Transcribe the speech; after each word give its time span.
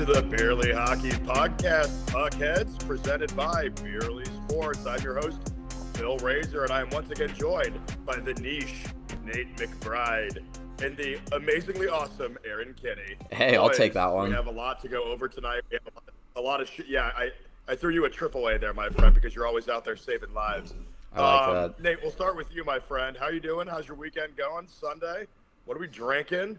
back 0.00 0.14
to 0.14 0.20
the 0.20 0.36
Beerly 0.36 0.72
Hockey 0.74 1.10
Podcast, 1.10 1.90
Puckheads, 2.06 2.78
presented 2.86 3.34
by 3.36 3.68
Beerly 3.68 4.26
Sports. 4.48 4.86
I'm 4.86 5.00
your 5.02 5.20
host, 5.20 5.52
Phil 5.94 6.16
Razor, 6.18 6.64
and 6.64 6.72
I 6.72 6.80
am 6.80 6.90
once 6.90 7.10
again 7.10 7.34
joined 7.36 7.78
by 8.06 8.16
the 8.16 8.32
niche 8.34 8.84
Nate 9.24 9.54
McBride 9.56 10.38
and 10.82 10.96
the 10.96 11.18
amazingly 11.32 11.88
awesome 11.88 12.38
Aaron 12.46 12.74
Kinney. 12.80 13.16
Hey, 13.30 13.56
I'll 13.56 13.68
take 13.68 13.92
that 13.92 14.10
one. 14.12 14.28
We 14.30 14.34
have 14.34 14.46
a 14.46 14.52
lot 14.52 14.80
to 14.82 14.88
go 14.88 15.04
over 15.04 15.28
tonight. 15.28 15.62
We 15.70 15.76
have 15.76 15.86
a 15.92 15.94
lot, 15.94 16.04
a 16.36 16.40
lot 16.40 16.60
of 16.62 16.68
shit. 16.68 16.86
Yeah, 16.88 17.10
I, 17.16 17.30
I 17.68 17.74
threw 17.74 17.92
you 17.92 18.06
a 18.06 18.10
triple 18.10 18.48
A 18.48 18.58
there, 18.58 18.72
my 18.72 18.88
friend, 18.88 19.14
because 19.14 19.34
you're 19.34 19.46
always 19.46 19.68
out 19.68 19.84
there 19.84 19.96
saving 19.96 20.32
lives. 20.32 20.72
I 21.14 21.20
like 21.20 21.48
Um, 21.48 21.54
that. 21.54 21.82
Nate, 21.82 21.98
we'll 22.02 22.12
start 22.12 22.36
with 22.36 22.54
you, 22.54 22.64
my 22.64 22.78
friend. 22.78 23.16
How 23.18 23.26
are 23.26 23.32
you 23.32 23.40
doing? 23.40 23.68
How's 23.68 23.86
your 23.86 23.96
weekend 23.96 24.36
going? 24.36 24.66
Sunday? 24.68 25.26
What 25.66 25.76
are 25.76 25.80
we 25.80 25.88
drinking? 25.88 26.58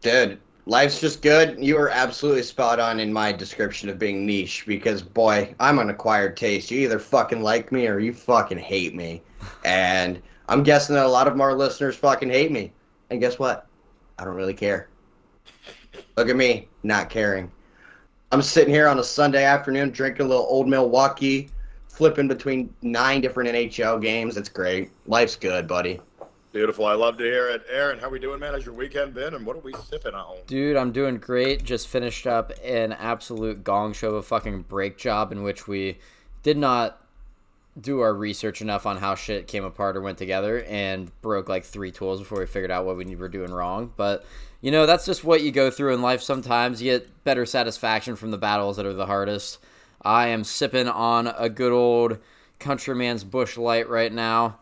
Dude, 0.00 0.40
life's 0.66 1.00
just 1.00 1.22
good. 1.22 1.56
You 1.58 1.78
are 1.78 1.88
absolutely 1.88 2.42
spot 2.42 2.78
on 2.78 3.00
in 3.00 3.12
my 3.12 3.32
description 3.32 3.88
of 3.88 3.98
being 3.98 4.26
niche 4.26 4.64
because, 4.66 5.00
boy, 5.00 5.54
I'm 5.58 5.78
an 5.78 5.90
acquired 5.90 6.36
taste. 6.36 6.70
You 6.70 6.80
either 6.80 6.98
fucking 6.98 7.42
like 7.42 7.72
me 7.72 7.86
or 7.86 7.98
you 7.98 8.12
fucking 8.12 8.58
hate 8.58 8.94
me. 8.94 9.22
And 9.64 10.20
I'm 10.48 10.62
guessing 10.62 10.94
that 10.96 11.06
a 11.06 11.08
lot 11.08 11.28
of 11.28 11.40
our 11.40 11.54
listeners 11.54 11.96
fucking 11.96 12.30
hate 12.30 12.52
me. 12.52 12.72
And 13.10 13.20
guess 13.20 13.38
what? 13.38 13.66
I 14.18 14.24
don't 14.24 14.34
really 14.34 14.54
care. 14.54 14.88
Look 16.16 16.28
at 16.28 16.36
me, 16.36 16.68
not 16.82 17.10
caring. 17.10 17.50
I'm 18.32 18.42
sitting 18.42 18.74
here 18.74 18.88
on 18.88 18.98
a 18.98 19.04
Sunday 19.04 19.44
afternoon 19.44 19.90
drinking 19.90 20.26
a 20.26 20.28
little 20.28 20.46
old 20.48 20.68
Milwaukee, 20.68 21.48
flipping 21.88 22.26
between 22.26 22.74
nine 22.82 23.20
different 23.20 23.50
NHL 23.50 24.02
games. 24.02 24.36
It's 24.36 24.48
great. 24.48 24.90
Life's 25.06 25.36
good, 25.36 25.68
buddy. 25.68 26.00
Beautiful. 26.56 26.86
I 26.86 26.94
love 26.94 27.18
to 27.18 27.24
hear 27.24 27.50
it. 27.50 27.66
Aaron, 27.68 27.98
how 27.98 28.08
we 28.08 28.18
doing, 28.18 28.40
man? 28.40 28.54
How's 28.54 28.64
your 28.64 28.74
weekend 28.74 29.12
been? 29.12 29.34
And 29.34 29.44
what 29.44 29.56
are 29.56 29.60
we 29.60 29.74
sipping 29.90 30.14
on? 30.14 30.38
Dude, 30.46 30.74
I'm 30.74 30.90
doing 30.90 31.18
great. 31.18 31.62
Just 31.62 31.86
finished 31.86 32.26
up 32.26 32.50
an 32.64 32.92
absolute 32.92 33.62
gong 33.62 33.92
show 33.92 34.08
of 34.08 34.14
a 34.14 34.22
fucking 34.22 34.62
brake 34.62 34.96
job 34.96 35.32
in 35.32 35.42
which 35.42 35.68
we 35.68 35.98
did 36.42 36.56
not 36.56 36.98
do 37.78 38.00
our 38.00 38.14
research 38.14 38.62
enough 38.62 38.86
on 38.86 38.96
how 38.96 39.14
shit 39.14 39.48
came 39.48 39.64
apart 39.64 39.98
or 39.98 40.00
went 40.00 40.16
together 40.16 40.64
and 40.64 41.12
broke 41.20 41.50
like 41.50 41.62
three 41.62 41.92
tools 41.92 42.20
before 42.20 42.38
we 42.38 42.46
figured 42.46 42.70
out 42.70 42.86
what 42.86 42.96
we 42.96 43.14
were 43.16 43.28
doing 43.28 43.52
wrong. 43.52 43.92
But, 43.94 44.24
you 44.62 44.70
know, 44.70 44.86
that's 44.86 45.04
just 45.04 45.24
what 45.24 45.42
you 45.42 45.52
go 45.52 45.70
through 45.70 45.92
in 45.92 46.00
life 46.00 46.22
sometimes. 46.22 46.80
You 46.80 46.92
get 46.92 47.22
better 47.22 47.44
satisfaction 47.44 48.16
from 48.16 48.30
the 48.30 48.38
battles 48.38 48.78
that 48.78 48.86
are 48.86 48.94
the 48.94 49.04
hardest. 49.04 49.58
I 50.00 50.28
am 50.28 50.42
sipping 50.42 50.88
on 50.88 51.26
a 51.26 51.50
good 51.50 51.72
old 51.72 52.16
Countryman's 52.58 53.24
Busch 53.24 53.58
Light 53.58 53.90
right 53.90 54.10
now. 54.10 54.56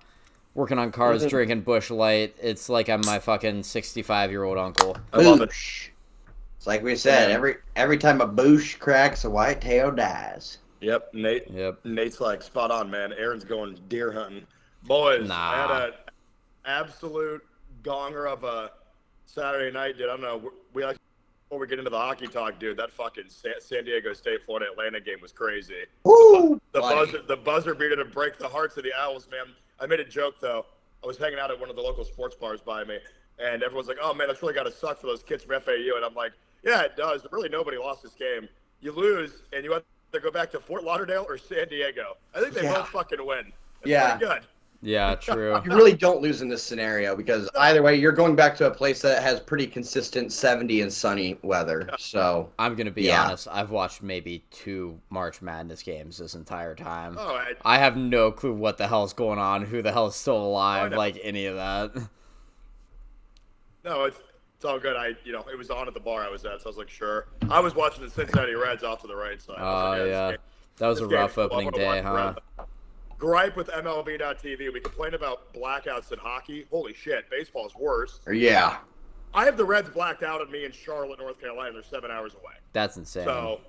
Working 0.55 0.79
on 0.79 0.93
cars, 0.93 1.21
mm-hmm. 1.23 1.31
drinking 1.31 1.61
Busch 1.63 1.91
Light. 1.91 2.37
It's 2.41 2.69
like 2.69 2.89
I'm 2.89 3.01
my 3.05 3.19
fucking 3.19 3.65
65 3.65 4.31
year 4.31 4.45
old 4.45 4.57
uncle. 4.57 4.97
I 5.13 5.21
love 5.21 5.41
it. 5.41 5.51
It's 5.51 6.67
like 6.67 6.83
we 6.83 6.95
said, 6.97 7.29
Yeah. 7.29 7.35
every 7.35 7.57
every 7.77 7.99
time 7.99 8.21
a 8.21 8.27
Busch 8.27 8.77
cracks, 8.77 9.25
a 9.25 9.31
white 9.31 9.61
tail 9.61 9.91
dies. 9.91 10.59
Yep, 10.81 11.15
Nate. 11.15 11.51
Yep. 11.51 11.85
Nate's 11.85 12.21
like 12.21 12.43
spot 12.43 12.71
on, 12.71 12.91
man. 12.91 13.13
Aaron's 13.15 13.45
going 13.45 13.79
deer 13.89 14.13
hunting. 14.13 14.47
Boys, 14.85 15.27
Nah. 15.29 15.35
I 15.35 15.57
had 15.57 15.71
an 15.89 15.93
absolute 16.67 17.43
gonger 17.83 18.31
of 18.31 18.45
a 18.45 18.71
Saturday 19.27 19.73
night, 19.73 19.97
dude. 19.99 20.07
I 20.09 20.17
don't 20.17 20.21
know. 20.21 20.53
We 20.73 20.85
like 20.85 20.99
before 21.49 21.59
we 21.59 21.67
get 21.67 21.79
into 21.79 21.91
the 21.91 21.99
hockey 21.99 22.27
talk, 22.27 22.59
dude. 22.59 22.77
That 22.77 22.93
fucking 22.93 23.25
San, 23.29 23.55
San 23.61 23.85
Diego 23.85 24.13
State 24.13 24.45
Florida 24.45 24.67
Atlantic 24.71 25.05
game 25.05 25.19
was 25.21 25.33
crazy. 25.33 25.85
Woo! 26.05 26.61
The 26.73 26.81
Buddy. 26.81 26.95
buzzer, 26.95 27.23
the 27.27 27.37
buzzer 27.37 27.75
beater 27.75 27.97
to 27.97 28.05
break 28.05 28.39
the 28.39 28.49
hearts 28.49 28.77
of 28.77 28.85
the 28.85 28.93
Owls, 28.99 29.29
man. 29.31 29.55
I 29.81 29.87
made 29.87 30.01
a 30.01 30.05
joke 30.05 30.37
though. 30.41 30.67
I 31.03 31.07
was 31.07 31.19
hanging 31.19 31.39
out 31.39 31.51
at 31.51 31.59
one 31.61 31.69
of 31.71 31.77
the 31.77 31.83
local 31.83 32.05
sports 32.05 32.35
bars 32.35 32.61
by 32.61 32.85
me, 32.85 32.99
and 33.39 33.63
everyone's 33.63 33.89
like, 33.89 33.99
"Oh 34.01 34.15
man, 34.15 34.29
that's 34.29 34.43
really 34.43 34.55
got 34.55 34.65
to 34.65 34.73
suck 34.73 35.01
for 35.01 35.07
those 35.07 35.23
kids 35.23 35.45
from 35.45 35.61
FAU." 35.61 35.97
And 35.97 36.05
I'm 36.05 36.15
like, 36.15 36.33
"Yeah, 36.63 36.83
it 36.83 36.97
does. 36.97 37.27
Really, 37.31 37.49
nobody 37.49 37.77
lost 37.77 38.03
this 38.03 38.15
game. 38.15 38.49
You 38.81 38.93
lose, 38.93 39.43
and 39.53 39.65
you 39.65 39.73
have 39.73 39.83
to 40.13 40.21
go 40.21 40.31
back 40.31 40.51
to 40.53 40.61
Fort 40.61 40.85
Lauderdale 40.85 41.27
or 41.29 41.37
San 41.39 41.69
Diego. 41.69 42.17
I 42.35 42.41
think 42.41 42.55
they 42.55 42.63
Yeah. 42.63 42.75
both 42.75 42.89
fucking 42.89 43.25
win. 43.25 43.53
It's 43.81 43.91
Yeah. 43.91 44.19
good. 44.19 44.47
Yeah, 44.87 45.15
true. 45.21 45.59
You 45.65 45.71
really 45.73 45.95
don't 45.95 46.21
lose 46.21 46.43
in 46.43 46.49
this 46.49 46.63
scenario 46.63 47.17
because 47.17 47.49
either 47.59 47.83
way, 47.83 47.97
you're 47.97 48.13
going 48.13 48.37
back 48.37 48.55
to 48.59 48.67
a 48.67 48.71
place 48.71 49.01
that 49.03 49.23
has 49.23 49.41
pretty 49.41 49.67
consistent 49.67 50.31
70 50.31 50.83
and 50.83 50.93
sunny 50.93 51.39
weather. 51.43 51.89
So 51.99 52.51
I'm 52.59 52.75
gonna 52.75 52.91
be 52.91 53.05
Yeah. 53.05 53.25
honest. 53.25 53.49
I've 53.51 53.71
watched 53.71 54.03
maybe 54.03 54.45
two 54.51 55.01
March 55.09 55.41
Madness 55.41 55.83
games 55.83 56.19
this 56.19 56.35
entire 56.35 56.75
time. 56.75 57.17
Oh, 57.19 57.35
I, 57.35 57.53
I 57.65 57.79
have 57.79 57.97
no 57.97 58.31
clue 58.31 58.53
what 58.53 58.77
the 58.77 58.87
hell's 58.87 59.15
going 59.15 59.39
on, 59.39 59.63
who 59.65 59.81
the 59.81 59.91
hell 59.91 60.07
is 60.09 60.15
still 60.17 60.37
alive, 60.37 60.85
oh, 60.85 60.89
know. 60.91 60.97
like 60.99 61.19
any 61.23 61.47
of 61.47 61.57
that. 61.57 61.93
no, 63.85 64.05
it's 64.05 64.19
it's 64.57 64.65
all 64.65 64.79
good. 64.79 64.97
I, 64.97 65.13
you 65.25 65.33
know, 65.33 65.45
it 65.53 65.59
was 65.59 65.71
on 65.71 65.89
at 65.89 65.95
the 65.95 66.01
bar 66.01 66.23
I 66.23 66.31
was 66.31 66.45
at, 66.45 66.61
so 66.61 66.67
I 66.67 66.69
was 66.69 66.77
like, 66.77 66.89
sure. 66.89 67.27
I 67.51 67.61
was 67.61 67.75
watching 67.75 68.05
the 68.05 68.11
Cincinnati 68.11 68.55
Reds 68.55 68.83
off 68.85 69.01
to 69.03 69.07
the 69.07 69.17
right 69.17 69.41
side. 69.43 69.57
I 69.59 69.63
was 69.63 69.73
Oh 69.85 69.89
like, 69.89 69.99
this 70.03 70.11
yeah, 70.11 70.31
game- 70.31 70.39
that 70.77 70.87
was 70.89 70.99
a 70.99 71.03
this 71.03 71.11
game 71.11 71.19
rough 71.19 71.31
is 71.31 71.35
cool. 71.37 71.45
Opening 71.45 71.65
wanna 71.67 71.77
day, 71.79 72.03
huh? 72.03 72.35
Reds. 72.59 72.69
Gripe 73.19 73.57
with 73.57 73.69
MLB.TV. 73.69 74.73
We 74.73 74.81
complain 74.81 75.15
about 75.15 75.53
blackouts 75.55 76.13
in 76.13 76.19
hockey. 76.19 76.67
Holy 76.71 76.95
shit, 76.95 77.29
baseball's 77.31 77.75
worse. 77.75 78.21
yeah, 78.31 78.79
I 79.33 79.45
have 79.45 79.57
the 79.57 79.65
Reds 79.65 79.91
blacked 79.91 80.23
out 80.23 80.41
on 80.41 80.51
me 80.51 80.65
in 80.65 80.73
Charlotte, 80.73 81.19
North 81.19 81.41
Carolina. 81.41 81.73
They're 81.73 81.83
seven 81.83 82.11
hours 82.11 82.35
away. 82.35 82.55
That's 82.73 82.97
insane. 82.97 83.25
So 83.25 83.61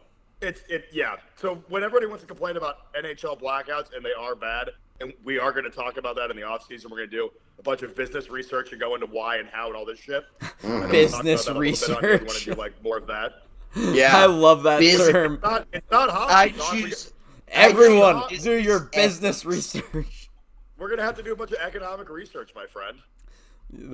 it's 0.42 0.62
it 0.70 0.86
yeah. 0.92 1.16
So 1.36 1.64
when 1.70 1.84
everybody 1.84 2.08
wants 2.08 2.24
to 2.24 2.28
complain 2.28 2.58
about 2.58 2.94
NHL 2.94 3.40
blackouts 3.40 3.96
and 3.96 4.04
they 4.04 4.14
are 4.18 4.36
bad, 4.36 4.70
and 5.02 5.14
we 5.24 5.40
are 5.40 5.52
going 5.52 5.64
to 5.66 5.70
talk 5.70 5.98
about 5.98 6.16
that 6.18 6.30
in 6.32 6.38
the 6.38 6.44
offseason, 6.44 6.86
we're 6.86 6.98
going 6.98 7.10
to 7.10 7.16
do 7.16 7.30
a 7.60 7.62
bunch 7.64 7.82
of 7.82 7.96
business 7.96 8.30
research 8.30 8.72
and 8.72 8.80
go 8.82 8.96
into 8.96 9.08
why 9.08 9.38
and 9.38 9.48
how 9.50 9.68
and 9.68 9.76
all 9.76 9.86
this 9.86 10.00
shit. 10.00 10.24
I 10.64 10.86
we 10.86 10.92
Business 10.92 11.50
research. 11.50 11.90
about 11.90 12.02
that 12.02 12.08
a 12.08 12.12
little 12.12 12.20
bit 12.20 12.20
on 12.20 12.20
here. 12.20 12.20
You 12.20 12.26
want 12.26 12.40
to 12.40 12.46
do 12.46 12.54
like 12.54 12.84
more 12.84 12.98
of 12.98 13.08
that? 13.08 13.32
yeah. 13.76 14.12
I 14.18 14.26
love 14.26 14.64
that 14.64 14.80
Biz- 14.80 15.10
term. 15.10 15.34
It's 15.36 15.44
not 15.44 15.68
it's 15.74 15.92
not 15.92 16.10
hockey. 16.10 16.34
I 16.34 16.50
choose. 16.72 17.14
Everyone, 17.50 18.18
I- 18.18 18.36
do 18.42 18.54
your 18.58 18.90
it's- 18.94 19.08
business 19.20 19.46
research. 19.46 20.30
We're 20.78 20.88
going 20.88 20.98
to 21.00 21.06
have 21.06 21.16
to 21.16 21.24
do 21.24 21.32
a 21.32 21.36
bunch 21.36 21.52
of 21.52 21.60
economic 21.60 22.10
research, 22.10 22.52
my 22.54 22.66
friend. 22.66 22.98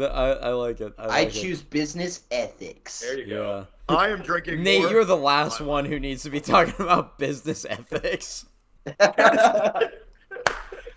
I, 0.02 0.04
I 0.04 0.50
like 0.50 0.82
it. 0.82 0.94
I, 0.98 1.04
I 1.04 1.08
like 1.08 1.28
it. 1.30 1.40
choose 1.42 1.62
business 1.62 2.22
ethics. 2.32 3.00
There 3.02 3.20
you 3.20 3.26
Yeah. 3.26 3.36
go. 3.36 3.68
I 3.90 4.10
am 4.10 4.22
drinking. 4.22 4.64
Nate, 4.64 4.82
more- 4.82 4.92
you're 4.92 5.06
the 5.06 5.16
last 5.16 5.62
one 5.62 5.86
who 5.86 6.00
needs 6.00 6.24
to 6.24 6.30
be 6.32 6.40
talking 6.42 6.74
about 6.80 7.18
business 7.20 7.66
ethics. 7.70 8.46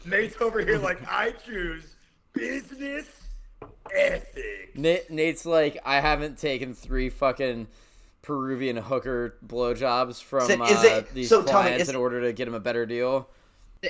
Nate's 0.06 0.40
over 0.40 0.60
here 0.60 0.78
like 0.78 1.00
I 1.08 1.32
choose 1.32 1.96
business 2.32 3.06
ethics. 3.94 4.70
Nate, 4.74 5.10
Nate's 5.10 5.46
like, 5.46 5.78
I 5.84 6.00
haven't 6.00 6.38
taken 6.38 6.74
three 6.74 7.10
fucking 7.10 7.66
Peruvian 8.24 8.76
hooker 8.76 9.36
blowjobs 9.46 10.22
from 10.22 10.46
So 10.46 10.64
is 10.64 10.84
uh, 10.84 10.88
it- 10.88 11.14
these 11.14 11.28
so 11.28 11.42
tell 11.42 11.62
me, 11.62 11.68
clients 11.68 11.82
is- 11.84 11.88
in 11.90 11.96
order 11.96 12.20
to 12.22 12.32
get 12.32 12.48
him 12.48 12.54
a 12.54 12.60
better 12.60 12.86
deal. 12.86 13.28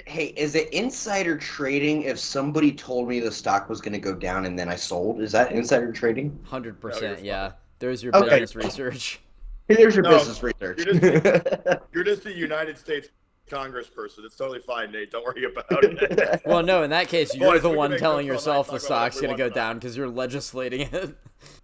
hey, 0.07 0.35
is 0.37 0.57
it 0.57 0.69
insider 0.73 1.39
trading 1.39 2.03
if 2.03 2.19
somebody 2.19 2.73
told 2.73 3.09
me 3.09 3.21
the 3.21 3.31
stock 3.31 3.69
was 3.69 3.81
going 3.81 3.93
to 3.93 3.99
go 4.01 4.13
down 4.13 4.45
and 4.45 4.59
then 4.59 4.69
I 4.69 4.75
sold? 4.75 5.21
Is 5.23 5.31
that 5.33 5.53
insider 5.53 5.93
trading? 5.93 6.37
Hundred 6.45 6.83
No, 6.83 6.89
you're 6.89 6.93
percent, 6.95 7.17
fine. 7.19 7.25
yeah. 7.25 7.53
There's 7.79 8.03
your 8.03 8.15
Okay. 8.17 8.41
business 8.41 8.57
research. 8.57 9.21
Hey, 9.69 9.75
there's 9.79 9.95
your 9.95 10.03
No, 10.03 10.11
business 10.19 10.43
research. 10.43 10.85
you're 10.85 11.81
You're 11.93 12.05
just 12.05 12.27
a 12.27 12.33
United 12.37 12.77
States 12.77 13.09
congressperson. 13.49 14.25
It's 14.25 14.37
totally 14.37 14.59
fine, 14.59 14.91
Nate. 14.91 15.13
Don't 15.13 15.25
worry 15.25 15.45
about 15.45 15.67
it. 15.71 16.43
Well, 16.47 16.63
no, 16.65 16.83
in 16.83 16.91
that 16.91 17.07
case, 17.09 17.35
you're 17.35 17.53
Boys, 17.53 17.63
the 17.63 17.69
one 17.71 17.97
telling 17.99 18.27
yourself 18.27 18.69
the 18.71 18.81
stock's 18.81 19.21
gonna 19.21 19.37
go 19.37 19.49
down 19.49 19.79
because 19.79 19.97
you're 19.97 20.09
legislating 20.09 20.89
it. 20.93 21.15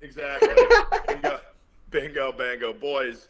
exactly. 0.00 0.48
Bingo, 1.90 2.30
bango, 2.30 2.72
boys. 2.72 3.26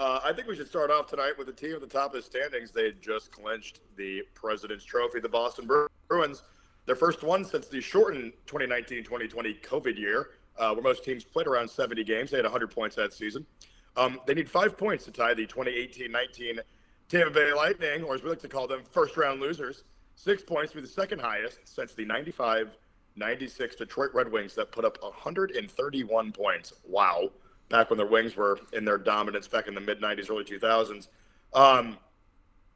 Uh, 0.00 0.20
I 0.24 0.32
think 0.32 0.48
we 0.48 0.56
should 0.56 0.66
start 0.66 0.90
off 0.90 1.06
tonight 1.06 1.34
with 1.38 1.46
the 1.46 1.52
team 1.52 1.74
at 1.74 1.80
the 1.80 1.86
top 1.86 2.12
of 2.12 2.20
the 2.20 2.22
standings. 2.22 2.72
They 2.72 2.92
just 3.00 3.30
clinched 3.30 3.80
the 3.96 4.22
President's 4.34 4.84
Trophy, 4.84 5.20
the 5.20 5.28
Boston 5.28 5.68
Bruins. 6.08 6.42
Their 6.86 6.96
first 6.96 7.22
one 7.22 7.44
since 7.44 7.68
the 7.68 7.80
shortened 7.80 8.32
2019-2020 8.46 9.62
COVID 9.62 9.96
year, 9.96 10.30
uh, 10.58 10.72
where 10.72 10.82
most 10.82 11.04
teams 11.04 11.22
played 11.22 11.46
around 11.46 11.68
70 11.70 12.02
games. 12.02 12.32
They 12.32 12.38
had 12.38 12.46
100 12.46 12.70
points 12.70 12.96
that 12.96 13.12
season. 13.12 13.46
Um, 13.96 14.18
they 14.26 14.34
need 14.34 14.50
five 14.50 14.76
points 14.76 15.04
to 15.04 15.12
tie 15.12 15.34
the 15.34 15.46
2018-19 15.46 16.58
Tampa 17.08 17.30
Bay 17.30 17.52
Lightning, 17.52 18.02
or 18.02 18.14
as 18.14 18.22
we 18.24 18.30
like 18.30 18.40
to 18.40 18.48
call 18.48 18.66
them, 18.66 18.82
first-round 18.90 19.40
losers. 19.40 19.84
Six 20.16 20.42
points 20.42 20.72
to 20.72 20.78
be 20.78 20.82
the 20.82 20.88
second 20.88 21.20
highest 21.20 21.58
since 21.64 21.94
the 21.94 22.06
95-96 22.06 23.76
Detroit 23.78 24.10
Red 24.14 24.32
Wings 24.32 24.54
that 24.56 24.72
put 24.72 24.84
up 24.84 24.98
131 25.00 26.32
points. 26.32 26.72
Wow. 26.84 27.30
Back 27.70 27.88
when 27.88 27.96
their 27.96 28.06
Wings 28.06 28.36
were 28.36 28.58
in 28.72 28.84
their 28.84 28.98
dominance 28.98 29.46
back 29.46 29.68
in 29.68 29.74
the 29.74 29.80
mid-90s, 29.80 30.28
early 30.28 30.44
2000s. 30.44 31.06
Um, 31.54 31.96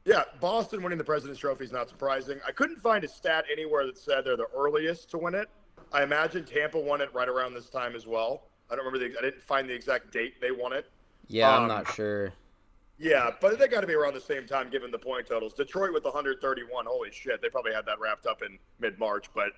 yeah, 0.05 0.23
Boston 0.39 0.81
winning 0.81 0.97
the 0.97 1.03
President's 1.03 1.39
Trophy 1.39 1.65
is 1.65 1.71
not 1.73 1.89
surprising. 1.89 2.39
I 2.47 2.51
couldn't 2.51 2.79
find 2.81 3.03
a 3.03 3.07
stat 3.07 3.43
anywhere 3.51 3.85
that 3.85 3.97
said 3.97 4.23
they're 4.23 4.37
the 4.37 4.47
earliest 4.55 5.09
to 5.11 5.17
win 5.17 5.35
it. 5.35 5.49
I 5.91 6.03
imagine 6.03 6.45
Tampa 6.45 6.79
won 6.79 7.01
it 7.01 7.13
right 7.13 7.27
around 7.27 7.53
this 7.53 7.69
time 7.69 7.93
as 7.95 8.07
well. 8.07 8.43
I 8.71 8.75
don't 8.75 8.85
remember 8.85 9.07
the. 9.09 9.17
I 9.17 9.21
didn't 9.21 9.41
find 9.43 9.69
the 9.69 9.73
exact 9.73 10.11
date 10.11 10.39
they 10.39 10.51
won 10.51 10.71
it. 10.73 10.89
Yeah, 11.27 11.53
I'm 11.55 11.63
Um, 11.63 11.67
not 11.67 11.91
sure. 11.93 12.31
Yeah, 12.97 13.31
but 13.41 13.59
they 13.59 13.67
got 13.67 13.81
to 13.81 13.87
be 13.87 13.93
around 13.93 14.13
the 14.13 14.21
same 14.21 14.47
time 14.47 14.69
given 14.69 14.89
the 14.91 14.97
point 14.97 15.27
totals. 15.27 15.53
Detroit 15.53 15.91
with 15.93 16.05
131. 16.05 16.85
Holy 16.85 17.11
shit, 17.11 17.41
they 17.41 17.49
probably 17.49 17.73
had 17.73 17.85
that 17.85 17.99
wrapped 17.99 18.25
up 18.25 18.41
in 18.41 18.57
mid-March. 18.79 19.25
But 19.35 19.51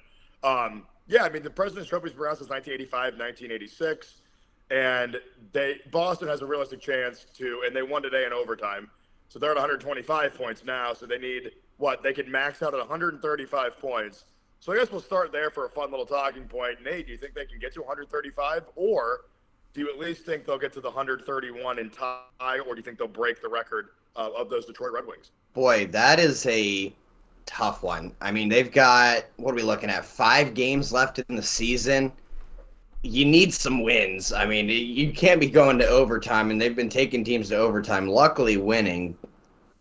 um, 0.43 0.87
yeah, 1.07 1.23
I 1.23 1.29
mean 1.29 1.43
the 1.43 1.49
President's 1.49 1.89
Trophy's 1.89 2.13
been 2.13 2.21
around 2.23 2.37
since 2.37 2.49
1985, 2.49 3.13
1986. 3.19 4.21
And 4.69 5.19
they 5.53 5.79
Boston 5.91 6.27
has 6.27 6.41
a 6.41 6.45
realistic 6.45 6.81
chance 6.81 7.25
to, 7.37 7.63
and 7.65 7.75
they 7.75 7.81
won 7.81 8.01
today 8.01 8.25
in 8.25 8.33
overtime, 8.33 8.89
so 9.29 9.39
they're 9.39 9.51
at 9.51 9.55
125 9.55 10.33
points 10.33 10.63
now. 10.63 10.93
So 10.93 11.05
they 11.05 11.17
need 11.17 11.51
what 11.77 12.03
they 12.03 12.13
could 12.13 12.27
max 12.27 12.61
out 12.63 12.73
at 12.73 12.79
135 12.79 13.79
points. 13.79 14.25
So 14.59 14.73
I 14.73 14.77
guess 14.77 14.91
we'll 14.91 15.01
start 15.01 15.31
there 15.31 15.49
for 15.49 15.65
a 15.65 15.69
fun 15.69 15.91
little 15.91 16.05
talking 16.05 16.45
point. 16.45 16.81
Nate, 16.83 17.05
do 17.05 17.11
you 17.11 17.17
think 17.17 17.35
they 17.35 17.45
can 17.45 17.59
get 17.59 17.73
to 17.75 17.81
135, 17.81 18.63
or 18.75 19.21
do 19.73 19.81
you 19.81 19.89
at 19.89 19.99
least 19.99 20.25
think 20.25 20.45
they'll 20.45 20.57
get 20.57 20.73
to 20.73 20.81
the 20.81 20.89
131 20.89 21.79
and 21.79 21.93
tie, 21.93 22.59
or 22.65 22.73
do 22.73 22.77
you 22.77 22.81
think 22.81 22.97
they'll 22.97 23.07
break 23.07 23.41
the 23.41 23.49
record 23.49 23.89
uh, 24.15 24.29
of 24.35 24.49
those 24.49 24.65
Detroit 24.65 24.93
Red 24.93 25.05
Wings? 25.05 25.31
Boy, 25.53 25.85
that 25.87 26.19
is 26.19 26.45
a 26.47 26.93
tough 27.45 27.83
one. 27.83 28.13
I 28.21 28.31
mean, 28.31 28.49
they've 28.49 28.71
got 28.71 29.25
what 29.37 29.51
are 29.51 29.55
we 29.55 29.61
looking 29.61 29.89
at? 29.89 30.05
Five 30.05 30.53
games 30.53 30.91
left 30.91 31.19
in 31.19 31.35
the 31.35 31.43
season. 31.43 32.11
You 33.07 33.25
need 33.25 33.53
some 33.53 33.83
wins. 33.83 34.33
I 34.33 34.45
mean, 34.45 34.67
you 34.69 35.11
can't 35.13 35.39
be 35.39 35.49
going 35.49 35.77
to 35.79 35.87
overtime, 35.87 36.51
and 36.51 36.59
they've 36.59 36.75
been 36.75 36.89
taking 36.89 37.23
teams 37.23 37.49
to 37.49 37.57
overtime. 37.57 38.07
Luckily, 38.07 38.57
winning. 38.57 39.17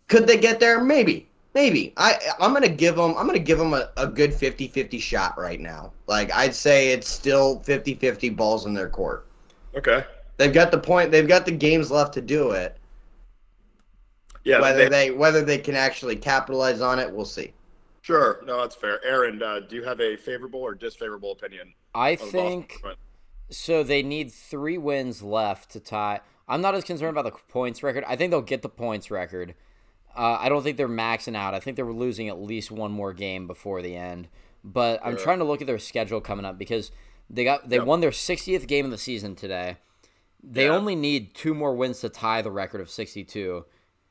Could 0.07 0.25
they 0.27 0.37
get 0.37 0.59
there? 0.59 0.81
Maybe. 0.81 1.27
Maybe. 1.53 1.91
I 1.97 2.17
I'm 2.39 2.53
gonna 2.53 2.69
give 2.69 2.95
them 2.95 3.15
I'm 3.17 3.25
gonna 3.25 3.39
give 3.39 3.57
them 3.57 3.73
a, 3.73 3.89
a 3.97 4.05
good 4.05 4.31
50-50 4.31 5.01
shot 5.01 5.37
right 5.39 5.59
now. 5.59 5.91
Like 6.05 6.31
I'd 6.33 6.53
say 6.53 6.89
it's 6.91 7.09
still 7.09 7.61
50-50 7.61 8.35
balls 8.35 8.65
in 8.67 8.73
their 8.75 8.87
court. 8.89 9.25
Okay. 9.75 10.05
They've 10.37 10.53
got 10.53 10.69
the 10.71 10.77
point. 10.77 11.09
They've 11.11 11.27
got 11.27 11.45
the 11.45 11.51
games 11.51 11.89
left 11.89 12.13
to 12.13 12.21
do 12.21 12.51
it. 12.51 12.77
Yeah. 14.43 14.61
whether 14.61 14.87
they- 14.87 15.09
they 15.09 15.11
whether 15.11 15.41
they 15.43 15.57
can 15.57 15.75
actually 15.75 16.15
capitalize 16.15 16.79
on 16.79 16.99
it, 16.99 17.11
we'll 17.11 17.25
see. 17.25 17.53
Sure. 18.03 18.39
No, 18.45 18.61
that's 18.61 18.75
fair. 18.75 19.03
Aaron, 19.03 19.41
uh, 19.43 19.59
do 19.67 19.75
you 19.75 19.83
have 19.83 19.99
a 19.99 20.15
favorable 20.15 20.61
or 20.61 20.73
disfavorable 20.75 21.31
opinion? 21.33 21.73
I 21.95 22.11
of 22.11 22.19
the 22.19 22.25
Boston 22.25 22.41
think 22.61 22.81
Bruins? 22.81 22.97
So. 23.49 23.83
They 23.83 24.03
need 24.03 24.31
three 24.31 24.77
wins 24.77 25.21
left 25.23 25.71
to 25.71 25.79
tie. 25.79 26.21
I'm 26.47 26.61
not 26.61 26.75
as 26.75 26.83
concerned 26.83 27.17
about 27.17 27.31
the 27.31 27.39
points 27.51 27.83
record. 27.83 28.03
I 28.07 28.15
think 28.15 28.31
they'll 28.31 28.41
get 28.41 28.61
the 28.61 28.69
points 28.69 29.11
record. 29.11 29.53
Uh, 30.15 30.37
I 30.39 30.49
don't 30.49 30.63
think 30.63 30.77
they're 30.77 30.87
maxing 30.87 31.35
out. 31.35 31.53
I 31.53 31.59
think 31.59 31.75
they're 31.75 31.85
losing 31.91 32.27
at 32.29 32.41
least 32.41 32.71
one 32.71 32.91
more 32.91 33.13
game 33.13 33.45
before 33.47 33.81
the 33.81 33.95
end. 33.95 34.29
But 34.63 34.99
I'm 35.03 35.15
Sure. 35.15 35.23
trying 35.25 35.39
to 35.39 35.45
look 35.45 35.61
at 35.61 35.67
their 35.67 35.77
schedule 35.77 36.21
coming 36.21 36.45
up 36.45 36.57
because 36.57 36.91
they 37.29 37.43
got 37.43 37.69
they 37.69 37.75
Yep. 37.77 37.85
won 37.85 37.99
their 38.01 38.11
60th 38.11 38.67
game 38.67 38.85
of 38.85 38.91
the 38.91 38.97
season 38.97 39.35
today. 39.35 39.77
They 40.41 40.69
only 40.69 40.95
need 40.95 41.33
two 41.35 41.53
more 41.53 41.75
wins 41.75 41.99
to 42.01 42.09
tie 42.09 42.41
the 42.41 42.51
record 42.51 42.79
of 42.81 42.89
62. 42.89 43.65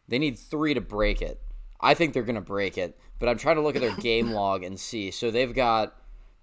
They 0.09 0.19
need 0.19 0.39
three 0.39 0.75
to 0.75 0.81
break 0.81 1.23
it. 1.23 1.41
I 1.81 1.95
think 1.95 2.13
they're 2.13 2.23
gonna 2.23 2.41
break 2.41 2.77
it, 2.79 2.99
but 3.19 3.29
I'm 3.29 3.39
trying 3.39 3.57
to 3.57 3.63
look 3.63 3.75
at 3.77 3.83
their 3.83 3.97
game 3.97 4.31
log 4.33 4.63
and 4.63 4.79
see. 4.79 5.11
So 5.11 5.31
they've 5.31 5.53
got 5.55 5.95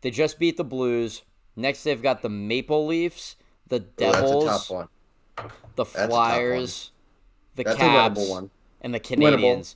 they 0.01 0.11
just 0.11 0.39
beat 0.39 0.57
the 0.57 0.63
Blues. 0.63 1.21
Next 1.55 1.83
they've 1.83 2.01
got 2.01 2.21
the 2.21 2.29
Maple 2.29 2.85
Leafs, 2.87 3.35
the 3.67 3.77
Ooh, 3.77 3.85
that's 3.97 4.17
a 4.17 4.21
Devils, 4.21 4.45
tough 4.45 4.69
one. 4.69 4.87
the. 5.75 5.85
Flyers, 5.85 6.91
the 7.55 7.63
That's 7.63 7.77
Caps, 7.77 8.19
a 8.19 8.23
winnable 8.23 8.29
one. 8.29 8.49
and 8.81 8.93
the 8.93 8.99
Canadiens. 8.99 9.75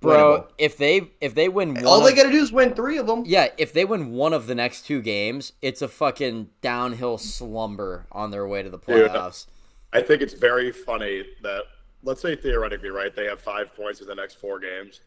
Bro, 0.00 0.46
if 0.56 0.78
they 0.78 1.10
if 1.20 1.34
they 1.34 1.48
win 1.50 1.74
one 1.74 1.84
All 1.86 2.00
they 2.00 2.10
of- 2.12 2.16
got 2.16 2.22
to 2.24 2.30
do 2.30 2.38
is 2.42 2.50
win 2.52 2.74
three 2.74 2.96
of 2.96 3.06
them. 3.06 3.22
yeah, 3.26 3.48
if 3.58 3.72
they 3.74 3.84
win 3.84 4.12
one 4.12 4.32
of 4.32 4.46
the 4.46 4.54
next 4.54 4.86
two 4.86 5.02
games, 5.02 5.52
it's 5.60 5.82
a 5.82 5.88
fucking 5.88 6.48
downhill 6.62 7.18
slumber 7.18 8.06
on 8.10 8.30
their 8.30 8.46
way 8.48 8.62
to 8.62 8.70
the 8.70 8.78
Dude, 8.78 9.10
playoffs. 9.10 9.46
I 9.92 10.00
think 10.00 10.22
it's 10.22 10.32
very 10.32 10.72
funny 10.72 11.24
that 11.42 11.64
let's 12.02 12.22
say 12.22 12.34
theoretically, 12.34 12.88
right? 12.88 13.14
They 13.14 13.26
have 13.26 13.42
five 13.42 13.74
points 13.76 14.00
in 14.00 14.06
the 14.06 14.14
next 14.14 14.36
four 14.40 14.58
games, 14.58 15.02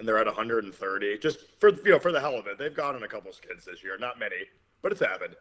and 0.00 0.08
they're 0.08 0.18
at 0.18 0.26
130. 0.26 1.18
Just 1.18 1.38
for 1.60 1.68
you 1.70 1.92
know, 1.92 2.00
for 2.00 2.10
the 2.10 2.18
hell 2.20 2.34
of 2.36 2.48
it, 2.48 2.58
they've 2.58 2.74
gotten 2.74 3.04
a 3.04 3.08
couple 3.08 3.32
skids 3.32 3.64
this 3.64 3.84
year. 3.84 3.96
Not 3.98 4.18
many, 4.18 4.34
but 4.84 4.92
it's 4.92 5.00
happened. 5.00 5.34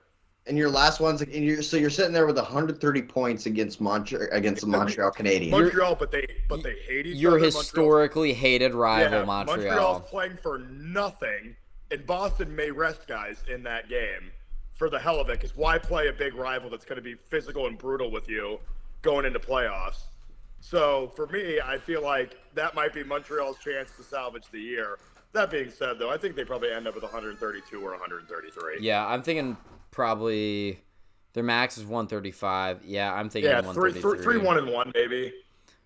And 0.48 0.57
your 0.57 0.69
last 0.69 1.00
one's 1.00 1.22
and 1.22 1.31
you're 1.31 1.62
so 1.62 1.78
you're 1.78 1.90
sitting 1.90 2.12
there 2.12 2.25
with 2.25 2.38
130 2.38 3.01
points 3.04 3.45
against 3.45 3.80
Montreal 3.80 4.28
against 4.31 4.62
the 4.62 4.68
Montreal 4.68 5.12
Canadiens. 5.12 5.51
Montreal, 5.51 5.95
but 5.95 6.12
they 6.12 6.25
but 6.50 6.63
they 6.63 6.75
hate 6.88 7.06
each 7.06 7.18
Your 7.18 7.31
other. 7.31 7.40
Montreal's- 7.40 7.66
historically 7.66 8.34
hated 8.34 8.74
rival 8.74 9.19
yeah, 9.19 9.25
Montreal. 9.25 9.57
Montreal's 9.57 10.10
playing 10.10 10.38
for 10.42 10.60
nothing, 10.60 11.56
and 11.92 12.06
Boston 12.06 12.54
may 12.54 12.72
rest 12.72 13.07
guys 13.07 13.44
in 13.54 13.63
that 13.63 13.88
game 13.88 14.31
for 14.74 14.90
the 14.90 15.00
hell 15.00 15.19
of 15.19 15.30
it. 15.30 15.34
Because 15.34 15.56
why 15.56 15.78
play 15.78 16.07
a 16.07 16.13
big 16.13 16.36
rival 16.36 16.69
that's 16.69 16.86
going 16.86 16.98
to 16.98 17.01
be 17.01 17.16
physical 17.16 17.68
and 17.68 17.78
brutal 17.78 18.12
with 18.12 18.28
you 18.28 18.60
going 19.01 19.25
into 19.25 19.39
playoffs? 19.39 20.04
So 20.60 21.12
for 21.16 21.28
me, 21.28 21.60
I 21.63 21.78
feel 21.78 22.01
like 22.01 22.38
that 22.54 22.75
might 22.75 22.94
be 22.94 23.04
Montreal's 23.04 23.60
chance 23.60 23.92
to 23.98 24.04
salvage 24.04 24.46
the 24.51 24.60
year. 24.60 24.98
That 25.34 25.50
being 25.50 25.72
said, 25.72 25.98
though, 25.98 26.12
I 26.12 26.18
think 26.18 26.36
they 26.36 26.46
probably 26.46 26.72
end 26.72 26.88
up 26.88 26.94
with 26.94 27.04
132 27.04 27.80
or 27.80 27.92
133. 27.92 28.78
Yeah, 28.80 29.06
I'm 29.06 29.24
thinking 29.24 29.58
probably 29.90 30.80
their 31.34 31.44
max 31.44 31.78
is 31.78 31.86
135. 31.86 32.82
Yeah, 32.86 33.12
I'm 33.12 33.30
thinking 33.30 33.50
Yeah, 33.50 33.62
three, 33.62 33.92
133. 33.94 34.02
three, 34.02 34.24
three, 34.24 34.38
one, 34.46 34.58
and 34.58 34.70
one, 34.70 34.92
maybe. 34.94 35.34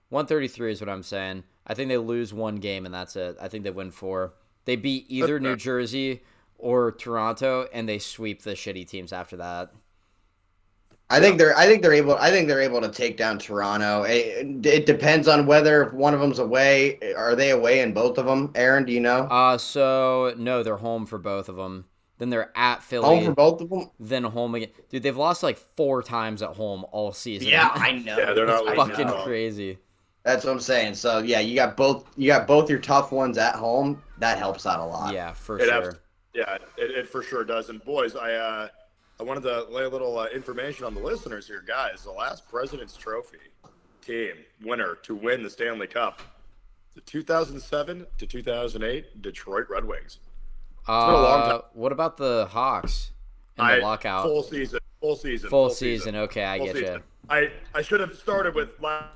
133 0.09 0.71
is 0.71 0.81
what 0.81 0.89
I'm 0.89 1.03
saying. 1.03 1.43
I 1.65 1.73
think 1.73 1.89
they 1.89 1.97
lose 1.97 2.33
one 2.33 2.57
game 2.57 2.85
and 2.85 2.93
that's 2.93 3.15
it. 3.15 3.37
I 3.41 3.47
think 3.47 3.63
they 3.63 3.71
win 3.71 3.91
four. 3.91 4.33
They 4.65 4.75
beat 4.75 5.05
either 5.09 5.39
New 5.39 5.55
Jersey 5.55 6.23
or 6.57 6.91
Toronto 6.91 7.67
and 7.73 7.87
they 7.87 7.99
sweep 7.99 8.43
the 8.43 8.51
shitty 8.51 8.87
teams 8.87 9.13
after 9.13 9.37
that. 9.37 9.71
I 11.09 11.19
think 11.21 11.37
they're 11.37 11.57
I 11.57 11.65
think 11.65 11.81
they're 11.81 11.93
able 11.93 12.15
I 12.17 12.31
think 12.31 12.47
they're 12.47 12.61
able 12.61 12.81
to 12.81 12.89
take 12.89 13.15
down 13.17 13.39
Toronto. 13.39 14.03
It, 14.03 14.65
it 14.65 14.85
depends 14.85 15.27
on 15.27 15.45
whether 15.45 15.83
if 15.83 15.93
one 15.93 16.13
of 16.13 16.19
them's 16.19 16.39
away. 16.39 16.99
Are 17.15 17.35
they 17.35 17.51
away 17.51 17.79
in 17.79 17.93
both 17.93 18.17
of 18.17 18.25
them? 18.25 18.51
Aaron, 18.55 18.83
do 18.85 18.91
you 18.91 18.99
know? 18.99 19.19
Uh 19.23 19.57
so 19.57 20.33
no, 20.37 20.63
they're 20.63 20.77
home 20.77 21.05
for 21.05 21.17
both 21.17 21.47
of 21.49 21.55
them. 21.55 21.85
Then 22.17 22.29
they're 22.29 22.51
at 22.57 22.81
Philly. 22.83 23.05
Home 23.05 23.25
for 23.25 23.33
both 23.33 23.61
of 23.61 23.69
them. 23.69 23.89
then 23.99 24.23
home 24.23 24.55
again. 24.55 24.69
Dude, 24.89 25.03
they've 25.03 25.15
lost 25.15 25.43
like 25.43 25.57
four 25.57 26.01
times 26.03 26.41
at 26.41 26.55
home 26.55 26.85
all 26.91 27.13
season. 27.13 27.47
Yeah, 27.47 27.69
I 27.73 27.91
know. 27.93 28.17
Yeah, 28.17 28.33
they're 28.33 28.45
not 28.47 28.65
it's 28.67 28.75
fucking 28.75 29.07
at 29.07 29.23
crazy. 29.23 29.77
That's 30.23 30.43
what 30.43 30.51
I'm 30.51 30.59
saying. 30.59 30.95
So 30.95 31.19
yeah, 31.19 31.39
you 31.39 31.55
got 31.55 31.77
both 31.77 32.05
you 32.17 32.27
got 32.27 32.47
both 32.47 32.69
your 32.69 32.79
tough 32.79 33.13
ones 33.13 33.37
at 33.37 33.55
home. 33.55 34.01
That 34.17 34.37
helps 34.39 34.65
out 34.65 34.79
a 34.81 34.85
lot. 34.85 35.13
Yeah, 35.13 35.31
for 35.31 35.57
It 35.59 35.65
sure. 35.69 35.87
abs- 35.89 35.99
yeah, 36.33 36.55
it, 36.77 36.91
it 36.91 37.07
for 37.07 37.23
sure 37.23 37.45
does. 37.45 37.69
And 37.69 37.81
boys, 37.85 38.15
I 38.15 38.33
uh, 38.33 38.67
I 39.19 39.23
wanted 39.23 39.41
to 39.43 39.63
lay 39.71 39.83
a 39.83 39.89
little 39.89 40.17
uh, 40.19 40.27
information 40.27 40.85
on 40.85 40.93
the 40.93 40.99
listeners 41.01 41.47
here, 41.47 41.63
guys. 41.67 42.03
The 42.03 42.11
last 42.11 42.47
President's 42.47 42.95
Trophy 42.95 43.37
team 44.01 44.35
winner 44.63 44.95
to 45.03 45.15
win 45.15 45.41
the 45.43 45.49
Stanley 45.49 45.87
Cup, 45.87 46.21
the 46.95 47.01
2007 47.01 48.05
to 48.19 48.27
2008 48.27 49.21
Detroit 49.21 49.65
Red 49.69 49.85
Wings. 49.85 50.19
uh, 50.87 51.05
been 51.07 51.15
a 51.15 51.21
long 51.23 51.49
time. 51.49 51.61
What 51.73 51.91
about 51.91 52.17
the 52.17 52.47
Hawks 52.51 53.11
and 53.57 53.67
the 53.67 53.73
I- 53.73 53.79
lockout? 53.79 54.23
Full 54.23 54.43
season. 54.43 54.79
Full 55.01 55.15
season. 55.15 55.49
Full 55.49 55.69
season. 55.71 56.15
Okay, 56.15 56.45
I 56.45 56.57
Full 56.57 56.67
get 56.67 56.75
season. 56.75 56.93
you. 56.95 57.03
I 57.29 57.51
I 57.75 57.81
should 57.81 57.99
have 57.99 58.15
started 58.15 58.55
with 58.55 58.69
last, 58.81 59.09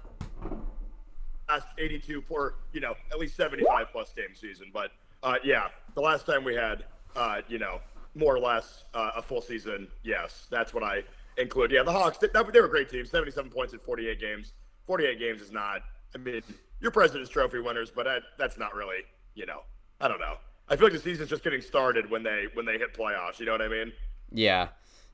last 1.50 1.67
82 1.77 2.22
for 2.22 2.55
you 2.74 2.81
know 2.81 2.96
at 3.12 3.20
least 3.20 3.36
75 3.36 3.88
plus 3.91 4.13
game 4.13 4.36
season, 4.36 4.67
but 4.74 4.91
uh, 5.24 5.36
yeah, 5.43 5.70
the 5.96 6.01
last 6.01 6.25
time 6.25 6.43
we 6.43 6.53
had 6.55 6.86
uh, 7.15 7.41
you 7.48 7.58
know 7.60 7.79
more 8.15 8.36
or 8.36 8.39
less 8.39 8.84
uh, 8.94 9.12
a 9.15 9.22
full 9.22 9.41
season, 9.41 9.88
yes, 10.03 10.48
that's 10.50 10.74
what 10.74 10.84
I 10.84 11.03
include. 11.38 11.72
Yeah, 11.72 11.84
the 11.84 11.91
Hawks 11.91 12.18
they, 12.18 12.27
they 12.27 12.60
were 12.60 12.65
a 12.65 12.70
great 12.70 12.89
team, 12.89 13.06
77 13.06 13.50
points 13.50 13.74
in 13.74 13.80
48 13.80 14.20
games. 14.20 14.53
48 14.88 15.20
games 15.20 15.41
is 15.41 15.51
not. 15.51 15.82
I 16.13 16.18
mean, 16.18 16.41
you're 16.82 16.91
President's 16.91 17.30
Trophy 17.30 17.60
winners, 17.60 17.91
but 17.91 18.06
that, 18.06 18.24
that's 18.38 18.58
not 18.58 18.75
really 18.75 19.03
you 19.36 19.46
know. 19.46 19.62
I 20.00 20.08
don't 20.08 20.20
know. 20.20 20.36
I 20.68 20.75
feel 20.75 20.86
like 20.86 20.94
the 20.94 21.00
season's 21.00 21.30
just 21.30 21.44
getting 21.44 21.62
started 21.62 22.10
when 22.10 22.24
they 22.24 22.46
when 22.53 22.65
they 22.65 22.77
hit 22.77 22.94
playoffs. 22.94 23.39
You 23.39 23.46
know 23.46 23.53
what 23.53 23.62
I 23.62 23.68
mean? 23.68 23.91
Yeah, 24.32 24.70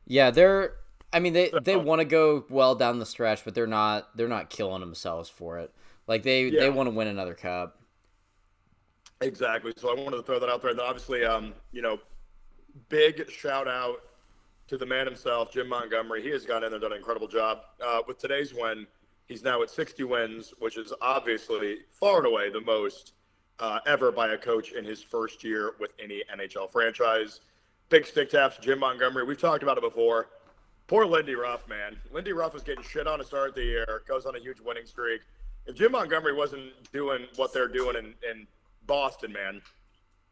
yeah. 0.06 0.32
They're. 0.32 0.74
I 1.13 1.20
mean, 1.20 1.34
they 1.34 1.51
they 1.63 1.75
want 1.75 2.00
to 2.00 2.06
go 2.06 2.46
well 2.50 2.75
down 2.75 3.00
the 3.00 3.06
stretch, 3.06 3.44
but 3.46 3.56
they're 3.56 3.68
not. 3.68 4.16
They're 4.16 4.27
not 4.27 4.50
killing 4.50 4.82
themselves 4.82 5.30
for 5.30 5.60
it. 5.60 5.74
Like 6.08 6.24
they 6.24 6.46
Yeah. 6.46 6.62
they 6.62 6.70
want 6.70 6.88
to 6.88 6.92
win 6.96 7.08
another 7.08 7.34
cup. 7.34 7.82
Exactly. 9.22 9.74
So 9.77 9.89
I 9.89 10.00
wanted 10.00 10.18
to 10.18 10.24
throw 10.24 10.39
that 10.39 10.50
out 10.50 10.62
there. 10.62 10.72
And 10.72 10.80
obviously, 10.80 11.25
um, 11.25 11.54
you 11.72 11.82
know, 11.82 11.98
big 12.90 13.30
shout 13.30 13.68
out 13.68 14.02
to 14.68 14.78
the 14.78 14.86
man 14.86 15.06
himself, 15.06 15.52
Jim 15.52 15.70
Montgomery. 15.70 16.22
He 16.22 16.30
has 16.30 16.46
gone 16.46 16.64
in 16.64 16.72
there, 16.72 16.80
done 16.80 16.92
an 16.92 16.98
incredible 16.98 17.28
job. 17.28 17.60
Uh, 17.86 18.02
with 18.08 18.18
today's 18.18 18.54
win, 18.54 18.86
he's 19.28 19.44
now 19.44 19.62
at 19.62 19.70
60 19.70 20.04
wins, 20.04 20.54
which 20.60 20.78
is 20.78 20.94
obviously 21.02 21.78
far 21.92 22.18
and 22.18 22.28
away 22.28 22.50
the 22.50 22.62
most 22.62 23.14
uh, 23.60 23.80
ever 23.86 24.12
by 24.12 24.34
a 24.34 24.38
coach 24.38 24.74
in 24.74 24.84
his 24.84 25.02
first 25.02 25.44
year 25.44 25.74
with 25.80 25.92
any 26.04 26.24
NHL 26.34 26.72
franchise. 26.72 27.42
Big 27.90 28.06
stick 28.06 28.30
taps, 28.30 28.58
Jim 28.58 28.80
Montgomery. 28.80 29.24
We've 29.24 29.40
talked 29.40 29.64
about 29.64 29.78
it 29.78 29.84
before. 29.84 30.28
Poor 30.88 31.06
Lindy 31.06 31.36
Ruff, 31.36 31.68
man. 31.68 31.98
Lindy 32.12 32.34
Ruff 32.34 32.54
was 32.54 32.64
getting 32.64 32.84
shit 32.84 33.08
on 33.08 33.20
to 33.20 33.26
start 33.26 33.56
the 33.56 33.64
year, 33.64 34.04
goes 34.08 34.26
on 34.26 34.36
a 34.36 34.40
huge 34.40 34.60
winning 34.60 34.86
streak. 34.86 35.22
If 35.66 35.76
Jim 35.76 35.92
Montgomery 35.92 36.34
wasn't 36.34 36.72
doing 36.94 37.26
what 37.36 37.54
they're 37.54 37.68
doing 37.68 37.98
in, 37.98 38.14
in 38.30 38.48
Boston, 38.86 39.34
man, 39.34 39.62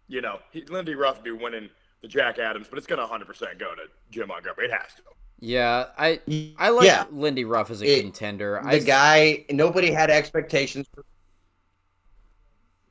you 0.08 0.22
know, 0.22 0.40
he, 0.52 0.64
Lindy 0.66 0.96
Ruff 0.96 1.18
would 1.18 1.26
be 1.26 1.32
winning 1.32 1.70
the 2.02 2.08
Jack 2.08 2.38
Adams, 2.40 2.68
but 2.70 2.78
it's 2.78 2.88
going 2.88 3.00
to 3.00 3.06
100% 3.14 3.60
go 3.60 3.74
to 3.76 3.84
Jim 4.12 4.28
Montgomery. 4.28 4.66
It 4.66 4.72
has 4.72 4.94
to. 4.96 5.02
Yeah, 5.40 5.88
I 5.98 6.20
I 6.58 6.70
like 6.70 6.86
Yeah. 6.88 7.06
Lindy 7.12 7.44
Ruff 7.44 7.70
as 7.70 7.82
a 7.82 7.86
It- 7.98 8.02
contender. 8.02 8.60
The 8.64 8.70
I, 8.70 8.80
guy 8.80 9.46
nobody 9.52 9.92
had 9.92 10.10
expectations 10.10 10.88
for 10.94 11.04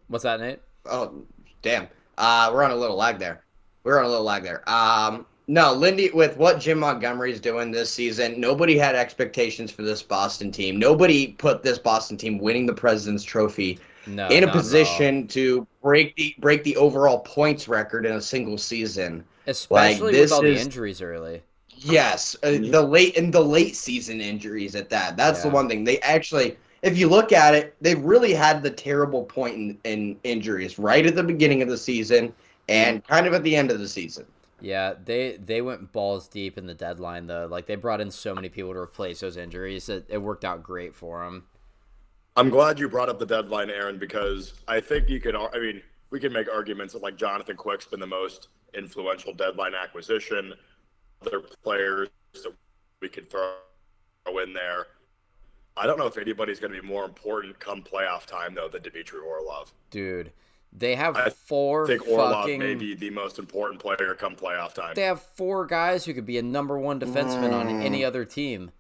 What's 0.09 0.25
that, 0.25 0.41
Nate? 0.41 0.61
Oh, 0.85 1.23
damn. 1.63 1.89
Uh, 2.19 2.51
we're 2.53 2.63
on 2.63 2.71
a 2.71 2.77
little 2.77 2.97
lag 2.97 3.19
there. 3.19 3.43
We're 3.85 3.99
on 3.99 4.05
a 4.05 4.09
little 4.09 4.25
lag 4.25 4.43
there. 4.43 4.69
Um, 4.69 5.27
No, 5.47 5.73
Lindy, 5.75 6.11
with 6.11 6.37
what 6.39 6.59
Jim 6.59 6.79
Montgomery's 6.79 7.39
doing 7.41 7.71
this 7.71 7.91
season, 7.93 8.41
nobody 8.41 8.79
had 8.79 8.95
expectations 8.95 9.71
for 9.71 9.83
this 9.83 10.03
Boston 10.03 10.51
team. 10.51 10.79
Nobody 10.79 11.29
put 11.33 11.63
this 11.63 11.79
Boston 11.79 12.17
team 12.17 12.39
winning 12.39 12.65
the 12.67 12.73
President's 12.73 13.25
Trophy 13.25 13.79
No, 14.07 14.27
in 14.29 14.43
a 14.43 14.47
not 14.47 14.49
at 14.49 14.49
all. 14.49 14.53
position 14.63 15.27
to 15.29 15.67
break 15.85 16.17
the 16.17 16.35
break 16.39 16.65
the 16.65 16.77
overall 16.77 17.21
points 17.21 17.69
record 17.69 18.07
in 18.07 18.13
a 18.13 18.21
single 18.21 18.59
season. 18.59 19.23
especially 19.47 20.13
this 20.13 20.31
with 20.31 20.33
all 20.33 20.45
is- 20.45 20.59
the 20.59 20.65
injuries 20.65 21.01
early. 21.01 21.43
Yes, 21.77 22.35
uh, 22.43 22.53
the 22.53 22.81
late 22.81 23.19
and 23.19 23.33
the 23.35 23.43
late 23.43 23.77
season 23.77 24.21
injuries 24.21 24.75
at 24.75 24.89
that. 24.89 25.19
That's 25.19 25.43
the 25.43 25.51
one 25.51 25.69
thing 25.69 25.85
they 25.85 25.99
actually. 26.01 26.57
If 26.83 26.97
you 26.97 27.09
look 27.09 27.33
at 27.33 27.55
it, 27.55 27.75
they've 27.81 28.03
really 28.03 28.33
had 28.33 28.63
the 28.63 28.71
terrible 28.71 29.25
point 29.25 29.55
in, 29.57 29.79
in 29.85 30.17
injuries 30.23 30.79
right 30.79 31.05
at 31.05 31.15
the 31.15 31.23
beginning 31.23 31.63
of 31.63 31.69
the 31.69 31.77
season 31.77 32.33
and 32.69 33.07
kind 33.07 33.27
of 33.27 33.35
at 33.35 33.43
the 33.43 33.55
end 33.55 33.71
of 33.71 33.81
the 33.81 33.89
season. 33.89 34.25
Yeah, 34.61 34.95
they 35.05 35.37
they 35.45 35.61
went 35.61 35.93
balls 35.93 36.27
deep 36.29 36.57
in 36.57 36.67
the 36.67 36.75
deadline 36.75 37.27
though. 37.27 37.47
Like 37.51 37.67
they 37.67 37.75
brought 37.75 38.01
in 38.01 38.11
so 38.11 38.35
many 38.35 38.49
people 38.49 38.73
to 38.73 38.79
replace 38.79 39.21
those 39.21 39.37
injuries 39.37 39.85
that 39.87 40.09
it 40.09 40.19
worked 40.19 40.45
out 40.45 40.63
great 40.63 40.95
for 40.95 41.23
them. 41.25 41.45
I'm 42.37 42.51
glad 42.51 42.79
you 42.79 42.89
brought 42.89 43.09
up 43.09 43.19
the 43.19 43.27
deadline, 43.27 43.71
Aaron, 43.71 43.99
because 43.99 44.55
I 44.67 44.81
think 44.81 45.09
you 45.09 45.21
could. 45.21 45.37
I 45.37 45.49
mean, 45.59 45.83
we 46.11 46.19
can 46.19 46.33
make 46.33 46.49
arguments 46.53 46.93
that 46.95 47.03
like 47.03 47.17
Jonathan 47.17 47.57
Quick's 47.57 47.87
been 47.87 48.01
the 48.01 48.07
most 48.07 48.49
influential 48.75 49.33
deadline 49.33 49.75
acquisition. 49.75 50.53
Other 51.23 51.41
players 51.41 52.09
that 52.35 52.53
we 53.01 53.09
could 53.09 53.31
throw 53.31 53.53
in 54.43 54.53
there. 54.53 54.87
I 55.77 55.87
don't 55.87 55.99
know 55.99 56.07
if 56.07 56.19
anybody's 56.19 56.61
going 56.61 56.73
to 56.73 56.81
be 56.81 56.87
more 56.87 57.05
important 57.05 57.59
come 57.59 57.83
playoff 57.83 58.27
time 58.27 58.55
though 58.55 58.69
than 58.69 58.83
Dmitry 58.83 59.21
Orlov. 59.21 59.73
Dude, 59.91 60.33
they 60.73 60.95
have 60.97 61.17
I 61.17 61.31
four 61.31 61.85
I 61.85 61.87
think 61.89 62.07
Orlov 62.09 62.43
fucking. 62.43 62.59
may 62.59 62.75
be 62.75 62.95
the 62.95 63.11
most 63.11 63.39
important 63.39 63.81
player 63.81 64.15
come 64.19 64.35
playoff 64.37 64.75
time. 64.75 64.95
They 64.95 65.03
have 65.03 65.23
four 65.23 65.67
guys 65.67 66.05
who 66.05 66.15
could 66.15 66.27
be 66.27 66.39
a 66.39 66.43
number 66.43 66.79
one 66.79 66.99
defenseman 67.01 67.53
on 67.53 67.69
Mm. 67.69 67.83
any 67.85 68.05
other 68.05 68.25
team. 68.25 68.71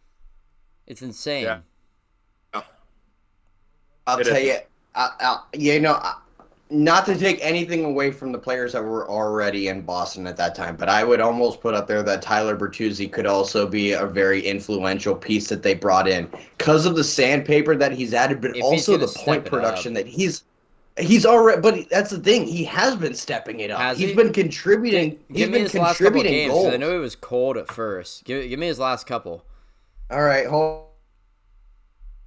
It's 0.86 1.02
insane. 1.02 1.44
Yeah. 1.44 1.60
I'll 4.06 4.18
It 4.18 4.24
tell 4.24 4.38
is. 4.38 4.46
you, 4.46 4.56
I, 4.94 5.10
I, 5.20 5.40
you 5.54 5.80
know, 5.80 6.00
not 6.70 7.06
to 7.06 7.16
take 7.16 7.38
anything 7.42 7.84
away 7.84 8.10
from 8.10 8.32
the 8.32 8.38
players 8.38 8.72
that 8.72 8.82
were 8.82 9.08
already 9.08 9.68
in 9.68 9.82
Boston 9.82 10.26
at 10.26 10.36
that 10.38 10.54
time, 10.54 10.76
but 10.76 10.88
I 10.88 11.04
would 11.04 11.20
almost 11.20 11.60
put 11.60 11.74
up 11.74 11.86
there 11.86 12.02
that 12.02 12.22
Tyler 12.22 12.56
Bertuzzi 12.56 13.10
could 13.10 13.26
also 13.26 13.66
be 13.66 13.92
a 13.92 14.06
very 14.06 14.40
influential 14.40 15.14
piece 15.14 15.48
that 15.48 15.62
they 15.62 15.74
brought 15.74 16.08
in 16.08 16.26
because 16.58 16.86
of 16.86 16.96
the 16.96 17.04
sandpaper 17.04 17.76
that 17.76 17.92
he's 17.92 18.14
added, 18.14 18.40
but 18.40 18.56
If 18.56 18.62
also 18.64 18.96
the 18.96 19.08
point 19.08 19.44
production 19.44 19.92
that 19.94 20.06
he's. 20.06 20.44
He's 20.96 21.26
already, 21.26 21.60
but 21.60 21.88
that's 21.90 22.10
the 22.10 22.20
thing. 22.20 22.46
He 22.46 22.62
has 22.64 22.94
been 22.94 23.14
stepping 23.14 23.58
it 23.60 23.70
up. 23.72 23.80
Has 23.80 23.98
He's 23.98 24.10
he? 24.10 24.14
been 24.14 24.32
contributing. 24.32 25.10
Give, 25.10 25.18
he's 25.28 25.48
give 25.48 25.50
me 25.50 25.58
been 25.58 25.62
his 25.62 25.76
last 25.76 26.00
couple 26.00 26.22
contributing 26.22 26.48
goals. 26.48 26.72
I 26.72 26.76
know 26.76 26.92
he 26.92 26.98
was 26.98 27.16
cold 27.16 27.56
at 27.56 27.68
first. 27.68 28.24
Give, 28.24 28.48
give 28.48 28.60
me 28.60 28.68
his 28.68 28.78
last 28.78 29.06
couple. 29.06 29.44
All 30.10 30.22
right, 30.22 30.46
hold, 30.46 30.88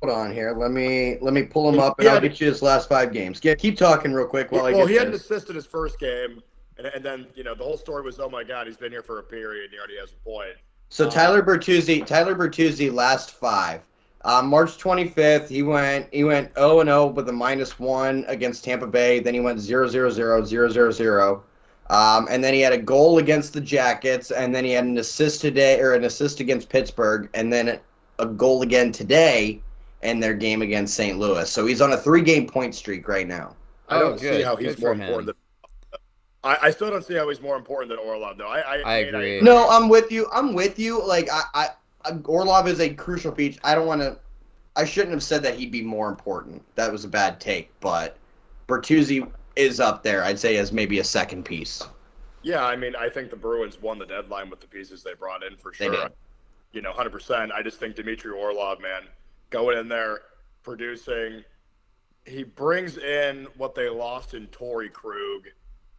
hold 0.02 0.14
on 0.14 0.32
here. 0.32 0.54
Let 0.56 0.72
me 0.72 1.18
let 1.22 1.34
me 1.34 1.44
pull 1.44 1.70
him 1.70 1.80
up, 1.80 2.00
and 2.00 2.08
I'll 2.08 2.22
get 2.22 2.40
you 2.40 2.48
his 2.48 2.62
last 2.62 2.90
five 2.90 3.12
games. 3.12 3.40
Get, 3.40 3.60
keep 3.60 3.78
talking 3.78 4.14
real 4.14 4.28
quick 4.28 4.52
while 4.52 4.66
I 4.66 4.72
well, 4.72 4.86
he 4.86 4.96
had 4.96 5.08
an 5.08 5.14
assist 5.14 5.50
in 5.50 5.56
his 5.56 5.66
first 5.66 6.00
game, 6.00 6.42
and, 6.78 6.88
and 6.88 7.04
then 7.04 7.28
you 7.36 7.44
know 7.44 7.56
the 7.56 7.64
whole 7.64 7.78
story 7.78 8.04
was, 8.04 8.20
oh 8.20 8.30
my 8.30 8.44
god, 8.44 8.68
he's 8.68 8.78
been 8.78 8.92
here 8.92 9.04
for 9.04 9.20
a 9.20 9.24
period, 9.24 9.66
and 9.66 9.74
he 9.74 9.78
already 9.78 9.98
has 9.98 10.12
a 10.12 10.24
point. 10.24 10.56
So 10.90 11.10
Tyler 11.10 11.42
Bertuzzi, 11.42 12.06
Tyler 12.06 12.36
Bertuzzi, 12.36 12.94
last 12.94 13.32
five. 13.32 13.82
Um, 14.24 14.48
March 14.48 14.78
25th, 14.78 15.48
he 15.48 15.64
went 15.64 16.08
he 16.12 16.24
went 16.24 16.54
0 16.56 16.82
and 16.82 16.90
0 16.90 17.08
with 17.08 17.30
a 17.30 17.34
minus 17.34 17.80
one 17.80 18.26
against 18.28 18.64
Tampa 18.64 18.88
Bay. 18.88 19.20
Then 19.20 19.34
he 19.34 19.40
went 19.40 19.60
0 19.60 19.88
0 19.88 20.10
0 20.10 20.44
0 20.44 20.70
0 20.70 20.92
0. 20.92 21.44
Um, 21.90 22.28
and 22.30 22.44
then 22.44 22.54
he 22.54 22.60
had 22.60 22.74
a 22.74 22.78
goal 22.78 23.20
against 23.20 23.54
the 23.54 23.62
Jackets, 23.62 24.32
and 24.32 24.54
then 24.54 24.66
he 24.66 24.72
had 24.72 24.84
an 24.84 24.98
assist 24.98 25.40
today 25.40 25.80
or 25.80 25.94
an 25.94 26.04
assist 26.04 26.42
against 26.42 26.68
Pittsburgh, 26.68 27.30
and 27.34 27.52
then 27.54 27.80
a 28.20 28.26
goal 28.26 28.62
again 28.62 28.92
today 28.92 29.62
in 30.04 30.20
their 30.20 30.34
game 30.34 30.62
against 30.62 30.94
St. 30.96 31.18
Louis. 31.18 31.50
So 31.50 31.66
he's 31.66 31.82
on 31.82 31.94
a 31.94 31.98
three 31.98 32.22
game 32.22 32.48
point 32.48 32.76
streak 32.76 33.08
right 33.08 33.28
now. 33.28 33.56
I 33.90 33.96
Oh, 33.98 34.00
don't 34.00 34.22
good. 34.22 34.38
see 34.38 34.42
how 34.44 34.56
he's 34.56 34.76
Good 34.76 34.82
more 34.82 34.92
important. 34.94 35.26
Than, 35.28 35.36
I, 36.44 36.58
I 36.64 36.72
still 36.72 36.90
don't 36.90 37.04
see 37.04 37.16
how 37.16 37.28
he's 37.30 37.42
more 37.42 37.56
important 37.56 37.90
than 37.90 38.00
Orlov, 38.00 38.38
though. 38.38 38.48
I 38.48 38.60
I, 38.60 39.00
I 39.00 39.04
mean, 39.06 39.16
agree. 39.16 39.42
No, 39.42 39.68
I'm 39.70 39.90
with 39.90 40.12
you. 40.12 40.28
I'm 40.34 40.54
with 40.54 40.78
you. 40.78 41.04
Like 41.06 41.30
I, 41.32 41.42
I, 41.54 41.68
I 42.06 42.12
Orlov 42.26 42.68
is 42.68 42.80
a 42.80 42.94
crucial 42.94 43.32
piece. 43.32 43.58
I 43.64 43.76
don't 43.76 43.88
want 43.88 44.02
to. 44.02 44.18
I 44.76 44.86
shouldn't 44.86 45.14
have 45.14 45.24
said 45.24 45.42
that 45.44 45.56
he'd 45.56 45.72
be 45.72 45.82
more 45.82 46.08
important. 46.10 46.64
That 46.76 46.92
was 46.92 47.04
a 47.04 47.08
bad 47.08 47.40
take. 47.40 47.72
But 47.80 48.16
Bertuzzi 48.68 49.30
is 49.56 49.80
up 49.80 50.04
there. 50.04 50.24
I'd 50.24 50.38
say 50.38 50.58
as 50.58 50.72
maybe 50.72 51.00
a 51.00 51.04
second 51.04 51.44
piece. 51.44 51.82
Yeah, 52.44 52.64
I 52.64 52.76
mean, 52.76 52.96
I 52.96 53.10
think 53.10 53.32
the 53.32 53.36
Bruins 53.36 53.82
won 53.82 53.98
the 53.98 54.06
deadline 54.06 54.50
with 54.50 54.62
the 54.62 54.68
pieces 54.68 55.02
they 55.04 55.16
brought 55.16 55.44
in 55.44 55.58
for 55.58 55.72
They 55.72 55.86
sure. 55.86 55.92
did. 56.04 56.12
You 56.74 56.82
know, 56.82 56.92
hundred 56.92 57.12
percent. 57.12 57.52
I 57.52 57.64
just 57.64 57.80
think 57.80 57.96
Dmitry 57.96 58.32
Orlov, 58.32 58.80
man, 58.80 59.04
going 59.50 59.78
in 59.78 59.88
there, 59.88 60.20
producing. 60.64 61.44
He 62.26 62.44
brings 62.44 62.98
in 62.98 63.48
what 63.58 63.76
they 63.76 63.90
lost 63.90 64.34
in 64.34 64.48
Torrey 64.48 64.90
Krug 64.90 65.48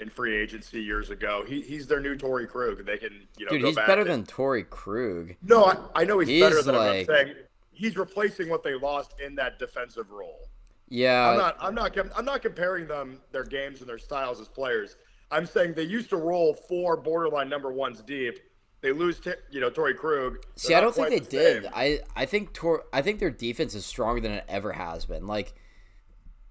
in 0.00 0.11
free 0.11 0.37
agency 0.37 0.81
years 0.81 1.11
ago. 1.11 1.45
He, 1.47 1.61
he's 1.61 1.87
their 1.87 2.00
new 2.00 2.17
Torrey 2.17 2.47
Krug. 2.47 2.85
They 2.85 2.99
can, 2.99 3.26
you 3.37 3.47
know, 3.47 3.50
Dude, 3.50 3.64
he's 3.64 3.76
better 3.76 4.02
and- 4.02 4.11
than 4.11 4.26
Torrey 4.26 4.64
Krug. 4.64 5.35
No, 5.43 5.64
I, 5.64 5.76
I 5.95 6.05
know 6.05 6.19
he's, 6.19 6.28
He's 6.28 6.43
better 6.43 6.62
than 6.62 6.75
him. 6.75 6.81
I'm 6.81 7.05
saying 7.07 7.35
he's 7.73 7.97
replacing 7.97 8.49
what 8.49 8.62
they 8.62 8.75
lost 8.75 9.14
in 9.25 9.35
that 9.37 9.59
defensive 9.59 10.11
role. 10.11 10.49
Yeah, 10.90 11.28
I'm 11.28 11.37
not. 11.38 11.57
I'm 11.61 11.75
not. 11.75 11.99
I'm 12.17 12.25
not 12.25 12.40
comparing 12.40 12.87
them 12.87 13.21
their 13.31 13.45
games 13.45 13.81
and 13.81 13.88
their 13.88 13.99
styles 13.99 14.40
as 14.40 14.49
players. 14.49 14.97
I'm 15.31 15.45
saying 15.45 15.75
they 15.75 15.83
used 15.83 16.09
to 16.11 16.17
roll 16.17 16.55
four 16.55 16.97
borderline 16.97 17.50
number 17.50 17.71
ones 17.71 18.00
deep. 18.00 18.38
They 18.80 18.92
lose, 18.92 19.18
t- 19.18 19.32
you 19.50 19.61
know, 19.61 19.70
Torrey 19.70 19.94
Krug. 19.94 20.38
See, 20.54 20.75
I 20.75 20.80
don't 20.80 20.94
think 20.94 21.08
they 21.08 21.18
the 21.18 21.25
did. 21.26 21.62
same. 21.64 21.73
I 21.75 22.00
I 22.14 22.26
think 22.26 22.52
Tor 22.52 22.85
I 22.92 23.02
think 23.02 23.18
their 23.18 23.30
defense 23.30 23.75
is 23.75 23.85
stronger 23.85 24.20
than 24.20 24.32
it 24.32 24.44
ever 24.49 24.73
has 24.73 25.04
been. 25.04 25.26
Like 25.26 25.54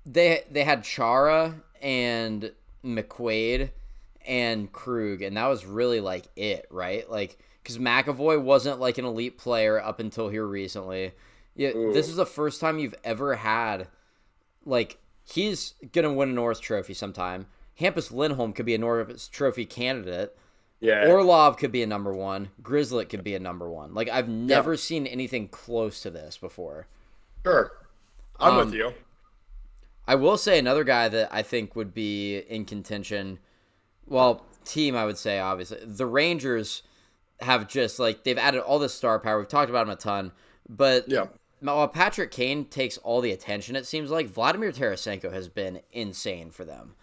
they 0.05 0.43
they 0.51 0.63
had 0.63 0.83
Chara 0.83 1.55
and 1.81 2.51
McQuaid 2.83 3.71
and 4.25 4.71
Krug, 4.71 5.21
and 5.21 5.37
that 5.37 5.47
was 5.47 5.65
really 5.65 6.01
like 6.01 6.25
it, 6.35 6.67
right? 6.69 7.09
Like 7.09 7.37
because 7.63 7.77
McAvoy 7.77 8.41
wasn't 8.41 8.79
like 8.79 8.97
an 8.97 9.05
elite 9.05 9.37
player 9.37 9.81
up 9.81 9.99
until 9.99 10.29
here 10.29 10.45
recently. 10.45 11.13
Yeah, 11.55 11.71
this 11.71 12.07
is 12.09 12.17
the 12.17 12.25
first 12.25 12.61
time 12.61 12.77
you've 12.77 12.95
ever 13.03 13.35
had 13.35 13.87
like 14.65 14.97
he's 15.23 15.73
gonna 15.93 16.13
win 16.13 16.29
a 16.29 16.33
Norris 16.33 16.59
Trophy 16.59 16.93
sometime. 16.93 17.47
Hampus 17.79 18.11
Lindholm 18.11 18.53
could 18.53 18.65
be 18.65 18.75
a 18.75 18.77
Norris 18.77 19.27
Trophy 19.27 19.65
candidate. 19.65 20.35
Yeah. 20.79 21.07
Orlov 21.07 21.57
could 21.57 21.71
be 21.71 21.81
a 21.83 21.87
number 21.87 22.13
one. 22.13 22.49
Grzelcyk 22.61 23.09
could 23.09 23.23
be 23.23 23.33
a 23.35 23.39
number 23.39 23.69
one. 23.69 23.93
Like 23.93 24.09
I've 24.09 24.29
never 24.29 24.77
seen 24.77 25.07
anything 25.07 25.47
close 25.47 26.01
to 26.01 26.09
this 26.11 26.37
before. 26.37 26.87
sure. 27.43 27.71
I'm 28.39 28.53
Um, 28.59 28.65
with 28.67 28.75
you. 28.75 28.93
I 30.07 30.13
will 30.15 30.37
say 30.37 30.59
another 30.59 30.83
guy 30.83 31.09
that 31.09 31.29
I 31.31 31.41
think 31.41 31.75
would 31.75 31.93
be 31.93 32.37
in 32.37 32.65
contention. 32.65 33.39
Well, 34.05 34.45
team, 34.63 34.95
I 34.95 35.05
would 35.05 35.17
say 35.17 35.39
obviously 35.39 35.79
the 35.83 36.05
Rangers 36.05 36.83
have 37.41 37.67
just 37.67 37.97
like 37.99 38.23
they've 38.23 38.37
added 38.37 38.61
all 38.61 38.77
this 38.79 38.93
star 38.93 39.19
power. 39.19 39.39
We've 39.39 39.47
talked 39.47 39.69
about 39.71 39.87
them 39.87 39.93
a 39.93 39.99
ton, 39.99 40.31
but 40.69 41.09
Yeah. 41.09 41.27
while 41.59 41.87
Patrick 41.87 42.29
Kane 42.31 42.65
takes 42.65 42.97
all 42.99 43.21
the 43.21 43.31
attention, 43.31 43.75
it 43.75 43.85
seems 43.87 44.11
like 44.11 44.27
Vladimir 44.27 44.71
Tarasenko 44.71 45.33
has 45.33 45.49
been 45.49 45.81
insane 45.91 46.51
for 46.51 46.63
them. 46.63 46.93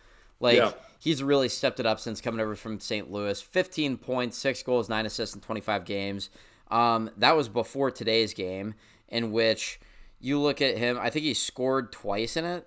Like 0.40 0.56
Yeah. 0.58 0.72
he's 0.98 1.22
really 1.22 1.48
stepped 1.48 1.80
it 1.80 1.86
up 1.86 2.00
since 2.00 2.20
coming 2.20 2.40
over 2.40 2.54
from 2.56 2.80
St. 2.80 3.10
Louis. 3.10 3.40
15 3.40 3.96
points, 3.98 4.36
six 4.38 4.62
goals, 4.62 4.88
nine 4.88 5.06
assists 5.06 5.34
in 5.34 5.40
25 5.40 5.84
games. 5.84 6.30
Um, 6.70 7.10
that 7.16 7.36
was 7.36 7.48
before 7.48 7.90
today's 7.90 8.34
game, 8.34 8.74
in 9.08 9.30
which 9.32 9.78
you 10.20 10.40
look 10.40 10.60
at 10.62 10.76
him. 10.78 10.98
I 11.00 11.10
think 11.10 11.24
he 11.24 11.34
scored 11.34 11.92
twice 11.92 12.36
in 12.36 12.44
it. 12.44 12.66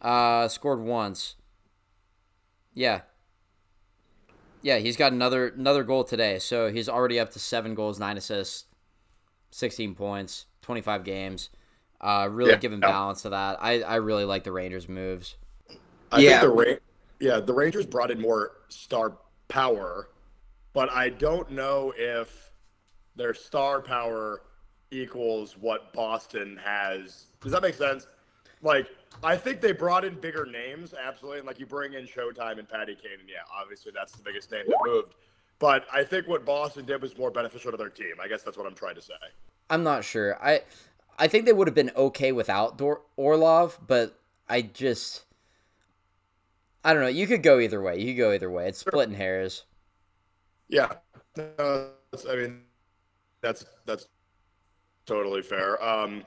Uh, 0.00 0.48
scored 0.48 0.80
once. 0.80 1.36
Yeah. 2.74 3.02
Yeah, 4.62 4.78
he's 4.78 4.96
got 4.96 5.12
another 5.12 5.48
another 5.48 5.84
goal 5.84 6.04
today, 6.04 6.38
so 6.38 6.70
he's 6.70 6.88
already 6.88 7.18
up 7.18 7.30
to 7.30 7.38
seven 7.38 7.74
goals, 7.74 7.98
nine 7.98 8.16
assists, 8.18 8.66
16 9.50 9.94
points, 9.94 10.46
25 10.62 11.02
games. 11.04 11.48
Uh, 12.00 12.28
really 12.30 12.50
Yeah. 12.52 12.56
giving 12.58 12.80
balance 12.80 13.22
to 13.22 13.30
that. 13.30 13.58
I, 13.62 13.80
I 13.82 13.96
really 13.96 14.24
like 14.24 14.44
the 14.44 14.52
Rangers' 14.52 14.88
moves. 14.88 15.36
I 16.12 16.20
Yeah. 16.20 16.40
think 16.40 16.42
the 16.42 16.48
Ra- 16.72 16.76
yeah 17.20 17.40
the 17.40 17.52
Rangers 17.52 17.86
brought 17.86 18.10
in 18.10 18.20
more 18.20 18.52
star 18.68 19.18
power, 19.48 20.08
but 20.72 20.90
I 20.90 21.10
don't 21.10 21.50
know 21.50 21.92
if 21.96 22.50
their 23.16 23.34
star 23.34 23.80
power 23.80 24.42
equals 24.90 25.56
what 25.56 25.92
Boston 25.92 26.58
has. 26.62 27.26
Does 27.40 27.52
that 27.52 27.62
make 27.62 27.74
sense? 27.74 28.06
Like 28.62 28.88
I 29.22 29.36
think 29.36 29.60
they 29.60 29.72
brought 29.72 30.04
in 30.04 30.14
bigger 30.14 30.46
names, 30.46 30.94
absolutely, 30.94 31.38
and 31.38 31.46
like 31.46 31.58
you 31.58 31.66
bring 31.66 31.94
in 31.94 32.06
Showtime 32.06 32.58
and 32.58 32.68
Patty 32.68 32.94
Kane, 32.94 33.20
and 33.20 33.28
yeah, 33.28 33.42
obviously 33.54 33.92
that's 33.94 34.12
the 34.12 34.22
biggest 34.22 34.50
name 34.50 34.64
that 34.66 34.78
moved. 34.84 35.14
But 35.58 35.84
I 35.92 36.04
think 36.04 36.26
what 36.26 36.46
Boston 36.46 36.86
did 36.86 37.02
was 37.02 37.16
more 37.18 37.30
beneficial 37.30 37.70
to 37.70 37.76
their 37.76 37.90
team. 37.90 38.14
I 38.20 38.28
guess 38.28 38.42
that's 38.42 38.56
what 38.56 38.66
I'm 38.66 38.74
trying 38.74 38.94
to 38.94 39.02
say. 39.02 39.14
I'm 39.68 39.82
not 39.82 40.04
sure. 40.04 40.42
I 40.42 40.62
I 41.18 41.28
think 41.28 41.44
they 41.44 41.52
would 41.52 41.68
have 41.68 41.74
been 41.74 41.92
okay 41.94 42.32
without 42.32 42.78
Dor- 42.78 43.02
Orlov, 43.16 43.78
but 43.86 44.18
I 44.48 44.62
just 44.62 45.24
I 46.84 46.94
don't 46.94 47.02
know. 47.02 47.08
You 47.08 47.26
could 47.26 47.42
go 47.42 47.58
either 47.58 47.82
way. 47.82 47.98
You 47.98 48.14
could 48.14 48.18
go 48.18 48.32
either 48.32 48.50
way. 48.50 48.68
It's 48.68 48.78
splitting 48.78 49.14
hairs. 49.14 49.64
Yeah, 50.68 50.92
no, 51.36 51.90
I 52.28 52.36
mean 52.36 52.62
that's 53.42 53.64
that's 53.86 54.06
totally 55.04 55.42
fair. 55.42 55.82
Um, 55.82 56.24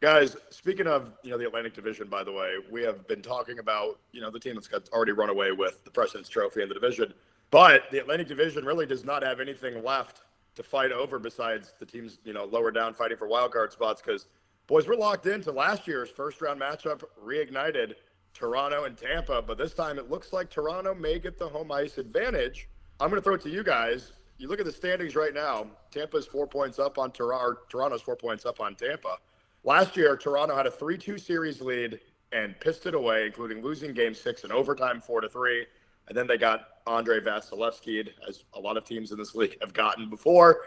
guys, 0.00 0.36
speaking 0.50 0.86
of 0.86 1.12
you 1.22 1.30
know 1.30 1.38
the 1.38 1.46
Atlantic 1.46 1.74
Division, 1.74 2.08
by 2.08 2.22
the 2.24 2.32
way, 2.32 2.54
we 2.70 2.82
have 2.82 3.06
been 3.08 3.22
talking 3.22 3.58
about 3.58 3.98
you 4.12 4.20
know 4.20 4.30
the 4.30 4.38
team 4.38 4.54
that's 4.54 4.68
got 4.68 4.88
already 4.90 5.12
run 5.12 5.30
away 5.30 5.52
with 5.52 5.84
the 5.84 5.90
President's 5.90 6.28
Trophy 6.28 6.62
in 6.62 6.68
the 6.68 6.74
division, 6.74 7.12
but 7.50 7.82
the 7.90 7.98
Atlantic 7.98 8.28
Division 8.28 8.64
really 8.64 8.86
does 8.86 9.04
not 9.04 9.22
have 9.22 9.40
anything 9.40 9.82
left 9.82 10.22
to 10.54 10.62
fight 10.62 10.92
over 10.92 11.18
besides 11.18 11.74
the 11.78 11.86
teams 11.86 12.18
you 12.24 12.32
know 12.32 12.44
lower 12.44 12.70
down 12.70 12.94
fighting 12.94 13.16
for 13.16 13.26
wild 13.26 13.52
card 13.52 13.72
spots 13.72 14.02
because 14.02 14.26
boys 14.66 14.86
we're 14.86 14.94
locked 14.94 15.26
into 15.26 15.50
last 15.50 15.86
year's 15.86 16.10
first 16.10 16.40
round 16.40 16.60
matchup 16.60 17.02
reignited 17.24 17.94
Toronto 18.34 18.84
and 18.84 18.96
Tampa, 18.96 19.42
but 19.42 19.58
this 19.58 19.74
time 19.74 19.98
it 19.98 20.10
looks 20.10 20.32
like 20.32 20.50
Toronto 20.50 20.94
may 20.94 21.18
get 21.18 21.38
the 21.38 21.48
home 21.48 21.70
ice 21.70 21.98
advantage. 21.98 22.68
I'm 23.00 23.10
going 23.10 23.20
to 23.20 23.24
throw 23.24 23.34
it 23.34 23.40
to 23.42 23.50
you 23.50 23.62
guys. 23.62 24.12
You 24.38 24.48
look 24.48 24.58
at 24.58 24.66
the 24.66 24.72
standings 24.72 25.14
right 25.14 25.34
now. 25.34 25.66
Tampa's 25.90 26.26
four 26.26 26.46
points 26.46 26.78
up 26.78 26.98
on 26.98 27.12
Toronto. 27.12 27.60
Toronto's 27.68 28.02
four 28.02 28.16
points 28.16 28.46
up 28.46 28.60
on 28.60 28.74
Tampa. 28.74 29.18
Last 29.64 29.96
year, 29.96 30.16
Toronto 30.16 30.56
had 30.56 30.66
a 30.66 30.70
3-2 30.70 31.20
series 31.20 31.60
lead 31.60 32.00
and 32.32 32.58
pissed 32.58 32.86
it 32.86 32.94
away, 32.94 33.26
including 33.26 33.62
losing 33.62 33.92
Game 33.92 34.14
Six 34.14 34.44
in 34.44 34.50
overtime, 34.50 35.00
four 35.00 35.20
to 35.20 35.28
three. 35.28 35.66
And 36.08 36.16
then 36.16 36.26
they 36.26 36.38
got 36.38 36.68
Andrei 36.86 37.20
Vasilevskiy, 37.20 38.08
as 38.28 38.44
a 38.54 38.60
lot 38.60 38.76
of 38.76 38.84
teams 38.84 39.12
in 39.12 39.18
this 39.18 39.34
league 39.34 39.56
have 39.60 39.72
gotten 39.72 40.10
before. 40.10 40.62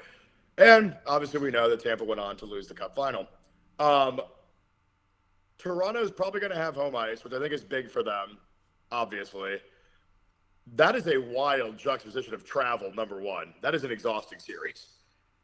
And 0.58 0.96
obviously, 1.06 1.40
we 1.42 1.52
know 1.52 1.70
that 1.70 1.82
Tampa 1.82 2.04
went 2.04 2.22
on 2.22 2.38
to 2.38 2.46
lose 2.46 2.68
the 2.68 2.74
Cup 2.74 2.96
final. 2.96 3.28
Um, 3.80 4.22
Toronto 5.58 6.02
is 6.02 6.12
probably 6.12 6.40
going 6.40 6.52
to 6.52 6.58
have 6.58 6.76
home 6.76 6.96
ice, 6.96 7.24
which 7.24 7.34
I 7.34 7.40
think 7.40 7.54
is 7.54 7.64
big 7.64 7.90
for 7.90 8.04
them, 8.04 8.38
obviously. 8.92 9.58
That 10.76 10.96
is 10.96 11.08
a 11.08 11.18
wild 11.18 11.78
juxtaposition 11.78 12.34
of 12.34 12.44
travel, 12.44 12.92
number 12.94 13.22
one. 13.22 13.54
That 13.62 13.76
is 13.76 13.84
an 13.84 13.92
exhausting 13.92 14.40
series. 14.40 14.88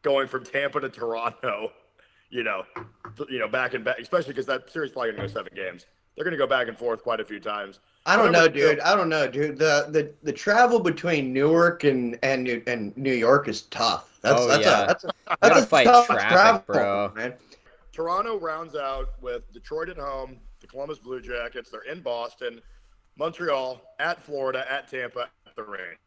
Going 0.01 0.27
from 0.27 0.43
Tampa 0.43 0.79
to 0.81 0.89
Toronto, 0.89 1.71
you 2.29 2.43
know, 2.43 2.63
you 3.29 3.39
know, 3.39 3.47
back 3.47 3.73
and 3.73 3.85
back, 3.85 3.99
especially 3.99 4.33
because 4.33 4.47
that 4.47 4.69
series 4.71 4.89
is 4.89 4.93
probably 4.93 5.11
going 5.11 5.21
to 5.21 5.27
go 5.27 5.39
seven 5.39 5.53
games. 5.55 5.85
They're 6.15 6.25
going 6.25 6.31
to 6.31 6.37
go 6.37 6.47
back 6.47 6.67
and 6.67 6.77
forth 6.77 7.03
quite 7.03 7.19
a 7.19 7.25
few 7.25 7.39
times. 7.39 7.79
I 8.05 8.15
don't 8.17 8.31
know, 8.31 8.47
dude. 8.47 8.79
I 8.79 8.95
don't 8.95 9.09
know, 9.09 9.27
dude. 9.27 9.57
The 9.59 9.85
the 9.89 10.11
the 10.23 10.33
travel 10.33 10.79
between 10.79 11.31
Newark 11.31 11.83
and 11.83 12.17
and 12.23 12.43
New, 12.43 12.63
and 12.65 12.97
New 12.97 13.13
York 13.13 13.47
is 13.47 13.61
tough. 13.63 14.17
That's 14.21 14.41
Oh, 14.41 14.47
that's 14.47 14.65
yeah. 14.65 14.83
a 14.83 14.87
that's 14.87 15.03
a, 15.03 15.11
that's 15.39 15.59
a 15.61 15.65
fight 15.65 15.83
tough 15.85 16.07
traffic, 16.07 16.29
travel, 16.29 16.63
bro. 16.65 17.11
man. 17.15 17.33
Toronto 17.91 18.39
rounds 18.39 18.75
out 18.75 19.09
with 19.21 19.51
Detroit 19.51 19.89
at 19.89 19.97
home, 19.97 20.37
the 20.61 20.67
Columbus 20.67 20.99
Blue 20.99 21.21
Jackets. 21.21 21.69
They're 21.69 21.81
in 21.81 22.01
Boston, 22.01 22.61
Montreal, 23.17 23.81
at 23.99 24.21
Florida, 24.21 24.65
at 24.71 24.89
Tampa, 24.89 25.29
at 25.45 25.55
the 25.55 25.63
Rangers. 25.63 25.97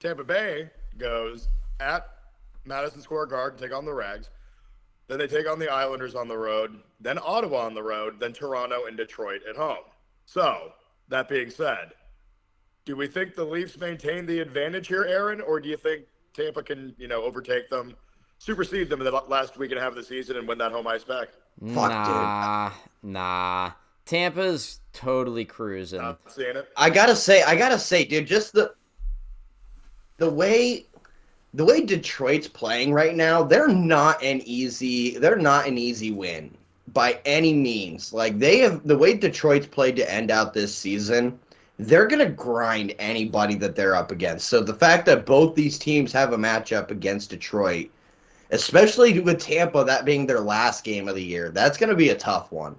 Tampa 0.00 0.24
Bay 0.24 0.68
goes 0.98 1.48
at 1.78 2.08
Madison 2.64 3.00
Square 3.00 3.26
Garden, 3.26 3.58
take 3.58 3.72
on 3.72 3.84
the 3.84 3.92
Rags. 3.92 4.30
Then 5.06 5.18
they 5.18 5.26
take 5.26 5.48
on 5.48 5.58
the 5.58 5.70
Islanders 5.70 6.14
on 6.14 6.26
the 6.26 6.36
road, 6.36 6.80
then 7.00 7.18
Ottawa 7.22 7.66
on 7.66 7.74
the 7.74 7.82
road, 7.82 8.18
then 8.18 8.32
Toronto 8.32 8.86
and 8.86 8.96
Detroit 8.96 9.42
at 9.48 9.56
home. 9.56 9.84
So, 10.26 10.72
that 11.08 11.28
being 11.28 11.50
said, 11.50 11.92
do 12.84 12.96
we 12.96 13.06
think 13.06 13.34
the 13.34 13.44
Leafs 13.44 13.78
maintain 13.78 14.26
the 14.26 14.40
advantage 14.40 14.88
here, 14.88 15.04
Aaron, 15.04 15.40
or 15.40 15.60
do 15.60 15.68
you 15.68 15.76
think 15.76 16.06
Tampa 16.34 16.62
can, 16.62 16.94
you 16.98 17.06
know, 17.06 17.22
overtake 17.22 17.68
them, 17.68 17.94
supersede 18.42 18.90
them 18.90 19.00
in 19.00 19.04
the 19.04 19.12
last 19.28 19.56
week 19.56 19.70
and 19.70 19.78
a 19.78 19.82
half 19.82 19.90
of 19.90 19.96
the 19.96 20.02
season 20.02 20.36
and 20.36 20.48
win 20.48 20.58
that 20.58 20.72
home 20.72 20.86
ice 20.86 21.04
back? 21.04 21.28
Fuck, 21.74 21.90
nah, 21.90 22.72
nah. 23.02 23.70
Tampa's 24.04 24.80
totally 24.92 25.44
cruising. 25.44 26.00
Not 26.00 26.18
seeing 26.26 26.56
it. 26.56 26.68
I 26.76 26.90
gotta 26.90 27.14
say, 27.14 27.44
I 27.44 27.54
gotta 27.54 27.78
say, 27.78 28.04
dude, 28.04 28.26
just 28.26 28.52
the 28.52 28.74
the 30.16 30.28
way 30.28 30.86
the 31.54 31.64
way 31.64 31.84
Detroit's 31.84 32.48
playing 32.48 32.92
right 32.92 33.14
now, 33.14 33.44
they're 33.44 33.68
not 33.68 34.20
an 34.24 34.40
easy 34.44 35.18
they're 35.18 35.36
not 35.36 35.68
an 35.68 35.78
easy 35.78 36.10
win 36.10 36.52
by 36.92 37.20
any 37.24 37.54
means. 37.54 38.12
Like 38.12 38.40
they 38.40 38.58
have 38.58 38.84
the 38.84 38.98
way 38.98 39.14
Detroit's 39.14 39.68
played 39.68 39.94
to 39.96 40.12
end 40.12 40.32
out 40.32 40.52
this 40.52 40.74
season, 40.74 41.38
they're 41.78 42.08
gonna 42.08 42.28
grind 42.28 42.96
anybody 42.98 43.54
that 43.56 43.76
they're 43.76 43.94
up 43.94 44.10
against. 44.10 44.48
So 44.48 44.60
the 44.60 44.74
fact 44.74 45.06
that 45.06 45.26
both 45.26 45.54
these 45.54 45.78
teams 45.78 46.12
have 46.12 46.32
a 46.32 46.38
matchup 46.38 46.90
against 46.90 47.30
Detroit, 47.30 47.88
especially 48.52 49.18
with 49.18 49.40
Tampa, 49.40 49.82
that 49.84 50.04
being 50.04 50.26
their 50.26 50.40
last 50.40 50.84
game 50.84 51.08
of 51.08 51.14
the 51.16 51.22
year, 51.22 51.50
that's 51.50 51.76
gonna 51.76 51.94
be 51.96 52.10
a 52.10 52.14
tough 52.14 52.52
one. 52.52 52.76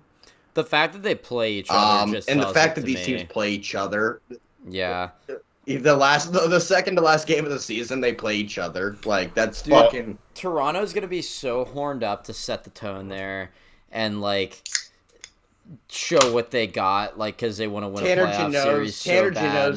the 0.53 0.63
fact 0.63 0.93
that 0.93 1.01
they 1.03 1.15
play 1.15 1.51
each 1.53 1.67
other 1.69 2.03
Um, 2.03 2.11
just 2.13 2.29
and 2.29 2.39
the 2.41 2.53
fact 2.53 2.75
that 2.75 2.85
these 2.85 2.99
me. 2.99 3.03
teams 3.17 3.23
play 3.23 3.51
each 3.51 3.75
other, 3.75 4.21
yeah, 4.67 5.09
the 5.65 5.95
last 5.95 6.31
the, 6.31 6.47
the 6.47 6.59
second 6.59 6.95
to 6.95 7.01
last 7.01 7.27
game 7.27 7.43
of 7.43 7.51
the 7.51 7.59
season 7.59 8.01
they 8.01 8.13
play 8.13 8.35
each 8.35 8.57
other 8.57 8.97
like 9.05 9.33
that's 9.33 9.61
Dude. 9.61 9.73
fucking 9.73 10.17
Toronto's 10.35 10.93
gonna 10.93 11.07
be 11.07 11.21
so 11.21 11.65
horned 11.65 12.03
up 12.03 12.23
to 12.25 12.33
set 12.33 12.63
the 12.63 12.69
tone 12.69 13.07
there 13.07 13.51
and 13.91 14.21
like 14.21 14.61
show 15.89 16.33
what 16.33 16.51
they 16.51 16.67
got, 16.67 17.17
like 17.17 17.35
because 17.37 17.57
they 17.57 17.67
want 17.67 17.83
to 17.83 17.87
win 17.87 18.03
Tanner 18.03 18.23
a 18.23 18.27
playoff 18.27 18.51
series 18.51 19.03
Jeannot's 19.03 19.37
so 19.37 19.41
Tanner. 19.41 19.75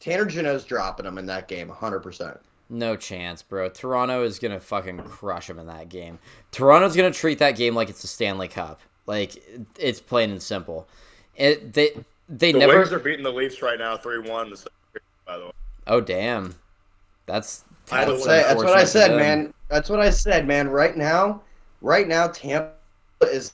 Tanner 0.00 0.24
Jeannot's 0.26 0.64
dropping 0.64 1.04
them 1.04 1.16
in 1.18 1.26
that 1.26 1.46
game 1.48 1.68
100%. 1.68 2.38
No 2.68 2.96
chance, 2.96 3.42
bro. 3.42 3.68
Toronto 3.68 4.22
is 4.24 4.38
gonna 4.38 4.60
fucking 4.60 4.98
crush 5.02 5.46
them 5.48 5.58
in 5.58 5.66
that 5.66 5.88
game. 5.88 6.18
Toronto's 6.52 6.96
gonna 6.96 7.10
treat 7.10 7.38
that 7.40 7.56
game 7.56 7.74
like 7.74 7.90
it's 7.90 8.02
the 8.02 8.08
Stanley 8.08 8.48
Cup. 8.48 8.80
Like 9.06 9.42
it's 9.78 10.00
plain 10.00 10.30
and 10.30 10.42
simple. 10.42 10.86
It 11.36 11.72
they 11.72 11.90
they 12.28 12.52
The 12.52 12.58
never. 12.60 12.78
Wings 12.78 12.92
are 12.92 12.98
beating 12.98 13.24
the 13.24 13.32
Leafs 13.32 13.60
right 13.62 13.78
now, 13.78 13.96
3 13.96 14.20
1. 14.20 14.54
By 15.26 15.38
the 15.38 15.46
way, 15.46 15.50
Oh 15.86 16.00
damn, 16.00 16.54
that's 17.26 17.64
I 17.90 18.04
That's, 18.04 18.08
don't 18.08 18.18
that's 18.18 18.26
what 18.26 18.30
I- 18.30 18.42
that's 18.42 18.64
what 18.64 18.78
I 18.78 18.84
said, 18.84 19.10
them. 19.10 19.18
man. 19.18 19.54
That's 19.68 19.90
what 19.90 20.00
I 20.00 20.10
said, 20.10 20.46
man. 20.46 20.68
Right 20.68 20.96
now, 20.96 21.42
right 21.82 22.06
now 22.08 22.28
Tampa 22.28 22.72
is 23.22 23.52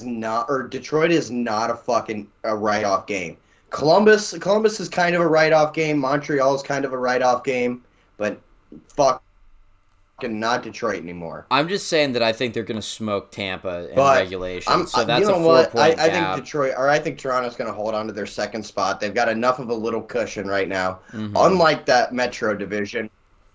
not 0.00 0.46
or 0.48 0.64
Detroit 0.64 1.10
is 1.12 1.30
not 1.30 1.70
a 1.70 1.74
fucking 1.76 2.26
a 2.44 2.54
write-off 2.56 3.06
game. 3.06 3.36
Columbus 3.70 4.36
Columbus 4.38 4.80
is 4.80 4.88
kind 4.88 5.14
of 5.14 5.22
a 5.22 5.26
write-off 5.26 5.72
game. 5.72 5.98
Montreal 5.98 6.54
is 6.54 6.62
kind 6.62 6.84
of 6.84 6.92
a 6.92 6.98
write-off 6.98 7.44
game, 7.44 7.82
but 8.16 8.40
fuck 8.88 9.22
fucking 10.22 10.38
not 10.38 10.62
Detroit 10.62 11.02
anymore. 11.02 11.46
I'm 11.50 11.68
just 11.68 11.88
saying 11.88 12.12
that 12.12 12.22
I 12.22 12.32
think 12.32 12.54
they're 12.54 12.62
gonna 12.62 12.82
smoke 12.82 13.30
Tampa 13.30 13.88
in 13.90 13.96
But 13.96 14.20
regulation. 14.20 14.72
I'm, 14.72 14.86
so 14.86 15.04
that's 15.04 15.20
you 15.20 15.28
know 15.28 15.36
a 15.36 15.46
what? 15.46 15.76
I, 15.76 15.90
I 15.90 16.10
think 16.10 16.44
Detroit, 16.44 16.74
or 16.76 16.88
I 16.88 16.98
think 16.98 17.18
Toronto's 17.18 17.56
going 17.56 17.68
to 17.68 17.74
hold 17.74 17.94
on 17.94 18.06
to 18.06 18.12
their 18.12 18.26
second 18.26 18.64
spot. 18.64 19.00
They've 19.00 19.14
got 19.14 19.28
enough 19.28 19.58
of 19.58 19.70
a 19.70 19.74
little 19.74 20.02
cushion 20.02 20.46
right 20.46 20.68
now. 20.68 21.00
Mhm. 21.12 21.32
Unlike 21.36 21.86
that 21.86 22.12
Metro 22.12 22.54
division, 22.54 23.10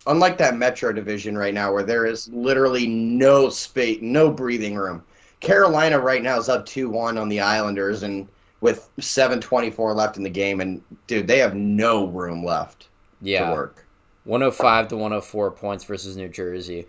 unlike 0.07 0.37
that 0.37 0.57
Metro 0.57 0.91
division 0.91 1.37
right 1.37 1.53
now, 1.53 1.71
where 1.73 1.83
there 1.83 2.05
is 2.05 2.29
literally 2.29 2.87
no 2.87 3.49
space, 3.49 3.99
no 4.01 4.29
breathing 4.29 4.75
room. 4.75 5.03
Carolina 5.39 5.99
right 5.99 6.23
now 6.23 6.37
is 6.37 6.49
up 6.49 6.65
two 6.65 6.89
one 6.89 7.17
on 7.17 7.29
the 7.29 7.39
Islanders, 7.39 8.03
and 8.03 8.27
with 8.61 8.89
seven 8.99 9.39
twenty 9.39 9.69
four 9.69 9.93
left 9.93 10.17
in 10.17 10.23
the 10.23 10.29
game, 10.29 10.61
and 10.61 10.81
dude, 11.05 11.27
they 11.27 11.37
have 11.37 11.55
no 11.55 12.07
room 12.07 12.43
left 12.43 12.87
yeah, 13.21 13.49
to 13.49 13.55
work. 13.55 13.86
105 14.27 14.89
to 14.89 14.95
104 14.97 15.51
points 15.51 15.83
versus 15.85 16.17
New 16.17 16.27
Jersey. 16.29 16.85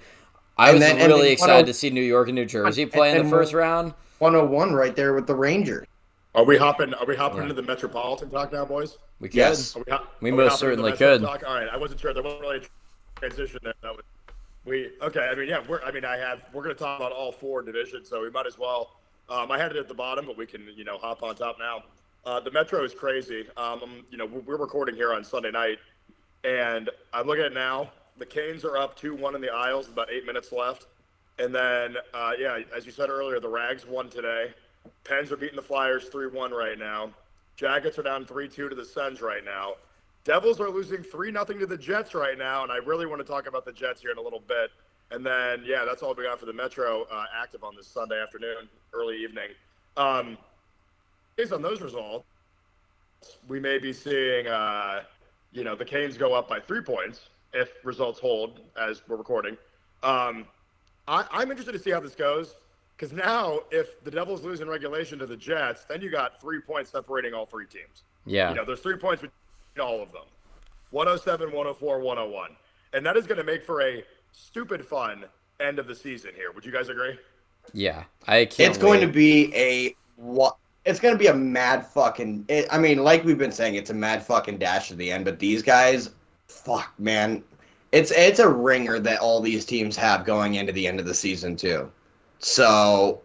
I 0.57 0.70
And 0.70 0.79
was 0.81 0.88
then- 0.88 1.09
really 1.09 1.31
excited 1.31 1.66
to 1.66 1.72
see 1.74 1.88
New 1.90 2.03
York 2.03 2.29
and 2.29 2.35
New 2.35 2.44
Jersey 2.44 2.83
and- 2.83 2.92
play 2.92 3.12
in 3.16 3.22
the 3.24 3.31
first 3.31 3.53
round. 3.53 3.94
One 4.18 4.35
hundred 4.35 4.46
one 4.48 4.74
right 4.74 4.94
there 4.96 5.14
with 5.14 5.27
the 5.29 5.35
Rangers. 5.35 5.87
are 6.35 6.44
we 6.44 6.57
hopping? 6.57 6.92
Are 6.94 7.07
we 7.07 7.14
hopping 7.16 7.38
Yeah. 7.38 7.42
into 7.44 7.55
the 7.55 7.62
Metropolitan 7.62 8.31
talk 8.31 8.53
now, 8.53 8.64
boys? 8.64 8.98
We 9.20 9.29
could. 9.29 9.37
Yes. 9.37 9.77
Are 9.77 9.83
we, 9.87 9.90
hop- 9.92 10.12
We 10.20 10.31
most 10.33 10.53
hopping 10.61 10.70
into 10.72 10.83
the 10.83 10.88
certainly 10.90 10.92
could. 10.92 11.22
Talk? 11.22 11.42
All 11.48 11.55
right, 11.55 11.68
I 11.68 11.77
wasn't 11.77 12.01
sure. 12.01 12.12
There 12.12 12.22
wasn't 12.22 12.42
really 12.42 12.59
a 12.59 13.18
transition 13.20 13.61
there. 13.62 13.74
That 13.83 13.92
was, 13.96 14.05
we 14.64 14.90
okay. 15.03 15.29
I 15.31 15.35
mean, 15.37 15.48
yeah. 15.48 15.62
We're. 15.68 15.81
I 15.83 15.90
mean, 15.92 16.05
I 16.05 16.16
have. 16.16 16.40
We're 16.53 16.62
going 16.64 16.74
to 16.74 16.79
talk 16.81 16.98
about 17.01 17.12
all 17.12 17.31
four 17.33 17.62
divisions, 17.62 18.09
so 18.09 18.20
we 18.22 18.31
might 18.31 18.46
as 18.46 18.59
well. 18.59 18.90
Um, 19.31 19.51
I 19.53 19.59
had 19.59 19.70
it 19.70 19.77
at 19.79 19.87
the 19.88 19.94
bottom, 19.94 20.27
but 20.27 20.37
we 20.37 20.46
can, 20.46 20.66
you 20.77 20.85
know, 20.85 20.98
hop 20.98 21.22
on 21.22 21.35
top 21.37 21.59
now. 21.61 21.85
Uh, 22.24 22.40
the 22.40 22.51
Metro 22.51 22.83
is 22.85 22.92
crazy. 22.94 23.46
Um, 23.57 24.05
you 24.11 24.18
know, 24.18 24.27
we're 24.27 24.40
we're 24.40 24.57
recording 24.57 24.94
here 24.96 25.12
on 25.14 25.22
Sunday 25.24 25.51
night, 25.53 25.79
and 26.44 26.90
I'm 27.12 27.27
looking 27.27 27.44
at 27.44 27.53
it 27.53 27.55
now. 27.55 27.90
The 28.18 28.27
Canes 28.27 28.64
are 28.64 28.77
up 28.77 28.96
two-one 28.96 29.35
in 29.35 29.40
the 29.40 29.51
Isles. 29.51 29.88
About 29.88 30.11
eight 30.11 30.27
minutes 30.27 30.51
left, 30.53 30.87
and 31.38 31.55
then, 31.55 31.96
uh, 32.14 32.33
yeah, 32.38 32.61
as 32.77 32.85
you 32.85 32.92
said 32.92 33.11
earlier, 33.11 33.40
the 33.40 33.48
Rags 33.48 33.87
won 33.87 34.09
today. 34.09 34.53
Pens 35.05 35.31
are 35.31 35.37
beating 35.37 35.57
the 35.57 35.62
Flyers 35.62 36.09
three-one 36.09 36.51
right 36.51 36.79
now. 36.79 37.11
Jackets 37.57 37.98
are 37.98 38.03
down 38.03 38.24
three-two 38.24 38.68
to 38.68 38.74
the 38.74 38.85
Sens 38.85 39.20
right 39.20 39.44
now. 39.44 39.74
Devils 40.24 40.61
are 40.61 40.68
losing 40.68 41.03
three 41.03 41.31
nothing 41.31 41.59
to 41.59 41.66
the 41.66 41.77
Jets 41.77 42.14
right 42.14 42.37
now, 42.37 42.62
and 42.62 42.72
I 42.72 42.77
really 42.77 43.07
want 43.07 43.20
to 43.20 43.27
talk 43.27 43.46
about 43.46 43.64
the 43.64 43.72
Jets 43.72 44.01
here 44.01 44.11
in 44.11 44.18
a 44.18 44.20
little 44.20 44.42
bit. 44.46 44.70
And 45.11 45.24
then, 45.24 45.62
yeah, 45.64 45.85
that's 45.87 46.03
all 46.03 46.14
we 46.14 46.24
got 46.24 46.38
for 46.38 46.46
the 46.46 46.53
Metro 46.53 47.07
uh, 47.11 47.24
active 47.35 47.64
on 47.64 47.74
this 47.74 47.87
Sunday 47.87 48.20
afternoon, 48.20 48.68
early 48.92 49.16
evening. 49.16 49.48
Um, 49.96 50.37
based 51.37 51.53
on 51.53 51.62
those 51.62 51.81
results, 51.81 52.27
we 53.48 53.59
may 53.59 53.79
be 53.79 53.92
seeing, 53.92 54.46
uh, 54.46 55.05
you 55.53 55.65
know, 55.65 55.75
the 55.75 55.85
Canes 55.85 56.17
go 56.17 56.35
up 56.35 56.49
by 56.49 56.61
three 56.61 56.83
points 56.83 57.29
if 57.53 57.71
results 57.85 58.21
hold 58.21 58.61
as 58.81 59.03
we're 59.09 59.17
recording. 59.17 59.57
Um, 60.03 60.47
I, 61.07 61.25
I'm 61.31 61.51
interested 61.51 61.73
to 61.73 61.79
see 61.79 61.91
how 61.91 62.01
this 62.01 62.15
goes 62.15 62.55
because 62.97 63.13
now 63.13 63.61
if 63.71 64.03
the 64.05 64.11
Devils 64.11 64.43
lose 64.43 64.61
in 64.61 64.69
regulation 64.69 65.19
to 65.21 65.27
the 65.27 65.37
Jets, 65.37 65.85
then 65.85 66.03
you 66.03 66.11
got 66.11 66.41
three 66.41 66.61
points 66.61 66.91
separating 66.91 67.33
all 67.33 67.47
three 67.47 67.67
teams. 67.67 68.03
Yeah. 68.27 68.51
You 68.51 68.57
know, 68.57 68.65
there's 68.65 68.81
three 68.81 68.97
points 68.97 69.23
between 69.23 69.33
all 69.81 70.03
of 70.03 70.13
them. 70.13 70.25
107, 70.91 71.47
104, 71.47 72.01
101. 72.01 72.51
And 72.93 73.05
that 73.07 73.17
is 73.17 73.27
going 73.27 73.39
to 73.39 73.45
make 73.45 73.65
for 73.65 73.83
a 73.83 74.03
stupid 74.33 74.85
fun 74.85 75.25
end 75.61 75.79
of 75.79 75.87
the 75.87 75.95
season 75.95 76.31
here. 76.35 76.53
Would 76.53 76.65
you 76.65 76.73
guys 76.73 76.89
agree? 76.89 77.19
Yeah, 77.73 78.05
I 78.27 78.47
can't. 78.47 78.71
It's 78.71 78.79
going 78.79 79.01
to 79.01 79.07
be 79.07 79.55
a 79.55 79.95
what? 80.17 80.57
It's 80.88 81.01
to 81.01 81.16
be 81.16 81.27
a 81.27 81.35
mad 81.35 81.87
fucking. 81.87 82.46
It, 82.48 82.66
I 82.70 82.79
mean, 82.79 83.05
like 83.05 83.22
we've 83.22 83.37
been 83.37 83.53
saying, 83.53 83.74
it's 83.74 83.90
a 83.90 83.94
mad 83.94 84.24
fucking 84.24 84.57
dash 84.57 84.90
at 84.90 84.96
the 84.96 85.12
end. 85.12 85.27
But 85.27 85.38
these 85.38 85.62
guys, 85.62 86.11
fuck, 86.48 86.94
man, 86.98 87.44
it's 87.92 88.11
it's 88.11 88.38
a 88.38 88.48
ringer 88.48 88.98
that 88.98 89.20
all 89.20 89.42
these 89.42 89.66
teams 89.66 89.96
have 89.96 90.24
going 90.24 90.55
into 90.55 90.72
the 90.72 90.87
end 90.87 90.98
of 90.98 91.05
the 91.05 91.12
season 91.12 91.57
too. 91.57 91.90
So, 92.38 93.20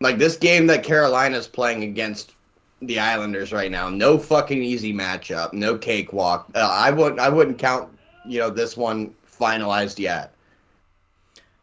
like 0.00 0.18
this 0.18 0.36
game 0.36 0.66
that 0.66 0.82
Carolina's 0.82 1.48
playing 1.48 1.84
against 1.84 2.34
the 2.82 2.98
Islanders 2.98 3.50
right 3.50 3.70
now, 3.70 3.88
no 3.88 4.18
fucking 4.18 4.62
easy 4.62 4.92
matchup, 4.92 5.54
no 5.54 5.78
cakewalk. 5.78 6.50
Uh, 6.54 6.68
I 6.70 6.90
wouldn't 6.90 7.18
I 7.18 7.30
wouldn't 7.30 7.58
count 7.58 7.90
you 8.26 8.40
know 8.40 8.50
this 8.50 8.76
one 8.76 9.14
finalized 9.26 9.98
yet. 9.98 10.34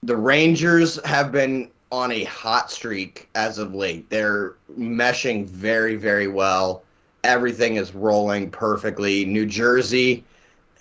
The 0.02 0.18
Rangers 0.18 1.00
have 1.06 1.32
been 1.32 1.70
on 1.94 2.12
a 2.12 2.24
hot 2.24 2.72
streak 2.72 3.30
as 3.36 3.60
of 3.60 3.76
late. 3.76 4.10
They're 4.10 4.56
meshing 4.80 5.46
very, 5.46 5.96
very 5.96 6.28
well. 6.28 6.82
Everything 7.24 7.76
is 7.76 7.94
rolling 7.94 8.50
perfectly. 8.50 9.26
New 9.26 9.46
Jersey, 9.46 10.24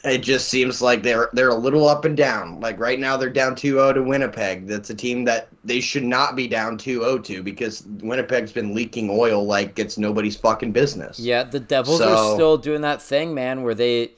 it 0.04 0.18
just 0.22 0.48
seems 0.48 0.80
like 0.80 1.02
they're 1.02 1.28
they're 1.34 1.50
a 1.50 1.54
little 1.54 1.86
up 1.86 2.06
and 2.06 2.16
down. 2.16 2.60
Like 2.60 2.80
right 2.80 2.98
now 2.98 3.18
they're 3.18 3.28
down 3.28 3.54
2-0 3.54 3.92
to 3.92 4.02
Winnipeg. 4.02 4.66
That's 4.66 4.88
a 4.88 4.94
team 4.94 5.22
that 5.24 5.48
they 5.64 5.80
should 5.82 6.02
not 6.02 6.34
be 6.34 6.48
down 6.48 6.78
2-0 6.78 7.22
to 7.24 7.42
because 7.42 7.84
Winnipeg's 8.02 8.50
been 8.50 8.74
leaking 8.74 9.10
oil 9.10 9.44
like 9.44 9.78
it's 9.78 9.98
nobody's 9.98 10.34
fucking 10.36 10.72
business. 10.72 11.20
Yeah, 11.20 11.44
the 11.44 11.60
Devils 11.60 11.98
So- 11.98 12.08
are 12.08 12.34
still 12.34 12.56
doing 12.56 12.80
that 12.80 13.02
thing, 13.02 13.34
man, 13.34 13.62
where 13.62 13.74
they 13.74 14.12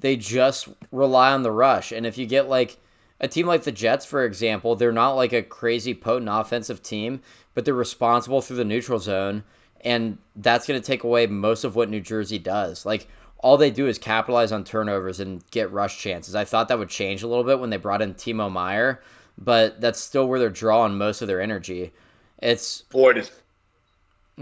they 0.00 0.16
just 0.16 0.68
rely 0.92 1.30
on 1.32 1.42
the 1.42 1.52
rush. 1.52 1.92
And 1.92 2.06
if 2.06 2.16
you 2.16 2.24
get 2.24 2.48
like 2.48 2.78
a 3.20 3.28
team 3.28 3.46
like 3.46 3.64
the 3.64 3.72
Jets, 3.72 4.06
for 4.06 4.24
example, 4.24 4.76
they're 4.76 4.92
not 4.92 5.12
like 5.12 5.32
a 5.32 5.42
crazy 5.42 5.94
potent 5.94 6.30
offensive 6.30 6.82
team, 6.82 7.20
but 7.54 7.64
they're 7.64 7.74
responsible 7.74 8.40
through 8.40 8.56
the 8.56 8.64
neutral 8.64 8.98
zone, 8.98 9.42
and 9.80 10.18
that's 10.36 10.66
going 10.66 10.80
to 10.80 10.86
take 10.86 11.04
away 11.04 11.26
most 11.26 11.64
of 11.64 11.74
what 11.74 11.90
New 11.90 12.00
Jersey 12.00 12.38
does. 12.38 12.86
Like 12.86 13.08
all 13.38 13.56
they 13.56 13.70
do 13.70 13.86
is 13.86 13.98
capitalize 13.98 14.52
on 14.52 14.64
turnovers 14.64 15.20
and 15.20 15.48
get 15.50 15.72
rush 15.72 15.98
chances. 15.98 16.34
I 16.34 16.44
thought 16.44 16.68
that 16.68 16.78
would 16.78 16.88
change 16.88 17.22
a 17.22 17.28
little 17.28 17.44
bit 17.44 17.60
when 17.60 17.70
they 17.70 17.76
brought 17.76 18.02
in 18.02 18.14
Timo 18.14 18.50
Meier, 18.50 19.00
but 19.36 19.80
that's 19.80 20.00
still 20.00 20.28
where 20.28 20.38
they're 20.38 20.50
drawing 20.50 20.96
most 20.96 21.22
of 21.22 21.28
their 21.28 21.40
energy. 21.40 21.92
It's 22.40 22.82
Floyd 22.90 23.18
is. 23.18 23.30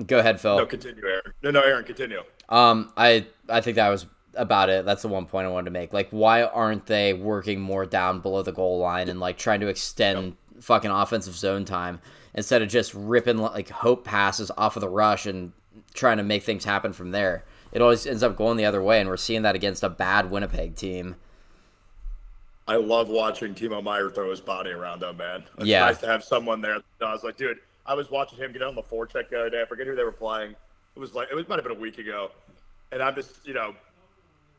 go 0.07 0.19
ahead, 0.19 0.41
Phil. 0.41 0.59
No, 0.59 0.67
continue, 0.67 1.03
Aaron. 1.07 1.33
No, 1.43 1.51
no, 1.51 1.61
Aaron, 1.63 1.85
continue. 1.85 2.23
Um, 2.49 2.93
I 2.97 3.27
I 3.49 3.61
think 3.61 3.77
that 3.77 3.89
was 3.89 4.07
about 4.37 4.69
it. 4.71 4.85
That's 4.85 5.03
the 5.03 5.09
one 5.09 5.27
point 5.27 5.47
I 5.47 5.51
wanted 5.51 5.67
to 5.67 5.71
make. 5.71 5.93
Like, 5.93 6.09
why 6.11 6.43
aren't 6.45 6.87
they 6.87 7.13
working 7.13 7.61
more 7.61 7.87
down 7.87 8.21
below 8.21 8.43
the 8.43 8.53
goal 8.53 8.79
line 8.79 9.09
and 9.09 9.21
like 9.21 9.39
trying 9.39 9.61
to 9.61 9.69
extend 9.69 10.37
fucking 10.61 10.91
offensive 10.91 11.35
zone 11.35 11.65
time 11.65 12.01
instead 12.35 12.63
of 12.63 12.69
just 12.69 12.95
ripping 12.95 13.39
like 13.39 13.69
hope 13.69 14.05
passes 14.05 14.51
off 14.57 14.77
of 14.77 14.81
the 14.81 14.89
rush 14.89 15.27
and 15.27 15.53
trying 15.95 16.17
to 16.19 16.23
make 16.23 16.43
things 16.43 16.65
happen 16.65 16.93
from 16.93 17.11
there? 17.11 17.45
It 17.73 17.83
always 17.83 18.07
ends 18.07 18.23
up 18.23 18.37
going 18.37 18.57
the 18.57 18.65
other 18.65 18.83
way, 18.83 19.01
and 19.01 19.09
we're 19.09 19.17
seeing 19.17 19.43
that 19.43 19.55
against 19.55 19.83
a 19.83 19.89
bad 19.91 20.31
Winnipeg 20.31 20.77
team. 20.77 21.17
I 22.69 22.77
love 22.77 23.09
watching 23.09 23.55
Timo 23.55 23.83
Meier 23.83 24.11
throw 24.11 24.31
his 24.31 24.41
body 24.41 24.71
around, 24.71 25.01
though, 25.01 25.13
man. 25.13 25.45
It's 25.59 25.67
Yeah. 25.67 25.87
nice 25.87 25.99
to 25.99 26.07
have 26.07 26.25
someone 26.25 26.61
there. 26.61 26.79
I 27.01 27.13
was 27.13 27.23
like, 27.23 27.37
dude, 27.37 27.59
I 27.85 27.95
was 27.95 28.11
watching 28.11 28.39
him 28.39 28.53
get 28.53 28.63
on 28.63 28.75
the 28.75 28.83
forecheck 28.83 29.29
the 29.31 29.39
other 29.39 29.51
day. 29.51 29.63
I 29.63 29.67
forget 29.67 29.87
who 29.87 29.95
they 29.95 30.03
were 30.03 30.11
playing. 30.13 30.57
It 30.97 30.99
was 30.99 31.15
like 31.15 31.29
it 31.31 31.35
was 31.35 31.47
might 31.49 31.57
have 31.57 31.65
been 31.65 31.77
a 31.77 31.81
week 31.81 31.99
ago, 31.99 32.31
and 32.91 33.03
I'm 33.03 33.15
just 33.15 33.47
you 33.47 33.55
know 33.55 33.75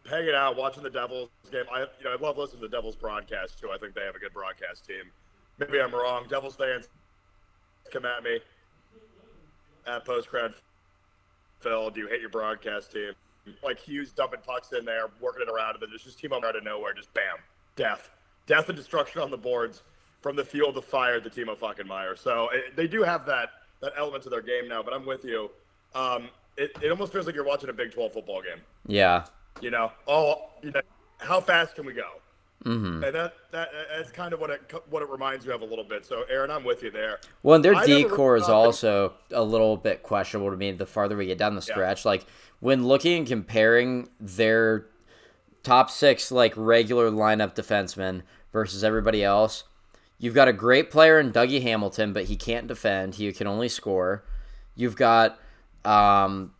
hanging 0.07 0.33
out 0.33 0.55
watching 0.55 0.83
the 0.83 0.89
Devils 0.89 1.29
game. 1.51 1.65
I 1.71 1.81
you 1.81 2.05
know 2.05 2.11
I 2.11 2.15
love 2.15 2.37
listening 2.37 2.61
to 2.61 2.67
the 2.67 2.75
Devils 2.75 2.95
broadcast 2.95 3.59
too. 3.59 3.69
I 3.71 3.77
think 3.77 3.93
they 3.93 4.01
have 4.01 4.15
a 4.15 4.19
good 4.19 4.33
broadcast 4.33 4.85
team. 4.85 5.11
Maybe 5.59 5.79
I'm 5.79 5.93
wrong. 5.93 6.25
Devils 6.29 6.55
fans 6.55 6.87
come 7.91 8.05
at 8.05 8.23
me 8.23 8.39
at 9.85 10.05
post 10.05 10.29
crowd. 10.29 10.53
Phil, 11.59 11.89
do 11.89 12.01
you 12.01 12.07
hate 12.07 12.21
your 12.21 12.29
broadcast 12.29 12.91
team? 12.91 13.13
Like 13.63 13.79
Hughes 13.79 14.11
dumping 14.11 14.41
pucks 14.45 14.73
in 14.73 14.85
there, 14.85 15.09
working 15.21 15.41
it 15.47 15.51
around, 15.51 15.75
and 15.75 15.81
then 15.81 15.89
just 15.97 16.21
Timo 16.21 16.43
out 16.43 16.55
of 16.55 16.63
nowhere, 16.63 16.93
just 16.93 17.13
bam, 17.13 17.37
death, 17.75 18.09
death 18.45 18.67
and 18.69 18.77
destruction 18.77 19.21
on 19.21 19.31
the 19.31 19.37
boards 19.37 19.81
from 20.21 20.35
the 20.35 20.43
field 20.43 20.77
of 20.77 20.85
fire 20.85 21.19
to 21.19 21.29
Timo 21.29 21.57
fucking 21.57 21.87
Meier. 21.87 22.15
So 22.15 22.49
it, 22.51 22.75
they 22.75 22.87
do 22.87 23.03
have 23.03 23.25
that 23.25 23.49
that 23.81 23.93
element 23.97 24.23
to 24.23 24.29
their 24.29 24.41
game 24.41 24.67
now. 24.67 24.83
But 24.83 24.93
I'm 24.93 25.05
with 25.05 25.23
you. 25.23 25.49
Um, 25.95 26.29
it, 26.57 26.71
it 26.81 26.89
almost 26.89 27.13
feels 27.13 27.25
like 27.25 27.35
you're 27.35 27.45
watching 27.45 27.69
a 27.69 27.73
Big 27.73 27.91
12 27.91 28.13
football 28.13 28.41
game. 28.41 28.61
Yeah. 28.87 29.25
You 29.61 29.71
know, 29.71 29.91
oh, 30.07 30.49
you 30.61 30.71
know, 30.71 30.81
how 31.17 31.41
fast 31.41 31.75
can 31.75 31.85
we 31.85 31.93
go? 31.93 32.07
Mm-hmm. 32.65 33.03
And 33.03 33.15
that, 33.15 33.33
that 33.51 33.69
that's 33.95 34.11
kind 34.11 34.33
of 34.33 34.39
what 34.39 34.49
it 34.49 34.73
what 34.89 35.01
it 35.03 35.09
reminds 35.09 35.45
me 35.45 35.53
of 35.53 35.61
a 35.61 35.65
little 35.65 35.83
bit. 35.83 36.05
So 36.05 36.23
Aaron, 36.29 36.49
I'm 36.49 36.63
with 36.63 36.81
you 36.83 36.91
there. 36.91 37.19
Well, 37.43 37.55
and 37.55 37.63
their 37.63 37.75
I 37.75 37.85
D 37.85 38.03
corps 38.03 38.35
is 38.35 38.49
also 38.49 39.13
a 39.31 39.43
little 39.43 39.77
bit 39.77 40.01
questionable 40.01 40.49
to 40.49 40.57
me 40.57 40.71
the 40.71 40.85
farther 40.85 41.15
we 41.15 41.27
get 41.27 41.37
down 41.37 41.55
the 41.55 41.61
stretch. 41.61 42.03
Like 42.03 42.25
when 42.59 42.87
looking 42.87 43.19
and 43.19 43.27
comparing 43.27 44.09
their 44.19 44.87
top 45.63 45.91
six 45.91 46.31
like 46.31 46.53
regular 46.55 47.11
lineup 47.11 47.53
defensemen 47.55 48.23
versus 48.51 48.83
everybody 48.83 49.23
else, 49.23 49.63
you've 50.17 50.35
got 50.35 50.47
a 50.47 50.53
great 50.53 50.89
player 50.89 51.19
in 51.19 51.31
Dougie 51.31 51.61
Hamilton, 51.61 52.11
but 52.11 52.25
he 52.25 52.35
can't 52.35 52.67
defend. 52.67 53.15
He 53.15 53.31
can 53.33 53.45
only 53.45 53.69
score. 53.69 54.23
You've 54.75 54.95
got 54.95 55.39
um, 55.85 56.53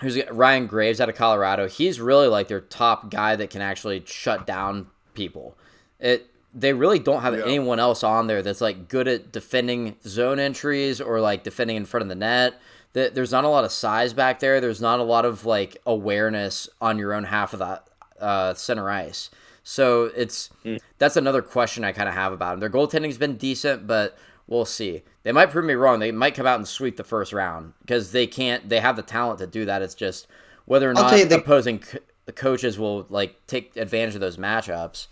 who's 0.00 0.18
Ryan 0.30 0.66
Graves 0.66 1.00
out 1.00 1.08
of 1.08 1.14
Colorado. 1.14 1.68
He's 1.68 2.00
really 2.00 2.26
like 2.28 2.48
their 2.48 2.60
top 2.60 3.10
guy 3.10 3.36
that 3.36 3.50
can 3.50 3.62
actually 3.62 4.02
shut 4.06 4.46
down 4.46 4.88
people. 5.14 5.56
It 6.00 6.26
they 6.56 6.72
really 6.72 7.00
don't 7.00 7.22
have 7.22 7.34
Yeah. 7.36 7.44
anyone 7.44 7.80
else 7.80 8.04
on 8.04 8.26
there 8.28 8.40
that's 8.42 8.60
like 8.60 8.88
good 8.88 9.08
at 9.08 9.32
defending 9.32 9.96
zone 10.06 10.38
entries 10.38 11.00
or 11.00 11.20
like 11.20 11.42
defending 11.42 11.76
in 11.76 11.84
front 11.84 12.02
of 12.02 12.08
the 12.08 12.14
net. 12.14 12.54
That 12.92 13.14
there's 13.16 13.32
not 13.32 13.42
a 13.44 13.48
lot 13.48 13.64
of 13.64 13.72
size 13.72 14.12
back 14.12 14.38
there. 14.38 14.60
There's 14.60 14.80
not 14.80 15.00
a 15.00 15.02
lot 15.02 15.24
of 15.24 15.44
like 15.44 15.76
awareness 15.84 16.68
on 16.80 16.96
your 16.98 17.12
own 17.12 17.24
half 17.24 17.52
of 17.52 17.58
that 17.58 17.88
uh, 18.20 18.54
center 18.54 18.88
ice. 18.88 19.30
So 19.64 20.12
it's 20.16 20.50
that's 20.98 21.16
another 21.16 21.42
question 21.42 21.82
I 21.84 21.90
kind 21.92 22.08
of 22.08 22.14
have 22.14 22.32
about 22.32 22.52
them. 22.52 22.60
Their 22.60 22.70
goaltending's 22.70 23.18
been 23.18 23.36
decent, 23.36 23.86
but 23.88 24.16
we'll 24.46 24.64
see. 24.64 25.02
They 25.22 25.32
might 25.32 25.50
prove 25.50 25.64
me 25.64 25.74
wrong. 25.74 25.98
They 26.00 26.12
might 26.12 26.34
come 26.34 26.46
out 26.46 26.58
and 26.58 26.68
sweep 26.68 26.96
the 26.96 27.04
first 27.04 27.32
round 27.32 27.72
because 27.80 28.12
they 28.12 28.26
can't. 28.26 28.68
They 28.68 28.80
have 28.80 28.96
the 28.96 29.02
talent 29.02 29.38
to 29.40 29.46
do 29.46 29.64
that. 29.64 29.82
It's 29.82 29.94
just 29.94 30.26
whether 30.66 30.90
or 30.90 30.94
not 30.94 31.10
the- 31.30 31.38
opposing 31.38 31.78
co- 31.80 31.98
the 32.26 32.32
coaches 32.32 32.78
will 32.78 33.06
like 33.08 33.46
take 33.46 33.76
advantage 33.76 34.14
of 34.14 34.20
those 34.20 34.36
matchups. 34.36 35.06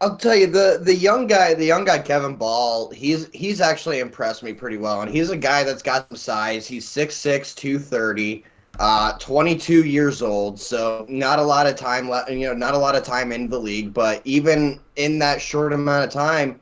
I'll 0.00 0.16
tell 0.16 0.34
you 0.34 0.48
the 0.48 0.80
the 0.82 0.94
young 0.94 1.28
guy, 1.28 1.54
the 1.54 1.64
young 1.64 1.84
guy 1.84 2.00
Kevin 2.00 2.34
Bahl, 2.34 2.90
he's 2.90 3.28
he's 3.32 3.60
actually 3.60 4.00
impressed 4.00 4.42
me 4.42 4.52
pretty 4.52 4.76
well, 4.76 5.00
and 5.02 5.08
he's 5.10 5.30
a 5.30 5.36
guy 5.36 5.62
that's 5.62 5.82
got 5.82 6.08
some 6.08 6.16
size. 6.16 6.66
He's 6.66 6.84
6'6", 6.88 7.54
230, 7.54 8.44
uh, 8.80 9.12
22 9.18 9.84
years 9.84 10.20
old, 10.20 10.58
so 10.58 11.06
not 11.08 11.38
a 11.38 11.42
lot 11.42 11.68
of 11.68 11.76
time 11.76 12.08
left. 12.08 12.30
You 12.32 12.48
know, 12.48 12.52
not 12.54 12.74
a 12.74 12.78
lot 12.78 12.96
of 12.96 13.04
time 13.04 13.30
in 13.30 13.48
the 13.48 13.60
league, 13.60 13.94
but 13.94 14.20
even 14.24 14.80
in 14.96 15.20
that 15.20 15.40
short 15.40 15.72
amount 15.72 16.04
of 16.04 16.10
time, 16.10 16.58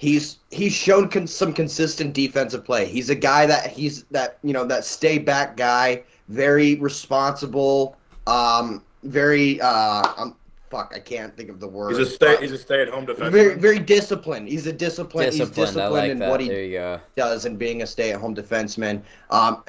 he's 0.00 0.38
he's 0.50 0.72
shown 0.72 1.08
con- 1.10 1.26
some 1.26 1.52
consistent 1.52 2.14
defensive 2.14 2.64
play. 2.64 2.86
He's 2.86 3.10
a 3.10 3.14
guy 3.14 3.44
that 3.44 3.66
he's 3.66 4.04
that 4.04 4.38
you 4.42 4.54
know 4.54 4.64
that 4.64 4.84
stay 4.86 5.18
back 5.18 5.58
guy, 5.58 6.02
very 6.28 6.76
responsible, 6.76 7.96
um, 8.26 8.82
very 9.02 9.60
uh, 9.60 10.10
um, 10.16 10.36
fuck, 10.70 10.92
I 10.96 11.00
can't 11.00 11.36
think 11.36 11.50
of 11.50 11.60
the 11.60 11.68
word. 11.68 11.96
He's 11.96 12.08
a 12.08 12.10
stay 12.10 12.36
he's 12.40 12.52
a 12.52 12.58
stay 12.58 12.80
at 12.80 12.88
home 12.88 13.06
defenseman. 13.06 13.30
very 13.30 13.54
very 13.56 13.78
disciplined. 13.78 14.48
He's 14.48 14.66
a 14.66 14.72
disciplined. 14.72 15.32
Disciplined. 15.32 15.56
He's 15.56 15.66
disciplined 15.66 15.92
like 15.92 16.10
in 16.10 16.18
that. 16.20 16.30
what 16.30 16.40
he 16.40 16.48
there 16.48 16.64
you 16.64 16.78
go. 16.78 17.00
does 17.14 17.44
and 17.44 17.58
being 17.58 17.82
a 17.82 17.86
stay-at-home 17.86 18.34
defenseman. 18.34 19.02
Um, 19.28 19.62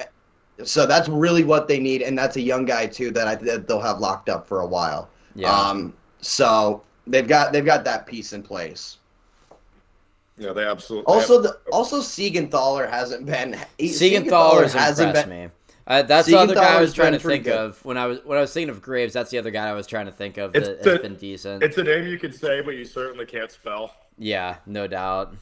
so 0.64 0.86
that's 0.86 1.10
really 1.10 1.44
what 1.44 1.68
they 1.68 1.78
need, 1.78 2.00
and 2.00 2.16
that's 2.16 2.36
a 2.36 2.40
young 2.40 2.64
guy 2.64 2.86
too 2.86 3.10
that 3.10 3.28
I 3.28 3.34
that 3.34 3.68
they'll 3.68 3.80
have 3.80 3.98
locked 3.98 4.30
up 4.30 4.46
for 4.48 4.60
a 4.60 4.66
while. 4.66 5.10
Yeah. 5.34 5.54
Um, 5.54 5.92
so 6.22 6.82
they've 7.06 7.28
got 7.28 7.52
they've 7.52 7.66
got 7.66 7.84
that 7.84 8.06
piece 8.06 8.32
in 8.32 8.42
place. 8.42 8.96
Yeah, 10.38 10.52
they 10.52 10.64
absolutely. 10.64 11.12
Also, 11.12 11.40
the 11.40 11.58
also 11.72 12.00
Siegenthaler 12.00 12.88
hasn't 12.90 13.26
been. 13.26 13.56
he- 13.78 13.88
Siegenthaler's 13.90 14.72
hasn't 14.72 15.08
impressed 15.10 15.28
been. 15.28 15.44
me. 15.46 15.50
Uh, 15.86 16.00
that's 16.02 16.28
the 16.28 16.38
other 16.38 16.54
guy 16.54 16.76
I 16.78 16.80
was 16.80 16.94
trying 16.94 17.12
to 17.12 17.18
think 17.18 17.44
good. 17.44 17.52
of 17.58 17.84
when 17.84 17.98
I 17.98 18.06
was 18.06 18.20
when 18.24 18.38
I 18.38 18.40
was 18.40 18.52
thinking 18.52 18.70
of 18.70 18.80
Graves. 18.80 19.12
That's 19.12 19.30
the 19.30 19.38
other 19.38 19.50
guy 19.50 19.68
I 19.68 19.72
was 19.72 19.86
trying 19.86 20.06
to 20.06 20.12
think 20.12 20.38
of 20.38 20.54
It's 20.54 20.68
that 20.68 20.82
the- 20.82 20.90
has 20.92 21.00
been 21.00 21.16
decent. 21.16 21.62
It's 21.62 21.76
a 21.76 21.82
name 21.84 22.06
you 22.06 22.18
can 22.18 22.32
say, 22.32 22.60
but 22.60 22.76
you 22.76 22.84
certainly 22.84 23.26
can't 23.26 23.50
spell. 23.50 23.94
yeah, 24.16 24.56
no 24.66 24.86
doubt. 24.86 25.34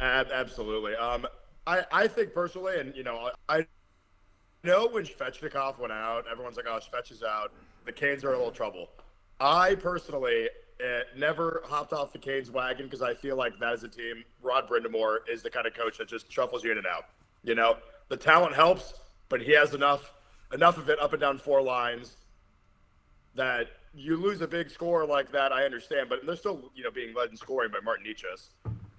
Ab- 0.00 0.28
absolutely. 0.30 0.94
Um, 0.96 1.26
I, 1.66 1.84
I 1.90 2.06
think 2.06 2.34
personally, 2.34 2.78
and 2.78 2.94
you 2.94 3.02
know, 3.02 3.30
I, 3.48 3.58
I 3.60 3.66
know 4.62 4.88
when 4.88 5.04
Svechnikov 5.04 5.78
went 5.78 5.92
out, 5.92 6.26
everyone's 6.30 6.56
like, 6.56 6.66
"Oh, 6.68 6.78
Svech 6.78 7.10
is 7.10 7.22
out." 7.22 7.50
The 7.86 7.92
Canes 7.92 8.24
are 8.24 8.28
in 8.28 8.34
a 8.34 8.38
little 8.38 8.52
trouble. 8.52 8.90
I 9.40 9.74
personally 9.76 10.48
uh, 10.84 11.00
never 11.16 11.62
hopped 11.66 11.92
off 11.92 12.12
the 12.12 12.18
Canes 12.18 12.50
wagon 12.50 12.86
because 12.86 13.02
I 13.02 13.14
feel 13.14 13.36
like 13.36 13.58
that 13.58 13.72
is 13.74 13.84
a 13.84 13.88
team. 13.88 14.24
Rod 14.42 14.68
Brind'Amour 14.68 15.18
is 15.30 15.42
the 15.42 15.50
kind 15.50 15.66
of 15.66 15.74
coach 15.74 15.98
that 15.98 16.08
just 16.08 16.30
shuffles 16.30 16.64
you 16.64 16.72
in 16.72 16.78
and 16.78 16.86
out. 16.86 17.06
You 17.44 17.54
know, 17.54 17.76
the 18.08 18.16
talent 18.16 18.54
helps, 18.54 18.94
but 19.28 19.40
he 19.40 19.52
has 19.52 19.74
enough 19.74 20.12
enough 20.52 20.78
of 20.78 20.88
it 20.88 20.98
up 21.00 21.12
and 21.12 21.20
down 21.20 21.38
four 21.38 21.60
lines 21.60 22.16
that 23.34 23.68
you 23.94 24.16
lose 24.16 24.40
a 24.40 24.46
big 24.46 24.70
score 24.70 25.06
like 25.06 25.32
that. 25.32 25.52
I 25.52 25.64
understand, 25.64 26.08
but 26.08 26.24
they're 26.26 26.36
still 26.36 26.70
you 26.74 26.84
know 26.84 26.90
being 26.90 27.14
led 27.14 27.30
in 27.30 27.36
scoring 27.36 27.70
by 27.70 27.80
Martin 27.80 28.06
Necas. 28.06 28.48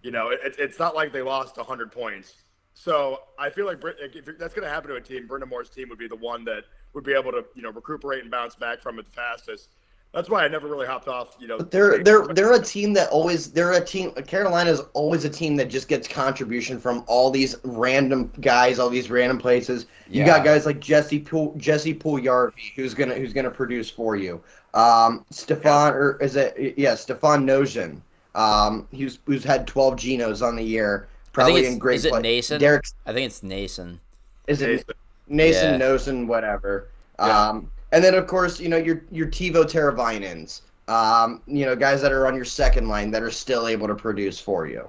You 0.02 0.12
know, 0.12 0.30
it, 0.30 0.56
it's 0.58 0.80
not 0.80 0.96
like 0.96 1.12
they 1.12 1.22
lost 1.22 1.58
100 1.58 1.92
points. 1.92 2.36
So 2.74 3.22
I 3.40 3.50
feel 3.50 3.66
like 3.66 3.80
if 3.84 4.26
that's 4.38 4.54
going 4.54 4.64
to 4.64 4.70
happen 4.70 4.90
to 4.92 4.96
a 4.96 5.02
team, 5.02 5.28
Brind'Amour's 5.28 5.70
team 5.70 5.90
would 5.90 5.98
be 5.98 6.08
the 6.08 6.16
one 6.16 6.46
that 6.46 6.64
would 6.94 7.04
be 7.04 7.14
able 7.14 7.32
to 7.32 7.44
you 7.56 7.62
know 7.62 7.72
recuperate 7.72 8.22
and 8.22 8.32
bounce 8.32 8.56
back 8.56 8.82
from 8.82 9.00
it 9.00 9.06
the 9.06 9.12
fastest. 9.12 9.70
That's 10.18 10.32
why 10.32 10.44
I 10.44 10.48
never 10.48 10.68
really 10.68 10.88
hopped 10.88 11.08
off. 11.08 11.38
You 11.40 11.48
know, 11.48 11.60
but 11.60 11.70
they're 11.70 12.02
they're 12.04 12.26
they're 12.26 12.54
a 12.54 12.60
team 12.60 12.92
that 12.94 13.08
always 13.10 13.52
they're 13.52 13.74
a 13.74 13.86
team. 13.86 14.12
Carolina 14.14 14.72
is 14.72 14.82
always 14.94 15.26
a 15.26 15.30
team 15.30 15.56
that 15.58 15.70
just 15.70 15.88
gets 15.88 16.08
contribution 16.08 16.80
from 16.80 17.04
all 17.06 17.30
these 17.30 17.56
random 17.64 18.32
guys, 18.42 18.80
all 18.80 18.90
these 18.90 19.12
random 19.12 19.38
places. 19.38 19.86
You 20.10 20.26
got 20.26 20.44
guys 20.44 20.66
like 20.66 20.80
Jesse 20.80 21.20
Pool, 21.20 21.54
Jesse 21.58 21.94
Puljujarvi, 21.94 22.74
who's 22.76 22.96
gonna 22.96 23.14
who's 23.14 23.32
gonna 23.32 23.52
produce 23.52 23.92
for 23.92 24.16
you. 24.16 24.42
Um, 24.74 25.24
Stefan 25.30 25.94
yeah. 25.94 26.00
or 26.00 26.18
is 26.20 26.36
it 26.36 26.74
yeah 26.78 26.96
Stefan 26.96 27.46
Noesen, 27.46 28.02
um, 28.34 28.88
who's 28.96 29.20
who's 29.28 29.44
had 29.44 29.68
12 29.68 29.98
Genos 29.98 30.42
on 30.42 30.56
the 30.56 30.64
year, 30.64 31.08
probably 31.32 31.68
in 31.68 31.78
great. 31.78 31.98
Is 31.98 32.06
it 32.06 32.10
play. 32.10 32.22
Nason? 32.24 32.60
Derek, 32.60 32.88
I 33.06 33.14
think 33.14 33.28
it's 33.28 33.44
Nason. 33.44 34.00
Is 34.48 34.64
it 34.64 34.84
Nason, 35.28 35.80
yeah. 35.80 35.88
Noesen, 35.88 36.26
whatever? 36.26 36.88
Yeah. 37.20 37.50
Um, 37.50 37.70
and 37.92 38.04
then 38.04 38.14
of 38.14 38.28
course 38.28 38.60
you 38.60 38.70
know 38.70 38.78
your 38.78 39.04
your 39.12 39.28
Teuvo 39.28 39.64
Teravainens, 39.64 40.62
um, 40.88 41.42
you 41.48 41.66
know 41.66 41.76
guys 41.76 42.02
that 42.02 42.12
are 42.12 42.28
on 42.28 42.36
your 42.36 42.46
second 42.46 42.88
line 42.88 43.12
that 43.12 43.24
are 43.24 43.32
still 43.32 43.68
able 43.68 43.88
to 43.88 43.96
produce 43.96 44.40
for 44.40 44.68
you. 44.68 44.88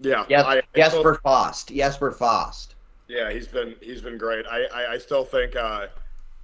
Yeah. 0.00 0.24
Yes, 0.28 0.44
I, 0.44 0.62
Jesper 0.76 1.14
I 1.14 1.28
Fast. 1.28 1.68
Jesper 1.68 2.12
Fast. 2.12 2.76
Yeah, 3.08 3.32
he's 3.32 3.48
been 3.48 3.74
he's 3.80 4.00
been 4.00 4.18
great. 4.18 4.46
I 4.46 4.64
I, 4.66 4.92
I 4.92 4.98
still 4.98 5.24
think. 5.24 5.56
Uh, 5.56 5.88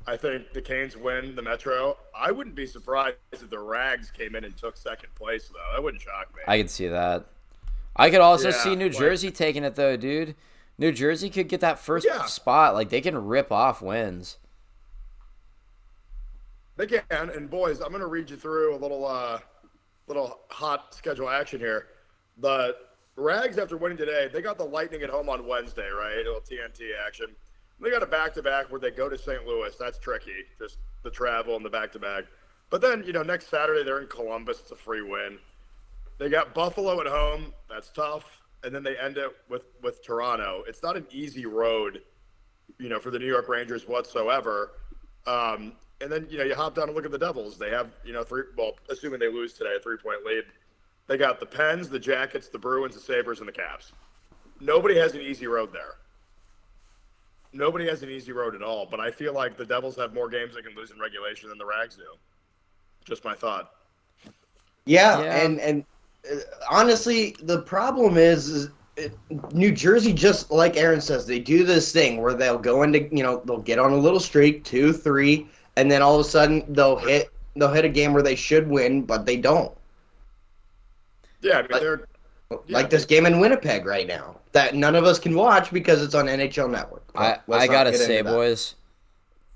I 0.06 0.16
think 0.16 0.52
the 0.52 0.60
Canes 0.60 0.96
win 0.96 1.34
the 1.34 1.42
Metro. 1.42 1.96
I 2.14 2.30
wouldn't 2.30 2.54
be 2.54 2.66
surprised 2.66 3.16
if 3.32 3.48
the 3.48 3.58
Rags 3.58 4.10
came 4.10 4.34
in 4.34 4.44
and 4.44 4.56
took 4.56 4.76
second 4.76 5.14
place, 5.14 5.48
though. 5.48 5.72
That 5.72 5.82
wouldn't 5.82 6.02
shock 6.02 6.34
me. 6.36 6.42
I 6.46 6.58
could 6.58 6.70
see 6.70 6.88
that. 6.88 7.24
I 7.96 8.10
could 8.10 8.20
also 8.20 8.50
yeah, 8.50 8.62
see 8.62 8.76
New 8.76 8.88
like, 8.88 8.98
Jersey 8.98 9.30
taking 9.30 9.64
it, 9.64 9.76
though, 9.76 9.96
dude. 9.96 10.34
New 10.76 10.92
Jersey 10.92 11.30
could 11.30 11.48
get 11.48 11.60
that 11.60 11.78
first 11.78 12.06
yeah. 12.06 12.24
spot. 12.26 12.74
Like, 12.74 12.90
they 12.90 13.00
can 13.00 13.16
rip 13.16 13.50
off 13.50 13.80
wins. 13.80 14.36
They 16.76 16.86
can. 16.86 17.02
And, 17.10 17.48
boys, 17.48 17.80
I'm 17.80 17.90
going 17.90 18.00
to 18.00 18.06
read 18.06 18.30
you 18.30 18.36
through 18.36 18.74
a 18.74 18.78
little, 18.78 19.06
uh, 19.06 19.38
little 20.06 20.40
hot 20.50 20.94
schedule 20.94 21.28
action 21.28 21.60
here. 21.60 21.88
The 22.38 22.76
Rags, 23.16 23.58
after 23.58 23.76
winning 23.76 23.98
today, 23.98 24.28
they 24.32 24.42
got 24.42 24.58
the 24.58 24.64
Lightning 24.64 25.02
at 25.02 25.10
home 25.10 25.28
on 25.28 25.46
Wednesday, 25.46 25.88
right? 25.88 26.14
A 26.14 26.18
little 26.18 26.40
TNT 26.40 26.90
action. 27.06 27.26
They 27.80 27.90
got 27.90 28.02
a 28.02 28.06
back 28.06 28.34
to 28.34 28.42
back 28.42 28.70
where 28.70 28.80
they 28.80 28.90
go 28.90 29.08
to 29.08 29.18
St. 29.18 29.46
Louis. 29.46 29.74
That's 29.78 29.98
tricky, 29.98 30.44
just 30.58 30.78
the 31.02 31.10
travel 31.10 31.56
and 31.56 31.64
the 31.64 31.70
back 31.70 31.92
to 31.92 31.98
back. 31.98 32.24
But 32.70 32.80
then, 32.80 33.04
you 33.04 33.12
know, 33.12 33.22
next 33.22 33.48
Saturday 33.48 33.84
they're 33.84 34.00
in 34.00 34.08
Columbus. 34.08 34.60
It's 34.60 34.70
a 34.70 34.76
free 34.76 35.02
win. 35.02 35.38
They 36.18 36.28
got 36.28 36.54
Buffalo 36.54 37.00
at 37.00 37.06
home. 37.06 37.52
That's 37.68 37.90
tough. 37.90 38.40
And 38.62 38.74
then 38.74 38.82
they 38.82 38.96
end 38.96 39.18
it 39.18 39.30
with 39.48 39.64
with 39.82 40.02
Toronto. 40.04 40.64
It's 40.66 40.82
not 40.82 40.96
an 40.96 41.06
easy 41.10 41.44
road, 41.44 42.02
you 42.78 42.88
know, 42.88 42.98
for 42.98 43.10
the 43.10 43.18
New 43.18 43.26
York 43.26 43.48
Rangers 43.48 43.86
whatsoever. 43.86 44.72
Um, 45.26 45.74
and 46.00 46.10
then 46.10 46.26
you 46.30 46.38
know 46.38 46.44
you 46.44 46.54
hop 46.54 46.74
down 46.74 46.88
and 46.88 46.94
look 46.94 47.04
at 47.04 47.10
the 47.10 47.18
Devils. 47.18 47.58
They 47.58 47.70
have 47.70 47.90
you 48.04 48.12
know 48.12 48.22
three. 48.22 48.44
Well, 48.56 48.72
assuming 48.90 49.20
they 49.20 49.32
lose 49.32 49.52
today, 49.52 49.74
a 49.76 49.80
three 49.80 49.96
point 49.96 50.24
lead. 50.24 50.44
They 51.06 51.18
got 51.18 51.38
the 51.38 51.46
Pens, 51.46 51.88
the 51.88 51.98
Jackets, 51.98 52.48
the 52.48 52.58
Bruins, 52.58 52.94
the 52.94 53.00
Sabres, 53.00 53.40
and 53.40 53.48
the 53.48 53.52
Caps. 53.52 53.92
Nobody 54.60 54.96
has 54.96 55.14
an 55.14 55.20
easy 55.20 55.46
road 55.46 55.72
there 55.72 55.96
nobody 57.54 57.88
has 57.88 58.02
an 58.02 58.10
easy 58.10 58.32
road 58.32 58.54
at 58.54 58.62
all. 58.62 58.86
But 58.86 59.00
I 59.00 59.10
feel 59.10 59.32
like 59.32 59.56
the 59.56 59.64
Devils 59.64 59.96
have 59.96 60.12
more 60.12 60.28
games 60.28 60.54
they 60.54 60.62
can 60.62 60.74
lose 60.74 60.90
in 60.90 60.98
regulation 60.98 61.48
than 61.48 61.58
the 61.58 61.64
Rags 61.64 61.96
do. 61.96 62.02
Just 63.04 63.24
my 63.24 63.34
thought. 63.34 63.70
Yeah, 64.86 65.22
yeah. 65.22 65.44
and 65.44 65.60
and 65.60 65.84
uh, 66.30 66.36
honestly, 66.70 67.36
the 67.42 67.62
problem 67.62 68.18
is, 68.18 68.48
is 68.48 68.70
it, 68.96 69.16
New 69.52 69.72
Jersey, 69.72 70.12
just 70.12 70.50
like 70.50 70.76
Aaron 70.76 71.00
says, 71.00 71.26
they 71.26 71.38
do 71.38 71.64
this 71.64 71.90
thing 71.92 72.20
where 72.20 72.34
they'll 72.34 72.58
go 72.58 72.82
into, 72.82 73.08
you 73.14 73.22
know, 73.22 73.42
they'll 73.44 73.58
get 73.58 73.78
on 73.78 73.92
a 73.92 73.96
little 73.96 74.20
streak, 74.20 74.64
two, 74.64 74.92
three, 74.92 75.48
and 75.76 75.90
then 75.90 76.02
all 76.02 76.14
of 76.18 76.26
a 76.26 76.28
sudden 76.28 76.64
they'll 76.72 76.96
hit 76.96 77.30
they'll 77.56 77.72
hit 77.72 77.84
a 77.84 77.88
game 77.88 78.12
where 78.12 78.22
they 78.22 78.34
should 78.34 78.68
win, 78.68 79.02
but 79.02 79.26
they 79.26 79.36
don't. 79.36 79.76
Yeah, 81.40 81.58
I 81.58 81.62
mean 81.62 81.68
they're 81.70 82.08
like 82.68 82.90
this 82.90 83.04
game 83.04 83.26
in 83.26 83.40
Winnipeg 83.40 83.84
right 83.84 84.06
now 84.06 84.36
that 84.52 84.74
none 84.74 84.94
of 84.94 85.04
us 85.04 85.18
can 85.18 85.34
watch 85.34 85.70
because 85.72 86.02
it's 86.02 86.14
on 86.14 86.26
NHL 86.26 86.70
Network. 86.70 87.02
I, 87.14 87.38
I 87.50 87.66
gotta 87.66 87.96
say, 87.96 88.22
boys, 88.22 88.76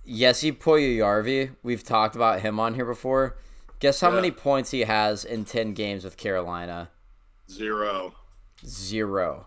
Jesse 0.07 0.52
Puljujarvi, 0.52 1.54
we've 1.62 1.83
talked 1.83 2.16
about 2.16 2.40
him 2.40 2.61
on 2.61 2.74
here 2.74 2.85
before. 2.85 3.37
Guess 3.81 4.00
how 4.00 4.09
yeah. 4.09 4.16
many 4.16 4.31
points 4.31 4.70
he 4.72 4.81
has 4.81 5.24
in 5.24 5.44
ten 5.44 5.72
games 5.72 6.04
with 6.04 6.16
Carolina? 6.16 6.90
Zero. 7.50 8.14
Zero. 8.66 9.46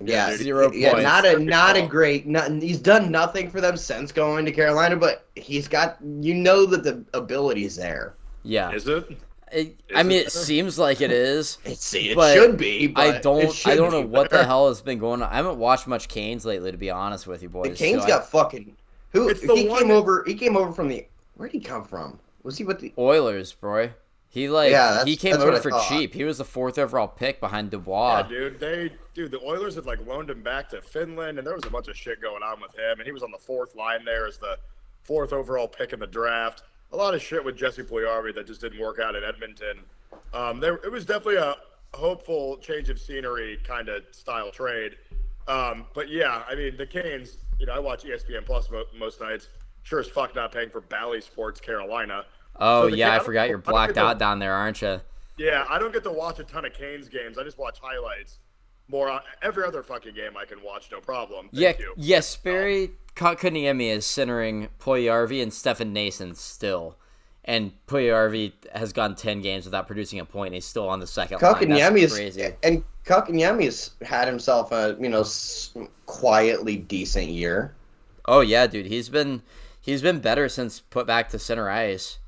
Yeah, 0.00 0.36
zero 0.36 0.70
yeah, 0.72 0.92
points. 0.92 1.04
Not 1.04 1.24
a 1.24 1.38
not 1.38 1.76
a 1.76 1.86
great. 1.86 2.26
Not, 2.26 2.50
he's 2.50 2.78
done 2.78 3.10
nothing 3.10 3.50
for 3.50 3.60
them 3.60 3.76
since 3.76 4.12
going 4.12 4.44
to 4.44 4.52
Carolina, 4.52 4.96
but 4.96 5.26
he's 5.36 5.68
got. 5.68 5.96
You 6.02 6.34
know 6.34 6.66
that 6.66 6.84
the 6.84 7.04
ability's 7.14 7.76
there. 7.76 8.14
Yeah. 8.42 8.72
Is 8.72 8.86
it? 8.88 9.16
It, 9.52 9.80
I 9.94 10.02
mean, 10.02 10.18
it 10.18 10.30
seems 10.30 10.78
like 10.78 11.00
it 11.00 11.10
is. 11.10 11.58
It's, 11.64 11.92
it 11.94 12.14
should 12.14 12.56
be. 12.56 12.92
I 12.94 13.18
don't. 13.18 13.66
I 13.66 13.74
don't 13.74 13.90
know 13.90 14.02
what 14.02 14.30
the 14.30 14.44
hell 14.44 14.68
has 14.68 14.80
been 14.80 14.98
going 14.98 15.22
on. 15.22 15.30
I 15.30 15.36
haven't 15.36 15.58
watched 15.58 15.86
much 15.86 16.08
Canes 16.08 16.44
lately, 16.44 16.70
to 16.70 16.78
be 16.78 16.90
honest 16.90 17.26
with 17.26 17.42
you, 17.42 17.48
boys. 17.48 17.70
The 17.70 17.76
Canes 17.76 18.02
so 18.02 18.08
got 18.08 18.22
I, 18.22 18.26
fucking. 18.26 18.76
Who? 19.12 19.28
He 19.28 19.46
came 19.46 19.88
that... 19.88 19.90
over. 19.90 20.24
He 20.26 20.34
came 20.34 20.56
over 20.56 20.72
from 20.72 20.88
the. 20.88 21.06
Where'd 21.36 21.52
he 21.52 21.60
come 21.60 21.84
from? 21.84 22.18
Was 22.42 22.58
he 22.58 22.64
with 22.64 22.80
the 22.80 22.92
Oilers, 22.98 23.52
bro? 23.52 23.90
He 24.30 24.48
like 24.48 24.70
yeah, 24.70 25.04
he 25.04 25.16
came 25.16 25.34
over 25.34 25.60
for 25.60 25.72
cheap. 25.88 26.14
He 26.14 26.24
was 26.24 26.38
the 26.38 26.44
fourth 26.44 26.78
overall 26.78 27.08
pick 27.08 27.40
behind 27.40 27.70
Dubois. 27.70 28.20
Yeah, 28.20 28.28
dude. 28.28 28.60
They 28.60 28.92
dude, 29.12 29.32
the 29.32 29.40
Oilers 29.40 29.74
had 29.74 29.86
like 29.86 30.06
loaned 30.06 30.30
him 30.30 30.42
back 30.42 30.68
to 30.70 30.80
Finland, 30.80 31.38
and 31.38 31.46
there 31.46 31.54
was 31.54 31.66
a 31.66 31.70
bunch 31.70 31.88
of 31.88 31.96
shit 31.96 32.22
going 32.22 32.42
on 32.42 32.60
with 32.60 32.72
him. 32.74 32.98
And 32.98 33.02
he 33.02 33.12
was 33.12 33.22
on 33.22 33.32
the 33.32 33.38
fourth 33.38 33.74
line 33.74 34.04
there 34.04 34.26
as 34.26 34.38
the 34.38 34.56
fourth 35.02 35.32
overall 35.32 35.66
pick 35.66 35.92
in 35.92 35.98
the 35.98 36.06
draft 36.06 36.62
a 36.92 36.96
lot 36.96 37.14
of 37.14 37.22
shit 37.22 37.44
with 37.44 37.56
Jesse 37.56 37.82
Puljujarvi 37.82 38.34
that 38.34 38.46
just 38.46 38.60
didn't 38.60 38.80
work 38.80 38.98
out 38.98 39.14
in 39.14 39.24
Edmonton. 39.24 39.80
Um, 40.32 40.60
there, 40.60 40.74
it 40.74 40.90
was 40.90 41.04
definitely 41.04 41.36
a 41.36 41.56
hopeful 41.94 42.56
change 42.58 42.88
of 42.88 42.98
scenery 42.98 43.58
kind 43.64 43.88
of 43.88 44.02
style 44.10 44.50
trade. 44.50 44.96
Um, 45.48 45.86
but 45.94 46.08
yeah, 46.08 46.42
I 46.48 46.54
mean 46.54 46.76
the 46.76 46.86
Canes. 46.86 47.38
You 47.58 47.66
know, 47.66 47.72
I 47.72 47.78
watch 47.78 48.04
ESPN 48.04 48.44
Plus 48.44 48.70
mo- 48.70 48.84
most 48.96 49.20
nights. 49.20 49.48
Sure 49.82 50.00
as 50.00 50.08
fuck 50.08 50.34
not 50.34 50.52
paying 50.52 50.70
for 50.70 50.80
Bally 50.80 51.20
Sports 51.20 51.60
Carolina. 51.60 52.24
Oh 52.56 52.88
so 52.88 52.94
yeah, 52.94 53.14
I 53.14 53.18
forgot 53.20 53.48
you're 53.48 53.58
blacked 53.58 53.96
out 53.96 54.14
to, 54.14 54.18
down 54.18 54.38
there, 54.38 54.54
aren't 54.54 54.82
you? 54.82 55.00
Yeah, 55.38 55.64
I 55.68 55.78
don't 55.78 55.92
get 55.92 56.04
to 56.04 56.12
watch 56.12 56.38
a 56.38 56.44
ton 56.44 56.64
of 56.64 56.72
Canes 56.72 57.08
games. 57.08 57.38
I 57.38 57.44
just 57.44 57.58
watch 57.58 57.78
highlights. 57.80 58.38
More 58.88 59.20
every 59.40 59.64
other 59.64 59.82
fucking 59.82 60.14
game 60.14 60.36
I 60.36 60.44
can 60.44 60.62
watch, 60.62 60.90
no 60.90 61.00
problem. 61.00 61.48
Thank 61.52 61.78
yeah, 61.78 61.84
you. 61.84 61.94
yes, 61.96 62.34
um, 62.34 62.40
Sperry 62.40 62.90
Kotkaniemi 63.14 63.90
is 63.90 64.06
centering 64.06 64.68
Puljujarvi 64.80 65.42
and 65.42 65.52
Stefan 65.52 65.92
Nason 65.92 66.34
still. 66.34 66.96
And 67.44 67.72
Puljujarvi 67.86 68.52
has 68.74 68.92
gone 68.92 69.14
10 69.14 69.40
games 69.40 69.64
without 69.64 69.86
producing 69.86 70.20
a 70.20 70.24
point. 70.24 70.48
And 70.48 70.54
he's 70.54 70.66
still 70.66 70.88
on 70.88 71.00
the 71.00 71.06
second 71.06 71.38
Kotkaniemi 71.38 72.00
is 72.00 72.14
crazy. 72.14 72.52
And 72.62 72.84
Kotkaniemi's 73.04 73.92
had 74.02 74.28
himself 74.28 74.72
a, 74.72 74.96
you 75.00 75.08
know, 75.08 75.24
quietly 76.06 76.76
decent 76.76 77.28
year. 77.28 77.74
Oh 78.26 78.40
yeah, 78.40 78.66
dude. 78.66 78.86
He's 78.86 79.08
been 79.08 79.42
he's 79.80 80.02
been 80.02 80.20
better 80.20 80.48
since 80.48 80.80
put 80.80 81.06
back 81.06 81.28
to 81.30 81.38
center 81.38 81.68
ice. 81.68 82.18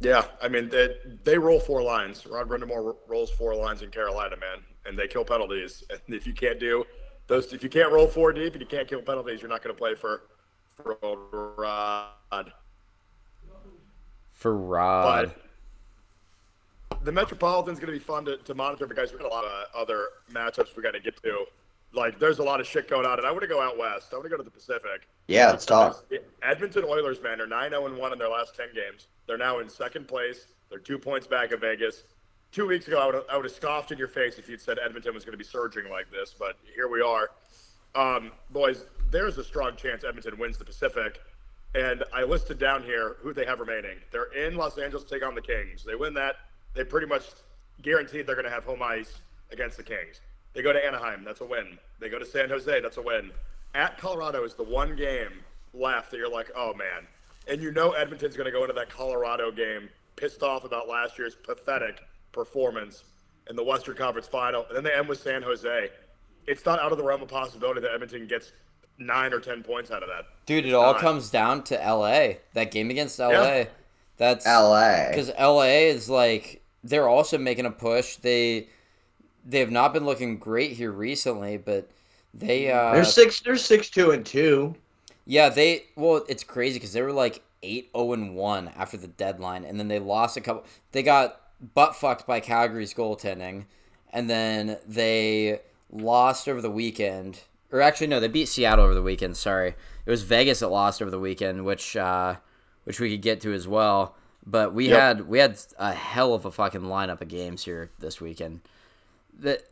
Yeah, 0.00 0.24
I 0.40 0.48
mean 0.48 0.68
they, 0.68 0.96
they 1.24 1.38
roll 1.38 1.60
four 1.60 1.82
lines. 1.82 2.26
Rod 2.26 2.48
Brind'Amour 2.48 2.96
rolls 3.06 3.30
four 3.30 3.54
lines 3.54 3.82
in 3.82 3.90
Carolina, 3.90 4.36
man, 4.36 4.58
and 4.86 4.98
they 4.98 5.06
kill 5.06 5.24
penalties. 5.24 5.84
And 5.90 6.00
if 6.08 6.26
you 6.26 6.32
can't 6.32 6.58
do 6.58 6.84
those 7.30 7.52
if 7.52 7.62
you 7.62 7.68
can't 7.68 7.92
roll 7.92 8.08
four 8.08 8.32
deep 8.32 8.52
and 8.54 8.60
you 8.60 8.66
can't 8.66 8.88
kill 8.88 9.00
penalties, 9.02 9.40
you're 9.40 9.48
not 9.48 9.62
going 9.62 9.74
to 9.74 9.78
play 9.78 9.94
for 9.94 10.22
for 10.82 10.96
Rod. 11.56 12.52
For 14.32 14.56
Rod. 14.56 15.32
But 16.88 17.04
the 17.04 17.12
Metropolitan's 17.12 17.78
going 17.78 17.92
to 17.92 17.98
be 17.98 18.04
fun 18.04 18.24
to, 18.24 18.36
to 18.38 18.54
monitor 18.54 18.86
because 18.86 19.12
we 19.12 19.18
got 19.18 19.26
a 19.26 19.34
lot 19.34 19.44
of 19.44 19.66
other 19.74 20.08
matchups 20.32 20.76
we 20.76 20.82
got 20.82 20.92
to 20.92 21.00
get 21.00 21.22
to. 21.22 21.44
Like, 21.92 22.18
there's 22.18 22.38
a 22.38 22.42
lot 22.42 22.60
of 22.60 22.66
shit 22.66 22.88
going 22.88 23.04
on, 23.04 23.18
and 23.18 23.26
I 23.26 23.30
want 23.32 23.42
to 23.42 23.48
go 23.48 23.60
out 23.60 23.76
west. 23.76 24.08
I 24.12 24.16
want 24.16 24.24
to 24.24 24.30
go 24.30 24.36
to 24.36 24.42
the 24.42 24.50
Pacific. 24.50 25.08
Yeah, 25.26 25.50
let's 25.50 25.66
talk. 25.66 26.04
Edmonton 26.42 26.84
Oilers, 26.84 27.20
man, 27.20 27.40
are 27.40 27.46
9 27.46 27.70
0 27.70 27.98
1 27.98 28.12
in 28.12 28.18
their 28.18 28.28
last 28.28 28.54
10 28.56 28.66
games. 28.74 29.08
They're 29.30 29.38
now 29.38 29.60
in 29.60 29.68
second 29.68 30.08
place. 30.08 30.46
They're 30.70 30.80
two 30.80 30.98
points 30.98 31.28
back 31.28 31.52
of 31.52 31.60
Vegas 31.60 32.02
two 32.52 32.66
weeks 32.66 32.88
ago, 32.88 32.98
I 32.98 33.06
would 33.06 33.22
I 33.30 33.36
would 33.36 33.44
have 33.44 33.54
scoffed 33.54 33.92
in 33.92 33.98
your 33.98 34.08
face 34.08 34.38
if 34.38 34.48
you'd 34.48 34.60
said 34.60 34.78
Edmonton 34.84 35.14
was 35.14 35.24
going 35.24 35.32
to 35.32 35.38
be 35.38 35.44
surging 35.44 35.88
like 35.90 36.10
this, 36.10 36.34
but 36.38 36.56
here 36.74 36.88
we 36.88 37.00
are. 37.00 37.30
Um, 37.94 38.32
boys, 38.50 38.84
there's 39.10 39.38
a 39.38 39.44
strong 39.44 39.76
chance 39.76 40.04
Edmonton 40.04 40.38
wins 40.38 40.58
the 40.58 40.64
Pacific. 40.64 41.20
And 41.74 42.02
I 42.12 42.24
listed 42.24 42.58
down 42.58 42.82
here 42.82 43.16
who 43.20 43.32
they 43.32 43.44
have 43.44 43.60
remaining. 43.60 43.96
They're 44.10 44.32
in 44.32 44.56
Los 44.56 44.76
Angeles 44.78 45.04
to 45.04 45.10
take 45.10 45.24
on 45.24 45.36
the 45.36 45.40
Kings. 45.40 45.84
They 45.84 45.94
win 45.94 46.14
that, 46.14 46.36
they 46.74 46.82
pretty 46.82 47.06
much 47.06 47.26
guaranteed 47.82 48.26
they're 48.26 48.34
going 48.34 48.44
to 48.44 48.50
have 48.50 48.64
home 48.64 48.82
ice 48.82 49.20
against 49.52 49.76
the 49.76 49.84
Kings. 49.84 50.20
They 50.52 50.62
go 50.62 50.72
to 50.72 50.84
Anaheim, 50.84 51.22
that's 51.24 51.42
a 51.42 51.44
win. 51.44 51.78
They 52.00 52.08
go 52.08 52.18
to 52.18 52.26
San 52.26 52.48
Jose, 52.48 52.80
that's 52.80 52.96
a 52.96 53.02
win. 53.02 53.30
At 53.74 53.98
Colorado 53.98 54.42
is 54.42 54.54
the 54.54 54.64
one 54.64 54.96
game 54.96 55.44
left 55.72 56.10
that 56.10 56.16
you're 56.16 56.28
like, 56.28 56.50
oh 56.56 56.74
man. 56.74 57.06
And 57.50 57.60
you 57.60 57.72
know 57.72 57.90
Edmonton's 57.92 58.36
going 58.36 58.46
to 58.46 58.52
go 58.52 58.62
into 58.62 58.72
that 58.74 58.88
Colorado 58.88 59.50
game 59.50 59.88
pissed 60.16 60.42
off 60.42 60.64
about 60.64 60.88
last 60.88 61.18
year's 61.18 61.34
pathetic 61.34 62.00
performance 62.32 63.04
in 63.48 63.56
the 63.56 63.64
Western 63.64 63.96
Conference 63.96 64.28
Final, 64.28 64.64
and 64.68 64.76
then 64.76 64.84
they 64.84 64.92
end 64.92 65.08
with 65.08 65.20
San 65.20 65.42
Jose. 65.42 65.90
It's 66.46 66.64
not 66.64 66.78
out 66.78 66.92
of 66.92 66.98
the 66.98 67.04
realm 67.04 67.22
of 67.22 67.28
possibility 67.28 67.80
that 67.80 67.92
Edmonton 67.92 68.26
gets 68.26 68.52
nine 68.98 69.32
or 69.32 69.40
ten 69.40 69.62
points 69.62 69.90
out 69.90 70.02
of 70.02 70.08
that. 70.08 70.26
Dude, 70.46 70.66
it 70.66 70.72
all 70.72 70.92
not. 70.92 71.00
comes 71.00 71.30
down 71.30 71.64
to 71.64 71.74
LA. 71.74 72.34
That 72.54 72.70
game 72.70 72.90
against 72.90 73.18
LA. 73.18 73.30
Yeah. 73.30 73.64
That's 74.16 74.46
LA. 74.46 75.08
because 75.08 75.32
LA 75.38 75.88
is 75.88 76.08
like 76.08 76.62
they're 76.84 77.08
also 77.08 77.38
making 77.38 77.66
a 77.66 77.70
push. 77.70 78.16
They 78.16 78.68
they 79.44 79.58
have 79.58 79.70
not 79.70 79.92
been 79.92 80.04
looking 80.04 80.38
great 80.38 80.72
here 80.72 80.92
recently, 80.92 81.56
but 81.56 81.88
they 82.34 82.70
uh 82.70 82.92
They're 82.92 83.04
six. 83.04 83.40
They're 83.40 83.56
six 83.56 83.90
two 83.90 84.12
and 84.12 84.24
two. 84.24 84.76
Yeah 85.26 85.48
they 85.48 85.84
well 85.96 86.24
it's 86.28 86.44
crazy 86.44 86.74
because 86.78 86.92
they 86.92 87.02
were 87.02 87.12
like 87.12 87.42
eight 87.62 87.90
zero 87.94 88.12
and 88.12 88.34
one 88.34 88.68
after 88.76 88.96
the 88.96 89.08
deadline, 89.08 89.64
and 89.64 89.78
then 89.78 89.88
they 89.88 89.98
lost 89.98 90.36
a 90.36 90.40
couple. 90.40 90.64
They 90.92 91.02
got 91.02 91.40
butt 91.74 91.94
fucked 91.94 92.26
by 92.26 92.40
Calgary's 92.40 92.94
goaltending, 92.94 93.66
and 94.12 94.28
then 94.30 94.78
they 94.86 95.60
lost 95.90 96.48
over 96.48 96.60
the 96.60 96.70
weekend. 96.70 97.40
Or 97.72 97.80
actually, 97.80 98.08
no, 98.08 98.18
they 98.18 98.28
beat 98.28 98.48
Seattle 98.48 98.84
over 98.84 98.94
the 98.94 99.02
weekend. 99.02 99.36
Sorry, 99.36 99.74
it 100.06 100.10
was 100.10 100.22
Vegas 100.22 100.60
that 100.60 100.68
lost 100.68 101.00
over 101.00 101.10
the 101.10 101.20
weekend, 101.20 101.64
which 101.64 101.96
uh, 101.96 102.36
which 102.84 102.98
we 102.98 103.10
could 103.10 103.22
get 103.22 103.40
to 103.42 103.52
as 103.52 103.68
well. 103.68 104.16
But 104.44 104.72
we 104.74 104.88
Yep. 104.88 104.98
had 104.98 105.28
we 105.28 105.38
had 105.38 105.58
a 105.78 105.92
hell 105.92 106.34
of 106.34 106.44
a 106.46 106.50
fucking 106.50 106.80
lineup 106.82 107.20
of 107.20 107.28
games 107.28 107.64
here 107.64 107.90
this 107.98 108.20
weekend. 108.20 108.60
That 109.38 109.64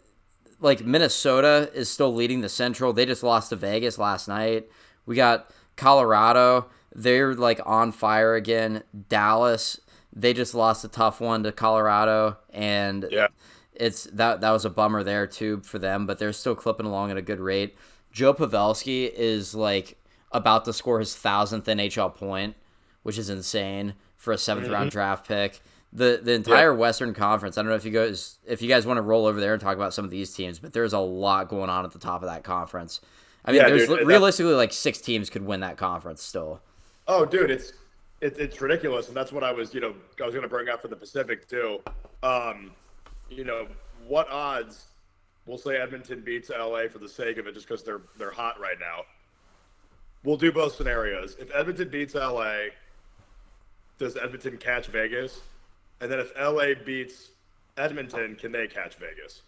like 0.61 0.85
Minnesota 0.85 1.71
is 1.75 1.89
still 1.89 2.15
leading 2.15 2.43
the 2.43 2.49
Central. 2.49 2.93
They 2.93 3.07
just 3.07 3.23
lost 3.23 3.51
to 3.51 3.57
Vegas 3.57 3.99
last 3.99 4.29
night. 4.29 4.69
We 5.09 5.17
got 5.17 5.51
Colorado. 5.77 6.67
They're 6.95 7.35
like 7.35 7.61
on 7.65 7.93
fire 7.93 8.35
again. 8.35 8.83
Dallas. 9.09 9.81
They 10.13 10.35
just 10.35 10.55
lost 10.55 10.85
a 10.85 10.89
tough 10.89 11.21
one 11.21 11.43
to 11.45 11.53
Colorado, 11.53 12.37
and 12.51 13.07
Yeah. 13.11 13.29
it's 13.73 14.05
that 14.13 14.41
that 14.43 14.51
was 14.51 14.65
a 14.65 14.71
bummer 14.71 15.03
there 15.03 15.27
too 15.27 15.61
for 15.61 15.79
them. 15.79 16.07
But 16.07 16.19
they're 16.19 16.33
still 16.33 16.55
clipping 16.55 16.87
along 16.87 17.11
at 17.11 17.17
a 17.17 17.23
good 17.23 17.41
rate. 17.41 17.77
Joe 18.13 18.35
Pavelski 18.35 19.11
is 19.11 19.55
like 19.55 19.97
about 20.31 20.67
to 20.67 20.73
score 20.73 20.99
his 20.99 21.17
thousandth 21.17 21.67
NHL 21.67 22.15
point, 22.15 22.55
which 23.03 23.17
is 23.17 23.31
insane 23.31 23.95
for 24.17 24.33
a 24.33 24.37
7th 24.37 24.71
round 24.71 24.75
mm-hmm. 24.75 24.89
draft 24.89 25.27
pick. 25.27 25.61
The 25.91 26.21
the 26.23 26.33
entire 26.33 26.75
Western 26.75 27.15
Conference. 27.15 27.57
I 27.57 27.63
don't 27.63 27.71
know 27.71 27.77
if 27.77 27.87
you 27.87 27.93
guys 27.93 28.39
if 28.47 28.61
you 28.61 28.69
guys 28.69 28.85
want 28.87 28.99
to 28.99 29.03
roll 29.03 29.25
over 29.25 29.41
there 29.41 29.55
and 29.55 29.63
talk 29.63 29.77
about 29.77 29.95
some 29.95 30.05
of 30.05 30.11
these 30.11 30.35
teams, 30.35 30.59
but 30.59 30.75
there's 30.75 30.93
a 30.93 30.99
lot 30.99 31.49
going 31.49 31.71
on 31.71 31.87
at 31.87 31.93
the 31.93 31.99
top 31.99 32.23
of 32.23 32.29
that 32.29 32.45
conference. 32.45 33.01
I 33.49 33.53
mean, 33.53 33.61
Yeah, 33.63 33.69
there's 33.71 33.89
dude, 33.89 34.07
realistically 34.07 34.53
like 34.53 34.75
six 34.75 35.01
teams 35.01 35.31
could 35.31 35.45
win 35.45 35.61
that 35.61 35.79
conference 35.79 36.23
still. 36.23 36.61
Oh, 37.07 37.25
dude, 37.25 37.51
it's 37.51 37.73
it, 38.21 38.37
it's 38.39 38.61
ridiculous, 38.61 39.09
and 39.09 39.17
that's 39.17 39.33
what 39.33 39.43
I 39.43 39.53
was, 39.53 39.73
you 39.73 39.81
know, 39.81 39.95
I 40.21 40.25
was 40.25 40.35
going 40.35 40.43
to 40.43 40.49
bring 40.49 40.69
up 40.69 40.83
for 40.83 40.89
the 40.89 40.97
Pacific 40.97 41.49
too. 41.49 41.81
Um, 42.23 42.73
you 43.31 43.45
know, 43.45 43.67
what 44.07 44.29
odds? 44.29 44.89
We'll 45.47 45.57
say 45.57 45.79
Edmonton 45.79 46.21
beats 46.21 46.51
LA 46.51 46.89
for 46.91 46.99
the 46.99 47.09
sake 47.09 47.39
of 47.39 47.47
it, 47.47 47.55
just 47.55 47.67
because 47.67 47.83
they're 47.83 48.03
they're 48.19 48.31
hot 48.31 48.61
right 48.61 48.79
now. 48.79 49.05
We'll 50.25 50.37
do 50.37 50.53
both 50.53 50.75
scenarios. 50.75 51.37
If 51.39 51.51
Edmonton 51.55 51.89
beats 51.89 52.15
LA, 52.15 52.67
does 53.99 54.19
Edmonton 54.19 54.59
catch 54.59 54.89
Vegas? 54.89 55.41
And 56.03 56.13
then 56.13 56.21
if 56.21 56.33
LA 56.39 56.75
beats 56.85 57.31
Edmonton, 57.79 58.37
can 58.37 58.53
they 58.53 58.67
catch 58.67 58.97
Vegas? 58.97 59.43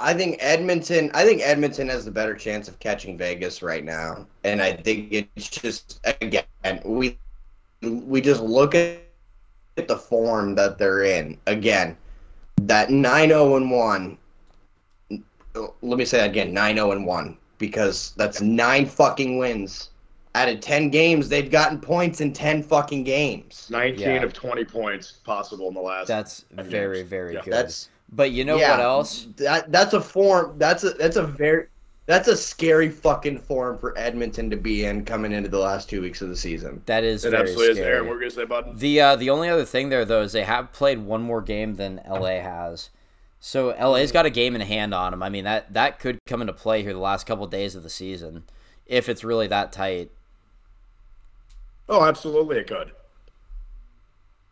I 0.00 0.12
think 0.12 0.36
Edmonton. 0.40 1.10
I 1.14 1.24
think 1.24 1.40
Edmonton 1.42 1.88
has 1.88 2.04
the 2.04 2.10
better 2.10 2.34
chance 2.34 2.68
of 2.68 2.78
catching 2.80 3.16
Vegas 3.16 3.62
right 3.62 3.84
now, 3.84 4.26
and 4.42 4.60
I 4.60 4.72
think 4.72 5.12
it's 5.12 5.48
just 5.48 6.00
again 6.20 6.44
we 6.84 7.16
we 7.82 8.20
just 8.20 8.42
look 8.42 8.74
at 8.74 8.98
the 9.76 9.96
form 9.96 10.54
that 10.56 10.78
they're 10.78 11.04
in. 11.04 11.38
Again, 11.46 11.96
that 12.62 12.90
nine 12.90 13.28
zero 13.28 13.56
and 13.56 13.70
one. 13.70 14.18
Let 15.82 15.98
me 15.98 16.04
say 16.04 16.18
that 16.18 16.30
again, 16.30 16.52
nine 16.52 16.76
zero 16.76 16.90
and 16.92 17.06
one, 17.06 17.36
because 17.58 18.12
that's 18.16 18.40
nine 18.40 18.86
fucking 18.86 19.38
wins. 19.38 19.90
Out 20.34 20.48
of 20.48 20.58
ten 20.58 20.90
games, 20.90 21.28
they've 21.28 21.48
gotten 21.50 21.80
points 21.80 22.20
in 22.20 22.32
ten 22.32 22.60
fucking 22.64 23.04
games. 23.04 23.68
19 23.70 24.00
Yeah. 24.00 24.22
of 24.24 24.32
20 24.32 24.64
points 24.64 25.12
possible 25.24 25.68
in 25.68 25.74
the 25.74 25.80
last. 25.80 26.08
That's 26.08 26.44
very 26.50 26.98
games. 26.98 27.08
very 27.10 27.34
Yeah. 27.34 27.42
good. 27.42 27.52
That's 27.52 27.88
but 28.14 28.30
you 28.30 28.44
know 28.44 28.56
yeah, 28.56 28.72
what 28.72 28.80
else? 28.80 29.26
That 29.36 29.70
that's 29.70 29.94
a 29.94 30.00
form. 30.00 30.58
That's 30.58 30.84
a 30.84 30.90
that's 30.90 31.16
a 31.16 31.26
very 31.26 31.66
that's 32.06 32.28
a 32.28 32.36
scary 32.36 32.90
fucking 32.90 33.38
form 33.38 33.78
for 33.78 33.96
Edmonton 33.98 34.50
to 34.50 34.56
be 34.56 34.84
in 34.84 35.04
coming 35.04 35.32
into 35.32 35.48
the 35.48 35.58
last 35.58 35.88
two 35.88 36.02
weeks 36.02 36.20
of 36.20 36.28
the 36.28 36.36
season. 36.36 36.82
That 36.86 37.02
is 37.02 37.24
it 37.24 37.30
very 37.30 37.42
absolutely 37.42 37.74
scary. 37.76 37.88
is. 37.88 37.94
Aaron, 37.94 38.06
what 38.06 38.16
were 38.16 38.22
you 38.22 38.30
going 38.30 38.30
to 38.30 38.36
say, 38.36 38.44
bud? 38.44 38.78
The 38.78 39.00
uh, 39.00 39.16
the 39.16 39.30
only 39.30 39.48
other 39.48 39.64
thing 39.64 39.88
there 39.88 40.04
though 40.04 40.22
is 40.22 40.32
they 40.32 40.44
have 40.44 40.72
played 40.72 40.98
one 40.98 41.22
more 41.22 41.42
game 41.42 41.74
than 41.76 42.00
LA 42.08 42.40
has, 42.40 42.90
so 43.40 43.68
LA's 43.68 44.12
got 44.12 44.26
a 44.26 44.30
game 44.30 44.54
in 44.54 44.60
hand 44.60 44.94
on 44.94 45.12
them. 45.12 45.22
I 45.22 45.28
mean 45.28 45.44
that 45.44 45.72
that 45.72 45.98
could 45.98 46.18
come 46.26 46.40
into 46.40 46.52
play 46.52 46.82
here 46.82 46.92
the 46.92 46.98
last 46.98 47.26
couple 47.26 47.46
days 47.46 47.74
of 47.74 47.82
the 47.82 47.90
season, 47.90 48.44
if 48.86 49.08
it's 49.08 49.24
really 49.24 49.46
that 49.48 49.72
tight. 49.72 50.10
Oh, 51.88 52.04
absolutely, 52.04 52.58
it 52.58 52.66
could. 52.66 52.92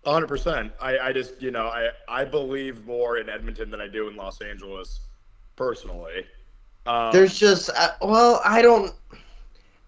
100%. 0.05 0.73
I, 0.81 0.99
I 0.99 1.13
just, 1.13 1.41
you 1.41 1.51
know, 1.51 1.67
I, 1.69 1.91
I 2.09 2.25
believe 2.25 2.85
more 2.87 3.19
in 3.19 3.29
Edmonton 3.29 3.71
than 3.71 3.81
I 3.81 3.89
do 3.89 4.09
in 4.09 4.17
Los 4.17 4.41
Angeles, 4.41 5.01
personally. 5.57 6.27
Um, 6.87 7.13
There's 7.13 7.39
just 7.39 7.71
uh, 7.77 7.91
well, 8.03 8.41
I 8.45 8.61
don't. 8.63 8.93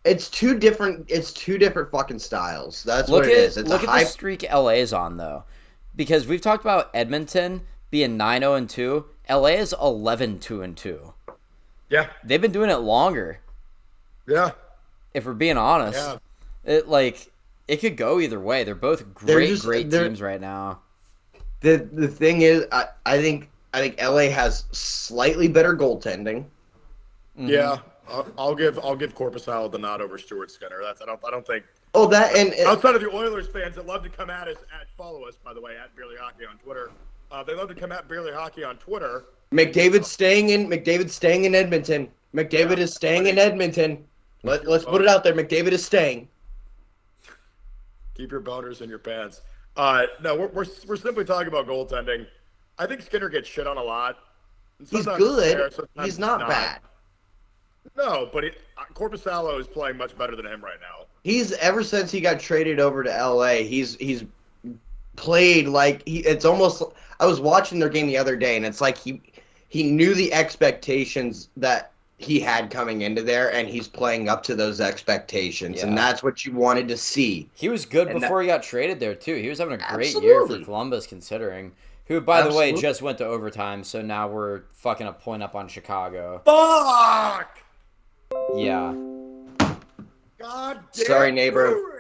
It's 0.05 0.29
two 0.31 0.57
different. 0.59 1.05
It's 1.09 1.33
two 1.33 1.59
different 1.59 1.91
fucking 1.91 2.21
styles. 2.21 2.85
That's 2.85 3.09
look 3.09 3.23
what 3.25 3.33
at 3.33 3.37
it 3.37 3.39
is. 3.39 3.57
It's 3.57 3.69
look 3.69 3.81
a 3.83 3.85
at 3.85 3.89
high. 3.91 4.05
the 4.05 4.09
streak 4.11 4.45
LA's 4.53 4.93
on 4.93 5.17
though, 5.17 5.43
because 5.97 6.27
we've 6.29 6.41
talked 6.41 6.63
about 6.65 6.91
Edmonton 6.95 7.63
being 7.91 8.17
9-0 8.17 8.59
and 8.59 8.71
two. 8.71 9.07
LA 9.29 9.47
is 9.49 9.75
11-2 9.81 10.63
and 10.63 10.77
two. 10.77 11.15
yeah, 11.89 12.09
They've 12.23 12.41
been 12.41 12.53
doing 12.53 12.71
it 12.71 12.77
longer. 12.77 13.41
yeah. 14.29 14.51
If 15.15 15.25
we're 15.27 15.33
being 15.33 15.57
honest, 15.57 15.99
Yeah. 15.99 16.17
it 16.65 16.89
like 16.89 17.33
it 17.69 17.79
could 17.79 17.97
go 17.97 18.21
either 18.21 18.39
way. 18.41 18.65
They're 18.65 18.75
both 18.75 19.13
great, 19.15 19.49
just- 19.49 19.65
great 19.65 19.91
teams 19.91 20.21
right 20.21 20.41
now. 20.41 20.81
the 21.61 21.89
the 21.93 22.09
thing 22.09 22.43
is, 22.43 22.67
I 22.73 22.87
I 23.07 23.21
think 23.21 23.49
I 23.73 23.81
think 23.81 24.01
LA 24.01 24.29
has 24.31 24.65
slightly 24.73 25.49
better 25.49 25.75
goaltending. 25.77 26.45
Mhm. 27.39 27.49
Yeah. 27.49 27.79
I'll, 28.07 28.27
I'll 28.37 28.55
give 28.55 28.79
I'll 28.81 28.95
give 28.97 29.15
Corpus 29.15 29.47
Korpisalo 29.47 29.71
the 29.73 29.79
nod 29.79 30.01
over 30.03 30.19
Stuart 30.19 30.51
Skinner. 30.51 30.81
That's 30.83 31.01
I 31.01 31.07
don't 31.07 31.21
I 31.27 31.31
don't 31.31 31.47
think 31.47 31.65
Oh, 31.95 32.07
that 32.09 32.37
and 32.37 32.53
outside 32.67 32.95
of 32.97 33.01
the 33.01 33.09
Oilers 33.11 33.47
fans 33.47 33.77
that 33.77 33.87
love 33.87 34.03
to 34.03 34.09
come 34.11 34.29
at 34.29 34.47
us 34.49 34.59
at 34.79 34.89
follow 34.97 35.25
us 35.25 35.37
by 35.43 35.55
the 35.55 35.61
way 35.61 35.77
at 35.77 35.95
Beerly 35.97 36.19
Hockey 36.19 36.45
on 36.45 36.59
Twitter. 36.59 36.91
Uh, 37.33 37.43
they 37.43 37.55
love 37.55 37.69
to 37.69 37.75
come 37.75 37.93
at 37.93 38.07
Beerly 38.09 38.35
Hockey 38.35 38.63
on 38.63 38.77
Twitter. 38.77 39.25
McDavid's 39.53 40.11
staying 40.11 40.51
in 40.51 40.69
McDavid's 40.69 41.15
staying 41.15 41.45
in 41.47 41.55
Edmonton. 41.55 42.09
McDavid 42.35 42.77
Yeah. 42.77 42.83
is 42.85 42.95
staying 42.95 43.27
in 43.27 43.39
Edmonton. 43.39 44.05
Let, 44.43 44.67
let's 44.67 44.85
put 44.85 45.01
it 45.01 45.09
out 45.09 45.25
there. 45.25 45.33
McDavid 45.33 45.73
is 45.73 45.85
staying. 45.85 46.29
Keep 48.15 48.31
your 48.31 48.41
boners 48.41 48.81
in 48.81 48.89
your 48.89 48.99
pants. 48.99 49.43
Uh, 49.77 50.07
no, 50.23 50.37
we're, 50.37 50.49
we're, 50.49 50.67
we're 50.87 50.97
simply 50.97 51.25
talking 51.25 51.49
about 51.49 51.67
goaltending. 51.67 52.27
I 52.79 52.87
think 52.87 53.03
Skinner 53.03 53.29
gets 53.29 53.49
shit 53.49 53.67
on 53.67 53.77
a 53.77 53.83
lot. 53.83 54.19
He's 54.91 55.07
good. 55.07 55.73
fair, 55.75 56.05
He's 56.05 56.19
not, 56.19 56.49
bad. 56.49 56.81
No, 57.97 58.29
but 58.33 58.45
it, 58.45 58.61
uh, 58.77 58.83
Korpisalo 58.95 59.59
is 59.61 59.67
playing 59.67 59.97
much 59.97 60.17
better 60.17 60.35
than 60.35 60.47
him 60.47 60.63
right 60.63 60.79
now. 60.81 61.07
He's 61.23 61.53
ever 61.53 61.83
since 61.83 62.11
he 62.11 62.21
got 62.21 62.41
traded 62.41 62.81
over 62.81 63.03
to 63.05 63.11
LA, 63.11 63.63
he's 63.63 63.95
he's 63.97 64.25
played 65.17 65.69
like 65.69 66.03
he 66.07 66.19
it's 66.21 66.45
almost 66.45 66.83
I 67.21 67.27
was 67.27 67.41
watching 67.41 67.79
their 67.79 67.89
game 67.89 68.07
the 68.07 68.17
other 68.17 68.37
day 68.37 68.57
and 68.57 68.67
it's 68.67 68.81
like 68.81 68.99
he 68.99 69.23
he 69.69 69.85
knew 69.85 70.15
the 70.15 70.33
expectations 70.33 71.49
that 71.57 71.93
he 72.17 72.41
had 72.41 72.71
coming 72.71 73.03
into 73.03 73.23
there 73.23 73.53
and 73.53 73.69
he's 73.69 73.89
playing 73.89 74.29
up 74.29 74.43
to 74.45 74.55
those 74.55 74.81
expectations 74.81 75.83
and 75.83 75.97
that's 75.99 76.23
what 76.23 76.45
you 76.45 76.53
wanted 76.53 76.89
to 76.89 76.97
see. 76.97 77.51
He 77.55 77.69
was 77.69 77.85
good 77.85 78.09
And 78.09 78.21
before 78.21 78.41
he 78.41 78.47
got 78.47 78.63
traded 78.63 79.01
there 79.01 79.15
too. 79.15 79.35
He 79.35 79.49
was 79.49 79.59
having 79.59 79.81
a 79.81 79.95
great 79.95 80.15
year 80.23 80.47
for 80.47 80.59
Columbus, 80.61 81.07
considering. 81.07 81.73
Who, 82.07 82.21
by 82.21 82.43
the 82.43 82.55
way, 82.55 82.73
just 82.73 83.01
went 83.01 83.17
to 83.19 83.25
overtime, 83.25 83.83
so 83.83 84.03
now 84.03 84.29
we're 84.29 84.65
fucking 84.75 85.07
a 85.07 85.13
point 85.13 85.43
up 85.43 85.55
on 85.55 85.69
Chicago. 85.69 86.43
Fuck! 86.45 87.59
Yeah, 88.55 88.93
God 90.39 90.81
damn 90.93 91.07
Sorry, 91.07 91.33
neighbor. 91.33 91.94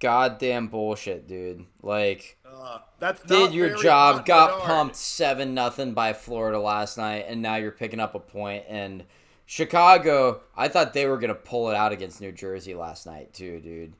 Goddamn 0.00 0.68
bullshit, 0.68 1.26
dude. 1.26 1.64
Like, 1.82 2.36
Uh, 2.46 2.78
that's 2.98 3.22
did 3.22 3.52
your 3.52 3.76
job, 3.76 4.24
got 4.24 4.50
Bedard. 4.50 4.62
pumped 4.62 4.96
seven 4.96 5.54
nothing 5.54 5.92
by 5.92 6.12
Florida 6.12 6.58
last 6.58 6.98
night, 6.98 7.24
and 7.28 7.42
now 7.42 7.56
you're 7.56 7.72
picking 7.72 8.00
up 8.00 8.14
a 8.14 8.20
point. 8.20 8.64
And 8.68 9.04
Chicago, 9.46 10.42
I 10.56 10.68
thought 10.68 10.92
they 10.92 11.06
were 11.06 11.18
gonna 11.18 11.34
pull 11.34 11.70
it 11.70 11.74
out 11.76 11.92
against 11.92 12.20
New 12.20 12.32
Jersey 12.32 12.74
last 12.74 13.06
night 13.06 13.32
too, 13.32 13.60
dude. 13.60 13.94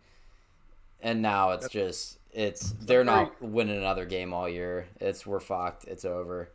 And 1.01 1.23
now 1.23 1.51
it's 1.53 1.69
just 1.69 2.19
it's 2.33 2.73
they're 2.83 3.05
not 3.05 3.41
winning 3.43 3.79
another 3.79 4.05
game 4.05 4.33
all 4.33 4.49
year. 4.49 4.87
It's 5.01 5.27
we're 5.27 5.41
fucked. 5.41 5.85
It's 5.85 6.05
over. 6.05 6.51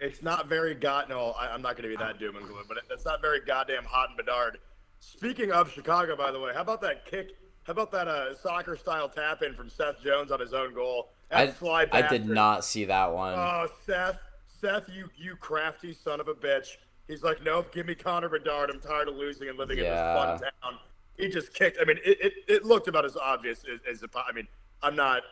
It's 0.00 0.22
not 0.22 0.48
very 0.48 0.74
god. 0.74 1.08
No, 1.08 1.30
I, 1.32 1.52
I'm 1.52 1.62
not 1.62 1.76
to 1.76 1.82
be 1.88 1.96
that 1.96 2.18
doom 2.18 2.36
and 2.36 2.46
gloom, 2.46 2.64
but 2.68 2.76
it, 2.76 2.84
it's 2.90 3.04
not 3.04 3.22
very 3.22 3.40
goddamn 3.40 3.84
hot 3.84 4.08
and 4.10 4.16
Bedard. 4.16 4.58
Speaking 5.00 5.50
of 5.52 5.70
Chicago, 5.70 6.16
by 6.16 6.30
the 6.30 6.40
way, 6.40 6.52
how 6.52 6.60
about 6.62 6.80
that 6.82 7.06
kick 7.06 7.30
How 7.64 7.72
about 7.72 7.90
that 7.92 8.08
uh, 8.08 8.34
soccer 8.36 8.76
style 8.76 9.08
tap 9.08 9.42
in 9.42 9.54
from 9.54 9.70
Seth 9.70 10.02
Jones 10.02 10.30
on 10.30 10.38
his 10.38 10.52
own 10.52 10.74
goal? 10.74 11.08
I, 11.30 11.46
That 11.46 11.56
fly 11.56 11.86
I 11.90 12.02
did 12.02 12.26
not 12.28 12.64
see 12.64 12.84
that 12.84 13.12
one. 13.12 13.34
Oh, 13.34 13.66
Seth, 13.86 14.18
Seth, 14.60 14.84
you 14.94 15.08
you 15.16 15.34
crafty 15.36 15.94
son 15.94 16.20
of 16.20 16.28
a 16.28 16.34
bitch. 16.34 16.76
He's 17.08 17.22
like, 17.22 17.42
nope, 17.42 17.72
give 17.72 17.86
me 17.86 17.94
Connor 17.94 18.28
Bedard. 18.28 18.70
I'm 18.70 18.80
tired 18.80 19.08
of 19.08 19.16
losing 19.16 19.48
and 19.48 19.58
living 19.58 19.78
in 19.78 19.84
this 19.84 19.92
fun 19.92 20.40
town. 20.40 20.78
He 21.18 21.28
just 21.28 21.52
kicked. 21.54 21.78
I 21.80 21.84
mean, 21.84 21.98
it, 22.04 22.18
it, 22.20 22.32
it 22.48 22.64
looked 22.64 22.88
about 22.88 23.04
as 23.04 23.16
obvious 23.16 23.62
as, 23.72 23.80
as 23.90 24.02
a, 24.02 24.08
I 24.16 24.32
mean, 24.32 24.48
I'm 24.82 24.96
not, 24.96 25.22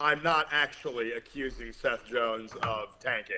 I'm 0.00 0.22
not 0.22 0.46
actually 0.50 1.12
accusing 1.12 1.72
Seth 1.72 2.06
Jones 2.06 2.52
of 2.62 2.98
tanking. 3.00 3.34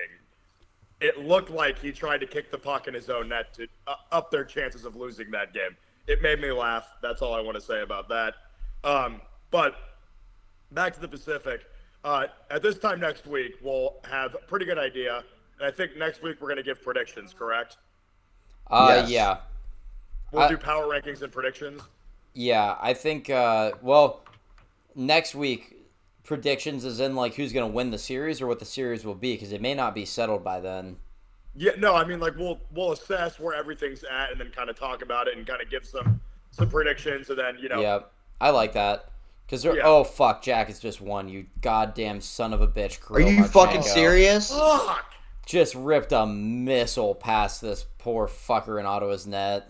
It 1.01 1.19
looked 1.19 1.49
like 1.49 1.77
he 1.79 1.91
tried 1.91 2.19
to 2.19 2.27
kick 2.27 2.51
the 2.51 2.57
puck 2.57 2.87
in 2.87 2.93
his 2.93 3.09
own 3.09 3.29
net 3.29 3.53
to 3.55 3.67
uh, 3.85 3.95
up 4.11 4.31
their 4.31 4.45
chances 4.45 4.85
of 4.85 4.95
losing 4.95 5.29
that 5.31 5.53
game. 5.53 5.75
It 6.07 6.21
made 6.21 6.39
me 6.41 6.51
laugh. 6.51 6.87
That's 7.01 7.21
all 7.21 7.33
I 7.33 7.41
want 7.41 7.55
to 7.55 7.61
say 7.61 7.81
about 7.81 8.07
that. 8.09 8.35
Um, 8.83 9.21
but 9.51 9.75
back 10.71 10.93
to 10.93 10.99
the 10.99 11.07
Pacific. 11.07 11.65
Uh, 12.03 12.27
at 12.49 12.61
this 12.61 12.77
time 12.77 12.99
next 12.99 13.27
week, 13.27 13.55
we'll 13.61 13.95
have 14.09 14.35
a 14.35 14.37
pretty 14.39 14.65
good 14.65 14.77
idea. 14.77 15.23
And 15.59 15.67
I 15.67 15.71
think 15.71 15.97
next 15.97 16.21
week 16.21 16.37
we're 16.39 16.47
going 16.47 16.57
to 16.57 16.63
give 16.63 16.81
predictions, 16.81 17.33
correct? 17.37 17.77
uh, 18.67 18.95
yes. 19.01 19.09
yeah. 19.09 19.37
We'll 20.31 20.43
I- 20.43 20.49
do 20.49 20.57
power 20.57 20.85
rankings 20.85 21.21
and 21.21 21.31
predictions. 21.31 21.81
Yeah, 22.33 22.75
I 22.79 22.93
think. 22.93 23.29
Uh, 23.29 23.71
well, 23.81 24.23
next 24.95 25.33
week 25.33 25.75
predictions 26.23 26.83
is 26.85 26.99
in 26.99 27.15
like 27.15 27.33
who's 27.33 27.53
gonna 27.53 27.65
win 27.65 27.89
the 27.89 27.97
series 27.97 28.41
or 28.41 28.47
what 28.47 28.59
the 28.59 28.65
series 28.65 29.05
will 29.05 29.15
be 29.15 29.33
because 29.33 29.53
it 29.53 29.61
may 29.61 29.73
not 29.73 29.95
be 29.95 30.05
settled 30.05 30.43
by 30.43 30.59
then. 30.59 30.97
Yeah, 31.59 31.71
no, 31.79 31.95
I 31.95 32.05
mean 32.05 32.19
like 32.19 32.37
we'll 32.37 32.59
we'll 32.71 32.91
assess 32.91 33.39
where 33.39 33.55
everything's 33.55 34.03
at 34.03 34.31
and 34.31 34.39
then 34.39 34.51
kind 34.55 34.69
of 34.69 34.77
talk 34.79 35.01
about 35.01 35.27
it 35.27 35.35
and 35.37 35.45
kind 35.45 35.61
of 35.61 35.69
give 35.71 35.85
some 35.85 36.21
some 36.51 36.69
predictions 36.69 37.29
and 37.29 37.37
then 37.39 37.57
you 37.59 37.67
know 37.67 37.81
Yeah, 37.81 37.99
I 38.39 38.51
like 38.51 38.73
that 38.73 39.09
because 39.45 39.65
Yeah. 39.65 39.73
oh 39.83 40.03
fuck, 40.03 40.43
Jack 40.43 40.69
is 40.69 40.79
just 40.79 41.01
one. 41.01 41.27
You 41.27 41.47
goddamn 41.61 42.21
son 42.21 42.53
of 42.53 42.61
a 42.61 42.67
bitch. 42.67 42.99
Are 43.11 43.19
you 43.19 43.27
Kirill 43.27 43.47
fucking 43.47 43.81
serious? 43.81 44.51
Fuck! 44.51 45.13
Just 45.47 45.73
ripped 45.75 46.11
a 46.11 46.25
missile 46.27 47.15
past 47.15 47.61
this 47.61 47.85
poor 47.97 48.27
fucker 48.27 48.79
in 48.79 48.85
Ottawa's 48.85 49.25
net. 49.25 49.67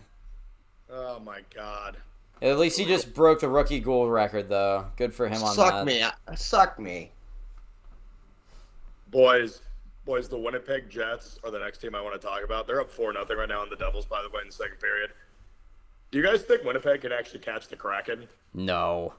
Oh 0.91 1.19
my 1.19 1.41
god. 1.55 1.97
At 2.41 2.59
least 2.59 2.77
he 2.77 2.85
just 2.85 3.13
broke 3.13 3.39
the 3.39 3.49
rookie 3.49 3.79
goal 3.79 4.09
record 4.09 4.49
though. 4.49 4.87
Good 4.97 5.13
for 5.13 5.27
him 5.27 5.41
on 5.41 5.55
Suck 5.55 5.71
that. 5.71 5.77
Suck 5.77 5.85
me. 5.87 6.01
uh, 6.01 6.35
Suck 6.35 6.79
me. 6.79 7.11
Boys, 9.09 9.61
boys, 10.07 10.29
the 10.29 10.37
Winnipeg 10.37 10.89
Jets 10.89 11.37
are 11.43 11.51
the 11.51 11.59
next 11.59 11.79
team 11.79 11.93
I 11.93 12.01
want 12.01 12.19
to 12.19 12.25
talk 12.25 12.41
about. 12.43 12.65
They're 12.65 12.79
up 12.79 12.89
four 12.89 13.11
nothing 13.11 13.37
right 13.37 13.49
now 13.49 13.61
on 13.61 13.69
the 13.69 13.75
Devils, 13.75 14.05
by 14.05 14.23
the 14.23 14.29
way, 14.29 14.41
in 14.41 14.47
the 14.47 14.53
second 14.53 14.79
period. 14.79 15.11
Do 16.09 16.17
you 16.17 16.23
guys 16.23 16.43
think 16.43 16.63
Winnipeg 16.63 17.01
can 17.01 17.11
actually 17.11 17.41
catch 17.41 17.67
the 17.67 17.75
Kraken? 17.75 18.25
No, 18.53 19.13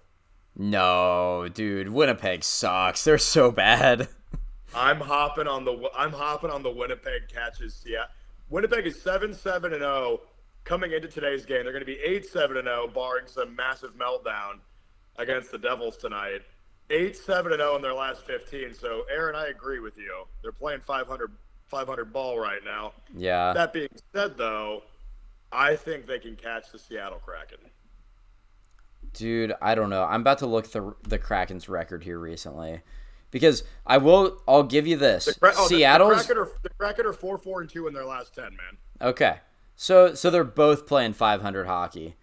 no, 0.57 1.47
dude. 1.53 1.91
Winnipeg 1.91 2.43
sucks. 2.43 3.05
They're 3.05 3.19
so 3.19 3.53
bad. 3.53 4.09
I'm 4.75 4.99
hopping 4.99 5.47
on 5.47 5.65
the 5.65 5.91
I'm 5.97 6.13
hopping 6.13 6.51
on 6.51 6.63
the 6.63 6.71
Winnipeg 6.71 7.29
catches. 7.29 7.85
Yeah, 7.87 8.05
Winnipeg 8.49 8.87
is 8.87 9.01
seven 9.01 9.35
seven 9.35 9.75
and 9.75 9.83
zero 9.83 10.21
coming 10.65 10.93
into 10.93 11.09
today's 11.09 11.45
game. 11.45 11.65
They're 11.65 11.73
going 11.73 11.85
to 11.85 11.87
be 11.87 11.99
eight 12.03 12.25
seven 12.27 12.57
and 12.57 12.67
zero, 12.67 12.89
barring 12.89 13.27
some 13.27 13.55
massive 13.55 13.93
meltdown 13.95 14.61
against 15.19 15.51
the 15.51 15.59
Devils 15.59 15.99
tonight. 15.99 16.41
Eight 16.91 17.17
seven 17.17 17.53
and 17.53 17.61
zero 17.61 17.77
in 17.77 17.83
their 17.83 17.95
last 17.95 18.23
fifteen. 18.23 18.73
So 18.75 19.03
Aaron, 19.11 19.35
I 19.37 19.49
agree 19.49 19.79
with 19.79 19.99
you. 19.99 20.25
They're 20.43 20.53
playing 20.53 20.81
500 20.87 21.31
500 21.67 22.13
ball 22.13 22.39
right 22.39 22.65
now. 22.65 22.93
Yeah. 23.15 23.53
That 23.53 23.75
being 23.75 23.89
said, 24.15 24.39
though, 24.39 24.83
I 25.53 25.77
think 25.77 26.07
they 26.07 26.19
can 26.19 26.35
catch 26.35 26.73
the 26.73 26.79
Seattle 26.79 27.21
Kraken. 27.25 27.59
Dude, 29.13 29.55
I 29.61 29.75
don't 29.75 29.91
know. 29.91 30.03
I'm 30.05 30.21
about 30.21 30.39
to 30.39 30.47
look 30.47 30.71
the 30.71 30.95
the 31.03 31.19
Kraken's 31.19 31.69
record 31.69 32.05
here 32.05 32.19
recently, 32.19 32.83
because 33.31 33.65
I 33.87 33.99
will. 33.99 34.41
I'll 34.47 34.63
give 34.63 34.87
you 34.87 34.97
this. 34.97 35.25
The, 35.25 35.33
Kra- 35.33 35.55
oh, 35.57 35.69
the- 35.69 35.77
Seattle's 35.77 36.27
the 36.27 36.35
Kraken 36.35 36.39
are 36.39 36.49
the 36.63 36.69
Kraken 36.71 37.07
are 37.07 37.13
four 37.13 37.39
four 37.39 37.61
and 37.61 37.71
two 37.71 37.87
in 37.87 37.95
their 37.95 38.05
last 38.05 38.35
ten. 38.35 38.45
Man, 38.57 38.77
okay. 39.01 39.39
So 39.77 40.15
so 40.15 40.31
they're 40.31 40.43
both 40.45 40.87
playing 40.87 41.13
500 41.15 41.67
hockey, 41.67 42.17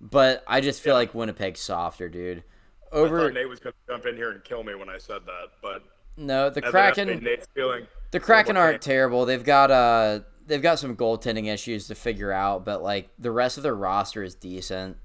but 0.00 0.44
I 0.46 0.60
just 0.60 0.80
feel 0.80 0.94
like 0.94 1.14
Winnipeg's 1.14 1.60
softer, 1.60 2.08
dude. 2.08 2.44
I 2.92 2.96
Over 2.96 3.20
thought 3.20 3.34
Nate 3.34 3.48
was 3.48 3.60
going 3.60 3.72
to 3.72 3.92
jump 3.92 4.06
in 4.06 4.16
here 4.16 4.30
and 4.30 4.42
kill 4.44 4.62
me 4.62 4.74
when 4.74 4.88
I 4.88 4.98
said 4.98 5.20
that, 5.26 5.48
but 5.62 5.82
no, 6.16 6.50
the 6.50 6.60
Kraken. 6.60 7.08
Nate's 7.22 7.46
feeling 7.54 7.86
The 8.10 8.20
Kraken 8.20 8.56
aren't 8.56 8.82
terrible. 8.82 9.24
They've 9.24 9.42
got 9.42 9.70
uh 9.70 10.20
they've 10.46 10.60
got 10.62 10.78
some 10.78 10.96
goaltending 10.96 11.46
issues 11.52 11.86
to 11.88 11.94
figure 11.94 12.32
out, 12.32 12.64
but 12.64 12.82
like 12.82 13.08
the 13.18 13.30
rest 13.30 13.56
of 13.56 13.62
their 13.62 13.74
roster 13.74 14.22
is 14.22 14.34
decent. 14.34 14.98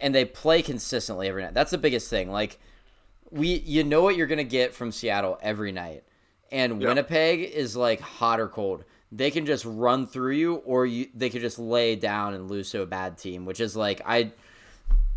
And 0.00 0.14
they 0.14 0.24
play 0.24 0.62
consistently 0.62 1.28
every 1.28 1.42
night. 1.42 1.54
That's 1.54 1.70
the 1.70 1.78
biggest 1.78 2.08
thing. 2.08 2.30
Like 2.30 2.58
we 3.30 3.48
you 3.48 3.84
know 3.84 4.02
what 4.02 4.16
you're 4.16 4.26
gonna 4.26 4.44
get 4.44 4.74
from 4.74 4.90
Seattle 4.90 5.38
every 5.42 5.72
night. 5.72 6.04
And 6.50 6.80
Yep. 6.80 6.88
Winnipeg 6.88 7.40
is 7.40 7.76
like 7.76 8.00
hot 8.00 8.40
or 8.40 8.48
cold. 8.48 8.84
They 9.12 9.30
can 9.30 9.44
just 9.46 9.64
run 9.64 10.06
through 10.06 10.32
you 10.32 10.54
or 10.56 10.86
you 10.86 11.08
they 11.14 11.28
could 11.28 11.42
just 11.42 11.58
lay 11.58 11.96
down 11.96 12.32
and 12.34 12.50
lose 12.50 12.70
to 12.70 12.80
a 12.80 12.86
bad 12.86 13.18
team, 13.18 13.44
which 13.44 13.60
is 13.60 13.76
like 13.76 14.00
I 14.06 14.32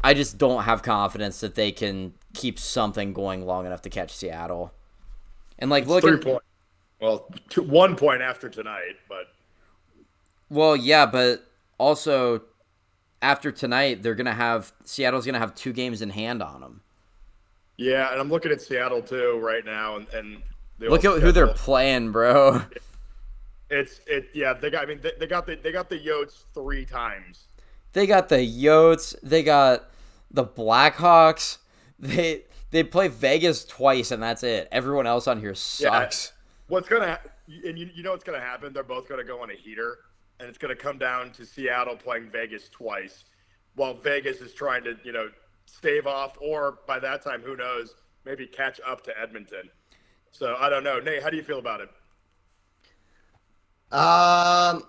I 0.04 0.14
just 0.14 0.38
don't 0.38 0.64
have 0.64 0.84
confidence 0.84 1.40
that 1.42 1.56
they 1.56 1.72
can 1.72 2.14
keep 2.34 2.60
something 2.60 3.14
going 3.14 3.46
long 3.46 3.66
enough 3.66 3.82
to 3.84 3.90
catch 3.90 4.16
Seattle. 4.16 4.74
And 5.60 5.70
like 5.70 5.88
look 5.88 6.04
three 6.04 6.18
point. 6.18 6.44
Well, 7.02 7.28
two, 7.50 7.64
one 7.64 7.96
point 7.96 8.22
after 8.22 8.50
tonight, 8.50 8.96
but 9.10 9.28
Well, 10.50 10.76
yeah, 10.76 11.06
but 11.06 11.46
also 11.78 12.44
after 13.22 13.52
tonight, 13.52 14.04
they're 14.04 14.16
gonna 14.16 14.34
have 14.34 14.72
Seattle's 14.84 15.26
gonna 15.26 15.40
have 15.40 15.56
two 15.56 15.74
games 15.74 16.02
in 16.02 16.12
hand 16.12 16.42
on 16.42 16.62
them. 16.62 16.82
yeah, 17.78 18.12
and 18.12 18.20
I'm 18.20 18.30
looking 18.30 18.52
at 18.52 18.62
Seattle 18.62 19.02
too 19.02 19.40
right 19.42 19.66
now, 19.66 19.98
and 19.98 20.08
and 20.14 20.42
Look 20.80 21.04
at 21.06 21.22
who 21.22 21.32
they're 21.32 21.48
playing, 21.48 22.12
bro. 22.12 22.62
It's 23.70 24.00
it 24.08 24.30
yeah 24.34 24.54
they 24.54 24.70
got 24.70 24.84
I 24.84 24.86
mean 24.86 25.02
they, 25.02 25.12
they 25.20 25.28
got 25.28 25.46
the 25.46 25.56
they 25.56 25.74
got 25.74 25.90
the 25.90 26.00
Yotes 26.00 26.46
three 26.54 26.86
times. 26.86 27.47
They 27.98 28.06
got 28.06 28.30
the 28.30 28.38
Yotes. 28.38 29.16
They 29.24 29.42
got 29.42 29.90
the 30.30 30.46
Blackhawks. 30.46 31.58
They 31.98 32.44
they 32.70 32.84
play 32.84 33.08
Vegas 33.08 33.66
twice, 33.66 34.12
and 34.12 34.22
that's 34.22 34.44
it. 34.44 34.68
Everyone 34.72 35.08
else 35.08 35.26
on 35.26 35.40
here 35.40 35.56
sucks. 35.56 36.32
What's 36.68 36.88
gonna 36.88 37.08
ha- 37.08 37.22
and 37.66 37.76
you, 37.76 37.90
you 37.96 38.04
know 38.04 38.12
what's 38.12 38.24
gonna 38.24 38.40
happen? 38.40 38.72
They're 38.72 38.84
both 38.84 39.10
gonna 39.10 39.24
go 39.24 39.42
on 39.42 39.50
a 39.50 39.56
heater, 39.56 39.98
and 40.40 40.48
it's 40.48 40.60
gonna 40.60 40.76
come 40.76 41.00
down 41.00 41.32
to 41.32 41.44
Seattle 41.44 41.96
playing 41.96 42.30
Vegas 42.30 42.70
twice, 42.70 43.24
while 43.74 43.96
Vegas 43.96 44.42
is 44.42 44.54
trying 44.54 44.84
to 44.84 44.96
you 45.04 45.12
know 45.12 45.32
stave 45.66 46.06
off, 46.06 46.38
or 46.40 46.78
by 46.86 47.00
that 47.00 47.24
time, 47.24 47.42
who 47.42 47.56
knows, 47.56 47.96
maybe 48.26 48.46
catch 48.46 48.80
up 48.86 49.04
to 49.06 49.20
Edmonton. 49.20 49.72
So 50.30 50.56
I 50.60 50.70
don't 50.70 50.84
know, 50.84 51.00
Nate. 51.00 51.24
How 51.24 51.32
do 51.32 51.38
you 51.38 51.42
feel 51.44 51.58
about 51.58 51.82
it? 51.82 51.90
Um, 53.92 54.84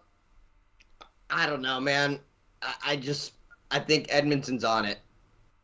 I 1.30 1.46
don't 1.46 1.62
know, 1.62 1.80
man. 1.80 2.20
I, 2.62 2.74
I 2.86 2.96
just 2.96 3.32
I 3.70 3.78
think 3.78 4.06
Edmonton's 4.10 4.64
on 4.64 4.84
it. 4.84 4.98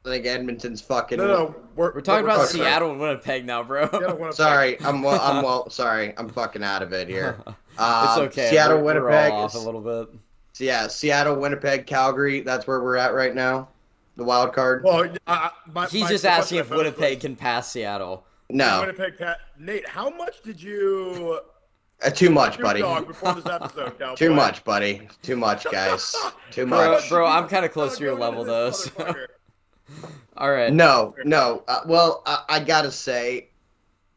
I 0.07 0.11
think 0.11 0.27
Edmonton's 0.27 0.83
fucking. 0.83 1.17
No, 1.17 1.27
no, 1.27 1.55
we're, 1.77 1.95
We're 1.95 2.01
talking 2.03 2.25
about 2.27 2.37
about 2.37 2.49
Seattle 2.49 2.91
and 2.91 3.01
Winnipeg 3.01 3.47
now, 3.47 3.63
bro. 3.63 3.89
Winnipeg. 3.91 4.35
Sorry, 4.35 4.79
I'm 4.83 5.01
well. 5.03 5.19
I'm 5.21 5.43
well. 5.45 5.71
Sorry, 5.71 6.13
I'm 6.19 6.29
fucking 6.29 6.63
out 6.63 6.83
of 6.83 6.93
it 6.93 7.09
here. 7.09 7.39
it's 7.47 7.81
Um, 7.81 8.21
okay. 8.25 8.51
Seattle, 8.51 8.79
we're, 8.83 8.95
we're 9.01 9.05
Winnipeg. 9.07 9.33
all 9.33 9.45
off 9.45 9.55
a 9.55 9.59
little 9.59 9.81
bit. 9.81 10.15
yeah, 10.59 10.89
Seattle, 10.89 11.37
Winnipeg, 11.37 11.87
Calgary. 11.87 12.41
That's 12.41 12.67
where 12.67 12.81
we're 12.83 12.97
at 12.97 13.15
right 13.15 13.35
now. 13.35 13.69
The 14.17 14.25
wild 14.25 14.53
card. 14.53 14.85
Well, 14.85 15.05
I, 15.27 15.35
I- 15.35 15.51
my, 15.73 15.87
He's 15.87 16.03
my- 16.03 16.09
just 16.11 16.27
asking 16.27 16.59
if 16.59 16.69
Winnipeg 16.71 17.17
was- 17.17 17.23
can 17.23 17.35
pass 17.35 17.73
Seattle. 17.73 18.25
no, 18.51 18.81
Winnipeg, 18.81 19.17
Pat, 19.17 19.39
Nate, 19.59 19.89
how 19.89 20.11
much 20.11 20.43
did 20.43 20.63
you 20.63 21.41
uh, 22.05 22.11
too 22.11 22.31
much, 22.31 22.59
buddy. 22.61 22.81
dog 22.81 23.07
before 23.09 23.35
this 23.35 23.47
episode? 23.51 24.17
Too 24.17 24.33
much, 24.35 24.63
buddy. 24.65 25.09
Too 25.23 25.37
much, 25.37 25.65
guys. 25.71 26.15
Too 26.51 26.67
Bro, 26.67 26.93
much. 26.93 27.09
bro, 27.09 27.27
I'm 27.27 27.49
kind 27.49 27.65
of 27.65 27.73
close 27.73 27.97
to 27.99 28.05
your 28.05 28.19
level 28.19 28.45
this 28.45 28.91
though. 28.97 29.05
so- 29.05 29.15
All 30.37 30.51
right. 30.51 30.73
No, 30.73 31.15
no. 31.25 31.63
Uh, 31.69 31.81
well, 31.87 32.23
I, 32.27 32.45
I 32.49 32.61
gotta 32.61 32.91
say, 32.91 33.49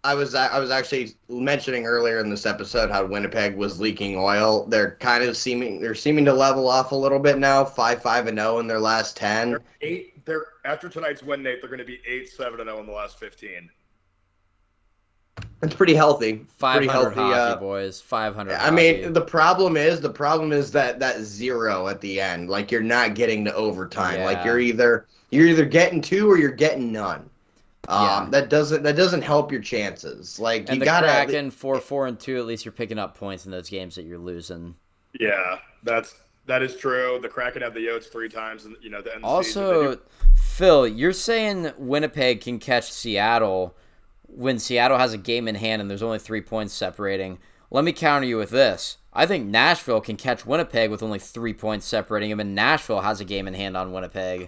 I 0.04 0.14
was 0.14 0.36
I 0.36 0.58
was 0.60 0.72
actually 0.72 1.16
mentioning 1.28 1.86
earlier 1.86 2.20
in 2.20 2.30
this 2.30 2.46
episode 2.46 2.90
how 2.90 3.06
Winnipeg 3.06 3.56
was 3.58 3.80
leaking 3.82 4.16
oil. 4.18 4.66
They're 4.68 4.96
kind 5.02 5.24
of 5.24 5.36
seeming 5.36 5.82
they're 5.82 5.96
seeming 5.96 6.24
to 6.26 6.34
level 6.34 6.70
off 6.70 6.92
a 6.92 6.96
little 6.96 7.20
bit 7.20 7.38
now. 7.40 7.66
Five 7.66 8.02
five 8.02 8.28
and 8.28 8.38
zero 8.38 8.60
in 8.60 8.68
their 8.68 8.80
last 8.80 9.18
ten. 9.18 9.52
They're 9.52 9.62
eight. 9.82 10.26
They're 10.26 10.46
after 10.66 10.88
tonight's 10.88 11.24
win, 11.24 11.44
Nate. 11.44 11.62
They're 11.62 11.70
going 11.70 11.80
to 11.80 11.86
be 11.86 12.00
eight, 12.08 12.30
seven, 12.30 12.60
and 12.62 12.68
zero 12.70 12.80
in 12.80 12.86
the 12.86 12.92
last 12.94 13.20
fifteen. 13.20 13.70
It's 15.64 15.74
pretty 15.74 15.96
healthy. 15.96 16.46
Five 16.58 16.78
Pretty 16.78 16.88
hundred 16.88 17.14
healthy. 17.16 17.34
hockey 17.34 17.54
Uh, 17.54 17.56
boys. 17.56 18.00
Five 18.00 18.36
hundred. 18.36 18.56
I 18.56 18.70
mean, 18.70 19.12
the 19.14 19.22
problem 19.22 19.76
is 19.76 20.00
the 20.02 20.10
problem 20.10 20.52
is 20.54 20.72
that 20.74 21.00
that 21.00 21.22
zero 21.22 21.88
at 21.88 22.00
the 22.02 22.22
end. 22.22 22.50
Like 22.50 22.72
you're 22.72 22.84
not 22.84 23.16
getting 23.16 23.44
to 23.46 23.54
overtime. 23.56 24.24
Like 24.24 24.46
you're 24.46 24.60
either 24.60 25.08
you're 25.32 25.48
either 25.48 25.66
getting 25.66 26.02
two 26.02 26.30
or 26.30 26.38
you're 26.38 26.52
getting 26.52 26.92
none. 26.92 27.30
Um, 27.88 28.04
Yeah. 28.06 28.28
That 28.32 28.50
doesn't 28.50 28.84
that 28.84 28.96
doesn't 28.96 29.24
help 29.24 29.52
your 29.52 29.62
chances. 29.62 30.40
Like 30.40 30.62
and 30.70 30.76
you 30.76 30.80
the 30.80 30.86
gotta. 30.86 31.08
Kraken 31.08 31.50
four 31.50 31.80
four 31.80 32.06
and 32.06 32.20
two. 32.20 32.38
At 32.38 32.46
least 32.46 32.64
you're 32.64 32.72
picking 32.72 33.00
up 33.00 33.18
points 33.18 33.46
in 33.46 33.52
those 33.52 33.70
games 33.70 33.96
that 33.96 34.04
you're 34.04 34.20
losing. 34.20 34.76
Yeah, 35.20 35.58
that's 35.84 36.16
That 36.46 36.62
is 36.62 36.76
true. 36.78 37.18
The 37.20 37.30
Kraken 37.30 37.64
have 37.64 37.74
the 37.74 37.80
Yotes 37.88 38.12
three 38.12 38.30
times, 38.30 38.66
and 38.66 38.76
you 38.82 38.92
know 38.92 39.02
the 39.02 39.16
end 39.16 39.24
of 39.26 39.38
the 39.40 39.44
season. 39.44 39.64
They 39.64 39.70
Also, 39.88 40.00
Phil, 40.36 40.88
you're 40.88 41.14
saying 41.14 41.72
Winnipeg 41.80 42.42
can 42.42 42.60
catch 42.60 42.92
Seattle 42.92 43.76
when 44.28 44.60
Seattle 44.60 44.98
has 44.98 45.14
a 45.14 45.18
game 45.18 45.48
in 45.48 45.56
hand 45.56 45.82
and 45.82 45.90
there's 45.90 46.04
only 46.04 46.20
three 46.20 46.42
points 46.42 46.74
separating. 46.74 47.40
Let 47.72 47.84
me 47.84 47.92
counter 47.92 48.28
you 48.28 48.38
with 48.38 48.50
this. 48.52 48.98
I 49.14 49.26
think 49.26 49.48
Nashville 49.48 50.00
can 50.02 50.16
catch 50.16 50.46
Winnipeg 50.46 50.92
with 50.92 51.02
only 51.04 51.20
three 51.20 51.54
points 51.54 51.86
separating 51.86 52.30
them, 52.30 52.40
and 52.40 52.54
Nashville 52.56 53.02
has 53.02 53.20
a 53.20 53.26
game 53.26 53.48
in 53.48 53.56
hand 53.56 53.76
on 53.76 53.92
Winnipeg. 53.92 54.48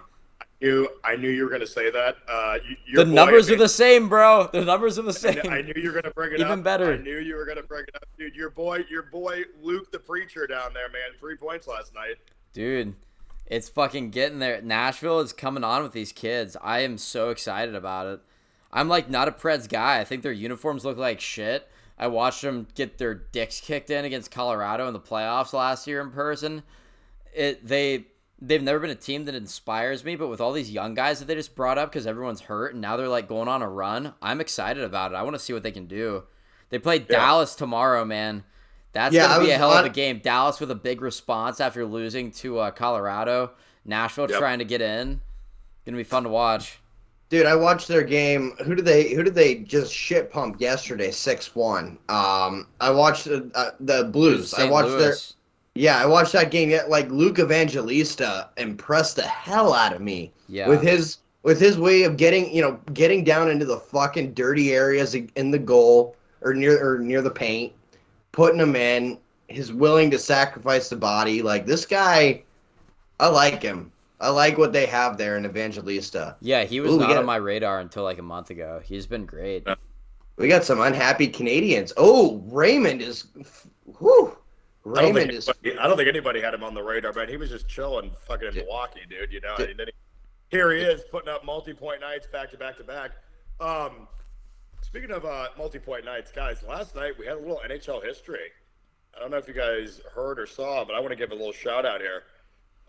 you, 0.62 0.90
I 1.04 1.16
knew 1.16 1.30
you 1.30 1.44
were 1.44 1.50
going 1.50 1.62
to 1.62 1.68
say 1.68 1.90
that. 1.90 2.18
Uh, 2.28 2.60
The 2.94 3.06
boy- 3.06 3.12
numbers 3.12 3.50
are 3.50 3.56
the 3.56 3.68
same, 3.68 4.08
bro. 4.10 4.48
The 4.54 4.64
numbers 4.64 5.00
are 5.00 5.04
the 5.04 5.14
same. 5.14 5.40
I 5.50 5.62
knew 5.64 5.74
you 5.76 5.88
were 5.88 5.94
going 5.94 6.04
to 6.04 6.12
bring 6.12 6.34
it 6.34 6.42
up. 6.42 6.48
Even 6.48 6.62
better. 6.62 6.94
I 6.94 6.98
knew 6.98 7.18
you 7.18 7.36
were 7.36 7.46
going 7.46 7.58
to 7.58 7.64
bring 7.64 7.84
it 7.88 7.96
up, 7.96 8.04
dude. 8.18 8.36
Your 8.36 8.52
boy, 8.52 8.86
your 8.90 9.04
boy 9.04 9.44
Luke 9.62 9.92
the 9.92 10.00
preacher 10.00 10.46
down 10.46 10.74
there, 10.74 10.90
man. 10.90 11.18
Three 11.20 11.36
points 11.36 11.66
last 11.68 11.94
night. 11.96 12.16
Dude, 12.54 12.94
it's 13.48 13.70
fucking 13.70 14.12
getting 14.12 14.40
there. 14.40 14.62
Nashville 14.62 15.20
is 15.22 15.34
coming 15.34 15.64
on 15.64 15.82
with 15.82 15.94
these 15.94 16.12
kids. 16.12 16.56
I 16.62 16.80
am 16.82 16.98
so 16.98 17.32
excited 17.32 17.74
about 17.74 18.08
it. 18.08 18.20
I'm 18.72 18.88
like 18.88 19.10
not 19.10 19.28
a 19.28 19.32
Preds 19.32 19.68
guy. 19.68 20.00
I 20.00 20.04
think 20.04 20.24
their 20.24 20.32
uniforms 20.32 20.86
look 20.86 20.98
like 20.98 21.20
shit. 21.20 21.68
I 21.98 22.08
watched 22.08 22.42
them 22.42 22.68
get 22.76 22.98
their 22.98 23.14
dicks 23.14 23.60
kicked 23.60 23.90
in 23.90 24.06
against 24.06 24.32
Colorado 24.32 24.88
in 24.88 24.94
the 24.94 25.00
playoffs 25.00 25.54
last 25.54 25.86
year 25.88 26.02
in 26.02 26.12
person. 26.12 26.64
It 27.34 27.66
they 27.68 28.06
they've 28.42 28.64
never 28.64 28.80
been 28.80 28.90
a 28.90 28.96
team 28.96 29.26
that 29.26 29.36
inspires 29.36 30.06
me, 30.06 30.16
but 30.16 30.30
with 30.30 30.40
all 30.40 30.54
these 30.54 30.72
young 30.72 30.94
guys 30.94 31.20
that 31.20 31.26
they 31.26 31.36
just 31.36 31.56
brought 31.56 31.78
up 31.78 31.92
because 31.92 32.08
everyone's 32.08 32.42
hurt 32.42 32.72
and 32.74 32.82
now 32.82 32.96
they're 32.96 33.10
like 33.10 33.28
going 33.28 33.48
on 33.50 33.62
a 33.62 33.70
run, 33.70 34.14
I'm 34.22 34.40
excited 34.40 34.84
about 34.84 35.12
it. 35.12 35.16
I 35.16 35.24
want 35.24 35.36
to 35.36 35.40
see 35.40 35.52
what 35.54 35.64
they 35.64 35.72
can 35.72 35.88
do. 35.88 36.24
They 36.70 36.80
play 36.80 37.00
Dallas 37.00 37.56
tomorrow, 37.56 38.06
man. 38.06 38.44
That's 38.94 39.14
Yeah, 39.14 39.28
gonna 39.28 39.44
be 39.44 39.52
a 39.52 39.58
hell 39.58 39.72
of 39.74 39.86
a 39.86 39.90
game. 39.90 40.20
Dallas 40.24 40.60
with 40.60 40.72
a 40.72 40.76
big 40.76 41.02
response 41.02 41.60
after 41.60 41.86
losing 41.86 42.32
to 42.34 42.60
uh, 42.60 42.72
Colorado. 42.72 43.52
Nashville 43.86 44.30
Yep. 44.30 44.40
trying 44.40 44.60
to 44.60 44.66
get 44.66 44.82
in. 44.82 45.22
Gonna 45.86 45.98
be 45.98 46.04
fun 46.04 46.24
to 46.24 46.30
watch. 46.30 46.80
Dude, 47.30 47.46
I 47.46 47.56
watched 47.56 47.88
their 47.88 48.04
game. 48.04 48.56
Who 48.66 48.74
did 48.74 48.86
they? 48.86 49.14
Who 49.14 49.22
did 49.22 49.36
they 49.36 49.56
just 49.56 49.94
shit 49.94 50.32
pump 50.32 50.60
yesterday? 50.60 51.12
Six 51.12 51.56
one. 51.56 51.98
Um, 52.10 52.68
I 52.82 52.90
watched 52.90 53.28
uh, 53.28 53.42
uh, 53.54 53.72
the 53.80 54.06
Blues. 54.06 54.54
I 54.56 54.68
watched 54.70 54.98
their. 54.98 55.14
Yeah, 55.76 56.02
I 56.02 56.08
watched 56.08 56.34
that 56.34 56.50
game. 56.50 56.72
Yet, 56.72 56.90
like 56.90 57.08
Luke 57.10 57.38
Evangelista 57.38 58.50
impressed 58.58 59.16
the 59.16 59.22
hell 59.22 59.74
out 59.74 59.94
of 59.94 60.02
me 60.02 60.32
Yeah. 60.48 60.68
with 60.68 60.82
his 60.82 61.18
with 61.44 61.60
his 61.60 61.78
way 61.78 62.04
of 62.04 62.18
getting 62.18 62.54
you 62.54 62.64
know 62.64 62.80
getting 62.94 63.24
down 63.24 63.50
into 63.52 63.66
the 63.66 63.78
fucking 63.78 64.34
dirty 64.34 64.74
areas 64.74 65.14
in 65.14 65.52
the 65.52 65.60
goal 65.60 66.16
or 66.42 66.54
near 66.56 66.84
or 66.84 66.98
near 66.98 67.22
the 67.22 67.30
paint, 67.32 67.74
putting 68.32 68.58
them 68.60 68.76
in. 68.76 69.18
His 69.50 69.74
willing 69.74 70.12
to 70.12 70.20
sacrifice 70.20 70.90
the 70.90 70.96
body. 70.96 71.42
Like 71.42 71.66
this 71.66 71.84
guy, 71.86 72.44
I 73.20 73.30
like 73.30 73.64
him. 73.64 73.92
I 74.22 74.30
like 74.30 74.58
what 74.58 74.74
they 74.74 74.86
have 74.86 75.18
there 75.18 75.38
in 75.38 75.46
Evangelista. 75.46 76.36
yeah, 76.42 76.64
he 76.66 76.80
was 76.82 76.92
Ooh, 76.94 77.00
not 77.00 77.08
got- 77.10 77.18
on 77.18 77.26
my 77.26 77.38
radar 77.38 77.80
until 77.80 78.04
like 78.04 78.18
a 78.18 78.24
month 78.24 78.50
ago. 78.50 78.82
He's 78.84 79.06
been 79.08 79.26
great. 79.26 79.66
We 80.38 80.48
got 80.48 80.64
some 80.64 80.80
unhappy 80.82 81.28
Canadians. 81.28 81.92
Oh, 81.98 82.38
Raymond 82.48 83.02
is. 83.02 83.28
Whew. 84.00 84.36
I 84.86 85.02
don't, 85.02 85.14
think 85.14 85.16
Raymond 85.18 85.32
is. 85.32 85.50
anybody, 85.50 85.78
I 85.80 85.88
don't 85.88 85.98
think 85.98 86.08
anybody 86.10 86.42
had 86.42 86.54
him 86.54 86.64
on 86.64 86.74
the 86.74 86.82
radar, 86.82 87.12
but 87.12 87.28
He 87.30 87.36
was 87.38 87.50
just 87.50 87.68
chilling, 87.68 88.12
fucking 88.26 88.48
in 88.48 88.54
Dude. 88.54 88.64
Milwaukee, 88.66 89.02
dude. 89.10 89.32
You 89.34 89.42
know, 89.42 89.56
Dude. 89.58 89.72
and 89.72 89.80
then 89.80 89.88
he, 89.88 89.94
here 90.58 90.72
he 90.72 90.82
is 90.82 91.02
putting 91.12 91.30
up 91.30 91.46
multi-point 91.46 92.00
nights 92.02 92.28
back 92.32 92.50
to 92.52 92.58
back 92.58 92.78
to 92.78 92.84
back. 92.86 93.12
Um, 93.60 94.08
speaking 94.82 95.12
of 95.12 95.26
uh, 95.26 95.50
multi-point 95.58 96.06
nights, 96.06 96.32
guys, 96.32 96.64
last 96.64 96.96
night 96.96 97.14
we 97.20 97.26
had 97.26 97.36
a 97.36 97.40
little 97.40 97.62
NHL 97.70 98.04
history. 98.04 98.50
I 99.16 99.20
don't 99.20 99.32
know 99.32 99.38
if 99.38 99.48
you 99.48 99.54
guys 99.54 100.00
heard 100.16 100.40
or 100.40 100.46
saw, 100.48 100.86
but 100.86 100.96
I 100.96 101.00
want 101.00 101.12
to 101.12 101.18
give 101.18 101.32
a 101.32 101.36
little 101.36 101.52
shout 101.52 101.86
out 101.86 102.00
here. 102.00 102.24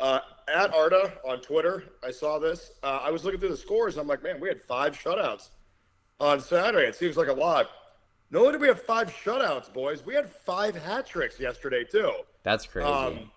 Uh, 0.01 0.21
at 0.49 0.73
Arda 0.73 1.13
on 1.25 1.41
Twitter, 1.41 1.85
I 2.03 2.11
saw 2.11 2.39
this. 2.39 2.73
Uh, 2.83 3.01
I 3.03 3.11
was 3.11 3.25
looking 3.25 3.39
through 3.39 3.51
the 3.51 3.57
scores. 3.57 3.99
I'm 3.99 4.07
like, 4.07 4.23
man, 4.23 4.41
we 4.41 4.49
had 4.49 4.63
five 4.63 4.99
shutouts 4.99 5.51
on 6.19 6.41
Saturday. 6.41 6.87
It 6.87 6.95
seems 6.95 7.17
like 7.17 7.29
a 7.29 7.33
lot. 7.33 7.69
No 8.31 8.41
only 8.41 8.53
did 8.53 8.61
we 8.61 8.69
have 8.69 8.81
five 8.81 9.13
shutouts, 9.13 9.73
boys, 9.73 10.07
we 10.07 10.15
had 10.15 10.31
five 10.31 10.77
hat 10.77 11.07
tricks 11.07 11.41
yesterday 11.41 11.83
too. 11.83 12.13
That's 12.45 12.65
crazy. 12.65 12.89
Um, 12.89 13.31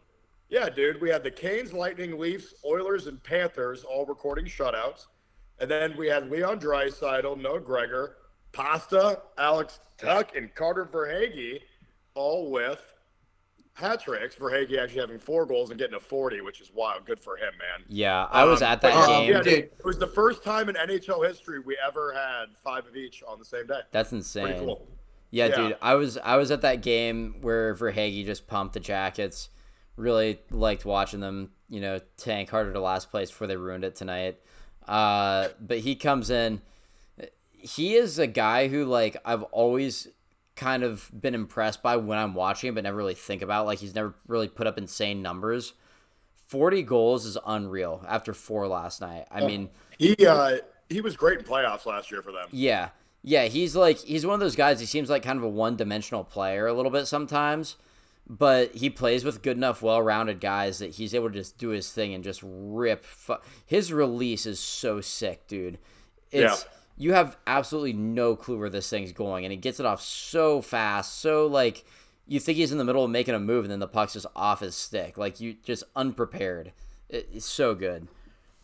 yeah, 0.50 0.70
dude, 0.70 1.02
we 1.02 1.10
had 1.10 1.24
the 1.24 1.32
Canes, 1.32 1.74
Lightning, 1.74 2.20
Leafs, 2.20 2.54
Oilers, 2.64 3.08
and 3.08 3.22
Panthers 3.24 3.84
all 3.84 4.06
recording 4.06 4.46
shutouts, 4.46 5.08
and 5.60 5.70
then 5.70 5.98
we 5.98 6.08
had 6.08 6.30
Leon 6.30 6.60
Draisaitl, 6.60 7.42
Noah 7.42 7.60
Gregor, 7.60 8.18
Pasta, 8.52 9.20
Alex 9.40 9.80
Tuch, 9.98 10.30
and 10.36 10.54
Carter 10.54 10.86
Verhaeghe, 10.86 11.62
all 12.14 12.52
with 12.52 12.93
hat 13.74 14.02
tricks. 14.02 14.36
for 14.36 14.52
Verhaeghe 14.52 14.78
actually 14.82 15.02
having 15.02 15.20
four 15.20 15.46
goals 15.46 15.70
and 15.70 15.80
getting 15.80 15.96
a 15.96 16.00
forty, 16.00 16.42
which 16.42 16.62
is 16.62 16.72
wild. 16.74 17.06
Good 17.06 17.20
for 17.20 17.36
him, 17.38 17.52
man. 17.58 17.86
yeah, 17.88 18.28
I 18.32 18.44
was 18.46 18.62
Um, 18.62 18.68
at 18.70 18.82
that 18.82 18.94
um, 18.94 19.08
game. 19.08 19.32
Yeah, 19.32 19.42
Dude. 19.42 19.54
it 19.54 19.82
was 19.84 19.98
the 19.98 20.08
first 20.08 20.44
time 20.44 20.70
in 20.70 20.76
NHL 20.76 21.28
history 21.28 21.60
we 21.60 21.78
ever 21.86 22.14
had 22.14 22.46
five 22.64 22.86
of 22.86 22.96
each 22.96 23.24
on 23.28 23.40
the 23.40 23.46
same 23.46 23.68
day. 23.68 23.82
That's 23.92 24.10
Pretty 24.10 24.20
insane. 24.20 24.60
cool. 24.60 24.88
Yeah, 25.32 25.48
Yeah. 25.48 25.56
dude, 25.56 25.78
I 25.82 25.96
was 25.96 26.18
I 26.18 26.36
was 26.38 26.52
at 26.52 26.62
that 26.62 26.82
game 26.82 27.38
where 27.42 27.74
Verhaeghe 27.74 28.26
just 28.26 28.46
pumped 28.48 28.74
the 28.76 28.80
Jackets. 28.80 29.50
Really 29.96 30.40
liked 30.52 30.86
watching 30.86 31.20
them, 31.20 31.52
you 31.70 31.80
know, 31.82 32.00
tank 32.18 32.50
harder 32.50 32.74
to 32.74 32.80
last 32.80 33.10
place 33.12 33.30
before 33.30 33.48
they 33.48 33.58
ruined 33.58 33.84
it 33.84 33.96
tonight. 33.96 34.40
Uh, 34.88 35.50
but 35.60 35.80
he 35.80 35.96
comes 35.96 36.30
in. 36.30 36.62
He 37.52 37.96
is 37.96 38.20
a 38.20 38.28
guy 38.28 38.68
who 38.68 38.86
like 38.86 39.18
I've 39.26 39.44
always 39.44 40.08
kind 40.56 40.84
of 40.84 41.10
been 41.20 41.34
impressed 41.36 41.82
by 41.82 41.98
when 41.98 42.18
I'm 42.18 42.34
watching 42.36 42.68
him, 42.70 42.76
but 42.76 42.84
never 42.84 42.98
really 42.98 43.16
think 43.16 43.42
about. 43.42 43.66
Like 43.66 43.80
he's 43.80 43.96
never 43.96 44.14
really 44.28 44.48
put 44.48 44.68
up 44.68 44.78
insane 44.78 45.22
numbers. 45.22 45.74
Forty 46.48 46.84
goals 46.84 47.26
is 47.26 47.38
unreal 47.46 48.04
after 48.08 48.34
four 48.34 48.68
last 48.68 49.02
night. 49.02 49.26
I 49.32 49.42
Oh. 49.42 49.48
mean, 49.48 49.70
He 49.98 50.16
uh, 50.28 50.58
he 50.90 51.02
was 51.02 51.16
great 51.18 51.40
in 51.40 51.46
playoffs 51.46 51.86
last 51.86 52.12
year 52.12 52.22
for 52.22 52.32
them. 52.32 52.48
yeah. 52.52 52.90
Yeah, 53.26 53.46
he's 53.46 53.74
like 53.76 54.00
he's 54.00 54.26
one 54.26 54.34
of 54.34 54.42
those 54.42 54.56
guys. 54.58 54.80
He 54.82 54.86
seems 54.86 55.10
like 55.10 55.24
kind 55.24 55.38
of 55.40 55.44
a 55.46 55.50
one-dimensional 55.50 56.26
player 56.26 56.68
a 56.68 56.74
little 56.74 56.92
bit 56.92 57.06
sometimes, 57.08 57.78
but 58.28 58.76
he 58.76 58.90
plays 58.90 59.24
with 59.24 59.42
good 59.42 59.56
enough, 59.56 59.82
well-rounded 59.82 60.42
guys 60.42 60.80
that 60.80 60.92
he's 60.96 61.16
able 61.16 61.30
to 61.30 61.36
just 61.36 61.58
do 61.58 61.70
his 61.70 61.90
thing 61.90 62.14
and 62.14 62.22
just 62.22 62.42
rip. 62.44 63.06
Fu- 63.06 63.38
his 63.66 63.94
release 63.94 64.46
is 64.46 64.60
so 64.60 65.00
sick, 65.00 65.48
dude. 65.48 65.80
It's 66.32 66.66
you 66.98 67.14
have 67.14 67.38
absolutely 67.48 67.94
no 67.94 68.36
clue 68.36 68.58
where 68.58 68.70
this 68.70 68.90
thing's 68.90 69.12
going, 69.12 69.46
and 69.46 69.52
he 69.52 69.58
gets 69.58 69.80
it 69.80 69.86
off 69.86 70.02
so 70.02 70.62
fast, 70.62 71.20
so 71.20 71.48
like 71.48 71.84
you 72.28 72.40
think 72.40 72.58
he's 72.58 72.72
in 72.72 72.78
the 72.78 72.84
middle 72.86 73.04
of 73.04 73.12
making 73.12 73.36
a 73.36 73.40
move, 73.40 73.66
and 73.66 73.72
then 73.72 73.80
the 73.80 73.88
puck's 73.88 74.14
just 74.14 74.26
off 74.36 74.60
his 74.62 74.76
stick, 74.76 75.18
like 75.18 75.40
you 75.40 75.56
just 75.64 75.84
unprepared. 75.96 76.72
It, 77.10 77.30
it's 77.34 77.46
so 77.46 77.76
good, 77.76 78.08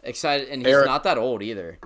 excited, 0.04 0.50
and 0.50 0.62
he's 0.66 0.74
Eric- 0.74 0.86
not 0.88 1.04
that 1.04 1.18
old 1.18 1.42
either. 1.42 1.80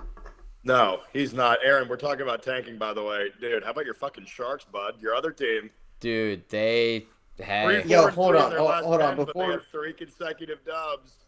No, 0.66 1.00
he's 1.12 1.34
not. 1.34 1.58
Aaron, 1.62 1.88
we're 1.88 1.96
talking 1.96 2.22
about 2.22 2.42
tanking, 2.42 2.78
by 2.78 2.94
the 2.94 3.02
way. 3.02 3.28
Dude, 3.40 3.62
how 3.64 3.70
about 3.72 3.84
your 3.84 3.92
fucking 3.94 4.24
Sharks, 4.24 4.64
bud? 4.64 4.94
Your 5.00 5.14
other 5.14 5.30
team. 5.30 5.68
Dude, 6.00 6.48
they 6.48 7.06
Three, 7.36 7.44
hey 7.46 7.82
Yo, 7.86 8.08
hold 8.08 8.36
on, 8.36 8.52
in 8.52 8.58
hold- 8.58 8.70
last 8.70 8.84
hold 8.84 9.02
on, 9.02 9.08
10, 9.08 9.16
but 9.16 9.26
before- 9.26 9.46
they 9.46 9.52
have 9.52 9.62
three 9.72 9.92
consecutive 9.92 10.64
dubs. 10.64 11.23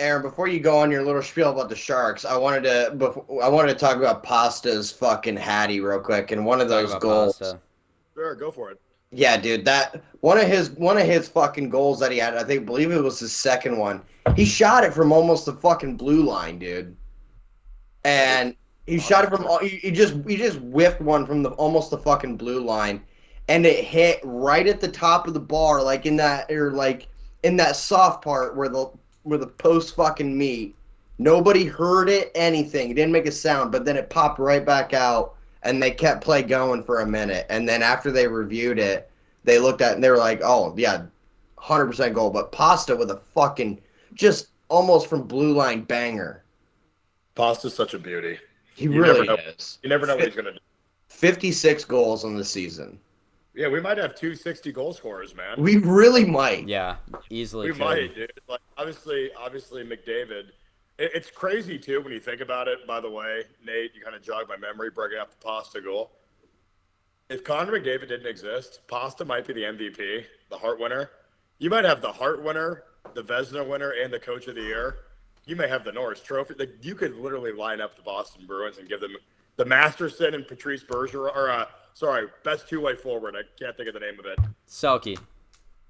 Aaron, 0.00 0.22
before 0.22 0.48
you 0.48 0.60
go 0.60 0.78
on 0.78 0.90
your 0.90 1.02
little 1.02 1.22
spiel 1.22 1.50
about 1.50 1.68
the 1.68 1.76
Sharks, 1.76 2.24
I 2.24 2.36
wanted 2.36 2.62
to 2.64 2.94
before, 2.96 3.42
I 3.42 3.48
wanted 3.48 3.68
to 3.74 3.78
talk 3.78 3.96
about 3.96 4.22
Pasta's 4.22 4.90
fucking 4.90 5.36
Hattie 5.36 5.80
real 5.80 6.00
quick, 6.00 6.32
and 6.32 6.44
one 6.44 6.60
of 6.60 6.68
those 6.68 6.94
goals. 6.96 7.38
pasta. 7.38 7.60
Sure, 8.14 8.34
go 8.34 8.50
for 8.50 8.70
it. 8.70 8.80
Yeah, 9.12 9.36
dude, 9.36 9.64
that 9.64 10.02
one 10.20 10.38
of 10.38 10.46
his 10.46 10.70
one 10.70 10.96
of 10.96 11.06
his 11.06 11.28
fucking 11.28 11.68
goals 11.68 12.00
that 12.00 12.12
he 12.12 12.18
had, 12.18 12.36
I 12.36 12.44
think, 12.44 12.64
believe 12.64 12.90
it 12.90 13.02
was 13.02 13.18
his 13.18 13.32
second 13.32 13.76
one. 13.76 14.02
He 14.36 14.44
shot 14.44 14.84
it 14.84 14.94
from 14.94 15.12
almost 15.12 15.46
the 15.46 15.52
fucking 15.52 15.96
blue 15.96 16.22
line, 16.22 16.58
dude. 16.58 16.96
And 18.04 18.56
he 18.86 18.98
shot 18.98 19.24
it 19.24 19.30
from 19.30 19.46
he, 19.60 19.68
he 19.68 19.90
just 19.90 20.14
he 20.26 20.36
just 20.36 20.58
whiffed 20.58 21.00
one 21.00 21.26
from 21.26 21.42
the 21.42 21.50
almost 21.50 21.90
the 21.90 21.98
fucking 21.98 22.36
blue 22.36 22.60
line, 22.60 23.02
and 23.48 23.66
it 23.66 23.84
hit 23.84 24.20
right 24.24 24.66
at 24.66 24.80
the 24.80 24.88
top 24.88 25.26
of 25.26 25.34
the 25.34 25.40
bar, 25.40 25.82
like 25.82 26.06
in 26.06 26.16
that 26.16 26.50
or 26.50 26.72
like 26.72 27.08
in 27.42 27.56
that 27.56 27.76
soft 27.76 28.22
part 28.22 28.56
where 28.56 28.68
the 28.68 28.90
where 29.22 29.38
the 29.38 29.46
post 29.46 29.94
fucking 29.96 30.36
meet. 30.36 30.74
Nobody 31.18 31.64
heard 31.64 32.08
it, 32.08 32.30
anything. 32.34 32.90
It 32.90 32.94
didn't 32.94 33.12
make 33.12 33.26
a 33.26 33.32
sound, 33.32 33.70
but 33.72 33.84
then 33.84 33.96
it 33.96 34.08
popped 34.08 34.38
right 34.38 34.64
back 34.64 34.94
out, 34.94 35.34
and 35.62 35.82
they 35.82 35.90
kept 35.90 36.24
play 36.24 36.42
going 36.42 36.82
for 36.82 37.00
a 37.00 37.06
minute. 37.06 37.46
And 37.50 37.68
then 37.68 37.82
after 37.82 38.10
they 38.10 38.26
reviewed 38.26 38.78
it, 38.78 39.10
they 39.44 39.58
looked 39.58 39.82
at 39.82 39.92
it 39.92 39.94
and 39.96 40.04
they 40.04 40.10
were 40.10 40.16
like, 40.16 40.40
"Oh 40.42 40.74
yeah, 40.76 41.02
hundred 41.56 41.86
percent 41.86 42.14
goal." 42.14 42.30
But 42.30 42.52
Pasta 42.52 42.96
with 42.96 43.10
a 43.10 43.20
fucking 43.34 43.80
just 44.14 44.48
almost 44.68 45.08
from 45.08 45.22
blue 45.22 45.52
line 45.52 45.82
banger. 45.82 46.42
Pasta's 47.34 47.74
such 47.74 47.94
a 47.94 47.98
beauty. 47.98 48.38
He 48.74 48.84
You 48.84 48.92
really 49.02 49.26
never 49.26 49.42
know. 49.42 49.52
is. 49.58 49.78
You 49.82 49.88
never 49.90 50.06
know 50.06 50.16
what 50.16 50.24
he's 50.24 50.34
going 50.34 50.46
to 50.46 50.52
do. 50.52 50.58
Fifty-six 51.08 51.84
goals 51.84 52.24
on 52.24 52.34
the 52.34 52.44
season. 52.44 52.98
Yeah, 53.60 53.68
we 53.68 53.80
might 53.80 53.98
have 53.98 54.14
two 54.14 54.34
60 54.34 54.72
goal 54.72 54.92
scorers, 54.94 55.34
man. 55.34 55.60
We 55.60 55.76
really 55.76 56.24
might. 56.24 56.66
Yeah, 56.66 56.96
easily. 57.28 57.66
We 57.66 57.72
could. 57.72 57.80
might, 57.80 58.14
dude. 58.14 58.32
Like 58.48 58.60
obviously, 58.78 59.30
obviously 59.34 59.84
McDavid. 59.84 60.48
It, 60.98 61.10
it's 61.14 61.30
crazy 61.30 61.78
too 61.78 62.00
when 62.00 62.12
you 62.12 62.20
think 62.20 62.40
about 62.40 62.68
it. 62.68 62.86
By 62.86 63.00
the 63.00 63.10
way, 63.10 63.44
Nate, 63.64 63.92
you 63.94 64.02
kind 64.02 64.16
of 64.16 64.22
jogged 64.22 64.48
my 64.48 64.56
memory 64.56 64.90
bringing 64.90 65.18
up 65.18 65.30
the 65.30 65.44
Pasta 65.44 65.80
goal. 65.80 66.12
If 67.28 67.44
Connor 67.44 67.78
McDavid 67.78 68.08
didn't 68.08 68.26
exist, 68.26 68.80
Pasta 68.88 69.24
might 69.24 69.46
be 69.46 69.52
the 69.52 69.62
MVP, 69.62 70.24
the 70.48 70.58
Hart 70.58 70.80
winner. 70.80 71.10
You 71.58 71.70
might 71.70 71.84
have 71.84 72.00
the 72.00 72.10
Hart 72.10 72.42
winner 72.42 72.84
the 73.14 73.22
Vezina 73.22 73.66
winner 73.66 73.90
and 73.90 74.12
the 74.12 74.18
Coach 74.18 74.46
of 74.46 74.54
the 74.54 74.62
Year, 74.62 74.98
you 75.44 75.56
may 75.56 75.68
have 75.68 75.84
the 75.84 75.92
Norris 75.92 76.20
Trophy. 76.20 76.54
Like, 76.58 76.72
you 76.82 76.94
could 76.94 77.16
literally 77.16 77.52
line 77.52 77.80
up 77.80 77.96
the 77.96 78.02
Boston 78.02 78.46
Bruins 78.46 78.78
and 78.78 78.88
give 78.88 79.00
them 79.00 79.16
the 79.56 79.64
Masterton 79.64 80.34
and 80.34 80.46
Patrice 80.46 80.84
Bergeron, 80.84 81.34
or 81.34 81.50
uh, 81.50 81.66
sorry, 81.94 82.26
best 82.44 82.68
two-way 82.68 82.94
forward. 82.96 83.34
I 83.36 83.42
can't 83.62 83.76
think 83.76 83.88
of 83.88 83.94
the 83.94 84.00
name 84.00 84.18
of 84.18 84.26
it. 84.26 84.38
Selke. 84.68 85.18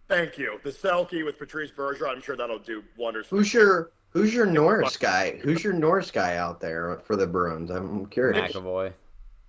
Thank 0.08 0.38
you. 0.38 0.58
The 0.64 0.70
Selke 0.70 1.24
with 1.24 1.38
Patrice 1.38 1.70
Bergeron. 1.70 2.16
I'm 2.16 2.22
sure 2.22 2.36
that'll 2.36 2.58
do 2.58 2.82
wonders. 2.96 3.26
For 3.26 3.36
Who's 3.36 3.54
your 3.54 3.90
Who's 4.10 4.34
your 4.34 4.44
Norris 4.46 4.96
guy? 4.96 5.36
Who's 5.42 5.62
your 5.62 5.72
Norris 5.72 6.10
guy 6.10 6.36
out 6.36 6.60
there 6.60 6.98
for 7.04 7.14
the 7.14 7.28
Bruins? 7.28 7.70
I'm 7.70 8.06
curious. 8.06 8.52
McAvoy. 8.52 8.92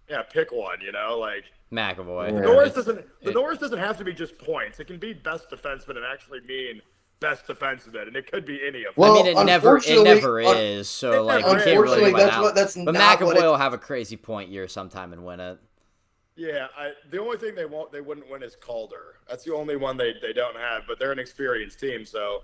yeah, 0.08 0.22
pick 0.22 0.52
one. 0.52 0.80
You 0.82 0.92
know, 0.92 1.18
like 1.18 1.46
McAvoy. 1.72 2.32
Yeah. 2.32 2.40
Norris 2.42 2.74
doesn't. 2.76 3.04
The 3.24 3.30
it- 3.32 3.34
Norris 3.34 3.58
doesn't 3.58 3.80
have 3.80 3.98
to 3.98 4.04
be 4.04 4.14
just 4.14 4.38
points. 4.38 4.80
It 4.80 4.86
can 4.86 5.00
be 5.00 5.14
best 5.14 5.50
defenseman 5.50 5.98
and 5.98 6.06
actually 6.06 6.42
mean 6.42 6.80
best 7.20 7.48
defenseman, 7.48 8.08
and 8.08 8.16
it 8.16 8.32
could 8.32 8.46
be 8.46 8.60
any 8.64 8.80
of 8.84 8.94
them. 8.94 8.94
Well, 8.98 9.14
I 9.14 9.24
mean, 9.24 9.38
it 9.38 9.44
never, 9.46 9.78
it 9.78 9.86
unfortunately- 9.88 10.04
never 10.04 10.42
un- 10.42 10.58
is. 10.58 10.88
So 10.90 11.24
like, 11.24 11.40
you 11.40 11.44
can't 11.46 11.58
Unfortunately, 11.68 12.00
really 12.12 12.12
that's 12.24 12.36
out. 12.36 12.42
what- 12.44 12.56
that's 12.56 12.76
but 12.76 12.94
not 12.94 13.18
McAvoy 13.20 13.26
what 13.26 13.38
it- 13.38 13.42
will 13.44 13.58
have 13.58 13.74
a 13.74 13.78
crazy 13.80 14.18
point 14.18 14.50
year 14.52 14.68
sometime 14.68 15.12
and 15.14 15.26
win 15.26 15.40
it. 15.40 15.58
Yeah, 16.42 16.68
I, 16.76 16.94
the 17.12 17.22
only 17.22 17.38
thing 17.38 17.54
they 17.54 17.66
won't, 17.66 17.92
they 17.92 18.02
wouldn't 18.02 18.28
win 18.28 18.42
is 18.42 18.56
Calder. 18.56 19.18
That's 19.30 19.44
the 19.44 19.54
only 19.54 19.76
one 19.76 19.96
they, 19.96 20.16
they 20.24 20.34
don't 20.34 20.58
have. 20.58 20.84
But 20.88 20.98
they're 20.98 21.12
an 21.12 21.20
experienced 21.20 21.80
team, 21.80 22.04
so 22.04 22.42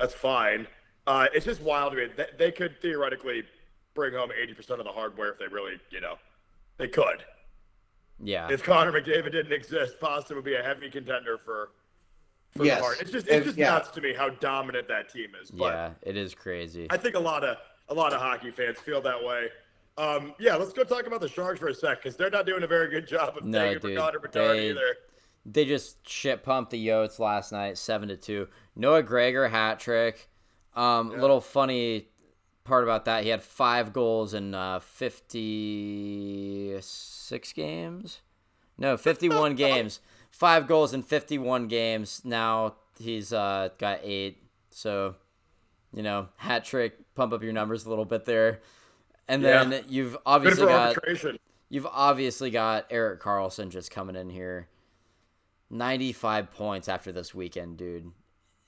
that's 0.00 0.14
fine. 0.14 0.66
Uh, 1.06 1.26
it's 1.34 1.44
just 1.44 1.60
wild 1.60 1.92
to 1.92 1.98
me. 1.98 2.06
They, 2.16 2.26
they 2.38 2.50
could 2.50 2.80
theoretically 2.80 3.42
bring 3.94 4.14
home 4.14 4.30
eighty 4.42 4.54
percent 4.54 4.80
of 4.80 4.86
the 4.86 4.92
hardware 4.92 5.28
if 5.32 5.38
they 5.38 5.48
really, 5.48 5.74
you 5.90 6.00
know, 6.00 6.14
they 6.78 6.88
could. 6.88 7.24
Yeah. 8.22 8.48
If 8.50 8.62
Connor 8.62 8.90
McDavid 8.92 9.32
didn't 9.32 9.52
exist, 9.52 10.00
Boston 10.00 10.36
would 10.36 10.44
be 10.46 10.54
a 10.54 10.62
heavy 10.62 10.88
contender 10.88 11.36
for. 11.36 11.72
for 12.56 12.64
Yes. 12.64 12.78
the 12.78 12.84
Hart. 12.84 13.00
It's 13.02 13.10
just 13.10 13.26
it's 13.26 13.36
If- 13.36 13.44
just 13.44 13.58
yeah. 13.58 13.68
nuts 13.72 13.90
to 13.90 14.00
me 14.00 14.14
how 14.14 14.30
dominant 14.30 14.88
that 14.88 15.12
team 15.12 15.32
is. 15.42 15.50
But 15.50 15.74
yeah, 15.74 15.90
it 16.00 16.16
is 16.16 16.34
crazy. 16.34 16.86
I 16.88 16.96
think 16.96 17.14
a 17.16 17.20
lot 17.20 17.44
of 17.44 17.58
a 17.90 17.94
lot 17.94 18.14
of 18.14 18.20
hockey 18.22 18.50
fans 18.50 18.78
feel 18.78 19.02
that 19.02 19.22
way. 19.22 19.48
Um, 19.98 20.34
yeah, 20.38 20.56
let's 20.56 20.72
go 20.72 20.84
talk 20.84 21.06
about 21.06 21.20
the 21.20 21.28
Sharks 21.28 21.58
for 21.60 21.68
a 21.68 21.74
sec 21.74 22.02
because 22.02 22.16
they're 22.16 22.28
not 22.30 22.44
doing 22.46 22.62
a 22.62 22.66
very 22.66 22.88
good 22.90 23.06
job 23.08 23.36
of 23.38 23.44
No, 23.44 23.60
taking 23.74 23.80
for 23.80 23.94
Connor 24.00 24.18
Bedard 24.18 24.56
they- 24.58 24.68
either. 24.70 24.96
They 25.48 25.64
just 25.64 26.06
shit 26.08 26.42
pumped 26.42 26.72
the 26.72 26.86
Yotes 26.88 27.20
last 27.20 27.52
night, 27.52 27.78
seven 27.78 28.08
to 28.08 28.16
two. 28.16 28.48
Noah 28.74 29.02
Gregor 29.04 29.46
hat 29.48 29.78
trick. 29.78 30.28
Um, 30.74 31.12
Yeah. 31.12 31.20
little 31.20 31.40
funny 31.40 32.08
part 32.64 32.82
about 32.82 33.04
that, 33.04 33.22
he 33.22 33.28
had 33.30 33.42
five 33.44 33.92
goals 33.92 34.34
in 34.34 34.54
uh, 34.54 34.80
fifty-six 36.16 37.52
games. 37.52 38.20
No, 38.78 38.96
fifty-one 38.96 39.54
games. 39.66 40.00
Five 40.30 40.66
goals 40.66 40.92
in 40.92 41.02
fifty-one 41.02 41.68
games. 41.68 42.22
Now 42.24 42.74
he's 42.98 43.32
uh, 43.32 43.68
got 43.78 44.00
eight. 44.02 44.42
So, 44.70 45.14
you 45.94 46.02
know, 46.02 46.28
hat 46.36 46.64
trick. 46.64 47.14
Pump 47.14 47.32
up 47.32 47.42
your 47.42 47.52
numbers 47.52 47.86
a 47.86 47.88
little 47.88 48.04
bit 48.04 48.24
there. 48.26 48.60
And 49.28 49.42
Yeah. 49.42 49.64
then 49.64 49.84
you've 49.88 50.16
obviously 50.24 50.66
got 50.66 50.88
arbitration. 50.96 51.38
You've 51.68 51.86
obviously 51.86 52.50
got 52.50 52.86
Erik 52.90 53.20
Karlsson 53.20 53.70
just 53.70 53.90
coming 53.90 54.14
in 54.16 54.30
here. 54.30 54.68
95 55.70 56.52
points 56.52 56.88
after 56.88 57.10
this 57.12 57.34
weekend, 57.34 57.76
dude. 57.76 58.12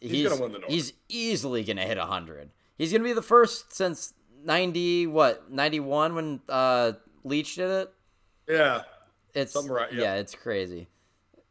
He's 0.01 0.29
gonna 0.29 0.41
win 0.43 0.53
the 0.53 0.59
North. 0.59 0.71
He's 0.73 0.93
easily 1.09 1.63
going 1.65 1.77
to 1.77 1.83
hit 1.85 1.99
100. 1.99 2.51
He's 2.77 2.91
going 2.93 3.03
to 3.03 3.09
be 3.09 3.13
the 3.13 3.23
first 3.23 3.73
since 3.73 4.15
90 4.45 5.07
what? 5.09 5.51
91 5.51 6.15
when 6.15 6.41
uh 6.49 6.93
Leetch 7.25 7.57
did 7.57 7.71
it? 7.71 7.93
Yeah, 8.49 8.83
It's 9.35 9.55
right, 9.69 9.93
yeah. 9.93 10.01
yeah, 10.03 10.15
it's 10.15 10.35
crazy. 10.35 10.89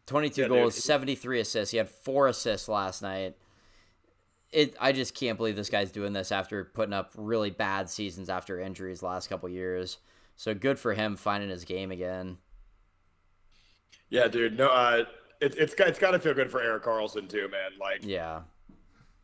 22 0.07 0.41
Yeah, 0.41 0.47
dude. 0.47 0.57
goals, 0.57 0.75
73 0.75 1.41
assists. 1.41 1.71
He 1.71 1.77
had 1.77 1.89
4 1.89 2.27
assists 2.27 2.67
last 2.67 3.01
night. 3.01 3.35
It 4.51 4.75
I 4.79 4.91
just 4.93 5.13
can't 5.13 5.37
believe 5.37 5.55
this 5.55 5.69
guy's 5.69 5.91
doing 5.91 6.13
this 6.13 6.31
after 6.31 6.63
putting 6.63 6.93
up 6.93 7.11
really 7.17 7.49
bad 7.49 7.89
seasons 7.89 8.29
after 8.29 8.59
injuries 8.59 9.03
last 9.03 9.27
couple 9.27 9.49
years. 9.49 9.97
So 10.35 10.53
good 10.53 10.79
for 10.79 10.93
him 10.93 11.15
finding 11.15 11.49
his 11.49 11.65
game 11.65 11.91
again. 11.91 12.37
yeah, 14.09 14.27
dude. 14.27 14.57
No, 14.57 14.67
uh, 14.69 15.03
it's 15.41 15.55
it's 15.57 15.75
got 15.75 15.87
it's 15.89 15.99
got 15.99 16.11
to 16.11 16.19
feel 16.19 16.33
good 16.33 16.49
for 16.49 16.61
Erik 16.61 16.83
Karlsson 16.83 17.27
too, 17.29 17.47
man. 17.49 17.71
Like 17.79 17.99
Yeah. 18.05 18.41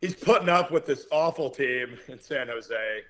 he's 0.00 0.14
putting 0.14 0.48
up 0.48 0.70
with 0.70 0.86
this 0.86 1.06
awful 1.10 1.48
team 1.50 1.96
in 2.08 2.20
San 2.20 2.48
Jose, 2.48 3.00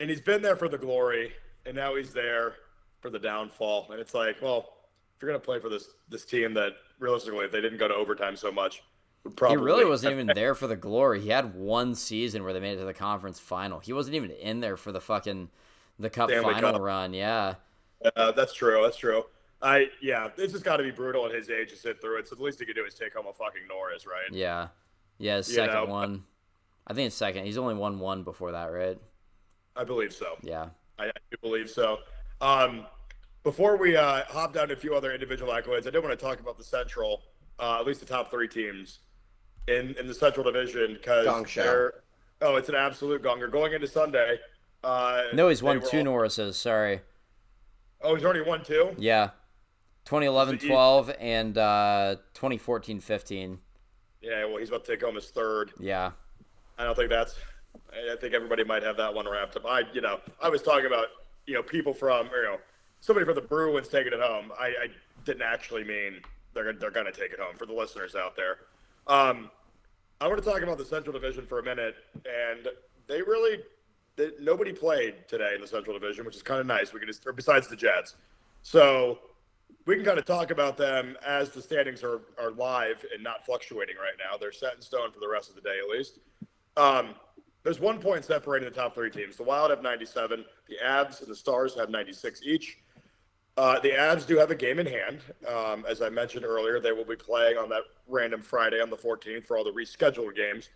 and 0.00 0.10
he's 0.10 0.20
been 0.20 0.42
there 0.42 0.56
for 0.56 0.68
the 0.68 0.78
glory, 0.78 1.32
and 1.66 1.74
now 1.74 1.94
he's 1.96 2.12
there 2.12 2.54
for 3.00 3.08
the 3.10 3.18
downfall. 3.18 3.86
And 3.90 4.00
it's 4.00 4.12
like, 4.14 4.36
well, 4.42 4.76
if 5.16 5.22
you're 5.22 5.30
gonna 5.30 5.40
play 5.40 5.58
for 5.60 5.68
this 5.70 5.88
this 6.08 6.24
team 6.26 6.52
that 6.54 6.72
realistically, 6.98 7.46
if 7.46 7.52
they 7.52 7.60
didn't 7.62 7.78
go 7.78 7.88
to 7.88 7.94
overtime 7.94 8.36
so 8.36 8.52
much, 8.52 8.82
probably 9.36 9.58
He 9.58 9.62
really 9.62 9.84
wasn't 9.84 10.12
even 10.12 10.26
there 10.28 10.54
for 10.54 10.66
the 10.66 10.76
glory. 10.76 11.20
He 11.20 11.28
had 11.28 11.54
one 11.54 11.94
season 11.94 12.44
where 12.44 12.52
they 12.52 12.60
made 12.60 12.74
it 12.74 12.80
to 12.80 12.84
the 12.84 12.94
conference 12.94 13.38
final. 13.38 13.78
He 13.78 13.92
wasn't 13.92 14.16
even 14.16 14.30
in 14.30 14.60
there 14.60 14.76
for 14.76 14.92
the 14.92 15.00
fucking 15.00 15.48
the 15.98 16.10
cup 16.10 16.30
Stanley 16.30 16.54
final 16.54 16.72
Cup. 16.72 16.80
run. 16.80 17.12
Yeah. 17.12 17.54
Uh, 18.16 18.32
that's 18.32 18.54
true. 18.54 18.80
That's 18.82 18.96
true. 18.96 19.24
I 19.62 19.88
yeah, 20.00 20.28
this 20.36 20.52
has 20.52 20.62
got 20.62 20.78
to 20.78 20.82
be 20.82 20.90
brutal 20.90 21.26
at 21.26 21.34
his 21.34 21.50
age 21.50 21.68
to 21.70 21.76
sit 21.76 22.00
through 22.00 22.18
it. 22.18 22.28
So 22.28 22.34
the 22.34 22.42
least 22.42 22.58
he 22.58 22.64
could 22.64 22.76
do 22.76 22.84
is 22.84 22.94
take 22.94 23.14
home 23.14 23.26
a 23.28 23.32
fucking 23.32 23.62
Norris, 23.68 24.06
right? 24.06 24.32
Yeah. 24.32 24.68
Yeah, 25.18 25.36
You 25.36 25.42
second 25.42 25.74
know, 25.74 25.84
one. 25.84 26.24
I 26.86 26.94
think 26.94 27.08
it's 27.08 27.16
second. 27.16 27.44
He's 27.44 27.58
only 27.58 27.74
won 27.74 27.98
one 27.98 28.22
before 28.22 28.52
that, 28.52 28.66
right? 28.66 28.98
I 29.76 29.84
believe 29.84 30.14
so. 30.14 30.36
Yeah. 30.42 30.68
I, 30.98 31.04
I 31.08 31.12
do 31.30 31.36
believe 31.42 31.68
so. 31.68 31.98
Um, 32.40 32.86
before 33.42 33.76
we 33.76 33.96
uh, 33.96 34.24
hop 34.28 34.54
down 34.54 34.68
to 34.68 34.74
a 34.74 34.76
few 34.76 34.94
other 34.94 35.12
individual 35.12 35.52
accolades, 35.52 35.86
I 35.86 35.90
did 35.90 36.02
want 36.02 36.18
to 36.18 36.24
talk 36.24 36.40
about 36.40 36.56
the 36.56 36.64
Central, 36.64 37.22
uh, 37.58 37.78
at 37.78 37.86
least 37.86 38.00
the 38.00 38.06
top 38.06 38.30
three 38.30 38.48
teams 38.48 39.00
in 39.70 39.94
in 39.98 40.06
the 40.06 40.14
Central 40.14 40.44
Division 40.44 40.94
because 40.94 41.26
they're 41.54 41.94
oh, 42.42 42.56
it's 42.56 42.68
an 42.68 42.74
absolute 42.74 43.22
gonger 43.22 43.50
going 43.50 43.72
into 43.72 43.86
Sunday. 43.86 44.38
Uh, 44.82 45.24
No, 45.34 45.48
he's 45.48 45.62
won 45.62 45.80
two 45.80 45.98
all- 45.98 46.04
Norrises. 46.04 46.54
Sorry. 46.54 47.00
Oh, 48.02 48.14
he's 48.14 48.24
already 48.24 48.40
won 48.40 48.64
two. 48.64 48.94
Yeah. 48.98 49.30
2011 50.06 50.58
So 50.58 50.62
he- 50.66 50.68
12 50.72 51.12
and 51.20 51.58
uh, 51.58 52.16
2014 52.34 53.00
15. 53.00 53.58
Yeah, 54.22 54.44
well, 54.46 54.56
he's 54.58 54.68
about 54.70 54.84
to 54.84 54.92
take 54.92 55.02
home 55.02 55.14
his 55.14 55.30
third. 55.30 55.72
Yeah. 55.78 56.12
I 56.78 56.84
don't 56.84 56.94
think 56.96 57.10
that's. 57.10 57.36
I 57.92 58.12
I 58.14 58.16
think 58.16 58.34
everybody 58.34 58.64
might 58.64 58.82
have 58.82 58.96
that 58.96 59.12
one 59.12 59.28
wrapped 59.28 59.56
up. 59.56 59.66
I, 59.66 59.82
you 59.92 60.00
know, 60.00 60.20
I 60.42 60.48
was 60.48 60.62
talking 60.62 60.86
about, 60.86 61.06
you 61.46 61.54
know, 61.54 61.62
people 61.62 61.92
from, 61.94 62.26
you 62.34 62.42
know, 62.42 62.58
somebody 63.00 63.24
from 63.26 63.34
the 63.34 63.40
Bruins 63.42 63.88
taking 63.88 64.12
it 64.12 64.20
home. 64.20 64.50
I, 64.58 64.66
I 64.66 64.86
didn't 65.24 65.42
actually 65.42 65.84
mean 65.84 66.20
they're 66.54 66.64
gonna- 66.64 66.78
they're 66.78 66.90
going 66.90 67.06
to 67.06 67.12
take 67.12 67.32
it 67.32 67.38
home 67.38 67.56
for 67.56 67.66
the 67.66 67.72
listeners 67.74 68.14
out 68.14 68.34
there. 68.36 68.58
Um, 69.06 69.50
I 70.20 70.28
want 70.28 70.42
to 70.42 70.48
talk 70.48 70.60
about 70.60 70.76
the 70.76 70.84
Central 70.84 71.14
Division 71.14 71.46
for 71.46 71.60
a 71.60 71.62
minute, 71.62 71.94
and 72.14 72.68
they 73.06 73.22
really, 73.22 73.60
they, 74.16 74.32
nobody 74.38 74.70
played 74.70 75.14
today 75.26 75.52
in 75.54 75.62
the 75.62 75.66
Central 75.66 75.98
Division, 75.98 76.26
which 76.26 76.36
is 76.36 76.42
kind 76.42 76.60
of 76.60 76.66
nice. 76.66 76.92
We 76.92 77.00
can 77.00 77.08
just, 77.08 77.26
or 77.26 77.32
besides 77.32 77.68
the 77.68 77.76
Jets, 77.76 78.16
so 78.60 79.20
we 79.86 79.96
can 79.96 80.04
kind 80.04 80.18
of 80.18 80.26
talk 80.26 80.50
about 80.50 80.76
them 80.76 81.16
as 81.26 81.50
the 81.50 81.62
standings 81.62 82.04
are, 82.04 82.20
are 82.38 82.50
live 82.50 83.02
and 83.14 83.24
not 83.24 83.46
fluctuating 83.46 83.96
right 83.96 84.12
now. 84.18 84.36
They're 84.36 84.52
set 84.52 84.74
in 84.74 84.82
stone 84.82 85.10
for 85.10 85.20
the 85.20 85.28
rest 85.28 85.48
of 85.48 85.54
the 85.54 85.62
day 85.62 85.78
at 85.82 85.88
least. 85.88 86.18
Um, 86.76 87.14
there's 87.62 87.80
one 87.80 87.98
point 87.98 88.24
separating 88.26 88.68
the 88.68 88.74
top 88.74 88.94
three 88.94 89.10
teams. 89.10 89.36
The 89.36 89.42
Wild 89.42 89.70
have 89.70 89.82
97. 89.82 90.44
The 90.68 90.76
Avs 90.84 91.20
and 91.20 91.30
the 91.30 91.36
Stars 91.36 91.74
have 91.76 91.88
96 91.88 92.42
each. 92.44 92.78
Uh, 93.60 93.78
the 93.80 93.90
Avs 93.90 94.26
do 94.26 94.38
have 94.38 94.50
a 94.50 94.54
game 94.54 94.78
in 94.78 94.86
hand. 94.86 95.20
Um, 95.46 95.84
as 95.86 96.00
I 96.00 96.08
mentioned 96.08 96.46
earlier, 96.46 96.80
they 96.80 96.92
will 96.92 97.04
be 97.04 97.14
playing 97.14 97.58
on 97.58 97.68
that 97.68 97.82
random 98.08 98.40
Friday 98.40 98.80
on 98.80 98.88
the 98.88 98.96
14th 98.96 99.44
for 99.44 99.58
all 99.58 99.64
the 99.64 99.70
rescheduled 99.70 100.34
games. 100.34 100.70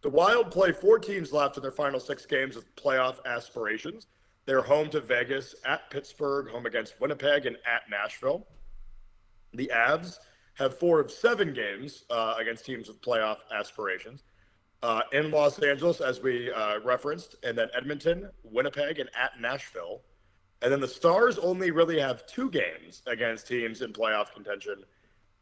The 0.00 0.08
Wild 0.08 0.50
play 0.50 0.72
four 0.72 0.98
teams 0.98 1.34
left 1.34 1.58
in 1.58 1.62
their 1.62 1.70
final 1.70 2.00
six 2.00 2.24
games 2.24 2.56
of 2.56 2.64
playoff 2.76 3.22
aspirations. 3.26 4.06
They're 4.46 4.62
home 4.62 4.88
to 4.88 5.02
Vegas, 5.02 5.54
at 5.66 5.90
Pittsburgh, 5.90 6.48
home 6.48 6.64
against 6.64 6.98
Winnipeg, 6.98 7.44
and 7.44 7.56
at 7.66 7.82
Nashville. 7.90 8.46
The 9.52 9.70
Avs 9.74 10.16
have 10.54 10.78
four 10.78 11.00
of 11.00 11.10
seven 11.10 11.52
games 11.52 12.04
uh, 12.08 12.36
against 12.38 12.64
teams 12.64 12.88
with 12.88 13.02
playoff 13.02 13.40
aspirations. 13.54 14.24
Uh, 14.82 15.02
in 15.12 15.30
Los 15.30 15.58
Angeles, 15.58 16.00
as 16.00 16.22
we 16.22 16.50
uh, 16.50 16.80
referenced, 16.80 17.36
and 17.42 17.56
then 17.56 17.68
Edmonton, 17.76 18.30
Winnipeg, 18.44 18.98
and 18.98 19.10
at 19.14 19.38
Nashville. 19.38 20.00
And 20.64 20.72
then 20.72 20.80
the 20.80 20.88
Stars 20.88 21.38
only 21.38 21.70
really 21.70 22.00
have 22.00 22.26
two 22.26 22.50
games 22.50 23.02
against 23.06 23.46
teams 23.46 23.82
in 23.82 23.92
playoff 23.92 24.32
contention 24.32 24.82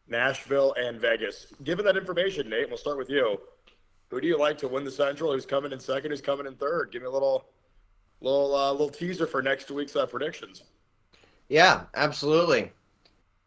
Nashville 0.09 0.75
and 0.77 1.01
Vegas. 1.01 1.47
Given 1.63 1.85
that 1.85 1.97
information, 1.97 2.51
Nate, 2.51 2.69
we'll 2.69 2.77
start 2.77 2.99
with 2.99 3.09
you. 3.09 3.41
Who 4.09 4.21
do 4.21 4.27
you 4.27 4.37
like 4.37 4.59
to 4.59 4.69
win 4.69 4.85
the 4.85 4.91
Central? 4.91 5.33
Who's 5.33 5.47
coming 5.47 5.71
in 5.71 5.79
second? 5.79 6.11
Who's 6.11 6.21
coming 6.21 6.47
in 6.47 6.57
third? 6.57 6.91
Give 6.91 7.03
me 7.03 7.07
a 7.07 7.11
little, 7.11 7.47
little, 8.21 8.55
uh, 8.55 8.73
little 8.73 8.91
teaser 8.91 9.29
for 9.29 9.41
next 9.41 9.71
week's 9.71 9.95
uh, 9.95 10.07
predictions. 10.07 10.65
Yeah, 11.49 11.85
absolutely. 11.95 12.73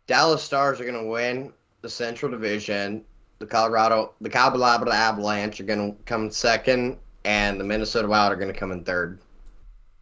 Dallas 0.08 0.42
Stars 0.42 0.80
are 0.80 0.86
going 0.86 1.04
to 1.04 1.10
win 1.10 1.52
the 1.82 1.90
Central 1.90 2.32
Division. 2.32 3.04
The 3.40 3.46
Colorado, 3.46 4.14
the 4.22 4.30
Colorado 4.30 4.92
Avalanche 4.92 5.60
are 5.60 5.66
going 5.66 5.92
to 5.92 6.04
come 6.06 6.32
second, 6.32 6.98
and 7.26 7.60
the 7.60 7.66
Minnesota 7.66 8.08
Wild 8.08 8.32
are 8.32 8.38
going 8.38 8.52
to 8.52 8.58
come 8.58 8.72
in 8.72 8.86
third. 8.86 9.20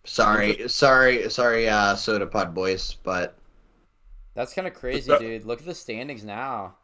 Sorry, 0.05 0.67
sorry, 0.67 1.29
sorry, 1.29 1.69
uh, 1.69 1.95
Soda 1.95 2.27
Pod 2.27 2.53
boys, 2.53 2.95
but 3.03 3.35
That's 4.33 4.53
kind 4.53 4.67
of 4.67 4.73
crazy, 4.73 5.09
that- 5.09 5.19
dude. 5.19 5.45
Look 5.45 5.59
at 5.59 5.65
the 5.65 5.75
standings 5.75 6.23
now. 6.23 6.75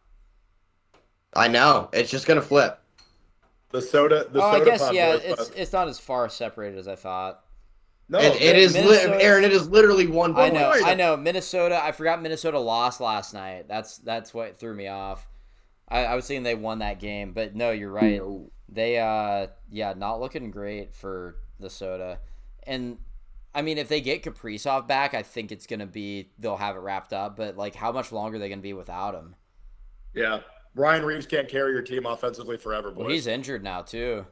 I 1.35 1.47
know 1.47 1.89
it's 1.93 2.09
just 2.09 2.25
going 2.25 2.39
to 2.39 2.45
flip. 2.45 2.79
The 3.71 3.81
soda. 3.81 4.25
The 4.31 4.41
oh, 4.41 4.51
soda 4.51 4.61
I 4.61 4.65
guess 4.65 4.79
pop 4.81 4.93
yeah. 4.93 5.11
boys 5.13 5.21
It's 5.25 5.37
must- 5.37 5.55
it's 5.55 5.73
not 5.73 5.87
as 5.87 5.99
far 5.99 6.27
separated 6.27 6.79
as 6.79 6.87
I 6.87 6.95
thought. 6.95 7.41
no. 8.07 8.17
it, 8.17 8.41
it 8.41 8.57
is, 8.57 8.73
li- 8.73 8.97
Aaron. 9.21 9.43
It 9.43 9.51
is 9.51 9.69
literally 9.69 10.07
one. 10.07 10.35
I 10.35 10.49
know, 10.49 10.71
wait. 10.71 10.83
I 10.83 10.95
know. 10.95 11.15
Minnesota. 11.15 11.79
I 11.83 11.91
forgot 11.91 12.19
Minnesota 12.21 12.57
lost 12.57 12.99
last 12.99 13.35
night. 13.35 13.67
That's 13.67 13.99
that's 13.99 14.33
what 14.33 14.57
threw 14.57 14.73
me 14.73 14.87
off. 14.87 15.27
I, 15.87 16.05
I 16.05 16.15
was 16.15 16.25
thinking 16.25 16.41
they 16.41 16.55
won 16.55 16.79
that 16.79 16.99
game, 16.99 17.33
but 17.33 17.55
no, 17.55 17.69
you're 17.69 17.91
right. 17.91 18.21
They 18.67 18.97
uh 18.97 19.47
yeah, 19.69 19.93
not 19.95 20.19
looking 20.19 20.49
great 20.49 20.95
for 20.95 21.35
the 21.59 21.69
soda. 21.69 22.19
And 22.65 22.97
I 23.59 23.61
mean, 23.61 23.77
if 23.77 23.89
they 23.89 23.99
get 23.99 24.23
Kaprizov 24.23 24.87
back, 24.87 25.13
I 25.13 25.21
think 25.21 25.51
it's 25.51 25.67
gonna 25.67 25.85
be 25.85 26.29
they'll 26.39 26.55
have 26.55 26.77
it 26.77 26.79
wrapped 26.79 27.11
up. 27.11 27.35
But 27.35 27.57
like, 27.57 27.75
how 27.75 27.91
much 27.91 28.13
longer 28.13 28.37
are 28.37 28.39
they 28.39 28.47
gonna 28.47 28.61
be 28.61 28.71
without 28.73 29.13
him? 29.13 29.35
Yeah. 30.13 30.39
Ryan 30.75 31.03
Reaves 31.03 31.25
can't 31.25 31.49
carry 31.49 31.73
your 31.73 31.81
team 31.81 32.05
offensively 32.05 32.55
forever, 32.55 32.89
boys. 32.91 32.99
Well, 32.99 33.09
he's 33.09 33.27
injured 33.27 33.63
now 33.63 33.81
too. 33.81 34.25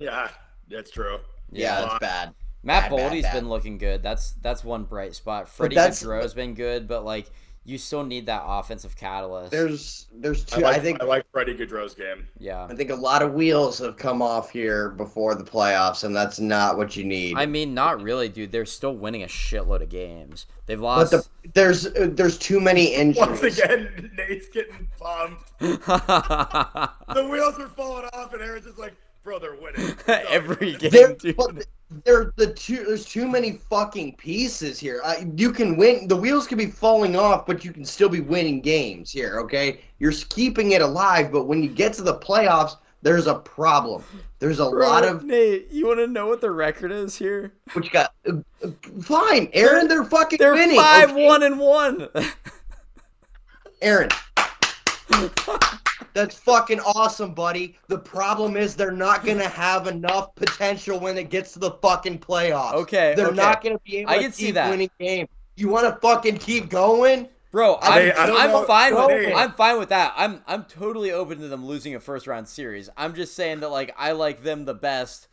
yeah, 0.00 0.28
that's 0.68 0.90
true. 0.90 1.18
Yeah, 1.52 1.78
Yeah. 1.78 1.80
that's 1.82 1.98
bad. 2.00 2.34
Matt 2.64 2.90
Bad, 2.90 2.96
bad, 2.96 3.10
Boldy's 3.12 3.22
bad. 3.22 3.34
been 3.34 3.48
looking 3.48 3.78
good. 3.78 4.02
That's 4.02 4.32
that's 4.42 4.64
one 4.64 4.82
bright 4.84 5.14
spot. 5.14 5.48
Freddie 5.48 5.76
that's- 5.76 6.02
Gaudreau's 6.02 6.34
been 6.34 6.54
good, 6.54 6.88
but 6.88 7.04
like 7.04 7.30
you 7.66 7.78
still 7.78 8.04
need 8.04 8.26
that 8.26 8.42
offensive 8.46 8.96
catalyst. 8.96 9.50
There's 9.50 10.06
there's 10.14 10.44
I, 10.52 10.56
two. 10.56 10.62
like, 10.62 10.76
I 10.76 10.78
think 10.78 11.02
I 11.02 11.04
like 11.04 11.26
Freddie 11.32 11.54
Gaudreau's 11.54 11.94
game. 11.94 12.28
yeah. 12.38 12.64
I 12.70 12.74
think 12.74 12.90
a 12.90 12.94
lot 12.94 13.22
of 13.22 13.34
wheels 13.34 13.78
have 13.80 13.96
come 13.96 14.22
off 14.22 14.50
here 14.50 14.90
before 14.90 15.34
the 15.34 15.42
playoffs, 15.42 16.04
and 16.04 16.14
that's 16.14 16.38
not 16.38 16.76
what 16.76 16.96
you 16.96 17.02
need. 17.04 17.36
I 17.36 17.44
mean, 17.44 17.74
not 17.74 18.00
really, 18.00 18.28
dude. 18.28 18.52
They're 18.52 18.64
still 18.66 18.94
winning 18.94 19.24
a 19.24 19.26
shitload 19.26 19.82
of 19.82 19.88
games. 19.88 20.46
They've 20.66 20.78
but 20.78 20.84
lost. 20.84 21.10
the, 21.10 21.26
there's 21.54 21.86
uh, 21.86 22.08
there's 22.12 22.38
too 22.38 22.60
many 22.60 22.86
injuries. 22.94 23.42
Once 23.42 23.42
again, 23.42 24.12
Nate's 24.16 24.48
getting 24.48 24.88
pumped. 24.98 25.52
The 25.60 27.26
wheels 27.28 27.58
are 27.58 27.68
falling 27.68 28.04
off, 28.12 28.32
and 28.32 28.42
Aaron's 28.42 28.66
just 28.66 28.78
like, 28.78 28.94
bro, 29.26 29.40
they're 29.40 29.56
winning. 29.56 29.94
Every 30.06 30.76
game, 30.76 30.90
There, 30.92 31.14
dude. 31.14 31.36
but 31.36 31.66
there, 32.04 32.32
the 32.36 32.52
two, 32.54 32.84
there's 32.84 33.04
too 33.04 33.26
many 33.28 33.52
fucking 33.68 34.14
pieces 34.16 34.78
here. 34.78 35.00
I, 35.04 35.26
you 35.36 35.50
can 35.52 35.76
win. 35.76 36.06
The 36.06 36.14
wheels 36.16 36.46
can 36.46 36.56
be 36.56 36.66
falling 36.66 37.16
off, 37.16 37.44
but 37.44 37.64
you 37.64 37.72
can 37.72 37.84
still 37.84 38.08
be 38.08 38.20
winning 38.20 38.60
games 38.60 39.10
here. 39.10 39.40
Okay, 39.40 39.80
you're 39.98 40.12
keeping 40.30 40.70
it 40.72 40.80
alive, 40.80 41.32
but 41.32 41.46
when 41.46 41.60
you 41.60 41.68
get 41.68 41.92
to 41.94 42.02
the 42.02 42.14
playoffs, 42.14 42.76
there's 43.02 43.26
a 43.26 43.34
problem. 43.34 44.04
There's 44.38 44.60
a 44.60 44.70
Bro, 44.70 44.86
lot 44.86 45.04
of 45.04 45.24
Nate. 45.24 45.72
You 45.72 45.88
want 45.88 45.98
to 45.98 46.06
know 46.06 46.28
what 46.28 46.40
the 46.40 46.50
record 46.52 46.92
is 46.92 47.16
here? 47.16 47.52
which 47.72 47.90
got 47.90 48.14
uh, 48.28 48.34
uh, 48.62 48.70
fine. 49.02 49.48
Aaron, 49.52 49.88
they're, 49.88 50.04
fucking 50.04 50.38
They're 50.38 50.54
winning. 50.54 50.76
five 50.76 51.10
okay? 51.10 51.26
one 51.26 51.42
and 51.42 51.58
one. 51.58 52.08
Aaron. 53.82 54.08
That's 56.16 56.34
fucking 56.34 56.80
awesome, 56.80 57.34
buddy. 57.34 57.76
The 57.88 57.98
problem 57.98 58.56
is 58.56 58.74
they're 58.74 58.90
not 58.90 59.22
gonna 59.22 59.50
have 59.50 59.86
enough 59.86 60.34
potential 60.34 60.98
when 60.98 61.18
it 61.18 61.28
gets 61.28 61.52
to 61.52 61.58
the 61.58 61.72
fucking 61.72 62.20
playoffs. 62.20 62.72
Okay, 62.72 63.12
they're 63.14 63.26
okay. 63.26 63.36
not 63.36 63.62
gonna 63.62 63.78
be 63.80 63.98
able 63.98 64.12
I 64.12 64.16
to 64.16 64.22
can 64.22 64.32
see 64.32 64.50
that. 64.52 64.70
winning 64.70 64.88
games. 64.98 65.28
You 65.56 65.68
want 65.68 65.84
to 65.84 66.00
fucking 66.00 66.38
keep 66.38 66.70
going? 66.70 67.28
Bro, 67.52 67.80
I'm, 67.82 68.12
I 68.16 68.30
I'm 68.30 68.66
fine 68.66 68.94
with 68.94 69.10
Hey. 69.10 69.34
I'm 69.34 69.52
fine 69.52 69.78
with 69.78 69.90
that. 69.90 70.14
I'm 70.16 70.42
I'm 70.46 70.64
totally 70.64 71.12
open 71.12 71.38
to 71.40 71.48
them 71.48 71.66
losing 71.66 71.94
a 71.96 72.00
first 72.00 72.26
round 72.26 72.48
series. 72.48 72.88
I'm 72.96 73.14
just 73.14 73.34
saying 73.34 73.60
that 73.60 73.68
like 73.68 73.94
I 73.98 74.12
like 74.12 74.42
them 74.42 74.64
the 74.64 74.72
best. 74.72 75.28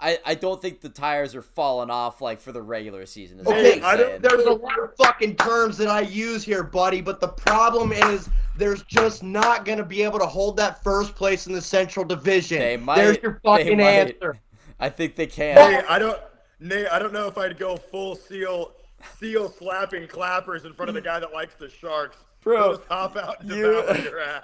I, 0.00 0.18
I 0.24 0.34
don't 0.34 0.62
think 0.62 0.80
the 0.80 0.88
tires 0.88 1.34
are 1.34 1.42
falling 1.42 1.90
off 1.90 2.20
like 2.20 2.38
for 2.40 2.52
the 2.52 2.62
regular 2.62 3.04
season. 3.04 3.40
Okay, 3.40 3.80
I'm 3.82 3.98
don't- 3.98 4.22
There's 4.22 4.44
a 4.46 4.52
lot 4.52 4.78
of 4.78 4.94
fucking 4.96 5.34
terms 5.36 5.76
that 5.78 5.88
I 5.88 6.02
use 6.02 6.44
here, 6.44 6.62
buddy, 6.62 7.00
but 7.00 7.20
the 7.20 7.28
problem 7.28 7.90
is 7.92 8.28
there's 8.56 8.82
just 8.84 9.22
not 9.24 9.64
gonna 9.64 9.84
be 9.84 10.02
able 10.02 10.20
to 10.20 10.26
hold 10.26 10.56
that 10.58 10.82
first 10.84 11.14
place 11.16 11.46
in 11.48 11.52
the 11.52 11.60
Central 11.60 12.04
Division. 12.04 12.60
They 12.60 12.76
might. 12.76 12.96
There's 12.96 13.18
your 13.22 13.40
they 13.42 13.48
fucking 13.64 13.78
might. 13.78 13.84
answer. 13.84 14.38
I 14.80 14.88
think 14.88 15.16
they 15.16 15.26
can. 15.26 15.56
Hey, 15.56 15.82
I 15.88 15.98
don't, 15.98 16.18
Nate. 16.60 16.86
I 16.92 17.00
don't 17.00 17.12
know 17.12 17.26
if 17.26 17.36
I'd 17.36 17.58
go 17.58 17.76
full 17.76 18.14
seal, 18.14 18.72
seal 19.18 19.50
slapping 19.50 20.06
clappers 20.06 20.64
in 20.64 20.72
front 20.74 20.88
of 20.88 20.94
the 20.94 21.00
guy 21.00 21.18
that 21.18 21.32
likes 21.32 21.54
the 21.54 21.68
Sharks. 21.68 22.18
Bro, 22.42 22.76
Just 22.76 22.86
hop 22.88 23.16
out 23.16 23.40
and 23.40 23.50
you- 23.50 23.82
devour 23.82 23.96
your 24.04 24.20
ass. 24.20 24.42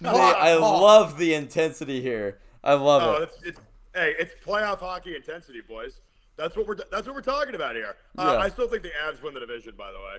Nate, 0.00 0.14
I 0.14 0.54
love 0.54 1.18
the 1.18 1.34
intensity 1.34 2.00
here. 2.00 2.38
I 2.62 2.74
love 2.74 3.02
Oh, 3.02 3.22
it. 3.22 3.30
it's, 3.42 3.42
it's 3.44 3.60
hey, 3.96 4.14
it's 4.18 4.34
playoff 4.44 4.78
hockey 4.78 5.16
intensity, 5.16 5.60
boys. 5.66 6.00
That's 6.36 6.54
what 6.56 6.66
we're 6.68 6.76
that's 6.92 7.06
what 7.06 7.14
we're 7.16 7.22
talking 7.22 7.54
about 7.54 7.74
here. 7.74 7.96
Uh, 8.18 8.32
Yeah. 8.36 8.44
I 8.44 8.48
still 8.50 8.68
think 8.68 8.82
the 8.82 8.92
Avs 9.04 9.22
win 9.22 9.34
the 9.34 9.40
division. 9.40 9.72
By 9.76 9.90
the 9.90 9.98
way, 9.98 10.16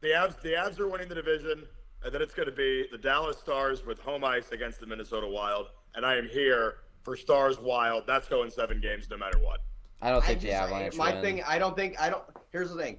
the 0.00 0.08
Avs 0.08 0.40
the 0.40 0.50
Avs 0.54 0.78
are 0.80 0.88
winning 0.88 1.08
the 1.08 1.14
division, 1.14 1.64
and 2.02 2.12
then 2.14 2.22
it's 2.22 2.34
going 2.34 2.48
to 2.48 2.54
be 2.54 2.86
the 2.90 2.98
Dallas 2.98 3.36
Stars 3.38 3.84
with 3.84 3.98
home 4.00 4.24
ice 4.24 4.50
against 4.52 4.80
the 4.80 4.86
Minnesota 4.86 5.28
Wild, 5.28 5.68
and 5.94 6.04
I 6.04 6.16
am 6.16 6.26
here 6.28 6.76
for 7.02 7.16
Stars 7.16 7.58
Wild. 7.60 8.04
That's 8.06 8.28
going 8.28 8.50
seven 8.50 8.80
games 8.80 9.08
no 9.10 9.16
matter 9.18 9.38
what. 9.38 9.60
I 10.02 10.10
don't 10.10 10.22
I 10.24 10.28
think 10.28 10.40
the 10.40 10.46
just- 10.48 10.62
Avalanche 10.62 10.96
My 10.96 11.12
win. 11.12 11.22
thing, 11.22 11.42
I 11.46 11.58
don't 11.58 11.76
think 11.76 12.00
I 12.00 12.08
don't. 12.08 12.24
Here's 12.50 12.70
the 12.70 12.76
thing, 12.82 12.98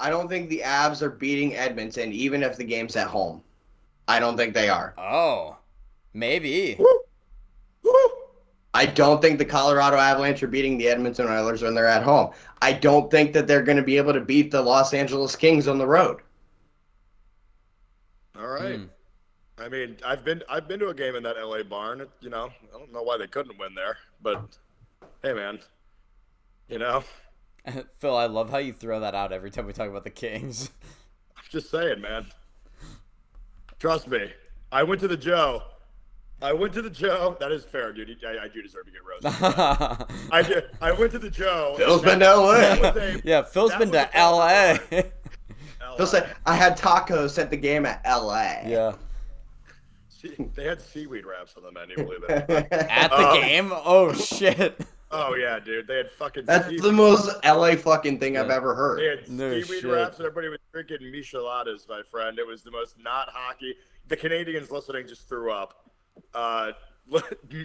I 0.00 0.08
don't 0.08 0.28
think 0.28 0.48
the 0.48 0.62
Avs 0.64 1.02
are 1.02 1.10
beating 1.10 1.54
Edmonton, 1.54 2.10
even 2.12 2.42
if 2.42 2.56
the 2.56 2.64
game's 2.64 2.96
at 2.96 3.06
home. 3.08 3.42
I 4.08 4.18
don't 4.18 4.38
think 4.38 4.54
they 4.54 4.70
are. 4.70 4.94
Oh, 4.96 5.58
maybe. 6.14 6.76
Woo! 6.78 6.86
Woo! 6.86 6.97
I 8.78 8.86
don't 8.86 9.20
think 9.20 9.40
the 9.40 9.44
Colorado 9.44 9.96
Avalanche 9.96 10.40
are 10.44 10.46
beating 10.46 10.78
the 10.78 10.86
Edmonton 10.86 11.26
Oilers 11.26 11.62
when 11.62 11.74
they're 11.74 11.88
at 11.88 12.04
home. 12.04 12.30
I 12.62 12.72
don't 12.72 13.10
think 13.10 13.32
that 13.32 13.48
they're 13.48 13.64
going 13.64 13.76
to 13.76 13.82
be 13.82 13.96
able 13.96 14.12
to 14.12 14.20
beat 14.20 14.52
the 14.52 14.62
Los 14.62 14.94
Angeles 14.94 15.34
Kings 15.34 15.66
on 15.66 15.78
the 15.78 15.86
road. 15.86 16.20
All 18.38 18.46
right. 18.46 18.78
Hmm. 18.78 18.84
I 19.58 19.68
mean, 19.68 19.96
I've 20.06 20.24
been 20.24 20.44
I've 20.48 20.68
been 20.68 20.78
to 20.78 20.90
a 20.90 20.94
game 20.94 21.16
in 21.16 21.24
that 21.24 21.34
LA 21.44 21.64
barn. 21.64 22.06
You 22.20 22.30
know, 22.30 22.50
I 22.72 22.78
don't 22.78 22.92
know 22.92 23.02
why 23.02 23.18
they 23.18 23.26
couldn't 23.26 23.58
win 23.58 23.74
there, 23.74 23.96
but 24.22 24.56
hey, 25.24 25.32
man, 25.32 25.58
you 26.68 26.78
know, 26.78 27.02
Phil, 27.98 28.16
I 28.16 28.26
love 28.26 28.48
how 28.48 28.58
you 28.58 28.72
throw 28.72 29.00
that 29.00 29.16
out 29.16 29.32
every 29.32 29.50
time 29.50 29.66
we 29.66 29.72
talk 29.72 29.88
about 29.88 30.04
the 30.04 30.10
Kings. 30.10 30.70
I'm 31.36 31.42
just 31.50 31.68
saying, 31.68 32.00
man. 32.00 32.26
Trust 33.80 34.06
me, 34.06 34.30
I 34.70 34.84
went 34.84 35.00
to 35.00 35.08
the 35.08 35.16
Joe. 35.16 35.64
I 36.40 36.52
went 36.52 36.72
to 36.74 36.82
the 36.82 36.90
Joe. 36.90 37.36
That 37.40 37.50
is 37.50 37.64
fair, 37.64 37.92
dude. 37.92 38.16
I, 38.24 38.44
I 38.44 38.48
do 38.48 38.62
deserve 38.62 38.84
to 38.86 38.92
get 38.92 39.00
roasted. 39.04 39.42
I 40.32 40.42
do, 40.42 40.60
I 40.80 40.92
went 40.92 41.10
to 41.12 41.18
the 41.18 41.30
Joe. 41.30 41.74
Phil's 41.76 42.02
been 42.02 42.20
to 42.20 42.36
LA. 42.36 42.52
a- 42.52 43.20
yeah, 43.24 43.42
Phil's 43.42 43.74
been 43.74 43.90
to 43.90 44.04
a 44.04 44.06
problem. 44.06 44.78
LA. 44.92 45.02
Phil 45.96 46.06
said, 46.06 46.36
I 46.46 46.54
had 46.54 46.78
tacos 46.78 47.38
at 47.40 47.50
the 47.50 47.56
game 47.56 47.84
at 47.86 48.00
LA. 48.06 48.58
yeah. 48.66 48.92
See, 50.08 50.34
they 50.54 50.64
had 50.64 50.80
seaweed 50.80 51.24
wraps 51.26 51.54
on 51.56 51.62
the 51.62 51.70
menu. 51.72 51.94
Believe 51.96 52.24
it. 52.28 52.50
At 52.72 53.10
the 53.10 53.16
Um, 53.28 53.40
game? 53.40 53.70
Oh 53.72 54.12
shit. 54.12 54.80
oh 55.12 55.36
yeah, 55.36 55.60
dude. 55.60 55.86
They 55.86 55.96
had 55.98 56.10
fucking. 56.10 56.44
That's 56.44 56.66
seaweed- 56.66 56.82
the 56.82 56.90
most 56.92 57.30
LA 57.44 57.76
fucking 57.76 58.18
thing 58.18 58.36
I've 58.36 58.50
ever 58.50 58.74
heard. 58.74 58.98
They 58.98 59.06
had 59.06 59.28
No 59.30 59.50
seaweed 59.60 59.82
shit. 59.82 59.84
wraps, 59.90 60.16
and 60.18 60.26
everybody 60.26 60.48
was 60.48 60.58
drinking 60.72 60.98
micheladas, 61.12 61.88
my 61.88 62.02
friend. 62.10 62.36
It 62.40 62.46
was 62.46 62.62
the 62.64 62.72
most 62.72 62.96
not 63.00 63.28
hockey. 63.30 63.76
The 64.08 64.16
Canadians 64.16 64.72
listening 64.72 65.06
just 65.06 65.28
threw 65.28 65.52
up. 65.52 65.88
Uh, 66.34 66.72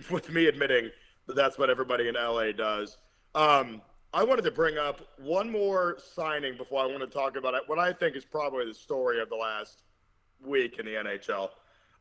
with 0.10 0.30
me 0.30 0.48
admitting 0.48 0.90
that 1.28 1.36
that's 1.36 1.58
what 1.58 1.70
everybody 1.70 2.08
in 2.08 2.16
LA 2.16 2.52
does. 2.52 2.98
Um, 3.36 3.82
I 4.14 4.24
wanted 4.24 4.44
to 4.44 4.52
bring 4.52 4.78
up 4.78 5.02
one 5.18 5.50
more 5.50 5.98
signing 6.14 6.56
before 6.56 6.84
I 6.84 6.86
want 6.86 7.00
to 7.00 7.08
talk 7.08 7.36
about 7.36 7.56
it. 7.56 7.64
What 7.66 7.80
I 7.80 7.92
think 7.92 8.16
is 8.16 8.24
probably 8.24 8.66
the 8.66 8.74
story 8.74 9.20
of 9.20 9.30
the 9.30 9.36
last 9.36 9.82
week 10.46 10.78
in 10.80 10.86
the 10.86 10.94
NHL. 10.94 11.50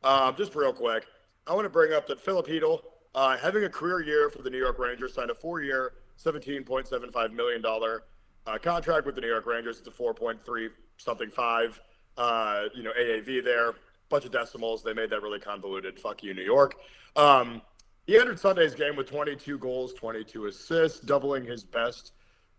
Um, 0.04 0.34
just 0.36 0.54
real 0.54 0.72
quick, 0.72 1.06
I 1.46 1.54
want 1.54 1.64
to 1.64 1.70
bring 1.70 1.92
up 1.92 2.06
that 2.08 2.20
Filip 2.20 2.46
Chytil, 2.46 2.80
uh, 3.14 3.36
having 3.36 3.64
a 3.64 3.68
career 3.68 4.02
year 4.02 4.30
for 4.30 4.42
the 4.42 4.50
New 4.50 4.58
York 4.58 4.78
Rangers, 4.78 5.14
signed 5.14 5.30
a 5.30 5.34
four-year, 5.34 5.92
$17.75 6.22 7.32
million 7.32 7.62
uh, 7.64 8.58
contract 8.58 9.06
with 9.06 9.14
the 9.14 9.20
New 9.20 9.28
York 9.28 9.46
Rangers. 9.46 9.78
It's 9.78 9.88
a 9.88 9.90
4.3 9.90 10.68
something 10.98 11.30
five, 11.30 11.80
uh, 12.16 12.64
you 12.74 12.82
know, 12.82 12.92
AAV 13.00 13.42
there. 13.44 13.74
Bunch 14.12 14.26
of 14.26 14.30
decimals. 14.30 14.82
They 14.82 14.92
made 14.92 15.08
that 15.08 15.22
really 15.22 15.40
convoluted. 15.40 15.98
Fuck 15.98 16.22
you, 16.22 16.34
New 16.34 16.42
York. 16.42 16.74
Um, 17.16 17.62
he 18.06 18.18
entered 18.18 18.38
Sunday's 18.38 18.74
game 18.74 18.94
with 18.94 19.08
22 19.08 19.56
goals, 19.56 19.94
22 19.94 20.48
assists, 20.48 21.00
doubling 21.00 21.46
his 21.46 21.64
best 21.64 22.12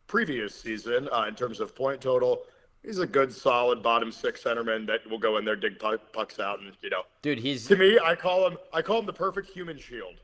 previous 0.07 0.59
season 0.59 1.07
uh, 1.13 1.25
in 1.27 1.35
terms 1.35 1.59
of 1.59 1.75
point 1.75 2.01
total. 2.01 2.41
He's 2.81 2.97
a 2.97 3.05
good, 3.05 3.31
solid 3.31 3.83
bottom 3.83 4.11
six 4.11 4.41
centerman 4.41 4.87
that 4.87 5.07
will 5.07 5.19
go 5.19 5.37
in 5.37 5.45
there, 5.45 5.55
dig 5.55 5.77
puck, 5.77 6.01
pucks 6.11 6.39
out, 6.39 6.59
and 6.59 6.71
you 6.81 6.89
know. 6.89 7.03
Dude, 7.21 7.37
he's 7.37 7.67
To 7.67 7.75
me, 7.75 7.99
I 8.03 8.15
call 8.15 8.47
him. 8.47 8.57
I 8.73 8.81
call 8.81 8.97
him 8.97 9.05
the 9.05 9.13
perfect 9.13 9.47
human 9.47 9.77
shield. 9.77 10.15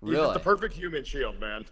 He's 0.00 0.12
really 0.12 0.32
the 0.32 0.38
perfect 0.38 0.74
human 0.74 1.02
shield, 1.02 1.40
man. 1.40 1.64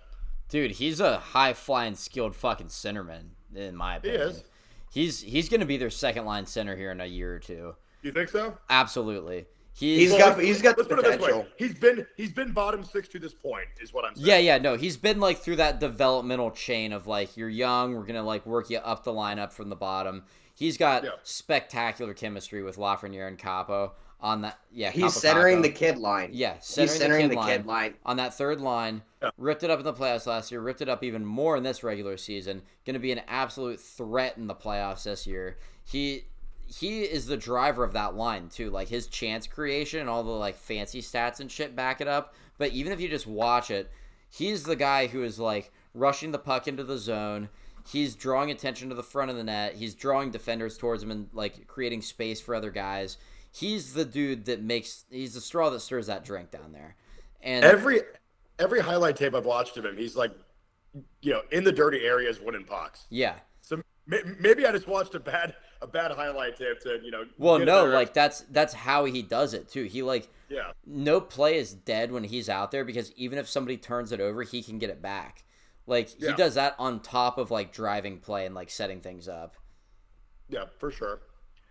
Dude, 0.48 0.72
he's 0.72 0.98
a 0.98 1.18
high 1.18 1.54
flying 1.54 1.94
skilled 1.94 2.34
fucking 2.34 2.68
centerman, 2.68 3.28
in 3.54 3.76
my 3.76 3.98
opinion. 3.98 4.20
He 4.20 4.26
is. 4.26 4.44
He's 4.92 5.20
he's 5.20 5.48
gonna 5.48 5.64
be 5.64 5.76
their 5.76 5.90
second 5.90 6.24
line 6.24 6.46
center 6.46 6.74
here 6.74 6.90
in 6.90 7.00
a 7.00 7.06
year 7.06 7.32
or 7.32 7.38
two. 7.38 7.76
You 8.06 8.12
think 8.12 8.28
so? 8.28 8.56
Absolutely. 8.70 9.46
He's, 9.72 10.10
He's 10.12 10.18
got 10.18 10.40
he's 10.40 10.62
got 10.62 10.76
the 10.76 10.84
Let's 10.84 10.94
put 10.94 10.98
it 11.00 11.04
this 11.04 11.20
way. 11.20 11.26
potential. 11.28 11.46
He's 11.58 11.74
been 11.74 12.06
he's 12.16 12.32
been 12.32 12.52
bottom 12.52 12.82
six 12.82 13.08
to 13.08 13.18
this 13.18 13.34
point, 13.34 13.66
is 13.80 13.92
what 13.92 14.04
I'm 14.06 14.14
saying. 14.14 14.26
Yeah, 14.26 14.38
yeah, 14.38 14.58
no, 14.58 14.76
he's 14.76 14.96
been 14.96 15.20
like 15.20 15.38
through 15.38 15.56
that 15.56 15.80
developmental 15.80 16.50
chain 16.50 16.92
of 16.94 17.06
like 17.06 17.36
you're 17.36 17.48
young, 17.50 17.94
we're 17.94 18.06
gonna 18.06 18.22
like 18.22 18.46
work 18.46 18.70
you 18.70 18.78
up 18.78 19.04
the 19.04 19.12
lineup 19.12 19.52
from 19.52 19.68
the 19.68 19.76
bottom. 19.76 20.22
He's 20.54 20.78
got 20.78 21.04
Yeah. 21.04 21.10
spectacular 21.24 22.14
chemistry 22.14 22.62
with 22.62 22.76
Lafreniere 22.76 23.28
and 23.28 23.38
Capo. 23.38 23.92
on 24.18 24.40
that. 24.40 24.58
Yeah, 24.72 24.90
He's 24.90 25.12
centering 25.12 25.58
Kapokako. 25.58 25.62
the 25.62 25.68
kid 25.68 25.98
line. 25.98 26.30
Yeah, 26.32 26.54
He's 26.54 26.64
centering, 26.64 26.98
centering 26.98 27.28
the, 27.28 27.34
the 27.34 27.40
kid, 27.42 27.46
kid 27.58 27.66
line 27.66 27.82
line. 27.82 27.94
on 28.06 28.16
that 28.16 28.32
third 28.32 28.62
line. 28.62 29.02
Yeah. 29.22 29.28
Ripped 29.36 29.62
it 29.62 29.68
up 29.68 29.78
in 29.78 29.84
the 29.84 29.92
playoffs 29.92 30.26
last 30.26 30.50
year. 30.50 30.62
Ripped 30.62 30.80
it 30.80 30.88
up 30.88 31.04
even 31.04 31.22
more 31.22 31.54
in 31.58 31.62
this 31.62 31.82
regular 31.84 32.16
season. 32.16 32.62
Going 32.86 32.94
to 32.94 32.98
be 33.00 33.12
an 33.12 33.20
absolute 33.28 33.78
threat 33.78 34.38
in 34.38 34.46
the 34.46 34.54
playoffs 34.54 35.02
this 35.04 35.26
year. 35.26 35.58
He 35.84 36.24
he 36.66 37.02
is 37.02 37.26
the 37.26 37.36
driver 37.36 37.84
of 37.84 37.92
that 37.94 38.14
line 38.14 38.48
too. 38.48 38.70
Like 38.70 38.88
his 38.88 39.06
chance 39.06 39.46
creation 39.46 40.00
and 40.00 40.08
all 40.08 40.22
the 40.22 40.30
like 40.30 40.56
fancy 40.56 41.00
stats 41.02 41.40
and 41.40 41.50
shit 41.50 41.74
back 41.76 42.00
it 42.00 42.08
up. 42.08 42.34
But 42.58 42.72
even 42.72 42.92
if 42.92 43.00
you 43.00 43.08
just 43.08 43.26
watch 43.26 43.70
it, 43.70 43.90
he's 44.30 44.64
the 44.64 44.76
guy 44.76 45.06
who 45.06 45.22
is 45.22 45.38
like 45.38 45.72
rushing 45.94 46.32
the 46.32 46.38
puck 46.38 46.66
into 46.68 46.84
the 46.84 46.98
zone. 46.98 47.48
He's 47.88 48.14
drawing 48.16 48.50
attention 48.50 48.88
to 48.88 48.94
the 48.94 49.02
front 49.02 49.30
of 49.30 49.36
the 49.36 49.44
net. 49.44 49.74
He's 49.76 49.94
drawing 49.94 50.30
defenders 50.30 50.76
towards 50.76 51.02
him 51.02 51.10
and 51.10 51.28
like 51.32 51.66
creating 51.66 52.02
space 52.02 52.40
for 52.40 52.54
other 52.54 52.70
guys. 52.70 53.16
He's 53.52 53.94
the 53.94 54.04
dude 54.04 54.46
that 54.46 54.62
makes. 54.62 55.04
He's 55.10 55.34
the 55.34 55.40
straw 55.40 55.70
that 55.70 55.80
stirs 55.80 56.08
that 56.08 56.24
drink 56.24 56.50
down 56.50 56.72
there. 56.72 56.96
And 57.42 57.64
Every 57.64 58.00
every 58.58 58.80
highlight 58.80 59.16
tape 59.16 59.34
I've 59.34 59.46
watched 59.46 59.76
of 59.76 59.84
him, 59.84 59.96
he's 59.96 60.16
like, 60.16 60.32
you 61.22 61.32
know, 61.32 61.42
in 61.52 61.62
the 61.62 61.72
dirty 61.72 62.04
areas 62.04 62.40
winning 62.40 62.64
pucks. 62.64 63.04
yeah, 63.10 63.34
So 63.60 63.80
maybe 64.06 64.66
I 64.66 64.72
just 64.72 64.88
watched 64.88 65.14
a 65.14 65.20
bad 65.20 65.54
a 65.82 65.86
bad 65.86 66.10
highlight 66.12 66.56
tape 66.56 66.80
to 66.80 66.98
you 67.02 67.10
know. 67.10 67.24
well, 67.38 67.58
no, 67.58 67.84
like 67.86 68.12
that's 68.14 68.40
that's 68.50 68.72
how 68.74 69.04
he 69.04 69.22
does 69.22 69.54
it 69.54 69.68
too. 69.68 69.84
He 69.84 70.02
like 70.02 70.28
yeah, 70.48 70.72
no 70.86 71.20
play 71.20 71.56
is 71.58 71.72
dead 71.74 72.12
when 72.12 72.24
he's 72.24 72.48
out 72.48 72.70
there 72.70 72.84
because 72.84 73.12
even 73.16 73.38
if 73.38 73.48
somebody 73.48 73.76
turns 73.76 74.12
it 74.12 74.20
over, 74.20 74.42
he 74.42 74.62
can 74.62 74.78
get 74.78 74.90
it 74.90 75.02
back. 75.02 75.44
Like 75.86 76.08
he 76.08 76.26
Yeah. 76.26 76.36
does 76.36 76.54
that 76.54 76.74
on 76.78 77.00
top 77.00 77.38
of 77.38 77.50
like 77.50 77.72
driving 77.72 78.18
play 78.18 78.46
and 78.46 78.54
like 78.54 78.70
setting 78.70 79.00
things 79.00 79.28
up. 79.28 79.56
yeah, 80.48 80.64
for 80.78 80.90
sure. 80.90 81.20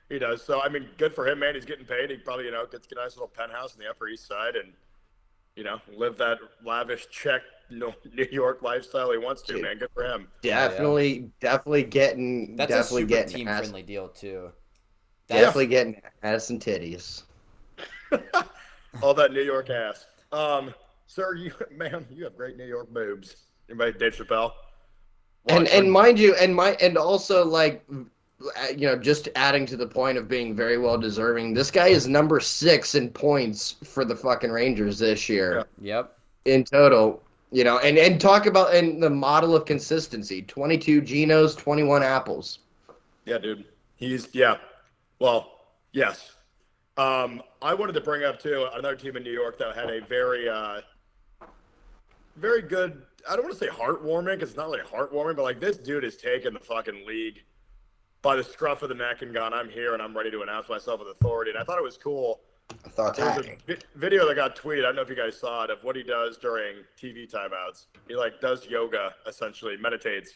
He 0.09 0.19
does. 0.19 0.41
So 0.43 0.61
I 0.61 0.69
mean, 0.69 0.87
good 0.97 1.15
for 1.15 1.27
him, 1.27 1.39
man. 1.39 1.55
He's 1.55 1.65
getting 1.65 1.85
paid. 1.85 2.09
He 2.11 2.17
probably 2.17 2.45
you 2.45 2.51
know 2.51 2.65
gets 2.65 2.87
a 2.91 2.95
nice 2.95 3.15
little 3.15 3.27
penthouse 3.27 3.73
in 3.75 3.79
the 3.81 3.89
Upper 3.89 4.07
East 4.07 4.27
Side 4.27 4.55
and 4.55 4.71
you 5.55 5.63
know 5.63 5.79
live 5.95 6.17
that 6.17 6.37
lavish 6.65 7.07
Czech 7.09 7.41
New 7.69 7.93
New 8.13 8.27
York 8.31 8.61
lifestyle 8.61 9.11
he 9.11 9.17
wants 9.17 9.41
to. 9.43 9.53
Dude. 9.53 9.61
Man, 9.63 9.77
good 9.79 9.89
for 9.93 10.03
him. 10.03 10.27
Definitely, 10.41 11.31
definitely 11.39 11.83
getting, 11.83 12.55
That's 12.55 12.69
definitely 12.69 13.03
a 13.03 13.05
super 13.05 13.15
getting, 13.23 13.35
team 13.37 13.47
ass, 13.47 13.59
friendly 13.61 13.81
deal 13.83 14.07
too. 14.09 14.51
definitely 15.27 15.67
getting 15.67 16.01
ass 16.23 16.49
and 16.51 16.61
titties. 16.61 17.23
All 19.01 19.13
that 19.15 19.31
New 19.33 19.41
York 19.41 19.69
ass. 19.69 20.05
Um, 20.31 20.73
sir, 21.07 21.35
you 21.35 21.51
man, 21.75 22.05
you 22.11 22.23
have 22.25 22.35
great 22.37 22.57
New 22.57 22.65
York 22.65 22.93
boobs. 22.93 23.35
Anybody, 23.69 23.93
Dave 23.97 24.15
Chappelle? 24.15 24.51
and 25.47 25.63
Watch 25.63 25.71
and 25.73 25.85
when- 25.85 25.89
mind 25.91 26.19
you, 26.19 26.35
and 26.35 26.55
my 26.55 26.71
and 26.81 26.97
also 26.97 27.43
like, 27.45 27.83
you 28.71 28.87
know, 28.87 28.97
just 28.97 29.29
adding 29.35 29.65
to 29.67 29.77
the 29.77 29.87
point 29.87 30.17
of 30.17 30.27
being 30.27 30.55
very 30.55 30.77
well 30.77 30.97
deserving. 30.97 31.53
This 31.53 31.71
guy 31.71 31.87
is 31.87 32.07
number 32.07 32.39
six 32.39 32.95
in 32.95 33.09
points 33.09 33.75
for 33.83 34.03
the 34.05 34.15
fucking 34.15 34.51
Rangers 34.51 34.99
this 34.99 35.29
year 35.29 35.65
Yep. 35.81 36.17
in 36.45 36.63
total. 36.63 37.21
You 37.51 37.63
know, 37.63 37.77
and 37.79 37.97
and 37.97 38.19
talk 38.19 38.47
about 38.47 38.73
and 38.73 39.01
the 39.01 39.09
model 39.09 39.55
of 39.55 39.65
consistency: 39.65 40.41
twenty-two 40.41 41.01
Genos, 41.01 41.55
twenty-one 41.57 42.03
apples. 42.03 42.59
Yeah, 43.25 43.37
dude. 43.37 43.65
He's 43.95 44.27
yeah. 44.33 44.57
Well, 45.19 45.61
yes. 45.93 46.31
Um, 46.97 47.41
I 47.61 47.73
wanted 47.73 47.93
to 47.93 48.01
bring 48.01 48.23
up 48.23 48.39
too 48.39 48.67
another 48.73 48.95
team 48.95 49.15
in 49.15 49.23
New 49.23 49.31
York 49.31 49.57
that 49.59 49.75
had 49.75 49.89
a 49.89 50.01
very, 50.01 50.49
uh, 50.49 50.81
very 52.35 52.61
good. 52.61 53.01
I 53.29 53.35
don't 53.35 53.45
want 53.45 53.57
to 53.57 53.65
say 53.65 53.71
heartwarming 53.71 54.33
because 54.35 54.49
it's 54.49 54.57
not 54.57 54.69
really 54.69 54.81
heartwarming, 54.81 55.35
but 55.35 55.43
like 55.43 55.59
this 55.59 55.77
dude 55.77 56.03
is 56.03 56.17
taking 56.17 56.53
the 56.53 56.59
fucking 56.59 57.05
league 57.05 57.41
by 58.25 58.35
the 58.35 58.43
scruff 58.43 58.81
of 58.81 58.89
the 58.89 58.95
neck 58.95 59.21
and 59.21 59.31
gone, 59.31 59.53
"I'm 59.53 59.69
here 59.69 59.93
and 59.93 60.01
I'm 60.01 60.17
ready 60.17 60.31
to 60.31 60.41
announce 60.41 60.67
myself 60.67 60.99
with 60.99 61.09
authority." 61.09 61.51
And 61.51 61.59
I 61.59 61.63
thought 61.63 61.77
it 61.77 61.83
was 61.83 61.95
cool. 61.95 62.41
I 62.83 62.89
thought 62.89 63.15
There 63.15 63.25
was 63.37 63.45
a 63.45 63.55
vi- 63.67 63.77
video 63.93 64.27
that 64.27 64.33
got 64.33 64.55
tweeted. 64.55 64.79
I 64.79 64.87
don't 64.87 64.95
know 64.95 65.03
if 65.03 65.09
you 65.09 65.15
guys 65.15 65.39
saw 65.39 65.63
it 65.65 65.69
of 65.69 65.83
what 65.83 65.95
he 65.95 66.01
does 66.01 66.37
during 66.37 66.77
TV 66.99 67.31
timeouts. 67.31 67.85
He 68.07 68.15
like 68.15 68.41
does 68.41 68.65
yoga 68.65 69.13
essentially, 69.27 69.77
meditates 69.77 70.33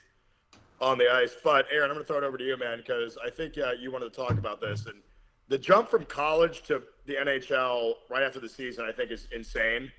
on 0.80 1.00
the 1.00 1.12
ice. 1.12 1.36
But 1.44 1.66
Aaron, 1.72 1.90
I'm 1.90 1.96
going 1.96 2.06
to 2.06 2.08
throw 2.08 2.20
it 2.20 2.24
over 2.24 2.38
to 2.38 2.44
you, 2.44 2.56
man, 2.58 2.78
because 2.78 3.18
I 3.26 3.32
think 3.32 3.58
uh, 3.58 3.72
you 3.72 3.92
wanted 3.92 4.14
to 4.14 4.16
talk 4.16 4.34
about 4.38 4.62
this 4.62 4.86
and 4.86 5.02
the 5.48 5.58
jump 5.58 5.90
from 5.90 6.06
college 6.06 6.62
to 6.68 6.84
the 7.08 7.16
NHL 7.16 7.96
right 8.12 8.22
after 8.22 8.40
the 8.40 8.50
season. 8.50 8.86
I 8.88 8.92
think 8.92 9.10
is 9.10 9.28
insane. 9.32 9.92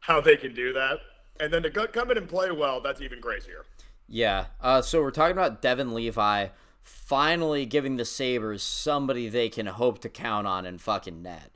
How 0.00 0.20
they 0.20 0.36
can 0.36 0.52
do 0.52 0.72
that, 0.72 0.98
and 1.38 1.52
then 1.52 1.62
to 1.62 1.70
go, 1.70 1.86
come 1.86 2.10
in 2.10 2.18
and 2.18 2.28
play 2.28 2.50
well, 2.50 2.80
that's 2.80 3.00
even 3.00 3.20
crazier. 3.20 3.64
Yeah. 4.08 4.46
Uh, 4.60 4.82
so 4.82 5.00
we're 5.00 5.10
talking 5.12 5.32
about 5.36 5.62
Devon 5.62 5.94
Levi 5.94 6.48
finally 6.86 7.66
giving 7.66 7.96
the 7.96 8.04
Sabres 8.04 8.62
somebody 8.62 9.28
they 9.28 9.48
can 9.48 9.66
hope 9.66 9.98
to 10.00 10.08
count 10.08 10.46
on 10.46 10.64
in 10.64 10.78
fucking 10.78 11.20
net. 11.20 11.50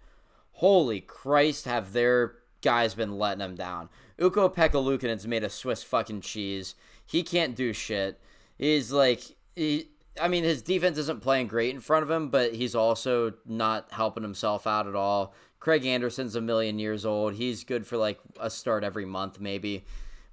Holy 0.54 1.00
Christ, 1.00 1.64
have 1.66 1.92
their 1.92 2.34
guys 2.62 2.94
been 2.94 3.16
letting 3.16 3.38
them 3.38 3.54
down. 3.54 3.88
Ukko-Pekka 4.20 4.72
Luukkonen's 4.72 5.26
made 5.26 5.44
of 5.44 5.52
Swiss 5.52 5.82
fucking 5.82 6.20
cheese. 6.20 6.74
He 7.06 7.22
can't 7.22 7.54
do 7.54 7.72
shit. 7.72 8.20
He's 8.58 8.90
like, 8.92 9.22
he, 9.54 9.88
I 10.20 10.28
mean, 10.28 10.44
his 10.44 10.62
defense 10.62 10.98
isn't 10.98 11.22
playing 11.22 11.46
great 11.46 11.74
in 11.74 11.80
front 11.80 12.02
of 12.02 12.10
him, 12.10 12.28
but 12.28 12.54
he's 12.54 12.74
also 12.74 13.34
not 13.46 13.92
helping 13.92 14.22
himself 14.24 14.66
out 14.66 14.86
at 14.86 14.96
all. 14.96 15.32
Craig 15.60 15.86
Anderson's 15.86 16.34
a 16.34 16.40
million 16.40 16.78
years 16.78 17.06
old. 17.06 17.34
He's 17.34 17.64
good 17.64 17.86
for 17.86 17.96
like 17.96 18.18
a 18.38 18.50
start 18.50 18.82
every 18.82 19.04
month, 19.04 19.40
maybe. 19.40 19.84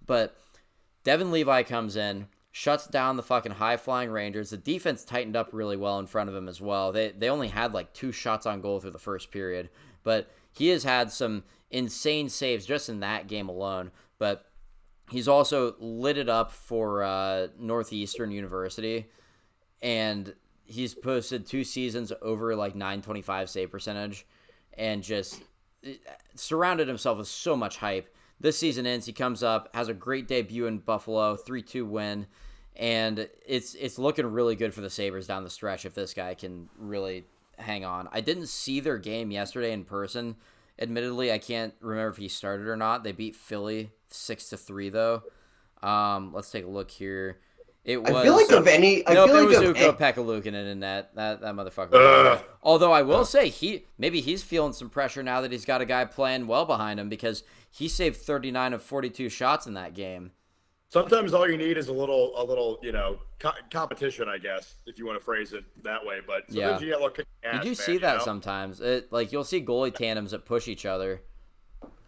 But 0.06 0.36
Devon 1.04 1.32
Levi 1.32 1.64
comes 1.64 1.96
in, 1.96 2.28
shuts 2.58 2.88
down 2.88 3.18
the 3.18 3.24
fucking 3.24 3.52
high 3.52 3.78
flying 3.78 4.10
Rangers. 4.10 4.50
The 4.50 4.58
defense 4.58 5.04
tightened 5.06 5.36
up 5.36 5.50
really 5.52 5.78
well 5.78 6.00
in 6.00 6.08
front 6.08 6.28
of 6.28 6.36
him 6.36 6.48
as 6.48 6.60
well. 6.60 6.92
They 6.92 7.12
they 7.12 7.30
only 7.30 7.50
had 7.50 7.72
like 7.72 7.94
two 7.94 8.12
shots 8.12 8.48
on 8.48 8.62
goal 8.62 8.80
through 8.80 8.92
the 8.92 8.98
first 8.98 9.30
period, 9.30 9.70
but 10.04 10.32
he 10.52 10.70
has 10.70 10.84
had 10.84 11.12
some 11.12 11.44
insane 11.70 12.30
saves 12.30 12.66
just 12.66 12.90
in 12.90 13.02
that 13.02 13.28
game 13.28 13.48
alone. 13.48 13.92
But 14.18 14.50
he's 15.12 15.28
also 15.28 15.76
lit 15.78 16.18
it 16.18 16.30
up 16.30 16.52
for 16.52 17.04
uh, 17.04 17.50
Northeastern 17.60 18.32
University, 18.32 19.06
and 19.84 20.34
he's 20.64 20.96
posted 20.96 21.46
two 21.46 21.64
seasons 21.64 22.12
over 22.24 22.56
like 22.56 22.74
925 22.74 23.52
save 23.52 23.70
percentage, 23.70 24.26
and 24.74 25.04
just 25.04 25.44
eh, 25.84 25.94
surrounded 26.34 26.88
himself 26.88 27.20
with 27.20 27.28
so 27.28 27.56
much 27.56 27.78
hype. 27.78 28.12
This 28.40 28.58
season 28.58 28.88
ends, 28.88 29.06
he 29.06 29.14
comes 29.14 29.44
up, 29.44 29.70
has 29.76 29.90
a 29.90 29.94
great 29.94 30.28
debut 30.28 30.66
in 30.66 30.80
Buffalo, 30.80 31.36
three 31.36 31.62
two 31.62 31.86
win, 31.86 32.26
and 32.78 33.28
it's 33.46 33.74
it's 33.74 33.98
looking 34.00 34.26
really 34.28 34.56
good 34.56 34.74
for 34.74 34.82
the 34.82 34.90
Sabres 34.90 35.28
down 35.28 35.44
the 35.44 35.50
stretch 35.50 35.86
if 35.86 35.94
this 35.94 36.14
guy 36.14 36.36
can 36.36 36.70
really 36.78 37.26
hang 37.58 37.84
on. 37.84 38.08
I 38.12 38.22
didn't 38.22 38.48
see 38.48 38.80
their 38.80 39.00
game 39.00 39.32
yesterday 39.32 39.74
in 39.74 39.84
person. 39.84 40.36
Admittedly, 40.80 41.32
I 41.32 41.40
can't 41.40 41.74
remember 41.82 42.10
if 42.10 42.18
he 42.18 42.28
started 42.28 42.68
or 42.68 42.78
not. 42.78 43.04
They 43.04 43.12
beat 43.12 43.36
Philly 43.36 43.90
six 44.10 44.50
to 44.50 44.58
three 44.58 44.90
though. 44.90 45.24
Um, 45.82 46.34
let's 46.34 46.52
take 46.52 46.66
a 46.66 46.70
look 46.70 46.92
here. 46.92 47.40
It 47.84 48.04
was 48.04 48.12
I 48.12 48.24
feel 48.24 48.36
like 48.36 48.52
of 48.52 48.68
any. 48.68 49.08
I 49.08 49.14
nope, 49.14 49.30
feel 49.30 49.38
it 49.38 49.40
like 49.50 49.60
was 49.60 49.70
of 49.70 49.76
Uko 49.76 49.90
a- 49.90 49.94
Pekalukin 49.94 50.54
in 50.54 50.82
that. 50.82 51.16
That 51.16 51.42
that 51.42 51.56
motherfucker. 51.56 51.94
Ugh. 51.94 52.44
Although 52.62 52.92
I 52.92 53.02
will 53.02 53.26
say 53.26 53.50
he 53.50 53.86
maybe 53.98 54.22
he's 54.22 54.44
feeling 54.44 54.74
some 54.74 54.90
pressure 54.90 55.24
now 55.24 55.42
that 55.42 55.52
he's 55.52 55.66
got 55.66 55.82
a 55.82 55.86
guy 55.86 56.06
playing 56.06 56.46
well 56.48 56.66
behind 56.66 57.00
him 57.00 57.10
because 57.10 57.44
he 57.72 57.88
saved 57.88 58.18
39 58.18 58.74
of 58.74 58.84
42 58.84 59.30
shots 59.30 59.66
in 59.66 59.74
that 59.76 59.94
game. 59.96 60.32
Sometimes 60.90 61.34
all 61.34 61.50
you 61.50 61.58
need 61.58 61.78
is 61.78 61.90
a 61.90 61.94
little, 61.94 62.32
a 62.42 62.44
little, 62.44 62.80
you 62.82 62.94
know, 62.94 63.20
co- 63.40 63.52
competition, 63.72 64.30
I 64.30 64.38
guess, 64.38 64.76
if 64.86 64.98
you 64.98 65.06
want 65.06 65.20
to 65.20 65.24
phrase 65.24 65.52
it 65.52 65.66
that 65.84 66.04
way. 66.06 66.20
But 66.26 66.44
Yeah. 66.50 66.80
you 66.80 66.86
get 66.88 66.94
a 66.94 66.98
little 66.98 67.10
kick 67.10 67.26
in 67.44 67.52
the 67.52 67.58
Did 67.58 67.60
ass, 67.60 67.66
you 67.66 67.72
man, 67.72 67.76
see 67.76 67.98
that 68.06 68.18
know? 68.20 68.24
sometimes? 68.24 68.80
It 68.80 69.12
like 69.12 69.32
you'll 69.34 69.44
see 69.44 69.62
goalie 69.64 69.94
tandems 69.94 70.32
that 70.32 70.46
push 70.46 70.70
each 70.70 70.86
other. 70.86 71.22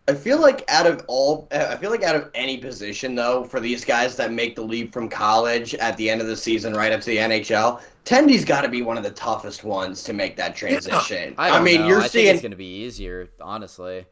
I 0.07 0.13
feel 0.15 0.39
like 0.39 0.63
out 0.69 0.87
of 0.87 1.03
all, 1.07 1.47
I 1.51 1.75
feel 1.75 1.91
like 1.91 2.03
out 2.03 2.15
of 2.15 2.31
any 2.33 2.57
position 2.57 3.15
though, 3.15 3.43
for 3.43 3.59
these 3.59 3.83
guys 3.83 4.15
that 4.15 4.31
make 4.31 4.55
the 4.55 4.61
leap 4.63 4.91
from 4.93 5.07
college 5.09 5.75
at 5.75 5.97
the 5.97 6.09
end 6.09 6.21
of 6.21 6.27
the 6.27 6.37
season 6.37 6.73
right 6.73 6.91
up 6.93 7.01
to 7.01 7.07
the 7.07 7.17
NHL, 7.17 7.81
Tendy's 8.05 8.45
got 8.45 8.61
to 8.61 8.69
be 8.69 8.81
one 8.81 8.97
of 8.97 9.03
the 9.03 9.11
toughest 9.11 9.63
ones 9.65 10.03
to 10.05 10.13
make 10.13 10.35
that 10.37 10.55
transition. 10.55 11.35
I, 11.37 11.49
don't 11.49 11.63
mean, 11.65 11.81
know. 11.81 11.87
you're 11.89 11.97
I 11.99 12.01
think 12.03 12.11
seeing 12.13 12.27
it's 12.33 12.41
going 12.41 12.51
to 12.51 12.57
be 12.57 12.65
easier, 12.85 13.29
honestly. 13.41 14.05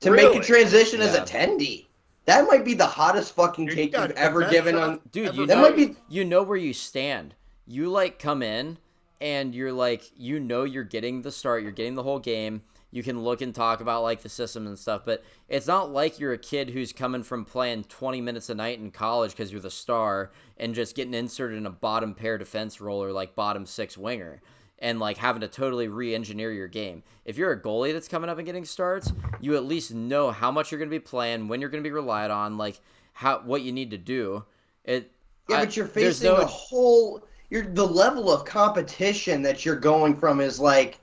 to 0.00 0.10
make 0.10 0.36
a 0.36 0.40
transition 0.44 1.00
as 1.00 1.14
a 1.14 1.18
Yeah. 1.18 1.24
Tendy. 1.24 1.86
That 2.26 2.46
might 2.46 2.64
be 2.64 2.74
the 2.74 2.86
hottest 2.86 3.34
fucking 3.34 3.66
Dude, 3.66 3.74
cake 3.74 3.92
you 3.94 4.02
you've 4.02 4.10
ever 4.12 4.44
the 4.44 4.50
given 4.50 4.76
on. 4.76 5.00
Dude, 5.12 5.28
ever 5.28 5.36
you 5.36 5.46
That 5.46 5.56
know, 5.56 5.62
might 5.62 5.76
be 5.76 5.96
you 6.08 6.24
know 6.24 6.42
where 6.42 6.56
you 6.56 6.72
stand. 6.72 7.34
You 7.66 7.90
like 7.90 8.18
come 8.18 8.42
in 8.42 8.78
and 9.20 9.54
you're 9.54 9.72
like 9.72 10.10
you 10.16 10.40
know 10.40 10.64
you're 10.64 10.84
getting 10.84 11.22
the 11.22 11.32
start, 11.32 11.62
you're 11.62 11.72
getting 11.72 11.94
the 11.94 12.02
whole 12.02 12.18
game. 12.18 12.62
You 12.90 13.02
can 13.02 13.20
look 13.22 13.42
and 13.42 13.52
talk 13.52 13.80
about 13.80 14.04
like 14.04 14.22
the 14.22 14.28
system 14.28 14.68
and 14.68 14.78
stuff, 14.78 15.02
but 15.04 15.24
it's 15.48 15.66
not 15.66 15.92
like 15.92 16.20
you're 16.20 16.34
a 16.34 16.38
kid 16.38 16.70
who's 16.70 16.92
coming 16.92 17.24
from 17.24 17.44
playing 17.44 17.84
20 17.84 18.20
minutes 18.20 18.50
a 18.50 18.54
night 18.54 18.78
in 18.78 18.92
college 18.92 19.32
because 19.32 19.50
you're 19.50 19.60
the 19.60 19.70
star 19.70 20.30
and 20.58 20.76
just 20.76 20.94
getting 20.94 21.12
inserted 21.12 21.58
in 21.58 21.66
a 21.66 21.70
bottom 21.70 22.14
pair 22.14 22.38
defense 22.38 22.80
role 22.80 23.02
or 23.02 23.10
like 23.10 23.34
bottom 23.34 23.66
six 23.66 23.98
winger 23.98 24.40
and 24.80 24.98
like 25.00 25.16
having 25.16 25.40
to 25.40 25.48
totally 25.48 25.88
re-engineer 25.88 26.52
your 26.52 26.68
game. 26.68 27.02
If 27.24 27.38
you're 27.38 27.52
a 27.52 27.60
goalie 27.60 27.92
that's 27.92 28.08
coming 28.08 28.28
up 28.28 28.38
and 28.38 28.46
getting 28.46 28.64
starts, 28.64 29.12
you 29.40 29.56
at 29.56 29.64
least 29.64 29.94
know 29.94 30.30
how 30.30 30.50
much 30.50 30.70
you're 30.70 30.78
going 30.78 30.90
to 30.90 30.94
be 30.94 31.00
playing, 31.00 31.48
when 31.48 31.60
you're 31.60 31.70
going 31.70 31.82
to 31.82 31.88
be 31.88 31.92
relied 31.94 32.30
on, 32.30 32.58
like 32.58 32.80
how 33.12 33.40
what 33.44 33.62
you 33.62 33.72
need 33.72 33.90
to 33.92 33.98
do. 33.98 34.44
It 34.84 35.10
Yeah, 35.48 35.58
I- 35.58 35.64
but 35.64 35.76
you're 35.76 35.86
facing 35.86 36.26
no- 36.30 36.36
a 36.36 36.46
whole. 36.46 37.26
You're 37.50 37.66
the 37.66 37.86
level 37.86 38.32
of 38.32 38.44
competition 38.44 39.42
that 39.42 39.64
you're 39.64 39.76
going 39.76 40.16
from 40.16 40.40
is 40.40 40.58
like 40.58 40.98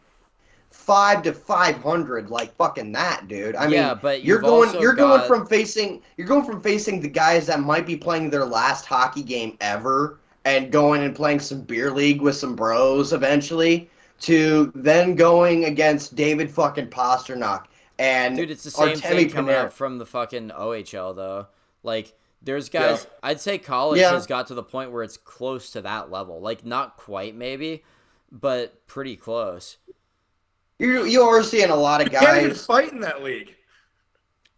five 0.70 1.22
to 1.24 1.34
five 1.34 1.78
hundred 1.82 2.30
like 2.30 2.54
fucking 2.56 2.92
that, 2.94 3.28
dude. 3.28 3.56
I 3.56 3.68
Yeah, 3.68 3.90
mean, 3.90 4.00
but 4.02 4.24
you're 4.24 4.40
going 4.40 4.74
you're 4.82 4.94
going 4.94 5.22
from 5.28 5.46
facing 5.46 6.02
you're 6.18 6.28
going 6.28 6.44
from 6.44 6.62
facing 6.62 7.00
the 7.02 7.10
guys 7.10 7.46
that 7.48 7.60
might 7.62 7.86
be 7.86 7.96
playing 7.96 8.30
their 8.30 8.46
last 8.46 8.86
hockey 8.86 9.22
game 9.24 9.58
ever 9.62 10.20
and 10.46 10.72
going 10.72 11.04
and 11.04 11.16
playing 11.16 11.40
some 11.40 11.62
beer 11.62 11.92
league 11.92 12.22
with 12.22 12.36
some 12.36 12.56
bros 12.56 13.14
eventually 13.14 13.90
to 14.22 14.72
then 14.76 15.16
going 15.16 15.66
against 15.66 16.16
David 16.16 16.50
fucking 16.50 16.88
Pastrnak 16.88 17.66
and 18.00 18.36
Dude, 18.38 18.50
it's 18.52 18.64
the 18.64 18.72
same 18.72 18.96
Artemi 18.98 19.02
thing 19.02 19.30
coming 19.30 19.56
Panarin. 19.56 19.66
up 19.66 19.74
from 19.74 19.98
the 19.98 20.06
fucking 20.06 20.50
OHL 20.50 21.16
though. 21.16 21.48
Like 21.84 22.14
there's 22.42 22.70
guys 22.70 23.06
I'd 23.22 23.40
say 23.40 23.58
college 23.60 24.00
Yeah. 24.00 24.12
has 24.12 24.26
got 24.26 24.48
to 24.48 24.56
the 24.56 24.64
point 24.64 24.92
where 24.92 25.04
it's 25.04 25.18
close 25.18 25.72
to 25.72 25.82
that 25.82 26.10
level. 26.12 26.40
Like 26.42 26.66
not 26.66 26.98
quite 26.98 27.36
maybe, 27.36 27.84
but 28.32 28.86
pretty 28.88 29.16
close. 29.16 29.78
You 30.80 31.06
you 31.06 31.22
are 31.22 31.44
seeing 31.44 31.70
a 31.70 31.76
lot 31.76 32.02
of 32.02 32.12
You 32.12 32.18
can't 32.20 32.38
even 32.38 32.50
guys 32.50 32.66
fight 32.66 32.92
in 32.92 33.00
that 33.02 33.22
league. 33.24 33.56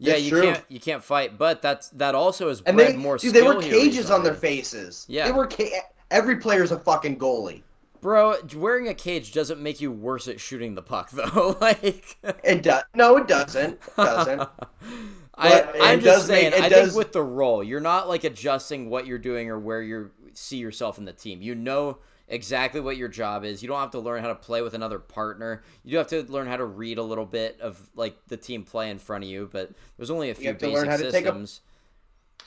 Yeah, 0.04 0.14
That's 0.14 0.24
you 0.26 0.30
true. 0.32 0.41
can't 0.43 0.64
you 0.68 0.80
can't 0.82 1.01
fight, 1.04 1.38
but 1.38 1.62
that's 1.62 1.88
that 1.91 2.14
also 2.14 2.49
is 2.49 2.62
and 2.66 2.78
they 2.78 2.95
more 2.97 3.18
dude, 3.18 3.34
they 3.34 3.41
were 3.41 3.62
cages 3.62 4.12
on 4.12 4.22
their 4.22 4.34
faces. 4.34 5.06
Yeah. 5.08 5.26
They 5.26 5.32
were 5.32 5.47
ca- 5.47 5.80
every 6.12 6.36
player's 6.36 6.72
a 6.74 6.78
fucking 6.80 7.18
goalie. 7.18 7.62
Bro, 8.01 8.36
wearing 8.58 8.89
a 8.89 8.93
cage 8.93 9.32
doesn't 9.32 9.62
make 9.62 9.80
you 9.80 9.89
worse 9.89 10.28
at 10.28 10.41
shooting 10.41 10.76
the 10.76 10.82
puck 10.82 11.10
though. 11.14 11.58
like 11.62 12.18
It 12.43 12.64
does. 12.64 12.84
No, 12.93 13.16
it 13.16 13.28
doesn't. 13.30 13.74
It 13.76 13.95
doesn't. 13.95 14.41
I, 15.36 15.64
I'm 15.82 15.99
just 16.01 16.28
does 16.28 16.30
make- 16.30 16.41
saying. 16.41 16.54
it 16.54 16.62
I 16.62 16.70
does- 16.70 16.88
think 16.89 16.97
with 16.97 17.14
the 17.14 17.24
role, 17.24 17.64
you're 17.64 17.80
not 17.80 18.10
like 18.10 18.24
adjusting 18.26 18.89
what 18.89 19.08
you're 19.08 19.18
doing 19.18 19.49
or 19.49 19.58
where 19.58 19.82
you 19.82 20.12
see 20.34 20.58
yourself 20.58 20.97
in 20.97 21.06
the 21.06 21.14
team. 21.14 21.41
You 21.41 21.56
know 21.56 21.97
exactly 22.28 22.80
what 22.82 22.97
your 22.97 23.07
job 23.09 23.43
is. 23.43 23.61
You 23.61 23.67
don't 23.67 23.80
have 23.80 23.91
to 23.91 23.99
learn 23.99 24.21
how 24.21 24.30
to 24.30 24.36
play 24.36 24.61
with 24.61 24.74
another 24.74 24.99
partner. 24.99 25.63
You 25.84 25.91
do 25.91 25.97
have 25.97 26.07
to 26.07 26.24
learn 26.24 26.47
how 26.47 26.57
to 26.57 26.65
read 26.65 26.97
a 26.97 27.03
little 27.03 27.26
bit 27.26 27.59
of 27.61 27.80
like 27.95 28.15
the 28.28 28.38
team 28.38 28.63
play 28.63 28.89
in 28.89 28.97
front 28.99 29.24
of 29.24 29.30
you. 29.30 29.49
But 29.51 29.71
there's 29.97 30.09
only 30.09 30.30
a 30.30 30.36
few 30.36 30.47
have 30.47 30.57
to 30.59 30.65
basic 30.67 30.76
learn 30.80 30.89
how 30.89 30.97
to 30.97 31.11
take 31.11 31.26
a- 31.26 31.28
systems. 31.30 31.61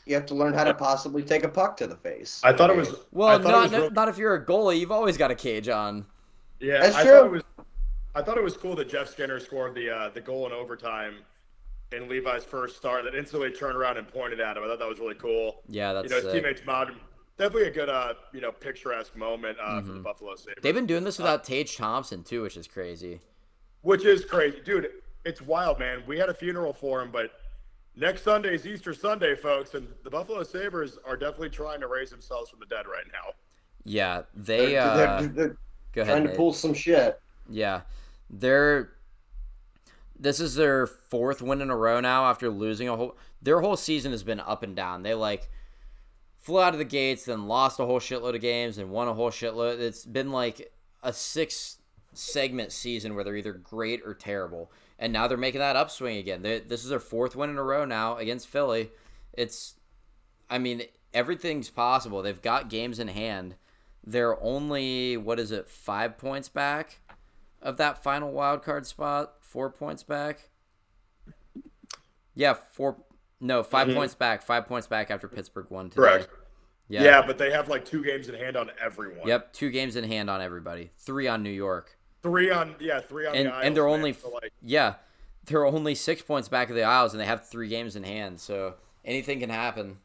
You 0.05 0.15
have 0.15 0.27
to 0.27 0.35
learn 0.35 0.55
how 0.55 0.63
to 0.65 0.75
possibly 0.75 1.23
take 1.23 1.43
a 1.43 1.49
puck 1.49 1.77
to 1.79 1.87
the 1.87 1.97
face. 1.97 2.41
I 2.45 2.53
thought 2.53 2.71
it 2.71 2.77
was. 2.77 2.95
Well, 3.11 3.39
not 3.41 3.63
was 3.65 3.73
real- 3.73 3.91
not 3.91 4.09
if 4.09 4.19
you're 4.19 4.35
a 4.35 4.45
goalie. 4.45 4.79
You've 4.79 4.93
always 4.93 5.17
got 5.17 5.31
a 5.31 5.35
cage 5.35 5.69
on. 5.69 6.07
Yeah, 6.61 6.81
That's 6.83 6.95
I 6.97 7.03
true. 7.03 7.11
thought 7.13 7.27
it 7.27 7.31
was. 7.33 7.43
I 8.15 8.23
thought 8.23 8.39
it 8.39 8.45
was 8.45 8.57
cool 8.57 8.75
that 8.77 8.89
Jeff 8.89 9.09
Skinner 9.11 9.39
scored 9.41 9.75
the 9.75 9.91
uh, 9.91 10.09
the 10.11 10.21
goal 10.21 10.47
in 10.47 10.53
overtime 10.53 11.17
in 11.93 12.09
Levi's 12.09 12.45
first 12.45 12.77
start. 12.77 13.05
That 13.05 13.15
instantly 13.15 13.51
turned 13.51 13.77
around 13.77 13.97
and 13.99 14.07
pointed 14.09 14.41
at 14.41 14.57
him. 14.57 14.63
I 14.63 14.69
thought 14.69 14.79
that 14.79 14.89
was 14.89 14.99
really 15.01 15.17
cool. 15.17 15.63
Yeah, 15.69 15.93
that's 15.93 16.05
you 16.05 16.11
know, 16.11 16.17
his 16.17 16.25
sick. 16.25 16.43
teammates 16.43 16.63
mobbed 16.65 16.93
him. 16.93 17.01
Definitely 17.39 17.69
a 17.69 17.71
good, 17.71 17.89
uh, 17.91 18.15
you 18.33 18.41
know, 18.41 18.51
picturesque 18.51 19.15
moment 19.17 19.59
uh, 19.63 19.83
for 19.83 19.93
the 19.93 20.01
Buffalo 20.01 20.35
Sabres. 20.37 20.55
Mm-hmm. 20.57 20.63
They've 20.63 20.75
been 20.75 20.87
doing 20.87 21.05
this 21.05 21.19
without 21.19 21.45
Tage 21.45 21.77
Thompson 21.77 22.23
too, 22.25 22.43
which 22.43 22.57
is 22.57 22.67
crazy. 22.67 23.21
which 23.83 24.05
is 24.07 24.25
crazy, 24.25 24.59
dude. 24.65 24.89
It's 25.27 25.43
wild, 25.43 25.79
man. 25.79 26.03
We 26.07 26.19
had 26.19 26.29
a 26.31 26.35
funeral 26.35 26.73
for 26.73 27.03
him, 27.03 27.11
but 27.13 27.33
next 27.95 28.23
Sunday 28.23 28.55
is 28.55 28.67
Easter 28.67 28.95
Sunday, 28.95 29.35
folks, 29.35 29.75
and 29.75 29.87
the 30.03 30.09
Buffalo 30.11 30.43
Sabres 30.45 30.99
are 31.07 31.17
definitely 31.17 31.51
trying 31.51 31.81
to 31.81 31.89
raise 31.89 32.09
themselves 32.11 32.49
from 32.49 32.61
the 32.61 32.67
dead 32.67 32.87
right 32.87 33.05
now. 33.13 33.35
Yeah, 33.85 34.23
they. 34.35 34.73
They're, 34.73 34.81
Uh, 34.81 34.97
they're- 35.21 35.29
they're 35.29 35.57
go 35.93 36.03
ahead. 36.03 36.13
trying 36.15 36.23
to 36.25 36.29
Nate. 36.31 36.37
pull 36.39 36.53
some 36.55 36.73
shit. 36.75 37.21
Yeah, 37.51 37.83
they're. 38.31 38.93
This 40.19 40.41
is 40.41 40.55
their 40.55 40.87
fourth 40.87 41.43
win 41.43 41.61
in 41.61 41.69
a 41.71 41.77
row 41.77 42.01
now 42.01 42.25
after 42.25 42.49
losing 42.49 42.89
a 42.89 42.97
whole. 42.97 43.17
Their 43.43 43.61
whole 43.61 43.77
season 43.77 44.13
has 44.13 44.23
been 44.23 44.41
up 44.41 44.63
and 44.63 44.75
down. 44.75 45.03
They 45.03 45.13
like 45.15 45.51
flew 46.47 46.61
out 46.61 46.75
of 46.75 46.79
the 46.79 46.85
gates, 46.85 47.25
then 47.25 47.49
lost 47.49 47.81
a 47.81 47.85
whole 47.85 47.99
shitload 47.99 48.37
of 48.37 48.41
games, 48.41 48.79
and 48.79 48.89
won 48.89 49.09
a 49.09 49.15
whole 49.15 49.33
shitload. 49.33 49.81
It's 49.81 50.07
been 50.07 50.31
like 50.31 50.73
a 51.03 51.13
six 51.13 51.79
segment 52.13 52.71
season 52.71 53.17
where 53.17 53.25
they're 53.25 53.37
either 53.37 53.53
great 53.53 54.01
or 54.07 54.15
terrible, 54.15 54.71
and 54.97 55.13
now 55.13 55.27
they're 55.27 55.37
making 55.37 55.59
that 55.59 55.75
upswing 55.75 56.19
again. 56.19 56.43
They, 56.43 56.61
this 56.61 56.85
is 56.85 56.89
their 56.91 57.01
fourth 57.01 57.35
win 57.35 57.51
in 57.51 57.59
a 57.59 57.65
row 57.65 57.85
now 57.85 58.17
against 58.19 58.47
Philly. 58.47 58.93
It's, 59.33 59.75
I 60.49 60.59
mean, 60.59 60.83
everything's 61.13 61.69
possible. 61.69 62.23
They've 62.23 62.41
got 62.41 62.71
games 62.71 63.01
in 63.01 63.09
hand. 63.09 63.57
They're 64.07 64.41
only 64.41 65.17
what 65.17 65.41
is 65.41 65.51
it, 65.51 65.69
five 65.69 66.17
points 66.17 66.49
back 66.49 67.01
of 67.61 67.77
that 67.79 68.05
final 68.05 68.31
wild 68.31 68.63
card 68.63 68.87
spot? 68.87 69.33
Four 69.41 69.71
points 69.71 70.05
back. 70.05 70.51
Yeah, 72.37 72.55
four. 72.55 72.99
No, 73.41 73.63
5 73.63 73.89
Mhm. 73.89 73.95
points 73.95 74.15
back. 74.15 74.43
Five 74.43 74.67
points 74.67 74.87
back 74.87 75.11
after 75.11 75.29
Pittsburgh 75.29 75.67
won 75.71 75.91
today. 75.91 76.01
Correct. 76.03 76.29
Yeah. 76.89 77.03
Yeah. 77.05 77.27
but 77.27 77.37
they 77.39 77.51
have 77.51 77.69
like 77.69 77.85
two 77.85 78.03
games 78.05 78.29
in 78.29 78.35
hand 78.35 78.57
on 78.57 78.71
everyone. 78.81 79.27
Yep. 79.27 79.53
Two 79.53 79.71
games 79.71 79.97
in 79.97 80.05
hand 80.05 80.31
on 80.31 80.41
everybody. 80.41 80.91
Three 80.99 81.27
on 81.27 81.43
New 81.43 81.51
York. 81.51 81.97
Three 82.23 82.51
on, 82.51 82.75
yeah, 82.81 83.01
three 83.01 83.27
on 83.27 83.35
And 83.37 83.47
the 83.49 83.53
Isles, 83.53 83.65
and 83.67 83.77
they're 83.77 83.85
man. 83.85 83.93
only 83.95 84.13
So, 84.13 84.31
like, 84.31 84.53
yeah, 84.63 84.95
they're 85.45 85.67
only 85.67 85.95
six 85.95 86.23
points 86.23 86.49
back 86.49 86.71
of 86.71 86.77
the 86.77 86.83
Isles, 86.83 87.13
and 87.13 87.21
they 87.21 87.27
have 87.27 87.47
three 87.49 87.69
games 87.69 87.95
in 87.97 88.05
hand. 88.05 88.41
So 88.41 88.75
anything 89.05 89.41
can 89.41 89.51
happen. 89.51 89.99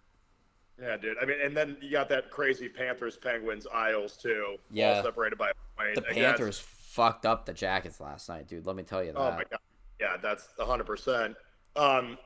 yeah, 0.82 0.98
dude. 0.98 1.18
I 1.22 1.26
mean, 1.26 1.40
and 1.42 1.56
then 1.56 1.78
you 1.82 1.92
got 1.92 2.10
that 2.10 2.32
crazy 2.32 2.68
Panthers, 2.68 3.16
Penguins, 3.16 3.68
Isles 3.72 4.18
too. 4.18 4.58
Yeah. 4.72 4.98
all 4.98 5.04
separated 5.04 5.38
by 5.38 5.52
a 5.52 5.54
point. 5.78 5.96
The 5.96 6.02
I 6.10 6.14
guess. 6.14 6.16
Panthers 6.16 6.60
fucked 6.60 7.26
up 7.28 7.46
the 7.46 7.54
Jackets 7.54 8.00
last 8.00 8.28
night, 8.30 8.48
dude. 8.48 8.66
Let 8.66 8.76
me 8.76 8.82
tell 8.84 9.04
you 9.04 9.12
that. 9.14 9.20
Oh 9.20 9.32
my 9.32 9.44
god. 9.50 9.60
Yeah, 10.00 10.18
that's 10.18 10.50
hundred 10.60 10.86
percent. 10.86 11.36
Um, 11.76 12.18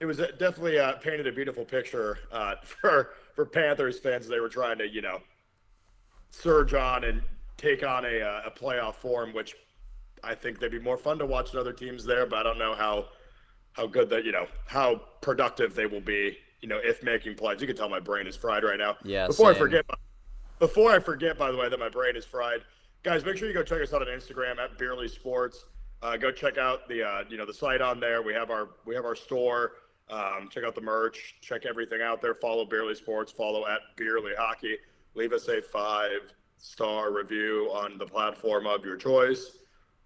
it 0.00 0.06
was 0.06 0.18
definitely 0.18 0.78
uh, 0.78 0.92
painted 0.94 1.26
a 1.26 1.32
beautiful 1.32 1.64
picture 1.64 2.18
uh, 2.32 2.56
for 2.62 3.10
for 3.34 3.44
Panthers 3.44 3.98
fans. 3.98 4.28
They 4.28 4.40
were 4.40 4.48
trying 4.48 4.78
to, 4.78 4.88
you 4.88 5.02
know, 5.02 5.20
surge 6.30 6.74
on 6.74 7.04
and 7.04 7.22
take 7.56 7.84
on 7.86 8.04
a 8.04 8.20
uh, 8.20 8.42
a 8.46 8.50
playoff 8.50 8.96
form, 8.96 9.32
which 9.32 9.54
I 10.22 10.34
think 10.34 10.58
they'd 10.58 10.70
be 10.70 10.78
more 10.78 10.96
fun 10.96 11.18
to 11.18 11.26
watch 11.26 11.52
than 11.52 11.60
other 11.60 11.72
teams 11.72 12.04
there. 12.04 12.26
But 12.26 12.40
I 12.40 12.42
don't 12.42 12.58
know 12.58 12.74
how 12.74 13.06
how 13.72 13.86
good 13.86 14.08
that 14.10 14.24
you 14.24 14.32
know 14.32 14.46
how 14.66 15.00
productive 15.20 15.74
they 15.74 15.86
will 15.86 16.00
be. 16.00 16.38
You 16.60 16.68
know, 16.68 16.80
if 16.82 17.02
making 17.02 17.34
plays. 17.34 17.60
You 17.60 17.66
can 17.66 17.76
tell 17.76 17.90
my 17.90 18.00
brain 18.00 18.26
is 18.26 18.36
fried 18.36 18.64
right 18.64 18.78
now. 18.78 18.96
Yeah, 19.04 19.26
Before 19.26 19.50
I 19.50 19.54
forget, 19.54 19.84
before 20.58 20.92
I 20.92 20.98
forget, 20.98 21.36
by 21.36 21.50
the 21.50 21.58
way, 21.58 21.68
that 21.68 21.78
my 21.78 21.90
brain 21.90 22.16
is 22.16 22.24
fried, 22.24 22.62
guys, 23.02 23.22
make 23.22 23.36
sure 23.36 23.46
you 23.46 23.52
go 23.52 23.62
check 23.62 23.82
us 23.82 23.92
out 23.92 24.00
on 24.00 24.08
Instagram 24.08 24.58
at 24.58 24.78
Beerly 24.78 25.10
Sports. 25.10 25.66
Uh, 26.02 26.16
go 26.16 26.30
check 26.32 26.56
out 26.56 26.88
the 26.88 27.02
uh, 27.02 27.24
you 27.28 27.36
know 27.36 27.46
the 27.46 27.52
site 27.52 27.80
on 27.80 28.00
there. 28.00 28.22
We 28.22 28.32
have 28.32 28.50
our 28.50 28.68
we 28.86 28.94
have 28.94 29.04
our 29.04 29.14
store. 29.14 29.72
Um, 30.10 30.48
check 30.50 30.64
out 30.64 30.74
the 30.74 30.80
merch. 30.80 31.36
Check 31.40 31.64
everything 31.66 32.00
out 32.02 32.20
there. 32.20 32.34
Follow 32.34 32.66
Beerly 32.66 32.96
Sports. 32.96 33.32
Follow 33.32 33.66
at 33.66 33.80
Beerly 33.96 34.36
Hockey. 34.36 34.76
Leave 35.14 35.32
us 35.32 35.48
a 35.48 35.62
five 35.62 36.32
star 36.58 37.12
review 37.12 37.70
on 37.72 37.98
the 37.98 38.06
platform 38.06 38.66
of 38.66 38.84
your 38.84 38.96
choice. 38.96 39.58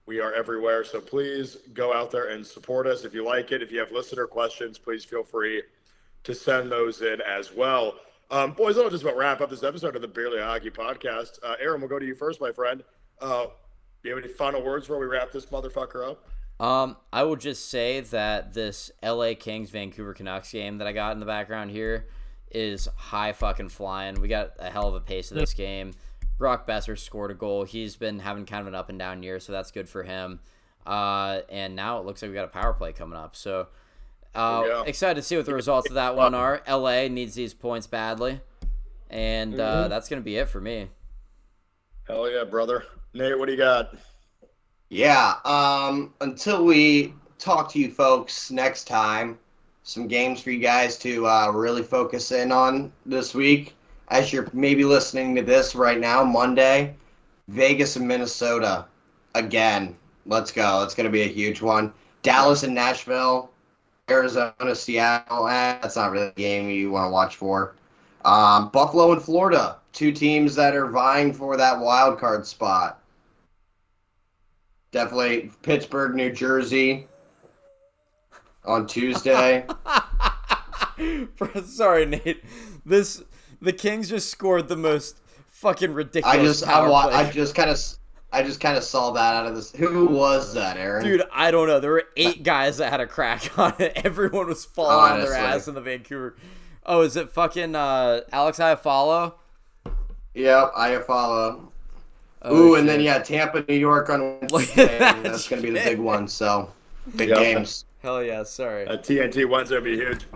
We 0.06 0.20
are 0.20 0.32
everywhere, 0.32 0.84
so 0.84 1.00
please 1.00 1.58
go 1.74 1.92
out 1.92 2.10
there 2.10 2.30
and 2.30 2.46
support 2.46 2.86
us. 2.86 3.04
If 3.04 3.12
you 3.12 3.24
like 3.24 3.52
it, 3.52 3.62
if 3.62 3.70
you 3.70 3.78
have 3.78 3.92
listener 3.92 4.26
questions, 4.26 4.78
please 4.78 5.04
feel 5.04 5.22
free 5.22 5.62
to 6.24 6.34
send 6.34 6.72
those 6.72 7.02
in 7.02 7.20
as 7.20 7.52
well. 7.52 7.94
Um, 8.30 8.52
boys, 8.52 8.76
that'll 8.76 8.90
just 8.90 9.02
about 9.02 9.16
wrap 9.16 9.40
up 9.40 9.50
this 9.50 9.62
episode 9.62 9.96
of 9.96 10.02
the 10.02 10.08
Beerly 10.08 10.42
Hockey 10.42 10.70
Podcast. 10.70 11.38
Uh, 11.42 11.54
Aaron, 11.60 11.80
we'll 11.80 11.88
go 11.88 11.98
to 11.98 12.06
you 12.06 12.14
first, 12.14 12.40
my 12.40 12.52
friend. 12.52 12.82
Uh, 13.20 13.46
you 14.02 14.14
have 14.14 14.22
any 14.22 14.32
final 14.32 14.62
words 14.62 14.86
before 14.86 15.00
we 15.00 15.06
wrap 15.06 15.32
this 15.32 15.46
motherfucker 15.46 16.08
up? 16.08 16.28
Um, 16.60 16.96
I 17.12 17.22
will 17.22 17.36
just 17.36 17.68
say 17.70 18.00
that 18.00 18.52
this 18.52 18.90
LA 19.02 19.34
Kings 19.38 19.70
Vancouver 19.70 20.12
Canucks 20.14 20.50
game 20.50 20.78
that 20.78 20.86
I 20.88 20.92
got 20.92 21.12
in 21.12 21.20
the 21.20 21.26
background 21.26 21.70
here 21.70 22.06
is 22.50 22.88
high 22.96 23.32
fucking 23.32 23.68
flying. 23.68 24.20
We 24.20 24.26
got 24.28 24.52
a 24.58 24.70
hell 24.70 24.88
of 24.88 24.94
a 24.94 25.00
pace 25.00 25.30
of 25.30 25.36
this 25.36 25.54
game. 25.54 25.92
Brock 26.38 26.66
Boeser 26.66 26.98
scored 26.98 27.30
a 27.30 27.34
goal. 27.34 27.64
He's 27.64 27.96
been 27.96 28.18
having 28.20 28.44
kind 28.46 28.60
of 28.62 28.66
an 28.68 28.74
up 28.74 28.88
and 28.88 28.98
down 28.98 29.22
year, 29.22 29.38
so 29.40 29.52
that's 29.52 29.70
good 29.70 29.88
for 29.88 30.02
him. 30.02 30.40
Uh, 30.86 31.40
and 31.48 31.76
now 31.76 31.98
it 31.98 32.06
looks 32.06 32.22
like 32.22 32.30
we 32.30 32.34
got 32.34 32.44
a 32.44 32.48
power 32.48 32.72
play 32.72 32.92
coming 32.92 33.18
up. 33.18 33.36
So 33.36 33.68
uh, 34.34 34.60
There 34.60 34.62
we 34.62 34.68
go. 34.68 34.82
excited 34.82 35.16
to 35.16 35.22
see 35.22 35.36
what 35.36 35.46
the 35.46 35.54
results 35.54 35.88
of 35.88 35.94
that 35.94 36.16
one 36.16 36.34
are. 36.34 36.62
LA 36.66 37.08
needs 37.08 37.34
these 37.34 37.54
points 37.54 37.86
badly, 37.86 38.40
and 39.10 39.60
uh, 39.60 39.84
Mhm. 39.84 39.88
that's 39.90 40.08
gonna 40.08 40.22
be 40.22 40.36
it 40.36 40.48
for 40.48 40.60
me. 40.60 40.88
Hell 42.06 42.30
yeah, 42.30 42.44
brother. 42.44 42.84
Nate, 43.14 43.38
what 43.38 43.46
do 43.46 43.52
you 43.52 43.58
got? 43.58 43.94
Yeah. 44.88 45.34
Um. 45.44 46.12
Until 46.20 46.64
we 46.64 47.14
talk 47.38 47.70
to 47.72 47.78
you 47.78 47.90
folks 47.90 48.50
next 48.50 48.84
time, 48.84 49.38
some 49.82 50.06
games 50.06 50.40
for 50.40 50.50
you 50.50 50.60
guys 50.60 50.98
to 50.98 51.26
uh, 51.26 51.50
really 51.50 51.82
focus 51.82 52.32
in 52.32 52.52
on 52.52 52.92
this 53.06 53.34
week. 53.34 53.74
As 54.08 54.32
you're 54.32 54.48
maybe 54.52 54.84
listening 54.84 55.34
to 55.36 55.42
this 55.42 55.74
right 55.74 56.00
now, 56.00 56.24
Monday, 56.24 56.94
Vegas 57.48 57.96
and 57.96 58.08
Minnesota 58.08 58.86
again. 59.34 59.96
Let's 60.26 60.50
go. 60.50 60.82
It's 60.82 60.94
going 60.94 61.06
to 61.06 61.10
be 61.12 61.22
a 61.22 61.28
huge 61.28 61.62
one. 61.62 61.92
Dallas 62.22 62.62
and 62.62 62.74
Nashville, 62.74 63.50
Arizona, 64.10 64.74
Seattle. 64.74 65.48
Eh, 65.48 65.78
that's 65.80 65.96
not 65.96 66.12
really 66.12 66.28
a 66.28 66.32
game 66.32 66.68
you 66.68 66.90
want 66.90 67.08
to 67.08 67.12
watch 67.12 67.36
for. 67.36 67.74
Um, 68.24 68.68
Buffalo 68.68 69.12
and 69.12 69.22
Florida, 69.22 69.76
two 69.92 70.12
teams 70.12 70.54
that 70.56 70.74
are 70.74 70.88
vying 70.88 71.32
for 71.32 71.56
that 71.56 71.78
wild 71.78 72.18
card 72.18 72.46
spot. 72.46 73.00
Definitely 74.90 75.50
Pittsburgh, 75.62 76.14
New 76.14 76.32
Jersey 76.32 77.06
on 78.64 78.86
Tuesday. 78.86 79.66
Sorry, 81.64 82.06
Nate. 82.06 82.42
This 82.86 83.22
the 83.60 83.72
Kings 83.72 84.08
just 84.08 84.30
scored 84.30 84.68
the 84.68 84.76
most 84.76 85.20
fucking 85.48 85.92
ridiculous 85.92 86.36
I 86.38 86.42
just 86.42 86.66
I, 86.66 86.88
wa-. 86.88 87.08
I 87.08 87.30
just 87.30 87.54
kind 87.54 87.70
of 87.70 87.78
I 88.32 88.42
just 88.42 88.60
kind 88.60 88.76
of 88.76 88.84
saw 88.84 89.10
that 89.12 89.34
out 89.34 89.46
of 89.46 89.54
this. 89.54 89.72
Who 89.72 90.06
was 90.06 90.52
that, 90.54 90.76
Aaron? 90.76 91.04
Dude, 91.04 91.22
I 91.32 91.50
don't 91.50 91.66
know. 91.66 91.80
There 91.80 91.92
were 91.92 92.04
eight 92.16 92.42
guys 92.42 92.76
that 92.76 92.90
had 92.90 93.00
a 93.00 93.06
crack 93.06 93.58
on 93.58 93.74
it. 93.78 93.92
Everyone 94.04 94.46
was 94.46 94.64
falling 94.64 95.12
on 95.12 95.20
their 95.20 95.34
ass 95.34 95.68
in 95.68 95.74
the 95.74 95.80
Vancouver. 95.80 96.36
Oh, 96.84 97.02
is 97.02 97.16
it 97.16 97.30
fucking 97.30 97.74
uh, 97.74 98.22
Alex 98.32 98.58
Iafallo? 98.58 99.34
Yep, 100.34 100.72
I 100.76 100.98
follow. 100.98 101.72
Oh, 102.42 102.56
Ooh, 102.56 102.74
and 102.76 102.88
then 102.88 103.00
yeah, 103.00 103.18
Tampa, 103.18 103.64
New 103.68 103.74
York 103.76 104.10
on 104.10 104.38
Wednesday. 104.50 104.98
that 104.98 105.22
that's 105.22 105.48
gonna 105.48 105.62
be 105.62 105.70
the 105.70 105.80
big 105.80 105.98
one. 105.98 106.28
So 106.28 106.72
big 107.16 107.30
Yep. 107.30 107.38
games. 107.38 107.84
Hell 108.00 108.22
yeah, 108.22 108.42
sorry. 108.44 108.86
Uh, 108.86 108.96
TNT 108.96 109.48
Wednesday 109.48 109.76
will 109.76 109.82
be 109.84 109.96
huge. 109.96 110.26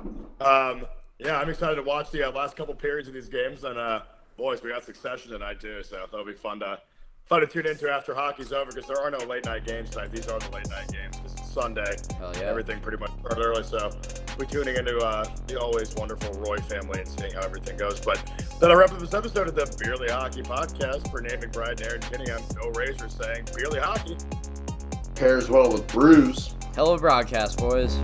Um, 0.41 0.85
yeah, 1.19 1.39
I'm 1.39 1.49
excited 1.49 1.77
to 1.77 1.83
watch 1.83 2.11
the 2.11 2.29
uh, 2.29 2.33
last 2.33 2.57
couple 2.57 2.75
periods 2.75 3.07
of 3.07 3.15
these 3.15 3.29
games, 3.29 3.63
and 3.63 3.79
uh, 3.79 4.01
boys, 4.37 4.63
we 4.63 4.71
got 4.71 4.83
Succession 4.85 5.31
tonight 5.31 5.61
too, 5.61 5.83
so 5.85 6.05
that'll 6.11 6.27
be 6.27 6.33
fun 6.33 6.59
to 6.61 6.79
fun 7.27 7.41
to 7.41 7.47
tune 7.47 7.67
into 7.67 7.91
after 7.91 8.15
hockey's 8.15 8.53
over 8.53 8.71
because 8.71 8.87
there 8.87 9.01
are 9.01 9.11
no 9.11 9.19
late 9.19 9.45
night 9.45 9.67
games 9.67 9.91
tonight. 9.91 10.11
These 10.11 10.29
are 10.29 10.39
the 10.39 10.51
late 10.51 10.69
night 10.69 10.91
games. 10.93 11.19
This 11.23 11.35
is 11.35 11.53
Sunday. 11.53 11.97
Hell 12.19 12.33
yeah. 12.37 12.43
Everything 12.43 12.81
pretty 12.81 12.99
much 12.99 13.11
started 13.21 13.45
early, 13.45 13.63
so 13.63 13.91
we're 14.39 14.45
tuning 14.47 14.77
into 14.77 14.99
uh, 14.99 15.25
the 15.47 15.61
always 15.61 15.95
wonderful 15.95 16.33
Roy 16.35 16.59
family 16.59 17.01
and 17.01 17.09
seeing 17.09 17.33
how 17.33 17.41
everything 17.41 17.77
goes. 17.77 18.01
But 18.01 18.23
that'll 18.61 18.77
wrap 18.77 18.93
up 18.93 18.99
this 18.99 19.15
episode 19.15 19.49
of 19.49 19.55
the 19.55 19.65
Beerly 19.65 20.11
Hockey 20.11 20.43
Podcast. 20.43 21.11
For 21.11 21.21
Nate 21.21 21.41
McBride 21.41 21.81
and 21.81 21.83
Aaron 21.83 22.01
Kinney, 22.03 22.31
I'm 22.31 22.43
Phil 22.43 22.71
Razor 22.73 23.09
saying 23.09 23.45
Beerly 23.47 23.81
Hockey. 23.81 24.17
Pairs 25.15 25.49
well 25.49 25.73
with 25.73 25.87
Bruce. 25.89 26.55
Hello, 26.75 26.95
of 26.95 27.01
a 27.01 27.03
broadcast, 27.03 27.59
boys. 27.59 27.99